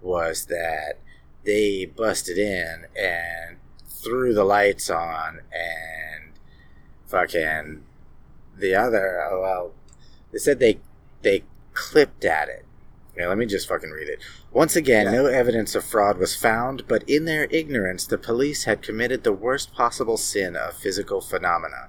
was 0.00 0.46
that 0.46 0.94
they 1.44 1.86
busted 1.86 2.38
in 2.38 2.86
and 2.96 3.56
threw 3.88 4.34
the 4.34 4.44
lights 4.44 4.90
on 4.90 5.40
and 5.52 6.32
fucking 7.06 7.82
the 8.56 8.74
other, 8.74 9.20
oh, 9.30 9.40
well, 9.40 9.72
they 10.32 10.38
said 10.38 10.58
they, 10.58 10.78
they 11.22 11.44
clipped 11.72 12.24
at 12.24 12.48
it. 12.48 12.64
Yeah, 13.16 13.28
let 13.28 13.36
me 13.36 13.46
just 13.46 13.68
fucking 13.68 13.90
read 13.90 14.08
it. 14.08 14.20
Once 14.52 14.74
again, 14.74 15.06
Yeah. 15.06 15.12
no 15.12 15.26
evidence 15.26 15.74
of 15.74 15.84
fraud 15.84 16.16
was 16.16 16.34
found, 16.34 16.88
but 16.88 17.02
in 17.08 17.26
their 17.26 17.46
ignorance, 17.50 18.06
the 18.06 18.18
police 18.18 18.64
had 18.64 18.82
committed 18.82 19.22
the 19.22 19.32
worst 19.32 19.74
possible 19.74 20.16
sin 20.16 20.56
of 20.56 20.74
physical 20.74 21.20
phenomena. 21.20 21.88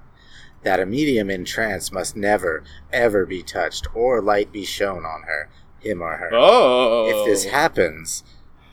That 0.62 0.80
a 0.80 0.86
medium 0.86 1.30
in 1.30 1.44
trance 1.44 1.90
must 1.92 2.16
never, 2.16 2.62
ever 2.92 3.24
be 3.26 3.42
touched 3.42 3.86
or 3.94 4.20
light 4.20 4.52
be 4.52 4.64
shown 4.64 5.04
on 5.04 5.22
her, 5.22 5.48
him 5.80 6.02
or 6.02 6.16
her. 6.16 6.30
Oh. 6.32 7.08
If 7.08 7.26
this 7.26 7.46
oh. 7.46 7.50
happens, 7.50 8.22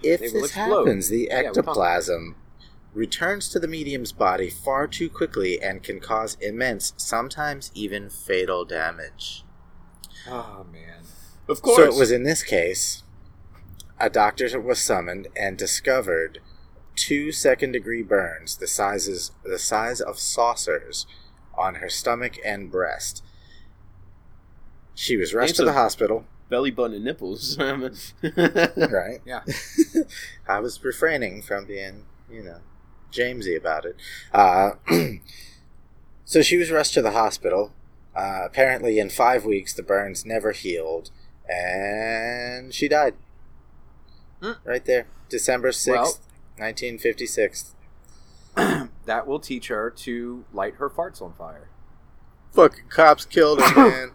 if 0.03 0.19
this 0.19 0.52
happens, 0.52 1.10
the 1.10 1.28
Yeah, 1.30 1.40
ectoplasm 1.40 2.36
returns 2.94 3.49
to 3.49 3.60
the 3.60 3.68
medium's 3.68 4.11
body 4.11 4.49
far 4.49 4.88
too 4.88 5.10
quickly 5.10 5.61
and 5.61 5.84
can 5.84 5.99
cause 5.99 6.38
immense, 6.41 6.94
sometimes 6.98 7.72
even 7.73 8.10
fatal 8.10 8.65
damage. 8.65 9.44
Oh 10.28 10.65
man. 10.72 11.03
of 11.48 11.61
course. 11.61 11.78
So 11.78 11.84
it 11.84 11.95
was 11.95 12.11
in 12.11 12.23
this 12.23 12.44
case, 12.44 13.03
a 13.99 14.10
doctor 14.10 14.60
was 14.60 14.80
summoned 14.82 15.28
and 15.36 15.57
discovered 15.57 16.40
two 16.95 17.32
second 17.32 17.72
degree 17.72 18.03
burns 18.03 18.57
the 18.57 18.68
sizes 18.68 19.32
the 19.45 19.57
size 19.57 20.02
of 20.02 20.19
saucers 20.19 21.07
on 21.57 21.76
her 21.76 21.90
stomach 21.90 22.38
and 22.44 22.72
breast. 22.72 23.23
She 24.94 25.18
was 25.18 25.34
rushed 25.34 25.56
to 25.56 25.65
the 25.65 25.73
hospital. 25.73 26.26
Belly 26.52 26.69
button 26.69 26.98
and 26.98 27.06
nipples. 27.06 27.57
Right. 28.22 29.22
Yeah. 29.26 29.41
I 30.48 30.60
was 30.60 30.84
refraining 30.84 31.41
from 31.41 31.65
being, 31.65 32.03
you 32.30 32.44
know, 32.44 32.60
Jamesy 33.11 33.57
about 33.57 33.86
it. 33.86 33.95
Uh, 34.32 34.72
so 36.26 36.44
she 36.44 36.57
was 36.57 36.69
rushed 36.69 36.94
to 36.94 37.02
the 37.02 37.11
hospital. 37.11 37.72
Uh, 38.15 38.41
apparently, 38.45 38.99
in 38.99 39.10
five 39.10 39.45
weeks, 39.45 39.73
the 39.73 39.82
burns 39.82 40.26
never 40.26 40.52
healed, 40.52 41.10
and 41.49 42.73
she 42.73 42.88
died. 42.90 43.14
Hmm. 44.41 44.52
Right 44.65 44.84
there, 44.84 45.07
December 45.30 45.72
sixth, 45.72 46.19
Well- 46.19 46.19
nineteen 46.68 46.98
fifty 46.99 47.26
six. 47.26 47.73
that 48.56 49.26
will 49.26 49.40
teach 49.40 49.69
her 49.69 49.90
to 49.90 50.44
light 50.52 50.76
her 50.76 50.90
farts 50.90 51.22
on 51.22 51.34
fire. 51.34 51.69
Fucking 52.52 52.90
cops 52.90 53.23
killed 53.23 53.61
her, 53.61 53.76
man. 53.90 54.11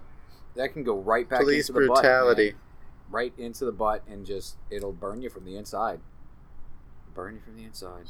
That 0.57 0.73
can 0.73 0.83
go 0.83 0.97
right 0.99 1.29
back 1.29 1.41
Police 1.41 1.69
into 1.69 1.81
the 1.81 1.87
brutality. 1.87 2.51
butt. 2.53 2.55
man. 2.55 2.63
Right 3.09 3.33
into 3.39 3.65
the 3.65 3.73
butt 3.73 4.03
and 4.09 4.27
just 4.27 4.57
it'll 4.71 4.93
burn 4.93 5.23
you 5.23 5.31
from 5.31 5.45
the 5.45 5.57
inside. 5.57 6.01
Burn 7.15 7.35
you 7.37 7.41
from 7.41 7.57
the 7.57 7.65
inside. 7.65 8.07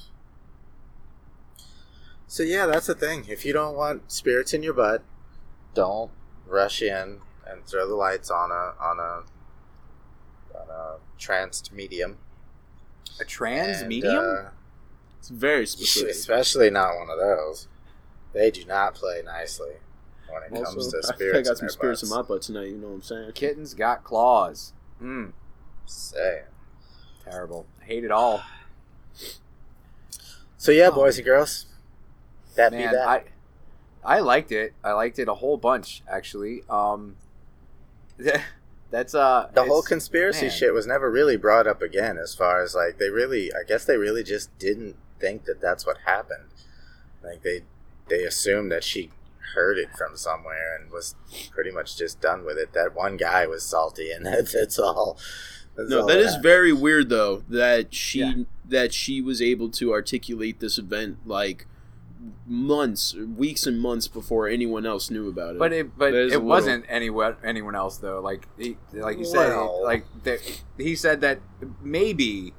So 2.26 2.42
yeah, 2.42 2.66
that's 2.66 2.86
the 2.86 2.94
thing. 2.94 3.26
If 3.28 3.44
you 3.44 3.52
don't 3.52 3.76
want 3.76 4.10
spirits 4.10 4.52
in 4.54 4.62
your 4.62 4.72
butt, 4.72 5.02
don't 5.74 6.10
rush 6.46 6.82
in 6.82 7.20
and 7.46 7.64
throw 7.66 7.86
the 7.86 7.94
lights 7.94 8.30
on 8.30 8.50
a 8.50 8.74
on 8.82 8.98
a 8.98 9.22
on 10.58 10.68
a 10.70 10.96
tranced 11.18 11.72
medium. 11.72 12.18
A 13.20 13.24
trans 13.24 13.78
And, 13.80 13.88
medium? 13.88 14.16
uh, 14.16 14.48
it's 15.18 15.28
very 15.28 15.66
specific. 15.66 16.10
especially 16.10 16.70
not 16.70 16.96
one 16.96 17.08
of 17.10 17.18
those. 17.18 17.68
They 18.32 18.50
do 18.50 18.64
not 18.64 18.94
play 18.94 19.22
nicely 19.24 19.74
when 20.28 20.42
it 20.42 20.52
comes 20.52 20.76
Also, 20.76 20.90
to 21.00 21.06
I 21.06 21.10
I 21.12 21.14
spirits. 21.14 21.48
got 21.48 21.56
some 21.58 21.64
in 21.64 21.66
their 21.66 21.72
spirits 21.72 22.02
in 22.02 22.08
my 22.08 22.22
butt 22.22 22.42
tonight. 22.42 22.68
You 22.68 22.76
know 22.78 22.88
what 22.88 22.94
I'm 22.94 23.02
saying? 23.02 23.32
Kittens 23.32 23.74
got 23.74 24.04
claws. 24.04 24.72
Mm, 25.02 25.32
Saying. 25.86 26.44
terrible. 27.24 27.66
I 27.80 27.84
hate 27.84 28.04
it 28.04 28.10
all. 28.10 28.42
So 30.56 30.72
yeah, 30.72 30.88
Oh. 30.88 30.94
boys 30.94 31.16
and 31.18 31.24
girls, 31.24 31.66
that 32.54 32.72
Man, 32.72 32.90
be 32.90 32.96
that. 32.96 33.06
I 33.08 33.24
I 34.04 34.20
liked 34.20 34.52
it. 34.52 34.72
I 34.82 34.92
liked 34.92 35.18
it 35.18 35.28
a 35.28 35.34
whole 35.34 35.56
bunch 35.56 36.02
actually. 36.08 36.62
Um 36.68 37.16
that's 38.90 39.14
uh 39.14 39.50
the 39.54 39.64
whole 39.64 39.82
conspiracy 39.82 40.46
man. 40.46 40.50
shit 40.54 40.72
was 40.74 40.86
never 40.86 41.10
really 41.10 41.36
brought 41.36 41.66
up 41.66 41.82
again. 41.82 42.16
As 42.18 42.34
far 42.34 42.62
as 42.62 42.74
like 42.74 42.98
they 42.98 43.10
really, 43.10 43.52
I 43.52 43.62
guess 43.66 43.84
they 43.84 43.96
really 43.96 44.22
just 44.24 44.56
didn't 44.58 44.96
think 45.20 45.44
that 45.44 45.60
that's 45.60 45.84
what 45.86 45.98
happened. 46.06 46.48
Like 47.22 47.42
they 47.42 47.62
they 48.08 48.22
assumed 48.24 48.72
that 48.72 48.84
she 48.84 49.10
heard 49.54 49.78
it 49.78 49.88
from 49.96 50.16
somewhere 50.16 50.76
and 50.76 50.90
was 50.90 51.14
pretty 51.50 51.70
much 51.70 51.96
just 51.96 52.20
done 52.20 52.44
with 52.44 52.58
it. 52.58 52.72
That 52.72 52.94
one 52.94 53.16
guy 53.16 53.46
was 53.46 53.62
salty, 53.64 54.10
and 54.10 54.24
that's 54.26 54.52
that's 54.52 54.78
all. 54.78 55.18
That's 55.76 55.90
No, 55.90 56.00
all 56.00 56.06
that 56.06 56.18
is 56.18 56.26
happened. 56.26 56.42
very 56.42 56.72
weird 56.72 57.08
though. 57.08 57.42
That 57.48 57.94
she 57.94 58.20
Yeah. 58.20 58.32
that 58.68 58.92
she 58.94 59.20
was 59.20 59.40
able 59.42 59.68
to 59.70 59.92
articulate 59.92 60.60
this 60.60 60.78
event 60.78 61.18
like 61.26 61.66
months, 62.46 63.14
weeks, 63.14 63.66
and 63.66 63.78
months 63.80 64.08
before 64.08 64.48
anyone 64.48 64.86
else 64.86 65.10
knew 65.10 65.28
about 65.28 65.54
it. 65.56 65.58
But 65.58 65.72
it 65.72 65.96
but 65.98 66.12
That 66.12 66.18
is 66.18 66.32
a 66.32 66.34
it 66.34 66.38
little- 66.38 66.48
wasn't 66.48 66.84
anyone 66.88 67.36
anyone 67.44 67.74
else 67.74 67.98
though. 67.98 68.20
Like 68.20 68.46
he, 68.58 68.76
like 68.92 69.18
you 69.18 69.24
said, 69.24 69.50
Well. 69.50 69.82
like 69.84 70.04
the, 70.24 70.40
he 70.78 70.96
said 70.96 71.20
that 71.20 71.40
maybe 71.82 72.52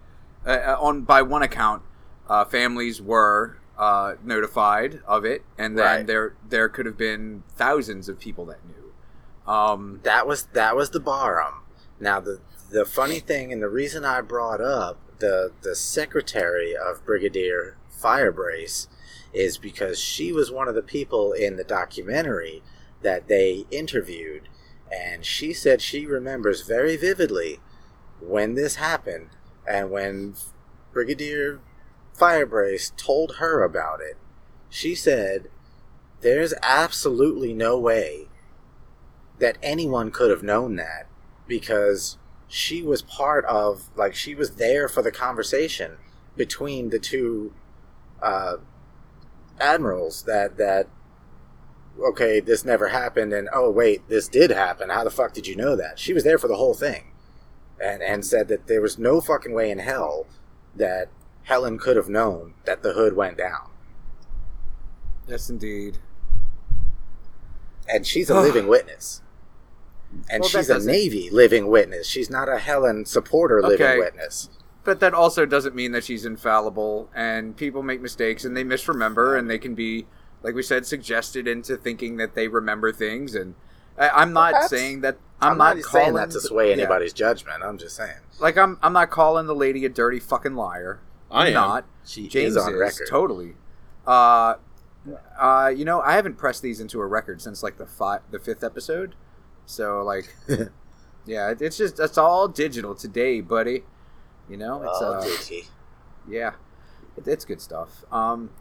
uh, 0.45 0.49
uh, 0.51 0.77
on 0.79 1.01
by 1.01 1.21
one 1.21 1.41
account, 1.41 1.81
uh, 2.29 2.45
families 2.45 3.01
were 3.01 3.57
uh, 3.77 4.15
notified 4.23 5.01
of 5.05 5.23
it, 5.25 5.43
and 5.57 5.77
then 5.77 5.85
Right. 5.85 6.07
there 6.07 6.33
there 6.47 6.69
could 6.69 6.85
have 6.85 6.97
been 6.97 7.43
thousands 7.55 8.09
of 8.09 8.19
people 8.19 8.45
that 8.45 8.59
knew. 8.65 9.51
Um, 9.51 9.99
that 10.03 10.27
was 10.27 10.43
that 10.53 10.75
was 10.75 10.89
the 10.91 10.99
Barham. 10.99 11.61
Now 11.99 12.19
the 12.19 12.39
the 12.71 12.85
funny 12.85 13.19
thing 13.19 13.53
and 13.53 13.61
the 13.61 13.69
reason 13.69 14.03
I 14.03 14.21
brought 14.21 14.61
up 14.61 14.97
the 15.19 15.51
the 15.61 15.75
secretary 15.75 16.75
of 16.75 17.05
Brigadier 17.05 17.77
Firebrace 18.01 18.87
is 19.33 19.57
because 19.57 19.99
she 19.99 20.31
was 20.31 20.51
one 20.51 20.67
of 20.67 20.75
the 20.75 20.81
people 20.81 21.31
in 21.31 21.55
the 21.55 21.63
documentary 21.63 22.61
that 23.03 23.27
they 23.27 23.65
interviewed 23.71 24.49
and 24.91 25.25
she 25.25 25.53
said 25.53 25.81
she 25.81 26.05
remembers 26.05 26.61
very 26.61 26.95
vividly 26.97 27.59
when 28.19 28.55
this 28.55 28.75
happened 28.75 29.29
and 29.67 29.91
when 29.91 30.33
Brigadier 30.93 31.59
Firebrace 32.19 32.95
told 32.95 33.35
her 33.35 33.63
about 33.63 34.01
it. 34.01 34.17
She 34.69 34.95
said 34.95 35.49
there's 36.21 36.53
absolutely 36.63 37.53
no 37.53 37.77
way 37.77 38.27
that 39.39 39.57
anyone 39.61 40.11
could 40.11 40.31
have 40.31 40.41
known 40.43 40.75
that 40.77 41.07
because 41.47 42.17
she 42.47 42.81
was 42.81 43.01
part 43.01 43.45
of 43.45 43.89
like 43.95 44.15
she 44.15 44.33
was 44.33 44.55
there 44.55 44.87
for 44.87 45.01
the 45.01 45.11
conversation 45.11 45.97
between 46.35 46.89
the 46.89 46.99
two 46.99 47.53
uh, 48.21 48.55
admirals 49.59 50.23
that 50.23 50.57
that 50.57 50.87
okay 51.99 52.39
this 52.39 52.63
never 52.63 52.89
happened 52.89 53.33
and 53.33 53.49
oh 53.53 53.69
wait 53.69 54.07
this 54.07 54.27
did 54.27 54.51
happen 54.51 54.89
how 54.89 55.03
the 55.03 55.09
fuck 55.09 55.33
did 55.33 55.47
you 55.47 55.55
know 55.55 55.75
that 55.75 55.97
she 55.97 56.13
was 56.13 56.23
there 56.23 56.37
for 56.37 56.47
the 56.47 56.55
whole 56.55 56.75
thing 56.75 57.11
and 57.83 58.01
and 58.03 58.23
said 58.23 58.47
that 58.47 58.67
there 58.67 58.81
was 58.81 58.97
no 58.97 59.19
fucking 59.19 59.53
way 59.53 59.71
in 59.71 59.79
hell 59.79 60.25
that 60.75 61.09
Helen 61.47 61.77
could 61.77 61.95
have 61.95 62.09
known 62.09 62.53
that 62.65 62.83
the 62.83 62.93
hood 62.93 63.15
went 63.15 63.37
down 63.37 63.71
yes, 65.27 65.49
indeed. 65.49 65.97
and 67.89 68.05
she's 68.05 68.29
a 68.29 68.39
living 68.39 68.67
witness. 68.67 69.21
And 70.29 70.41
Well, 70.41 70.49
she's 70.49 70.69
a 70.69 70.79
Navy 70.79 71.29
living 71.29 71.67
witness. 71.67 72.07
She's 72.07 72.29
not 72.29 72.47
a 72.49 72.57
Helen 72.59 73.05
supporter 73.05 73.61
living 73.61 73.85
Okay. 73.85 73.97
witness. 73.97 74.49
But 74.83 75.01
that 75.01 75.13
also 75.13 75.45
doesn't 75.45 75.75
mean 75.75 75.91
that 75.91 76.05
she's 76.05 76.25
infallible, 76.25 77.09
and 77.13 77.57
people 77.57 77.83
make 77.83 78.01
mistakes 78.01 78.45
and 78.45 78.55
they 78.55 78.63
misremember, 78.63 79.35
and 79.35 79.49
they 79.49 79.57
can 79.57 79.75
be, 79.75 80.05
like 80.43 80.55
we 80.55 80.63
said, 80.63 80.85
suggested 80.85 81.45
into 81.45 81.75
thinking 81.75 82.15
that 82.17 82.35
they 82.35 82.47
remember 82.47 82.93
things. 82.93 83.35
And 83.35 83.55
I, 83.97 84.09
I'm 84.09 84.31
not 84.31 84.69
saying 84.69 85.01
that 85.01 85.17
I'm, 85.41 85.51
I'm, 85.51 85.57
not, 85.57 85.75
not, 85.77 85.85
saying 85.85 86.13
that 86.13 86.31
to 86.31 86.39
sway 86.39 86.67
yeah. 86.67 86.83
anybody's 86.83 87.11
judgment. 87.11 87.63
I'm 87.63 87.77
just 87.77 87.97
saying 87.97 88.15
Like 88.39 88.57
I'm, 88.57 88.79
I'm 88.81 88.93
not 88.93 89.09
calling 89.09 89.45
the 89.45 89.55
lady 89.55 89.83
a 89.85 89.89
dirty 89.89 90.19
fucking 90.19 90.55
liar. 90.55 91.01
I 91.31 91.47
I'm 91.47 91.53
not. 91.53 91.85
she 92.05 92.27
James 92.27 92.51
is 92.51 92.57
on 92.57 92.73
is 92.73 92.79
record. 92.79 93.07
totally. 93.09 93.55
Uh, 94.05 94.55
uh, 95.39 95.71
you 95.75 95.85
know, 95.85 96.01
I 96.01 96.13
haven't 96.13 96.37
pressed 96.37 96.61
these 96.61 96.79
into 96.79 96.99
a 96.99 97.05
record 97.05 97.41
since 97.41 97.63
like 97.63 97.77
the 97.77 97.85
fi- 97.85 98.19
the 98.31 98.39
fifth 98.39 98.63
episode. 98.63 99.15
So 99.65 100.01
like, 100.03 100.33
yeah, 101.25 101.51
it- 101.51 101.61
it's 101.61 101.77
just 101.77 101.99
it's 101.99 102.17
all 102.17 102.47
digital 102.47 102.95
today, 102.95 103.41
buddy. 103.41 103.83
You 104.49 104.57
know, 104.57 104.81
it's 104.83 104.99
oh, 105.01 105.13
uh, 105.13 105.23
he? 105.49 105.63
yeah, 106.27 106.53
it, 107.17 107.27
it's 107.27 107.43
good 107.45 107.61
stuff. 107.61 108.05
Um, 108.11 108.51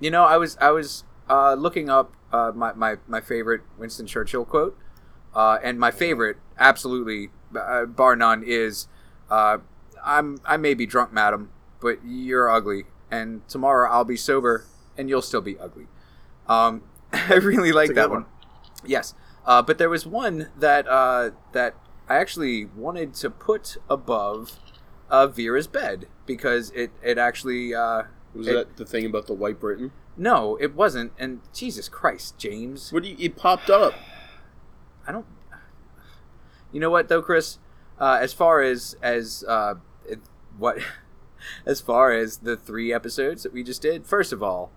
you 0.00 0.10
know, 0.10 0.24
I 0.24 0.36
was 0.36 0.56
I 0.60 0.70
was 0.70 1.04
uh, 1.28 1.54
looking 1.54 1.88
up 1.90 2.14
uh, 2.32 2.52
my, 2.54 2.72
my 2.72 2.96
my 3.06 3.20
favorite 3.20 3.62
Winston 3.78 4.06
Churchill 4.06 4.44
quote, 4.44 4.78
uh, 5.34 5.58
and 5.62 5.78
my 5.78 5.90
favorite, 5.90 6.38
absolutely 6.58 7.30
uh, 7.58 7.84
bar 7.86 8.16
none, 8.16 8.42
is 8.42 8.88
uh, 9.30 9.58
"I'm 10.04 10.38
I 10.46 10.56
may 10.56 10.74
be 10.74 10.86
drunk, 10.86 11.12
madam, 11.12 11.50
but 11.86 11.98
you're 12.04 12.50
ugly, 12.50 12.84
and 13.10 13.46
tomorrow 13.48 13.88
I'll 13.90 14.04
be 14.04 14.16
sober, 14.16 14.64
and 14.98 15.08
you'll 15.08 15.22
still 15.22 15.40
be 15.40 15.56
ugly." 15.58 15.86
Um, 16.48 16.82
I 17.12 17.34
really 17.34 17.70
like 17.72 17.94
that 17.94 18.10
one. 18.10 18.22
one. 18.22 18.30
Yes, 18.84 19.14
uh, 19.46 19.62
but 19.62 19.78
there 19.78 19.88
was 19.88 20.04
one 20.06 20.48
that 20.58 20.88
uh, 20.88 21.30
that 21.52 21.74
I 22.08 22.16
actually 22.16 22.64
wanted 22.64 23.14
to 23.14 23.30
put 23.30 23.76
above 23.88 24.58
uh, 25.10 25.28
Vera's 25.28 25.66
bed 25.68 26.08
because 26.26 26.70
it 26.70 26.90
it 27.02 27.18
actually 27.18 27.72
uh, 27.74 28.02
Was 28.34 28.48
it- 28.48 28.54
that 28.54 28.76
the 28.76 28.84
thing 28.84 29.06
about 29.06 29.26
the 29.28 29.34
White 29.34 29.60
Britain? 29.60 29.92
no, 30.16 30.56
it 30.60 30.74
wasn't. 30.74 31.12
And 31.18 31.40
Jesus 31.54 31.88
Christ, 31.88 32.38
James, 32.38 32.92
What 32.92 33.02
do 33.04 33.10
you? 33.10 33.16
It 33.20 33.36
popped 33.36 33.70
up. 33.70 33.92
I 35.06 35.12
don't. 35.12 35.26
You 36.72 36.80
know 36.80 36.90
what 36.90 37.08
though, 37.08 37.22
Chris? 37.22 37.58
Uh, 37.98 38.18
as 38.20 38.32
far 38.32 38.60
as 38.60 38.96
as 39.02 39.44
uh, 39.48 39.74
it, 40.04 40.18
what, 40.58 40.78
as 41.64 41.80
far 41.80 42.12
as 42.12 42.38
the 42.38 42.56
three 42.56 42.92
episodes 42.92 43.42
that 43.42 43.52
we 43.52 43.62
just 43.62 43.82
did, 43.82 44.06
first 44.06 44.32
of 44.32 44.42
all, 44.42 44.70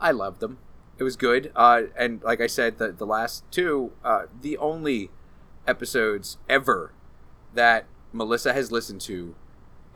I 0.00 0.10
loved 0.10 0.40
them. 0.40 0.58
It 0.98 1.02
was 1.04 1.16
good, 1.16 1.50
uh, 1.56 1.82
and 1.96 2.22
like 2.22 2.40
I 2.40 2.46
said, 2.46 2.78
the 2.78 2.92
the 2.92 3.06
last 3.06 3.42
two, 3.50 3.92
uh, 4.04 4.26
the 4.40 4.56
only 4.58 5.10
episodes 5.66 6.38
ever 6.48 6.92
that 7.54 7.86
Melissa 8.12 8.52
has 8.52 8.70
listened 8.70 9.00
to, 9.02 9.34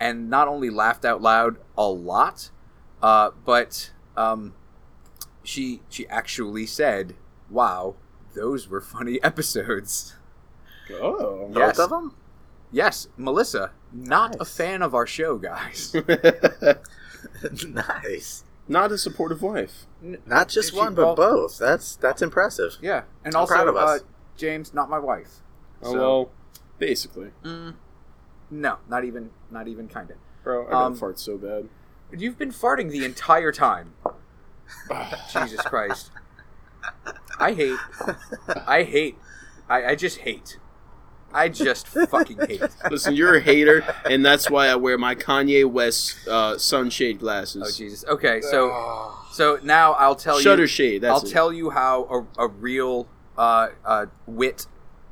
and 0.00 0.28
not 0.28 0.48
only 0.48 0.70
laughed 0.70 1.04
out 1.04 1.22
loud 1.22 1.56
a 1.76 1.86
lot, 1.88 2.50
uh, 3.02 3.30
but 3.44 3.92
um, 4.16 4.54
she 5.44 5.82
she 5.88 6.08
actually 6.08 6.66
said, 6.66 7.14
"Wow, 7.48 7.94
those 8.34 8.68
were 8.68 8.80
funny 8.80 9.20
episodes." 9.22 10.16
Oh. 10.90 11.46
Both 11.48 11.56
Yes. 11.56 11.78
of 11.78 11.90
them? 11.90 12.14
Yes, 12.70 13.08
Melissa, 13.16 13.70
not 13.92 14.36
a 14.40 14.44
fan 14.44 14.82
of 14.82 14.94
our 14.94 15.06
show, 15.06 15.38
guys. 15.38 15.94
nice. 17.66 18.44
Not 18.66 18.92
a 18.92 18.98
supportive 18.98 19.40
wife. 19.40 19.86
Not 20.26 20.48
just 20.48 20.74
one, 20.74 20.94
but 20.94 21.06
well- 21.06 21.14
both. 21.16 21.58
That's 21.58 21.96
that's 21.96 22.20
impressive. 22.20 22.76
Yeah, 22.82 23.04
and 23.24 23.34
I'm 23.34 23.40
also 23.40 23.54
proud 23.54 23.68
of 23.68 23.76
us. 23.76 24.00
Uh, 24.00 24.04
James, 24.36 24.74
not 24.74 24.90
my 24.90 24.98
wife. 24.98 25.36
Oh 25.82 25.92
So- 25.92 25.98
well, 25.98 26.30
basically, 26.78 27.30
Mm, 27.42 27.74
no, 28.50 28.76
not 28.88 29.04
even, 29.04 29.30
not 29.50 29.66
even 29.68 29.88
kind 29.88 30.10
of. 30.10 30.16
bro. 30.44 30.66
I 30.66 30.72
Um, 30.72 30.92
don't 30.92 30.96
fart 30.96 31.18
so 31.18 31.38
bad. 31.38 31.68
You've 32.16 32.38
been 32.38 32.52
farting 32.52 32.90
the 32.90 33.04
entire 33.04 33.52
time. 33.52 33.94
Jesus 35.32 35.60
Christ. 35.62 36.10
I 37.38 37.52
hate. 37.52 37.78
I 38.66 38.82
hate. 38.82 39.16
I, 39.68 39.86
I 39.86 39.94
just 39.94 40.18
hate. 40.18 40.58
I 41.32 41.48
just 41.50 41.86
fucking 41.88 42.38
hate. 42.48 42.62
Listen, 42.90 43.14
you're 43.14 43.36
a 43.36 43.40
hater, 43.40 43.84
and 44.08 44.24
that's 44.24 44.48
why 44.50 44.68
I 44.68 44.76
wear 44.76 44.96
my 44.96 45.14
Kanye 45.14 45.64
West 45.70 46.26
uh, 46.26 46.56
sunshade 46.58 47.18
glasses. 47.20 47.62
Oh 47.66 47.70
Jesus. 47.76 48.04
Okay, 48.08 48.40
so 48.40 49.12
so 49.30 49.58
now 49.62 49.92
I'll 49.92 50.14
tell 50.16 50.38
Shutter 50.40 50.62
you. 50.62 50.66
shade. 50.68 51.02
That's 51.02 51.20
I'll 51.22 51.28
it. 51.28 51.32
tell 51.32 51.52
you 51.52 51.70
how 51.70 52.26
a, 52.38 52.44
a 52.44 52.48
real 52.48 53.08
uh, 53.36 53.68
uh, 53.84 54.06
wit 54.26 54.66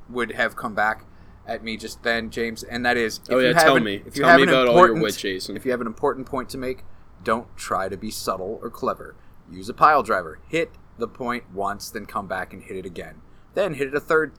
would 0.09 0.33
have 0.33 0.57
come 0.57 0.75
back 0.75 1.05
at 1.47 1.63
me 1.63 1.77
just 1.77 2.03
then, 2.03 2.31
James, 2.31 2.63
and 2.63 2.85
that 2.87 2.97
is. 2.97 3.19
If 3.29 3.33
Oh, 3.35 3.39
yeah, 3.39 3.49
you 3.49 3.55
have 3.55 3.63
tell 3.65 3.77
an- 3.77 3.85
me. 3.85 4.03
If 4.07 4.17
you 4.17 4.23
Tell 4.23 4.31
have 4.31 4.37
me 4.39 4.43
an 4.45 4.49
about 4.49 4.69
all 4.69 4.75
your 4.77 4.85
important- 4.87 5.03
wit, 5.03 5.17
Jason. 5.17 5.57
If 5.57 5.65
you 5.65 5.71
have 5.71 5.81
an 5.83 5.87
important 5.87 6.27
point 6.27 6.49
to 6.51 6.59
make, 6.59 6.83
don't 7.23 7.55
try 7.57 7.89
to 7.91 7.97
be 7.97 8.11
subtle 8.11 8.59
or 8.63 8.71
clever. 8.71 9.17
Use 9.51 9.69
a 9.69 9.75
pile 9.75 10.03
driver. 10.03 10.39
Hit 10.49 10.73
the 10.99 11.07
point 11.09 11.45
once, 11.53 11.91
then 11.91 12.07
come 12.07 12.27
back 12.27 12.53
and 12.55 12.63
hit 12.63 12.77
it 12.79 12.87
again. 12.87 13.21
Then 13.55 13.75
hit 13.75 13.89
it 13.89 13.95
a 13.95 14.01
third, 14.01 14.33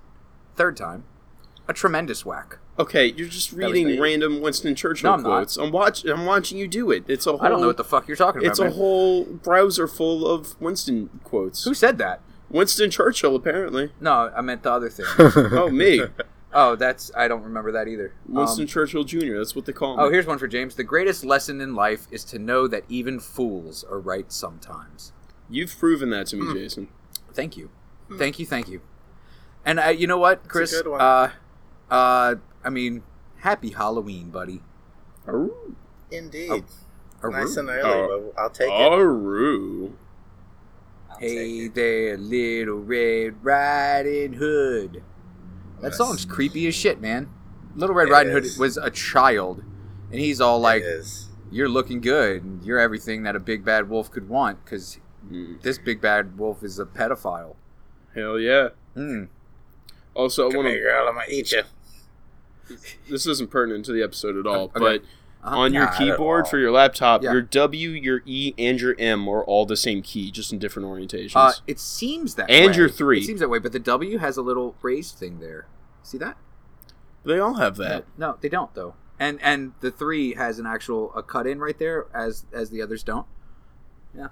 third 0.56 0.76
time. 0.76 1.04
A 1.69 1.73
tremendous 1.73 2.26
whack. 2.26 2.60
Okay, 2.80 3.07
you're 3.07 3.27
just 3.27 3.52
reading 3.52 3.99
random 3.99 4.39
Winston 4.39 4.73
Churchill 4.76 5.10
No, 5.10 5.14
I'm 5.15 5.23
not. 5.23 5.30
quotes. 5.30 5.57
I'm 5.57 5.72
watch. 5.72 6.06
I'm 6.06 6.26
watching 6.26 6.57
you 6.57 6.68
do 6.68 6.91
it. 6.91 7.03
It's 7.07 7.26
a 7.27 7.31
whole. 7.31 7.41
I 7.44 7.49
don't 7.49 7.60
know 7.60 7.68
what 7.68 7.77
the 7.77 7.84
fuck 7.84 8.07
you're 8.07 8.15
talking 8.18 8.41
about. 8.41 8.49
It's 8.52 8.60
a 8.60 8.65
man. 8.65 8.73
whole 8.73 9.26
browser 9.26 9.88
full 9.88 10.26
of 10.27 10.60
Winston 10.61 11.10
quotes. 11.23 11.64
Who 11.65 11.73
said 11.73 11.98
that? 11.98 12.22
Winston 12.49 12.89
Churchill, 12.89 13.35
apparently. 13.35 13.91
No, 13.99 14.31
I 14.34 14.39
meant 14.41 14.64
the 14.64 14.72
other 14.72 14.89
thing. 14.89 15.06
Oh, 15.52 15.69
me. 15.69 16.02
oh, 16.53 16.76
that's 16.77 17.11
I 17.18 17.27
don't 17.27 17.44
remember 17.44 17.73
that 17.73 17.89
either. 17.89 18.14
Winston 18.26 18.61
Um, 18.64 18.68
Churchill 18.68 19.03
Jr. 19.03 19.35
That's 19.38 19.53
what 19.56 19.65
they 19.65 19.73
call 19.73 19.95
him. 19.95 19.99
Oh, 19.99 20.10
here's 20.10 20.26
one 20.26 20.38
for 20.38 20.48
James. 20.48 20.76
The 20.76 20.85
greatest 20.85 21.26
lesson 21.26 21.60
in 21.60 21.76
life 21.76 22.07
is 22.11 22.23
to 22.26 22.39
know 22.39 22.68
that 22.69 22.84
even 22.88 23.19
fools 23.19 23.84
are 23.84 23.99
right 23.99 24.31
sometimes. 24.31 25.11
You've 25.49 25.77
proven 25.77 26.10
that 26.11 26.27
to 26.27 26.38
me, 26.38 26.45
Hmm. 26.45 26.53
Jason. 26.53 26.88
Thank 27.34 27.57
you, 27.57 27.69
thank 28.18 28.39
you, 28.39 28.45
thank 28.45 28.69
you. 28.69 28.80
And 29.65 29.80
uh, 29.80 29.88
you 29.89 30.07
know 30.07 30.18
what, 30.18 30.48
Chris? 30.48 30.72
good 30.72 30.88
one. 30.88 31.02
Uh, 31.02 31.31
uh, 31.90 32.36
I 32.64 32.70
mean, 32.70 33.04
happy 33.38 33.72
Halloween, 33.72 34.30
buddy. 34.30 34.62
Aroo. 35.26 35.76
Indeed. 36.12 36.64
Aroo. 37.22 37.32
Nice 37.32 37.58
and 37.58 37.70
early, 37.70 37.82
Oh. 37.84 38.32
but 38.36 38.42
I'll 38.42 38.50
take 38.50 38.68
it. 38.70 38.72
Aroo. 38.92 39.94
I'll 41.10 41.18
Hey 41.20 41.36
take 41.62 41.66
it. 41.72 41.76
there, 41.76 42.18
little 42.18 42.80
Red 42.80 43.44
Riding 43.44 44.34
Hood. 44.34 45.04
That 45.82 45.90
Nice. 45.90 45.98
song's 45.98 46.26
creepy 46.26 46.68
as 46.68 46.76
shit, 46.76 47.00
man. 47.02 47.30
Little 47.76 47.96
Red 47.96 48.08
It 48.08 48.12
Riding 48.12 48.34
Hood 48.34 48.46
is. 48.46 48.58
was 48.58 48.78
a 48.78 48.90
child, 48.90 49.64
and 50.12 50.20
he's 50.20 50.42
all 50.42 50.60
like, 50.60 50.84
"You're 51.52 51.70
looking 51.70 52.02
good. 52.02 52.44
and 52.44 52.64
You're 52.64 52.80
everything 52.80 53.24
that 53.24 53.36
a 53.36 53.40
big 53.40 53.64
bad 53.64 53.90
wolf 53.90 54.10
could 54.12 54.28
want." 54.30 54.64
Because 54.66 55.00
Mm. 55.32 55.62
this 55.62 55.78
big 55.78 56.00
bad 56.02 56.38
wolf 56.38 56.64
is 56.64 56.80
a 56.80 56.86
pedophile. 56.86 57.56
Hell 58.16 58.40
yeah. 58.40 58.70
Hmm. 58.96 59.26
Also, 60.18 60.49
I 60.52 60.56
want 60.56 60.68
to. 60.68 60.80
girl. 60.80 61.07
I'm 61.07 61.14
gonna 61.15 61.26
eat 61.30 61.52
you. 61.52 61.64
This 63.10 63.26
isn't 63.26 63.49
pertinent 63.49 63.85
to 63.85 63.94
the 63.94 64.03
episode 64.03 64.35
at 64.38 64.45
all, 64.45 64.64
Okay. 64.76 64.80
but 64.80 65.02
Uh-huh. 65.44 65.57
on 65.57 65.73
your 65.73 65.88
keyboard 65.88 66.48
for 66.49 66.57
your 66.57 66.72
laptop, 66.72 67.23
Yeah. 67.23 67.31
your 67.31 67.41
W, 67.41 67.91
your 67.91 68.22
E, 68.26 68.53
and 68.57 68.81
your 68.81 68.94
M 68.99 69.26
are 69.30 69.41
all 69.45 69.65
the 69.65 69.77
same 69.77 70.02
key, 70.02 70.31
just 70.31 70.52
in 70.52 70.60
different 70.60 70.85
orientations. 70.89 71.31
Uh, 71.35 71.53
it 71.65 71.80
seems 71.80 72.35
that 72.35 72.49
And 72.49 72.72
way. 72.72 72.77
your 72.77 72.89
three. 72.89 73.19
It 73.22 73.23
seems 73.26 73.39
that 73.39 73.48
way, 73.49 73.60
but 73.60 73.72
the 73.72 73.80
W 73.80 74.18
has 74.18 74.35
a 74.35 74.41
little 74.41 74.76
raised 74.81 75.15
thing 75.18 75.39
there. 75.39 75.68
See 76.03 76.18
that? 76.18 76.35
they 77.23 77.39
all 77.39 77.53
have 77.56 77.76
that. 77.77 78.06
No, 78.18 78.31
no, 78.31 78.38
they 78.41 78.48
don't 78.49 78.73
though. 78.73 78.95
And 79.19 79.39
and 79.41 79.73
the 79.81 79.91
three 79.91 80.34
has 80.35 80.60
an 80.60 80.65
actual 80.65 81.14
a 81.14 81.22
cut 81.23 81.45
in 81.48 81.60
right 81.60 81.77
there, 81.77 82.06
as 82.14 82.45
as 82.52 82.69
the 82.69 82.81
others 82.81 83.03
don't. 83.03 83.27
Yeah, 84.15 84.27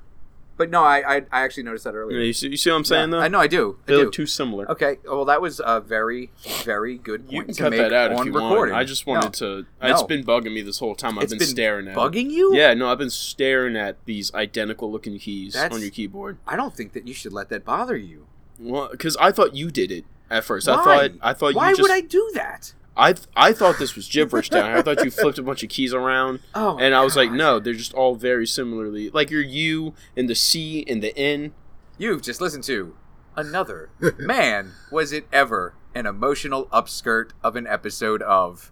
but 0.58 0.70
no, 0.70 0.84
I 0.84 1.18
I, 1.18 1.22
I 1.32 1.42
actually 1.42 1.64
noticed 1.64 1.84
that 1.86 1.94
Yeah, 1.94 2.00
earlier. 2.00 2.20
you, 2.20 2.34
see, 2.34 2.50
you 2.50 2.58
see 2.58 2.70
what 2.70 2.78
I'm 2.78 2.86
saying, 2.86 3.10
Yeah, 3.12 3.18
though? 3.18 3.22
I 3.24 3.28
know 3.28 3.40
I 3.40 3.48
do. 3.48 3.78
I 3.84 3.92
They 3.92 3.94
do. 3.98 4.04
look 4.06 4.14
too 4.14 4.26
similar. 4.26 4.70
Okay, 4.72 4.98
well 5.06 5.26
that 5.26 5.42
was 5.42 5.62
a 5.66 5.82
very 5.82 6.32
very 6.64 6.98
good 6.98 7.22
point 7.28 7.34
You 7.34 7.44
can 7.44 7.54
to 7.56 7.62
cut 7.62 7.70
make 7.72 7.80
that 7.80 7.94
out 7.94 8.12
on 8.14 8.20
if 8.20 8.26
you 8.26 8.32
recording. 8.34 8.74
want. 8.74 8.82
I 8.82 8.84
just 8.86 9.06
wanted 9.06 9.34
to. 9.36 9.46
No. 9.46 9.66
It's 9.90 10.02
No. 10.02 10.08
been 10.08 10.24
bugging 10.24 10.54
me 10.54 10.62
this 10.62 10.80
whole 10.80 10.96
time. 10.96 11.18
I've 11.18 11.24
It's 11.26 11.34
been, 11.34 11.40
been 11.40 11.48
staring 11.48 11.88
at. 11.88 11.94
it. 11.94 11.98
bugging 11.98 12.30
you. 12.32 12.56
Yeah, 12.56 12.74
no, 12.74 12.90
I've 12.92 12.98
been 12.98 13.10
staring 13.10 13.76
at 13.76 13.98
these 14.06 14.34
identical 14.34 14.92
looking 14.92 15.18
keys 15.20 15.54
That's- 15.54 15.74
on 15.74 15.82
your 15.82 15.92
keyboard. 15.92 16.38
I 16.48 16.56
don't 16.56 16.74
think 16.76 16.94
that 16.94 17.08
you 17.08 17.14
should 17.14 17.34
let 17.34 17.50
that 17.50 17.66
bother 17.66 17.98
you. 17.98 18.28
Well, 18.60 18.88
because 18.92 19.18
I 19.18 19.32
thought 19.32 19.56
you 19.56 19.70
did 19.72 19.92
it 19.92 20.06
at 20.30 20.44
first. 20.46 20.68
I 20.70 20.76
thought 20.84 21.12
I 21.22 21.34
thought 21.34 21.54
Why 21.56 21.70
you 21.72 21.76
just. 21.76 21.82
would 21.90 21.92
I 21.96 22.02
do 22.02 22.32
that? 22.36 22.74
I 22.98 23.14
th- 23.14 23.28
I 23.36 23.52
thought 23.54 23.78
this 23.78 23.96
was 23.96 24.08
gibberish 24.08 24.50
down. 24.50 24.66
here. 24.70 24.78
I 24.78 24.82
thought 24.82 25.04
you 25.04 25.12
flipped 25.12 25.38
a 25.38 25.44
bunch 25.44 25.64
of 25.64 25.70
keys 25.70 25.94
around, 25.94 26.40
Oh, 26.56 26.78
and 26.78 26.96
I 26.96 27.04
was 27.04 27.16
like, 27.16 27.32
no, 27.32 27.60
they're 27.60 27.74
just 27.74 27.94
all 27.94 28.16
very 28.16 28.48
similarly. 28.48 29.10
Like 29.10 29.30
your 29.30 29.42
U 29.42 29.94
and 30.16 30.30
the 30.30 30.36
C 30.36 30.86
and 30.88 31.04
the 31.04 31.16
N. 31.18 31.54
You've 31.98 32.22
just 32.22 32.40
listened 32.42 32.64
to 32.66 32.96
another 33.36 33.90
man. 34.18 34.72
Was 34.92 35.12
it 35.12 35.28
ever 35.34 35.74
an 35.94 36.06
emotional 36.06 36.68
upskirt 36.68 37.32
of 37.44 37.56
an 37.56 37.68
episode 37.68 38.22
of 38.22 38.72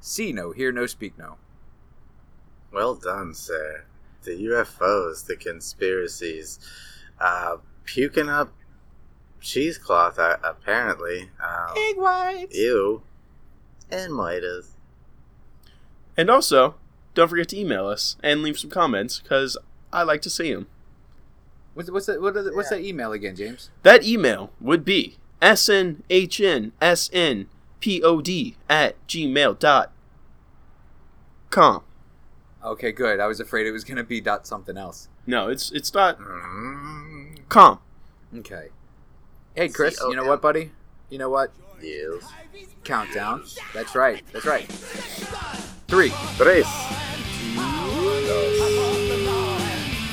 See 0.00 0.32
No, 0.32 0.52
Hear 0.52 0.70
No, 0.72 0.86
Speak 0.86 1.18
No? 1.18 1.36
Well 2.72 2.94
done, 2.94 3.34
sir. 3.34 3.84
The 4.22 4.32
UFOs, 4.32 5.26
the 5.26 5.36
conspiracies, 5.36 6.58
uh, 7.20 7.56
puking 7.84 8.28
up 8.28 8.52
cheesecloth, 9.40 10.18
uh, 10.18 10.36
apparently. 10.44 11.30
Um, 11.42 11.74
Egg 11.76 11.96
whites. 11.96 12.56
ew. 12.56 13.02
And 13.92 14.14
Midas. 14.14 14.74
And 16.16 16.30
also, 16.30 16.74
don't 17.14 17.28
forget 17.28 17.48
to 17.50 17.58
email 17.58 17.86
us 17.86 18.16
and 18.22 18.42
leave 18.42 18.58
some 18.58 18.70
comments 18.70 19.20
because 19.20 19.56
I 19.92 20.02
like 20.02 20.22
to 20.22 20.30
see 20.30 20.52
them. 20.52 20.66
What's 21.74 21.90
what's 21.90 22.06
that? 22.06 22.20
What 22.20 22.36
is 22.36 22.46
it, 22.48 22.54
what's 22.54 22.70
Yeah. 22.70 22.78
that 22.78 22.84
email 22.84 23.12
again, 23.12 23.36
James? 23.36 23.70
That 23.84 24.04
email 24.04 24.50
would 24.60 24.84
be 24.84 25.16
snhnsnpod 25.40 27.46
at 28.68 29.06
gmail 29.08 29.58
dot 29.58 29.92
com. 31.50 31.82
Okay, 32.62 32.92
good. 32.92 33.20
I 33.20 33.26
was 33.26 33.40
afraid 33.40 33.66
it 33.66 33.72
was 33.72 33.84
gonna 33.84 34.04
be 34.04 34.20
dot 34.20 34.46
something 34.46 34.76
else. 34.76 35.08
No, 35.26 35.48
it's 35.48 35.70
it's 35.72 35.90
dot 35.90 36.18
Mm, 36.18 37.38
com. 37.48 37.78
Okay. 38.36 38.68
Hey, 39.54 39.68
Chris. 39.68 39.98
You 40.00 40.14
know 40.14 40.26
what, 40.26 40.42
buddy? 40.42 40.72
You 41.08 41.18
know 41.18 41.30
what? 41.30 41.52
Yes. 41.82 42.22
Countdown. 42.84 43.42
That's 43.74 43.94
right. 43.94 44.22
That's 44.32 44.46
right. 44.46 44.66
Three 45.88 46.12
Tres. 46.36 46.66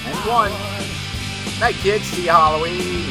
and 0.06 0.20
one. 0.28 0.52
Night, 1.60 1.76
kids. 1.76 2.06
See 2.06 2.26
you 2.26 2.32
Halloween. 2.32 3.10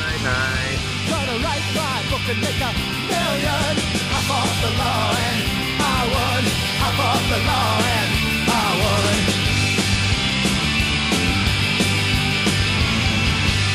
Night 0.00 0.22
night. 0.24 0.78
Gonna 1.10 1.36
write 1.44 1.66
my 1.74 2.02
book 2.10 2.24
and 2.28 2.40
make 2.40 2.60
a 2.60 2.72
million. 3.10 3.76
I 4.08 4.20
fought 4.28 4.54
the 4.62 4.70
law 4.78 5.12
and 5.28 5.42
I 5.80 6.00
won. 6.14 6.44
I 6.80 6.88
fought 6.96 7.24
the 7.28 7.40
law 7.44 7.76
and 7.98 8.10
I 8.48 8.66
won. 8.80 9.16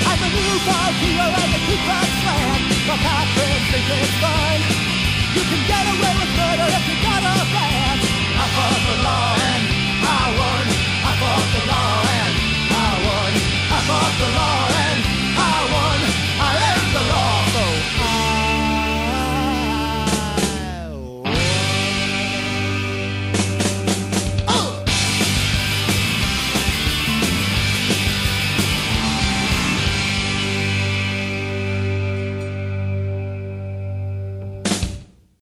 I'm 0.10 0.22
a 0.22 0.30
newborn 0.32 0.94
hero 1.02 1.27
and 1.44 1.52
the 1.53 1.60
Ku 1.65 1.76
Klux 1.86 2.10
Klan 2.23 3.35
think 3.84 4.04
it's 4.04 4.18
fine. 4.24 4.62
You 5.36 5.44
can 5.52 5.62
get 5.68 5.84
away 5.84 6.14
with 6.16 6.32
murder 6.40 6.68
if 6.78 6.84
you 6.88 6.96
got 7.04 7.22
a 7.28 7.36
plan. 7.52 7.98
I 8.40 8.46
fought 8.56 8.82
the 8.88 8.98
law 9.04 9.36
and 9.52 9.64
I 10.00 10.24
won. 10.40 10.66
I 11.10 11.14
fought 11.20 11.48
the 11.56 11.64
law 11.72 11.96
and 12.24 12.34
I 12.72 12.90
won. 13.06 13.32
I 13.76 13.80
fought 13.88 14.14
the 14.20 14.30
law. 14.40 14.55